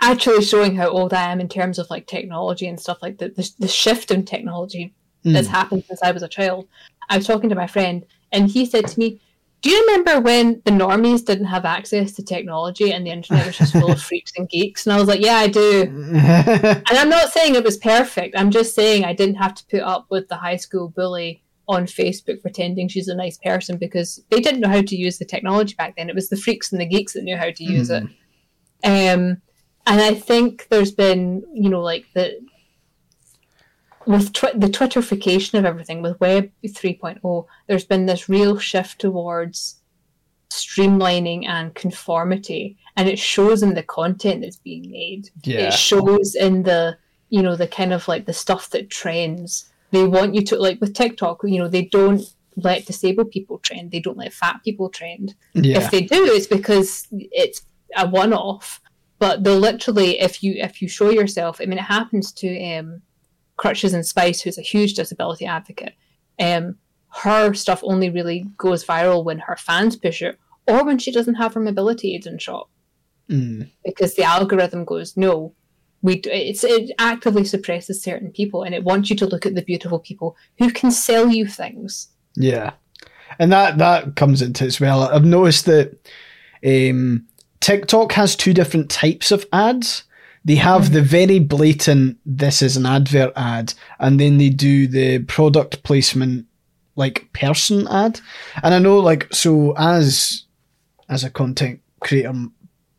actually 0.01 0.43
showing 0.43 0.75
how 0.75 0.87
old 0.87 1.13
I 1.13 1.31
am 1.31 1.39
in 1.39 1.49
terms 1.49 1.79
of 1.79 1.89
like 1.89 2.07
technology 2.07 2.67
and 2.67 2.79
stuff 2.79 2.99
like 3.01 3.17
the, 3.19 3.29
the 3.59 3.67
shift 3.67 4.11
in 4.11 4.25
technology 4.25 4.93
that's 5.23 5.47
mm, 5.47 5.51
happened 5.51 5.83
since 5.87 6.01
I 6.01 6.11
was 6.11 6.23
a 6.23 6.27
child. 6.27 6.67
I 7.09 7.17
was 7.17 7.27
talking 7.27 7.49
to 7.49 7.55
my 7.55 7.67
friend 7.67 8.05
and 8.31 8.49
he 8.49 8.65
said 8.65 8.87
to 8.87 8.99
me, 8.99 9.19
"Do 9.61 9.69
you 9.69 9.81
remember 9.81 10.19
when 10.19 10.61
the 10.65 10.71
normies 10.71 11.25
didn't 11.25 11.45
have 11.45 11.65
access 11.65 12.13
to 12.13 12.23
technology 12.23 12.91
and 12.91 13.05
the 13.05 13.11
internet 13.11 13.45
was 13.45 13.57
just 13.57 13.73
full 13.73 13.91
of 13.91 14.01
freaks 14.09 14.31
and 14.37 14.49
geeks?" 14.49 14.85
And 14.85 14.93
I 14.93 14.97
was 14.97 15.07
like, 15.07 15.21
"Yeah, 15.21 15.35
I 15.35 15.47
do." 15.47 15.83
And 16.91 16.97
I'm 16.97 17.09
not 17.09 17.31
saying 17.31 17.55
it 17.55 17.63
was 17.63 17.77
perfect. 17.77 18.35
I'm 18.37 18.51
just 18.51 18.75
saying 18.75 19.05
I 19.05 19.13
didn't 19.13 19.35
have 19.35 19.55
to 19.55 19.65
put 19.65 19.81
up 19.81 20.07
with 20.09 20.27
the 20.29 20.37
high 20.37 20.57
school 20.57 20.89
bully 20.89 21.43
on 21.67 21.85
Facebook 21.85 22.41
pretending 22.41 22.87
she's 22.87 23.07
a 23.07 23.15
nice 23.15 23.37
person 23.37 23.77
because 23.77 24.21
they 24.29 24.39
didn't 24.39 24.59
know 24.59 24.67
how 24.67 24.81
to 24.81 24.95
use 24.95 25.17
the 25.17 25.25
technology 25.25 25.75
back 25.75 25.95
then. 25.95 26.09
It 26.09 26.15
was 26.15 26.29
the 26.29 26.35
freaks 26.35 26.71
and 26.71 26.81
the 26.81 26.85
geeks 26.85 27.13
that 27.13 27.23
knew 27.23 27.37
how 27.37 27.51
to 27.51 27.63
use 27.63 27.89
it. 27.89 28.03
Um, 28.83 29.41
and 29.87 30.01
I 30.01 30.13
think 30.13 30.67
there's 30.69 30.91
been, 30.91 31.43
you 31.53 31.69
know, 31.69 31.81
like 31.81 32.05
the 32.13 32.39
with 34.05 34.33
tw- 34.33 34.59
the 34.59 34.67
Twitterification 34.67 35.57
of 35.57 35.65
everything, 35.65 36.01
with 36.01 36.19
Web 36.19 36.51
3.0, 36.63 37.45
there's 37.67 37.85
been 37.85 38.05
this 38.05 38.29
real 38.29 38.57
shift 38.57 38.99
towards 38.99 39.81
streamlining 40.51 41.47
and 41.47 41.73
conformity, 41.75 42.77
and 42.97 43.07
it 43.07 43.17
shows 43.17 43.63
in 43.63 43.73
the 43.73 43.83
content 43.83 44.41
that's 44.41 44.57
being 44.57 44.91
made. 44.91 45.29
Yeah, 45.43 45.67
it 45.67 45.73
shows 45.73 46.35
in 46.35 46.63
the 46.63 46.97
you 47.29 47.41
know 47.41 47.55
the 47.55 47.67
kind 47.67 47.93
of 47.93 48.07
like 48.07 48.25
the 48.25 48.33
stuff 48.33 48.69
that 48.71 48.89
trends. 48.89 49.71
They 49.91 50.03
want 50.05 50.35
you 50.35 50.43
to 50.45 50.57
like 50.57 50.79
with 50.79 50.93
tiktok 50.93 51.41
you 51.43 51.59
know 51.59 51.67
they 51.67 51.85
don't 51.85 52.21
let 52.57 52.85
disabled 52.85 53.31
people 53.31 53.59
trend. 53.59 53.91
They 53.91 53.99
don't 53.99 54.17
let 54.17 54.33
fat 54.33 54.61
people 54.63 54.89
trend. 54.89 55.35
Yeah, 55.53 55.79
if 55.79 55.91
they 55.91 56.01
do 56.01 56.25
it's 56.25 56.47
because 56.47 57.07
it's 57.11 57.61
a 57.95 58.07
one-off. 58.07 58.81
But 59.19 59.43
they'll 59.43 59.59
literally 59.59 60.19
if 60.19 60.41
you 60.41 60.55
if 60.57 60.81
you 60.81 60.89
show 60.89 61.11
yourself 61.11 61.61
i 61.61 61.65
mean 61.65 61.77
it 61.77 61.83
happens 61.83 62.31
to 62.31 62.47
um 62.73 63.03
crutches 63.61 63.93
and 63.93 64.05
spice 64.05 64.41
who's 64.41 64.57
a 64.57 64.63
huge 64.73 64.93
disability 64.95 65.45
advocate 65.45 65.93
um 66.39 66.75
her 67.09 67.53
stuff 67.53 67.81
only 67.83 68.09
really 68.09 68.45
goes 68.57 68.85
viral 68.85 69.23
when 69.23 69.39
her 69.39 69.55
fans 69.55 69.95
push 69.95 70.21
it 70.21 70.37
or 70.67 70.83
when 70.83 70.97
she 70.97 71.11
doesn't 71.11 71.35
have 71.35 71.53
her 71.53 71.59
mobility 71.59 72.15
aids 72.15 72.25
in 72.25 72.37
shop 72.37 72.69
mm, 73.29 73.69
because 73.85 74.15
the 74.15 74.23
algorithm 74.23 74.83
goes 74.85 75.15
no 75.15 75.53
we 76.01 76.15
it 76.25 76.91
actively 76.97 77.45
suppresses 77.45 78.01
certain 78.01 78.31
people 78.31 78.63
and 78.63 78.73
it 78.73 78.83
wants 78.83 79.09
you 79.09 79.15
to 79.15 79.27
look 79.27 79.45
at 79.45 79.53
the 79.53 79.61
beautiful 79.61 79.99
people 79.99 80.35
who 80.57 80.71
can 80.71 80.89
sell 80.89 81.29
you 81.29 81.45
things 81.45 82.09
yeah, 82.35 82.73
and 83.39 83.51
that 83.51 83.77
that 83.77 84.15
comes 84.15 84.41
into 84.41 84.63
it 84.63 84.67
as 84.67 84.79
well. 84.79 85.03
I've 85.03 85.25
noticed 85.25 85.65
that 85.65 86.09
um, 86.65 87.27
TikTok 87.59 88.13
has 88.13 88.35
two 88.35 88.53
different 88.53 88.89
types 88.89 89.31
of 89.31 89.45
ads. 89.51 90.03
They 90.43 90.55
have 90.55 90.87
hmm. 90.87 90.93
the 90.93 91.01
very 91.01 91.39
blatant 91.39 92.17
"this 92.25 92.61
is 92.61 92.77
an 92.77 92.85
advert" 92.85 93.33
ad, 93.35 93.73
and 93.99 94.19
then 94.19 94.37
they 94.37 94.49
do 94.49 94.87
the 94.87 95.19
product 95.19 95.83
placement 95.83 96.45
like 96.95 97.31
person 97.33 97.87
ad. 97.87 98.19
And 98.63 98.73
I 98.73 98.79
know, 98.79 98.99
like, 98.99 99.33
so 99.33 99.73
as 99.77 100.45
as 101.09 101.23
a 101.23 101.29
content 101.29 101.81
creator 101.99 102.33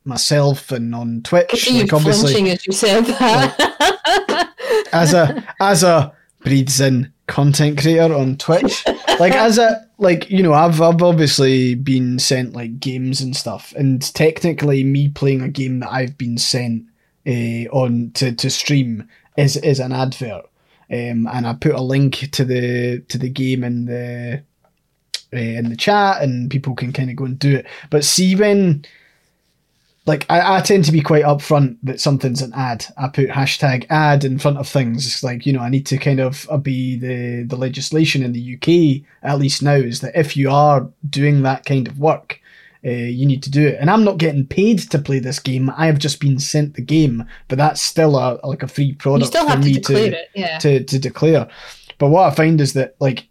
myself 0.04 0.70
and 0.72 0.94
on 0.94 1.22
Twitch. 1.22 1.68
you 1.68 1.82
like 1.82 1.92
obviously, 1.92 2.50
as 2.50 2.66
you 2.66 2.72
said 2.72 3.04
that. 3.04 4.48
as 4.92 5.14
a 5.14 5.44
as 5.60 5.82
a 5.82 6.12
breathes 6.40 6.80
in 6.80 7.12
content 7.26 7.78
creator 7.80 8.14
on 8.14 8.36
Twitch, 8.36 8.84
like 9.18 9.32
as 9.32 9.58
a 9.58 9.86
like 9.98 10.28
you 10.30 10.42
know, 10.42 10.52
I've 10.52 10.80
I've 10.80 11.02
obviously 11.02 11.74
been 11.74 12.18
sent 12.18 12.54
like 12.54 12.80
games 12.80 13.20
and 13.20 13.36
stuff, 13.36 13.72
and 13.76 14.02
technically, 14.14 14.84
me 14.84 15.08
playing 15.08 15.42
a 15.42 15.48
game 15.48 15.80
that 15.80 15.90
I've 15.90 16.18
been 16.18 16.38
sent 16.38 16.84
uh, 17.26 17.68
on 17.70 18.10
to 18.14 18.32
to 18.32 18.50
stream 18.50 19.08
is 19.36 19.56
is 19.56 19.80
an 19.80 19.92
advert. 19.92 20.46
Um, 20.90 21.26
and 21.32 21.46
I 21.46 21.54
put 21.54 21.74
a 21.74 21.80
link 21.80 22.30
to 22.32 22.44
the 22.44 23.00
to 23.08 23.18
the 23.18 23.30
game 23.30 23.64
in 23.64 23.86
the 23.86 24.42
uh, 25.32 25.38
in 25.38 25.70
the 25.70 25.76
chat, 25.76 26.22
and 26.22 26.50
people 26.50 26.74
can 26.74 26.92
kind 26.92 27.10
of 27.10 27.16
go 27.16 27.24
and 27.24 27.38
do 27.38 27.56
it. 27.56 27.66
But 27.90 28.04
see 28.04 28.36
when 28.36 28.84
like 30.04 30.26
I, 30.28 30.56
I 30.56 30.60
tend 30.60 30.84
to 30.86 30.92
be 30.92 31.00
quite 31.00 31.24
upfront 31.24 31.78
that 31.84 32.00
something's 32.00 32.42
an 32.42 32.52
ad. 32.54 32.84
I 32.96 33.08
put 33.08 33.28
hashtag 33.28 33.86
ad 33.88 34.24
in 34.24 34.38
front 34.38 34.58
of 34.58 34.68
things. 34.68 35.06
It's 35.06 35.22
like 35.22 35.46
you 35.46 35.52
know 35.52 35.60
I 35.60 35.68
need 35.68 35.86
to 35.86 35.98
kind 35.98 36.20
of 36.20 36.46
be 36.62 36.98
the 36.98 37.44
the 37.44 37.56
legislation 37.56 38.22
in 38.22 38.32
the 38.32 38.56
UK 38.56 39.06
at 39.22 39.38
least 39.38 39.62
now 39.62 39.74
is 39.74 40.00
that 40.00 40.18
if 40.18 40.36
you 40.36 40.50
are 40.50 40.88
doing 41.08 41.42
that 41.42 41.64
kind 41.64 41.86
of 41.86 41.98
work, 41.98 42.40
uh, 42.84 42.90
you 42.90 43.26
need 43.26 43.42
to 43.44 43.50
do 43.50 43.66
it. 43.66 43.76
And 43.80 43.88
I'm 43.88 44.04
not 44.04 44.18
getting 44.18 44.46
paid 44.46 44.78
to 44.90 44.98
play 44.98 45.18
this 45.18 45.38
game. 45.38 45.70
I 45.76 45.86
have 45.86 45.98
just 45.98 46.20
been 46.20 46.38
sent 46.38 46.74
the 46.74 46.82
game, 46.82 47.24
but 47.48 47.58
that's 47.58 47.80
still 47.80 48.16
a 48.16 48.40
like 48.44 48.62
a 48.62 48.68
free 48.68 48.94
product 48.94 49.36
for 49.36 49.56
me 49.58 49.74
to 49.74 50.10
to, 50.10 50.22
yeah. 50.34 50.58
to 50.58 50.82
to 50.84 50.98
declare. 50.98 51.48
But 51.98 52.08
what 52.08 52.30
I 52.30 52.34
find 52.34 52.60
is 52.60 52.72
that 52.72 52.96
like 52.98 53.28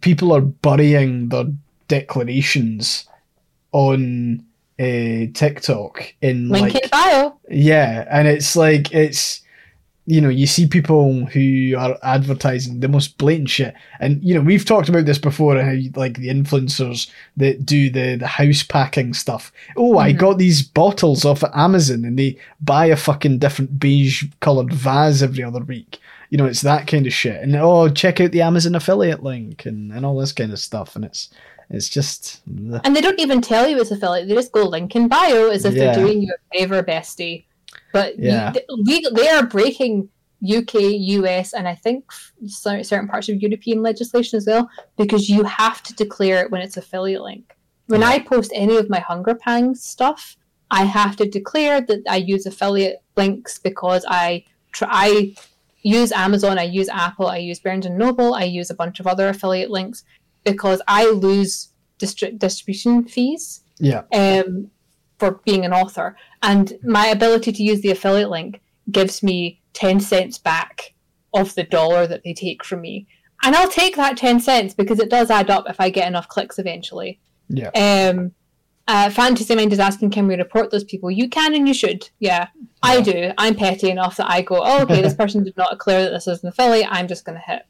people 0.00 0.32
are 0.32 0.40
burying 0.40 1.28
their 1.28 1.46
declarations 1.88 3.08
on 3.72 4.44
uh, 4.78 5.26
TikTok 5.34 6.14
in 6.20 6.48
link 6.48 6.74
like 6.74 6.84
in 6.84 6.90
bio. 6.90 7.38
Yeah, 7.50 8.06
and 8.10 8.28
it's 8.28 8.54
like 8.54 8.92
it's 8.92 9.42
you 10.06 10.20
know 10.20 10.28
you 10.28 10.46
see 10.46 10.66
people 10.66 11.24
who 11.26 11.74
are 11.78 11.98
advertising 12.02 12.80
the 12.80 12.88
most 12.88 13.16
blatant 13.16 13.48
shit, 13.48 13.74
and 14.00 14.22
you 14.22 14.34
know 14.34 14.40
we've 14.40 14.64
talked 14.64 14.88
about 14.88 15.06
this 15.06 15.18
before 15.18 15.60
how 15.60 15.74
like 15.94 16.18
the 16.18 16.28
influencers 16.28 17.10
that 17.36 17.64
do 17.64 17.88
the 17.88 18.16
the 18.16 18.26
house 18.26 18.62
packing 18.62 19.14
stuff. 19.14 19.50
Oh, 19.76 19.90
mm-hmm. 19.92 19.98
I 19.98 20.12
got 20.12 20.38
these 20.38 20.62
bottles 20.62 21.24
off 21.24 21.42
of 21.42 21.50
Amazon, 21.54 22.04
and 22.04 22.18
they 22.18 22.38
buy 22.60 22.86
a 22.86 22.96
fucking 22.96 23.38
different 23.38 23.78
beige 23.78 24.24
colored 24.40 24.72
vase 24.72 25.22
every 25.22 25.42
other 25.42 25.60
week. 25.60 25.98
You 26.28 26.38
know, 26.38 26.46
it's 26.46 26.62
that 26.62 26.86
kind 26.86 27.06
of 27.06 27.12
shit. 27.12 27.40
And 27.40 27.54
oh, 27.56 27.88
check 27.88 28.20
out 28.20 28.32
the 28.32 28.42
Amazon 28.42 28.74
affiliate 28.74 29.22
link 29.22 29.66
and, 29.66 29.92
and 29.92 30.04
all 30.04 30.18
this 30.18 30.32
kind 30.32 30.52
of 30.52 30.58
stuff. 30.58 30.96
And 30.96 31.04
it's 31.04 31.30
it's 31.70 31.88
just. 31.88 32.42
And 32.46 32.94
they 32.94 33.00
don't 33.00 33.20
even 33.20 33.40
tell 33.40 33.68
you 33.68 33.80
it's 33.80 33.90
affiliate. 33.90 34.28
They 34.28 34.34
just 34.34 34.52
go 34.52 34.64
link 34.64 34.94
in 34.96 35.08
bio 35.08 35.48
as 35.48 35.64
if 35.64 35.74
yeah. 35.74 35.84
they're 35.84 36.04
doing 36.04 36.22
you 36.22 36.34
a 36.34 36.58
favor, 36.58 36.82
bestie. 36.82 37.44
But 37.92 38.18
yeah. 38.18 38.52
you, 38.68 39.10
they 39.10 39.28
are 39.28 39.46
breaking 39.46 40.08
UK, 40.44 40.74
US, 40.74 41.54
and 41.54 41.66
I 41.66 41.74
think 41.74 42.04
certain 42.46 43.08
parts 43.08 43.28
of 43.28 43.40
European 43.40 43.82
legislation 43.82 44.36
as 44.36 44.46
well, 44.46 44.68
because 44.96 45.28
you 45.28 45.44
have 45.44 45.82
to 45.84 45.94
declare 45.94 46.42
it 46.42 46.50
when 46.50 46.60
it's 46.60 46.76
affiliate 46.76 47.22
link. 47.22 47.56
When 47.86 48.00
yeah. 48.00 48.08
I 48.08 48.18
post 48.18 48.50
any 48.54 48.76
of 48.76 48.90
my 48.90 49.00
Hunger 49.00 49.34
Pangs 49.34 49.82
stuff, 49.82 50.36
I 50.70 50.84
have 50.84 51.16
to 51.16 51.28
declare 51.28 51.80
that 51.82 52.02
I 52.08 52.16
use 52.16 52.46
affiliate 52.46 53.02
links 53.16 53.58
because 53.58 54.04
I 54.08 54.44
try. 54.72 54.88
I 54.90 55.34
use 55.82 56.12
Amazon, 56.12 56.58
I 56.58 56.64
use 56.64 56.88
Apple, 56.88 57.28
I 57.28 57.36
use 57.36 57.60
Barnes 57.60 57.86
and 57.86 57.98
Noble, 57.98 58.34
I 58.34 58.44
use 58.44 58.70
a 58.70 58.74
bunch 58.74 59.00
of 59.00 59.06
other 59.06 59.28
affiliate 59.28 59.70
links 59.70 60.02
because 60.42 60.80
I 60.88 61.06
lose 61.10 61.68
distri- 61.98 62.38
distribution 62.38 63.04
fees. 63.04 63.60
Yeah. 63.78 64.02
Um, 64.12 64.70
for 65.18 65.40
being 65.44 65.64
an 65.64 65.72
author, 65.72 66.16
and 66.44 66.74
my 66.82 67.06
ability 67.06 67.52
to 67.52 67.62
use 67.62 67.80
the 67.80 67.90
affiliate 67.90 68.30
link 68.30 68.60
gives 68.90 69.22
me 69.22 69.60
ten 69.72 69.98
cents 69.98 70.38
back 70.38 70.94
of 71.32 71.54
the 71.54 71.64
dollar 71.64 72.06
that 72.06 72.22
they 72.22 72.34
take 72.34 72.64
from 72.64 72.82
me, 72.82 73.06
and 73.42 73.56
I'll 73.56 73.68
take 73.68 73.96
that 73.96 74.16
ten 74.16 74.38
cents 74.38 74.74
because 74.74 75.00
it 75.00 75.10
does 75.10 75.30
add 75.30 75.50
up 75.50 75.64
if 75.68 75.80
I 75.80 75.90
get 75.90 76.06
enough 76.06 76.28
clicks 76.28 76.58
eventually. 76.58 77.18
Yeah. 77.48 77.70
Um. 77.70 78.32
Uh, 78.86 79.08
Fantasy 79.08 79.54
Mind 79.54 79.72
is 79.72 79.78
asking, 79.78 80.10
can 80.10 80.26
we 80.26 80.36
report 80.36 80.70
those 80.70 80.84
people? 80.84 81.10
You 81.10 81.30
can 81.30 81.54
and 81.54 81.66
you 81.66 81.72
should. 81.72 82.10
Yeah, 82.18 82.48
yeah. 82.54 82.66
I 82.82 83.00
do. 83.00 83.32
I'm 83.38 83.54
petty 83.54 83.88
enough 83.88 84.18
that 84.18 84.30
I 84.30 84.42
go, 84.42 84.60
oh, 84.62 84.82
okay, 84.82 85.00
this 85.00 85.14
person 85.22 85.42
did 85.42 85.56
not 85.56 85.70
declare 85.70 86.02
that 86.02 86.10
this 86.10 86.26
is 86.26 86.42
an 86.42 86.50
affiliate. 86.50 86.88
I'm 86.90 87.08
just 87.08 87.24
going 87.24 87.38
to 87.38 87.50
hit 87.50 87.62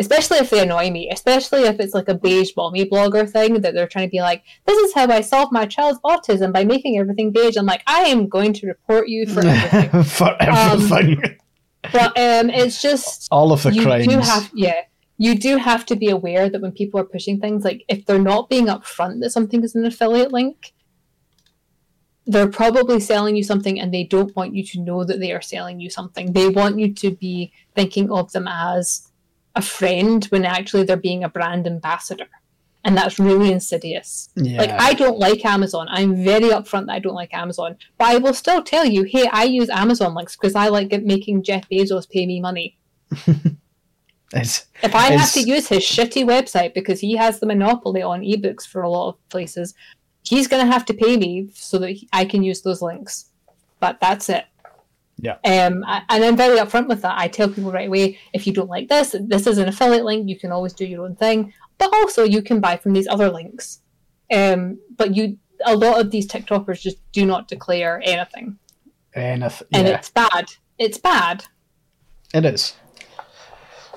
especially 0.00 0.38
if 0.38 0.48
they 0.48 0.62
annoy 0.62 0.90
me, 0.90 1.10
especially 1.10 1.64
if 1.64 1.78
it's 1.78 1.92
like 1.92 2.08
a 2.08 2.14
beige 2.14 2.52
mommy 2.56 2.86
blogger 2.86 3.30
thing 3.30 3.60
that 3.60 3.74
they're 3.74 3.86
trying 3.86 4.08
to 4.08 4.10
be 4.10 4.20
like, 4.20 4.42
this 4.66 4.78
is 4.78 4.94
how 4.94 5.06
I 5.06 5.20
solve 5.20 5.52
my 5.52 5.66
child's 5.66 6.00
autism 6.00 6.52
by 6.52 6.64
making 6.64 6.98
everything 6.98 7.30
beige. 7.30 7.56
I'm 7.56 7.66
like, 7.66 7.82
I 7.86 8.04
am 8.04 8.26
going 8.26 8.54
to 8.54 8.66
report 8.66 9.08
you 9.08 9.26
for 9.26 9.44
everything. 9.44 10.02
for 10.04 10.36
everything. 10.40 11.24
Um, 11.24 11.36
but 11.92 12.18
um, 12.18 12.48
it's 12.50 12.80
just 12.80 13.28
all 13.30 13.52
of 13.52 13.62
the 13.62 13.72
you 13.72 13.82
crimes. 13.82 14.08
Do 14.08 14.18
have, 14.18 14.50
yeah, 14.54 14.80
you 15.18 15.34
do 15.34 15.58
have 15.58 15.84
to 15.86 15.96
be 15.96 16.08
aware 16.08 16.48
that 16.48 16.62
when 16.62 16.72
people 16.72 16.98
are 16.98 17.04
pushing 17.04 17.38
things, 17.38 17.62
like 17.62 17.84
if 17.88 18.06
they're 18.06 18.18
not 18.18 18.48
being 18.48 18.66
upfront 18.66 19.20
that 19.20 19.30
something 19.30 19.62
is 19.62 19.74
an 19.74 19.84
affiliate 19.84 20.32
link, 20.32 20.72
they're 22.26 22.48
probably 22.48 23.00
selling 23.00 23.36
you 23.36 23.42
something 23.42 23.78
and 23.78 23.92
they 23.92 24.04
don't 24.04 24.34
want 24.34 24.54
you 24.54 24.64
to 24.64 24.80
know 24.80 25.04
that 25.04 25.20
they 25.20 25.32
are 25.32 25.42
selling 25.42 25.78
you 25.78 25.90
something. 25.90 26.32
They 26.32 26.48
want 26.48 26.78
you 26.78 26.94
to 26.94 27.10
be 27.10 27.52
thinking 27.74 28.10
of 28.10 28.32
them 28.32 28.48
as 28.48 29.09
a 29.56 29.62
friend 29.62 30.24
when 30.26 30.44
actually 30.44 30.84
they're 30.84 30.96
being 30.96 31.24
a 31.24 31.28
brand 31.28 31.66
ambassador. 31.66 32.28
And 32.82 32.96
that's 32.96 33.18
really 33.18 33.52
insidious. 33.52 34.30
Yeah. 34.36 34.58
Like, 34.58 34.70
I 34.70 34.94
don't 34.94 35.18
like 35.18 35.44
Amazon. 35.44 35.86
I'm 35.90 36.24
very 36.24 36.48
upfront 36.48 36.86
that 36.86 36.94
I 36.94 36.98
don't 36.98 37.14
like 37.14 37.34
Amazon. 37.34 37.76
But 37.98 38.08
I 38.08 38.16
will 38.16 38.32
still 38.32 38.62
tell 38.62 38.86
you, 38.86 39.02
hey, 39.02 39.28
I 39.30 39.44
use 39.44 39.68
Amazon 39.68 40.14
links 40.14 40.34
because 40.34 40.54
I 40.54 40.68
like 40.68 40.90
making 41.02 41.42
Jeff 41.42 41.68
Bezos 41.68 42.08
pay 42.08 42.24
me 42.24 42.40
money. 42.40 42.78
it's, 44.32 44.66
if 44.82 44.94
I 44.94 45.12
have 45.12 45.32
to 45.32 45.42
use 45.42 45.68
his 45.68 45.82
shitty 45.82 46.24
website 46.24 46.72
because 46.72 47.00
he 47.00 47.16
has 47.16 47.38
the 47.38 47.46
monopoly 47.46 48.00
on 48.00 48.22
ebooks 48.22 48.66
for 48.66 48.80
a 48.80 48.88
lot 48.88 49.10
of 49.10 49.28
places, 49.28 49.74
he's 50.22 50.48
going 50.48 50.64
to 50.64 50.72
have 50.72 50.86
to 50.86 50.94
pay 50.94 51.18
me 51.18 51.50
so 51.52 51.76
that 51.78 51.96
I 52.14 52.24
can 52.24 52.42
use 52.42 52.62
those 52.62 52.80
links. 52.80 53.26
But 53.78 54.00
that's 54.00 54.30
it. 54.30 54.46
Yeah. 55.20 55.34
Um, 55.44 55.84
and 56.08 56.24
I'm 56.24 56.36
very 56.36 56.58
upfront 56.58 56.88
with 56.88 57.02
that. 57.02 57.18
I 57.18 57.28
tell 57.28 57.48
people 57.48 57.72
right 57.72 57.88
away 57.88 58.18
if 58.32 58.46
you 58.46 58.52
don't 58.52 58.70
like 58.70 58.88
this, 58.88 59.14
this 59.20 59.46
is 59.46 59.58
an 59.58 59.68
affiliate 59.68 60.04
link. 60.04 60.28
You 60.28 60.38
can 60.38 60.50
always 60.52 60.72
do 60.72 60.86
your 60.86 61.04
own 61.04 61.16
thing, 61.16 61.52
but 61.78 61.92
also 61.92 62.24
you 62.24 62.42
can 62.42 62.60
buy 62.60 62.76
from 62.76 62.92
these 62.92 63.06
other 63.08 63.30
links. 63.30 63.80
Um, 64.32 64.78
but 64.96 65.14
you, 65.14 65.38
a 65.66 65.76
lot 65.76 66.00
of 66.00 66.10
these 66.10 66.26
TikTokers 66.26 66.80
just 66.80 66.98
do 67.12 67.26
not 67.26 67.48
declare 67.48 68.00
anything. 68.04 68.58
Anything, 69.14 69.66
yeah. 69.70 69.78
and 69.78 69.88
it's 69.88 70.10
bad. 70.10 70.46
It's 70.78 70.98
bad. 70.98 71.44
It 72.32 72.44
is. 72.44 72.74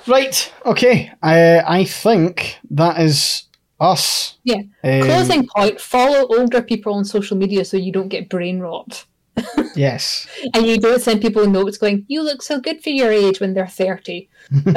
Right. 0.08 0.52
Okay. 0.66 1.12
I 1.22 1.60
I 1.60 1.84
think 1.86 2.58
that 2.72 3.00
is 3.00 3.44
us. 3.80 4.38
Yeah. 4.44 4.64
Um, 4.84 5.04
Closing 5.04 5.48
point: 5.48 5.80
Follow 5.80 6.28
older 6.36 6.62
people 6.62 6.96
on 6.96 7.06
social 7.06 7.38
media 7.38 7.64
so 7.64 7.78
you 7.78 7.92
don't 7.92 8.10
get 8.10 8.28
brain 8.28 8.60
rot. 8.60 9.06
Yes. 9.76 10.28
and 10.54 10.66
you 10.66 10.78
don't 10.78 11.02
send 11.02 11.22
people 11.22 11.48
notes 11.48 11.78
going, 11.78 12.06
"You 12.08 12.22
look 12.22 12.42
so 12.42 12.60
good 12.60 12.84
for 12.84 12.90
your 12.90 13.12
age" 13.12 13.40
when 13.40 13.54
they're 13.54 13.68
thirty. 13.68 14.30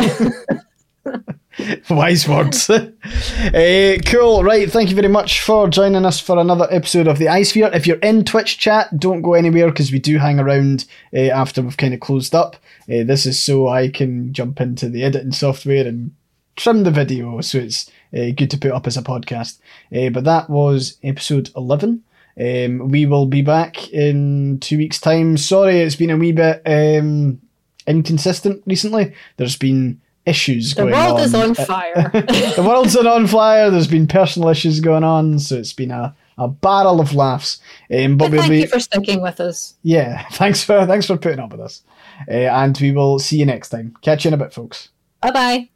Wise 1.89 2.29
words. 2.29 2.69
uh, 2.69 3.97
cool. 4.07 4.45
Right. 4.45 4.71
Thank 4.71 4.91
you 4.91 4.97
very 4.97 5.09
much 5.09 5.41
for 5.41 5.69
joining 5.69 6.05
us 6.05 6.21
for 6.21 6.39
another 6.39 6.69
episode 6.71 7.09
of 7.09 7.19
the 7.19 7.27
Ayesphere. 7.27 7.75
If 7.75 7.87
you're 7.87 7.97
in 7.99 8.25
Twitch 8.25 8.59
chat, 8.59 8.99
don't 8.99 9.23
go 9.23 9.35
anywhere 9.35 9.69
because 9.69 9.91
we 9.91 9.99
do 9.99 10.19
hang 10.19 10.39
around 10.39 10.85
uh, 11.15 11.31
after 11.31 11.63
we've 11.63 11.77
kind 11.77 11.95
of 11.95 12.01
closed 12.01 12.35
up. 12.35 12.57
Uh, 12.83 13.05
this 13.05 13.25
is 13.25 13.41
so 13.41 13.69
I 13.69 13.89
can 13.89 14.33
jump 14.33 14.61
into 14.61 14.89
the 14.89 15.03
editing 15.03 15.33
software 15.33 15.87
and 15.87 16.13
trim 16.57 16.85
the 16.85 16.91
video, 16.91 17.41
so 17.41 17.59
it's 17.59 17.91
uh, 18.15 18.31
good 18.37 18.51
to 18.51 18.59
put 18.59 18.73
up 18.73 18.87
as 18.87 18.97
a 18.97 19.03
podcast. 19.03 19.59
Uh, 19.95 20.11
but 20.11 20.25
that 20.25 20.51
was 20.51 20.99
episode 21.03 21.51
11. 21.57 22.03
Um, 22.39 22.89
we 22.89 23.07
will 23.07 23.27
be 23.27 23.43
back 23.43 23.91
in 23.93 24.59
two 24.61 24.79
weeks' 24.79 25.01
time. 25.01 25.37
Sorry, 25.37 25.81
it's 25.81 25.97
been 25.97 26.11
a 26.11 26.17
wee 26.17 26.33
bit 26.33 26.63
um, 26.67 27.41
inconsistent 27.87 28.63
recently. 28.67 29.15
There's 29.37 29.57
been 29.57 30.01
issues 30.27 30.75
the 30.75 30.83
going 30.83 30.95
on. 30.95 31.01
The 31.01 31.15
world 31.15 31.21
is 31.21 31.35
on 31.35 31.55
fire. 31.67 32.11
the 32.13 32.65
world's 32.67 32.97
on 32.97 33.27
fire. 33.27 33.71
There's 33.71 33.87
been 33.87 34.07
personal 34.07 34.49
issues 34.51 34.81
going 34.81 35.05
on, 35.05 35.39
so 35.39 35.57
it's 35.57 35.73
been 35.73 35.91
a, 35.91 36.15
a 36.37 36.49
barrel 36.49 37.01
of 37.01 37.15
laughs. 37.15 37.61
Um, 37.91 38.19
but, 38.19 38.31
but 38.31 38.41
thank 38.41 38.43
we'll 38.43 38.49
be, 38.51 38.61
you 38.61 38.67
for 38.67 38.81
sticking 38.81 39.23
with 39.23 39.41
us. 39.41 39.75
Yeah, 39.83 40.27
thanks 40.33 40.63
for 40.63 40.85
thanks 40.85 41.07
for 41.07 41.17
putting 41.17 41.41
up 41.41 41.53
with 41.53 41.61
us, 41.61 41.83
uh, 42.29 42.33
and 42.33 42.79
we 42.79 42.93
will 42.93 43.19
see 43.19 43.39
you 43.39 43.47
next 43.47 43.71
time. 43.71 43.97
Catch 44.03 44.25
you 44.25 44.29
in 44.29 44.35
a 44.35 44.39
bit, 44.39 44.53
folks. 44.53 44.91
Bye 45.23 45.31
bye. 45.31 45.65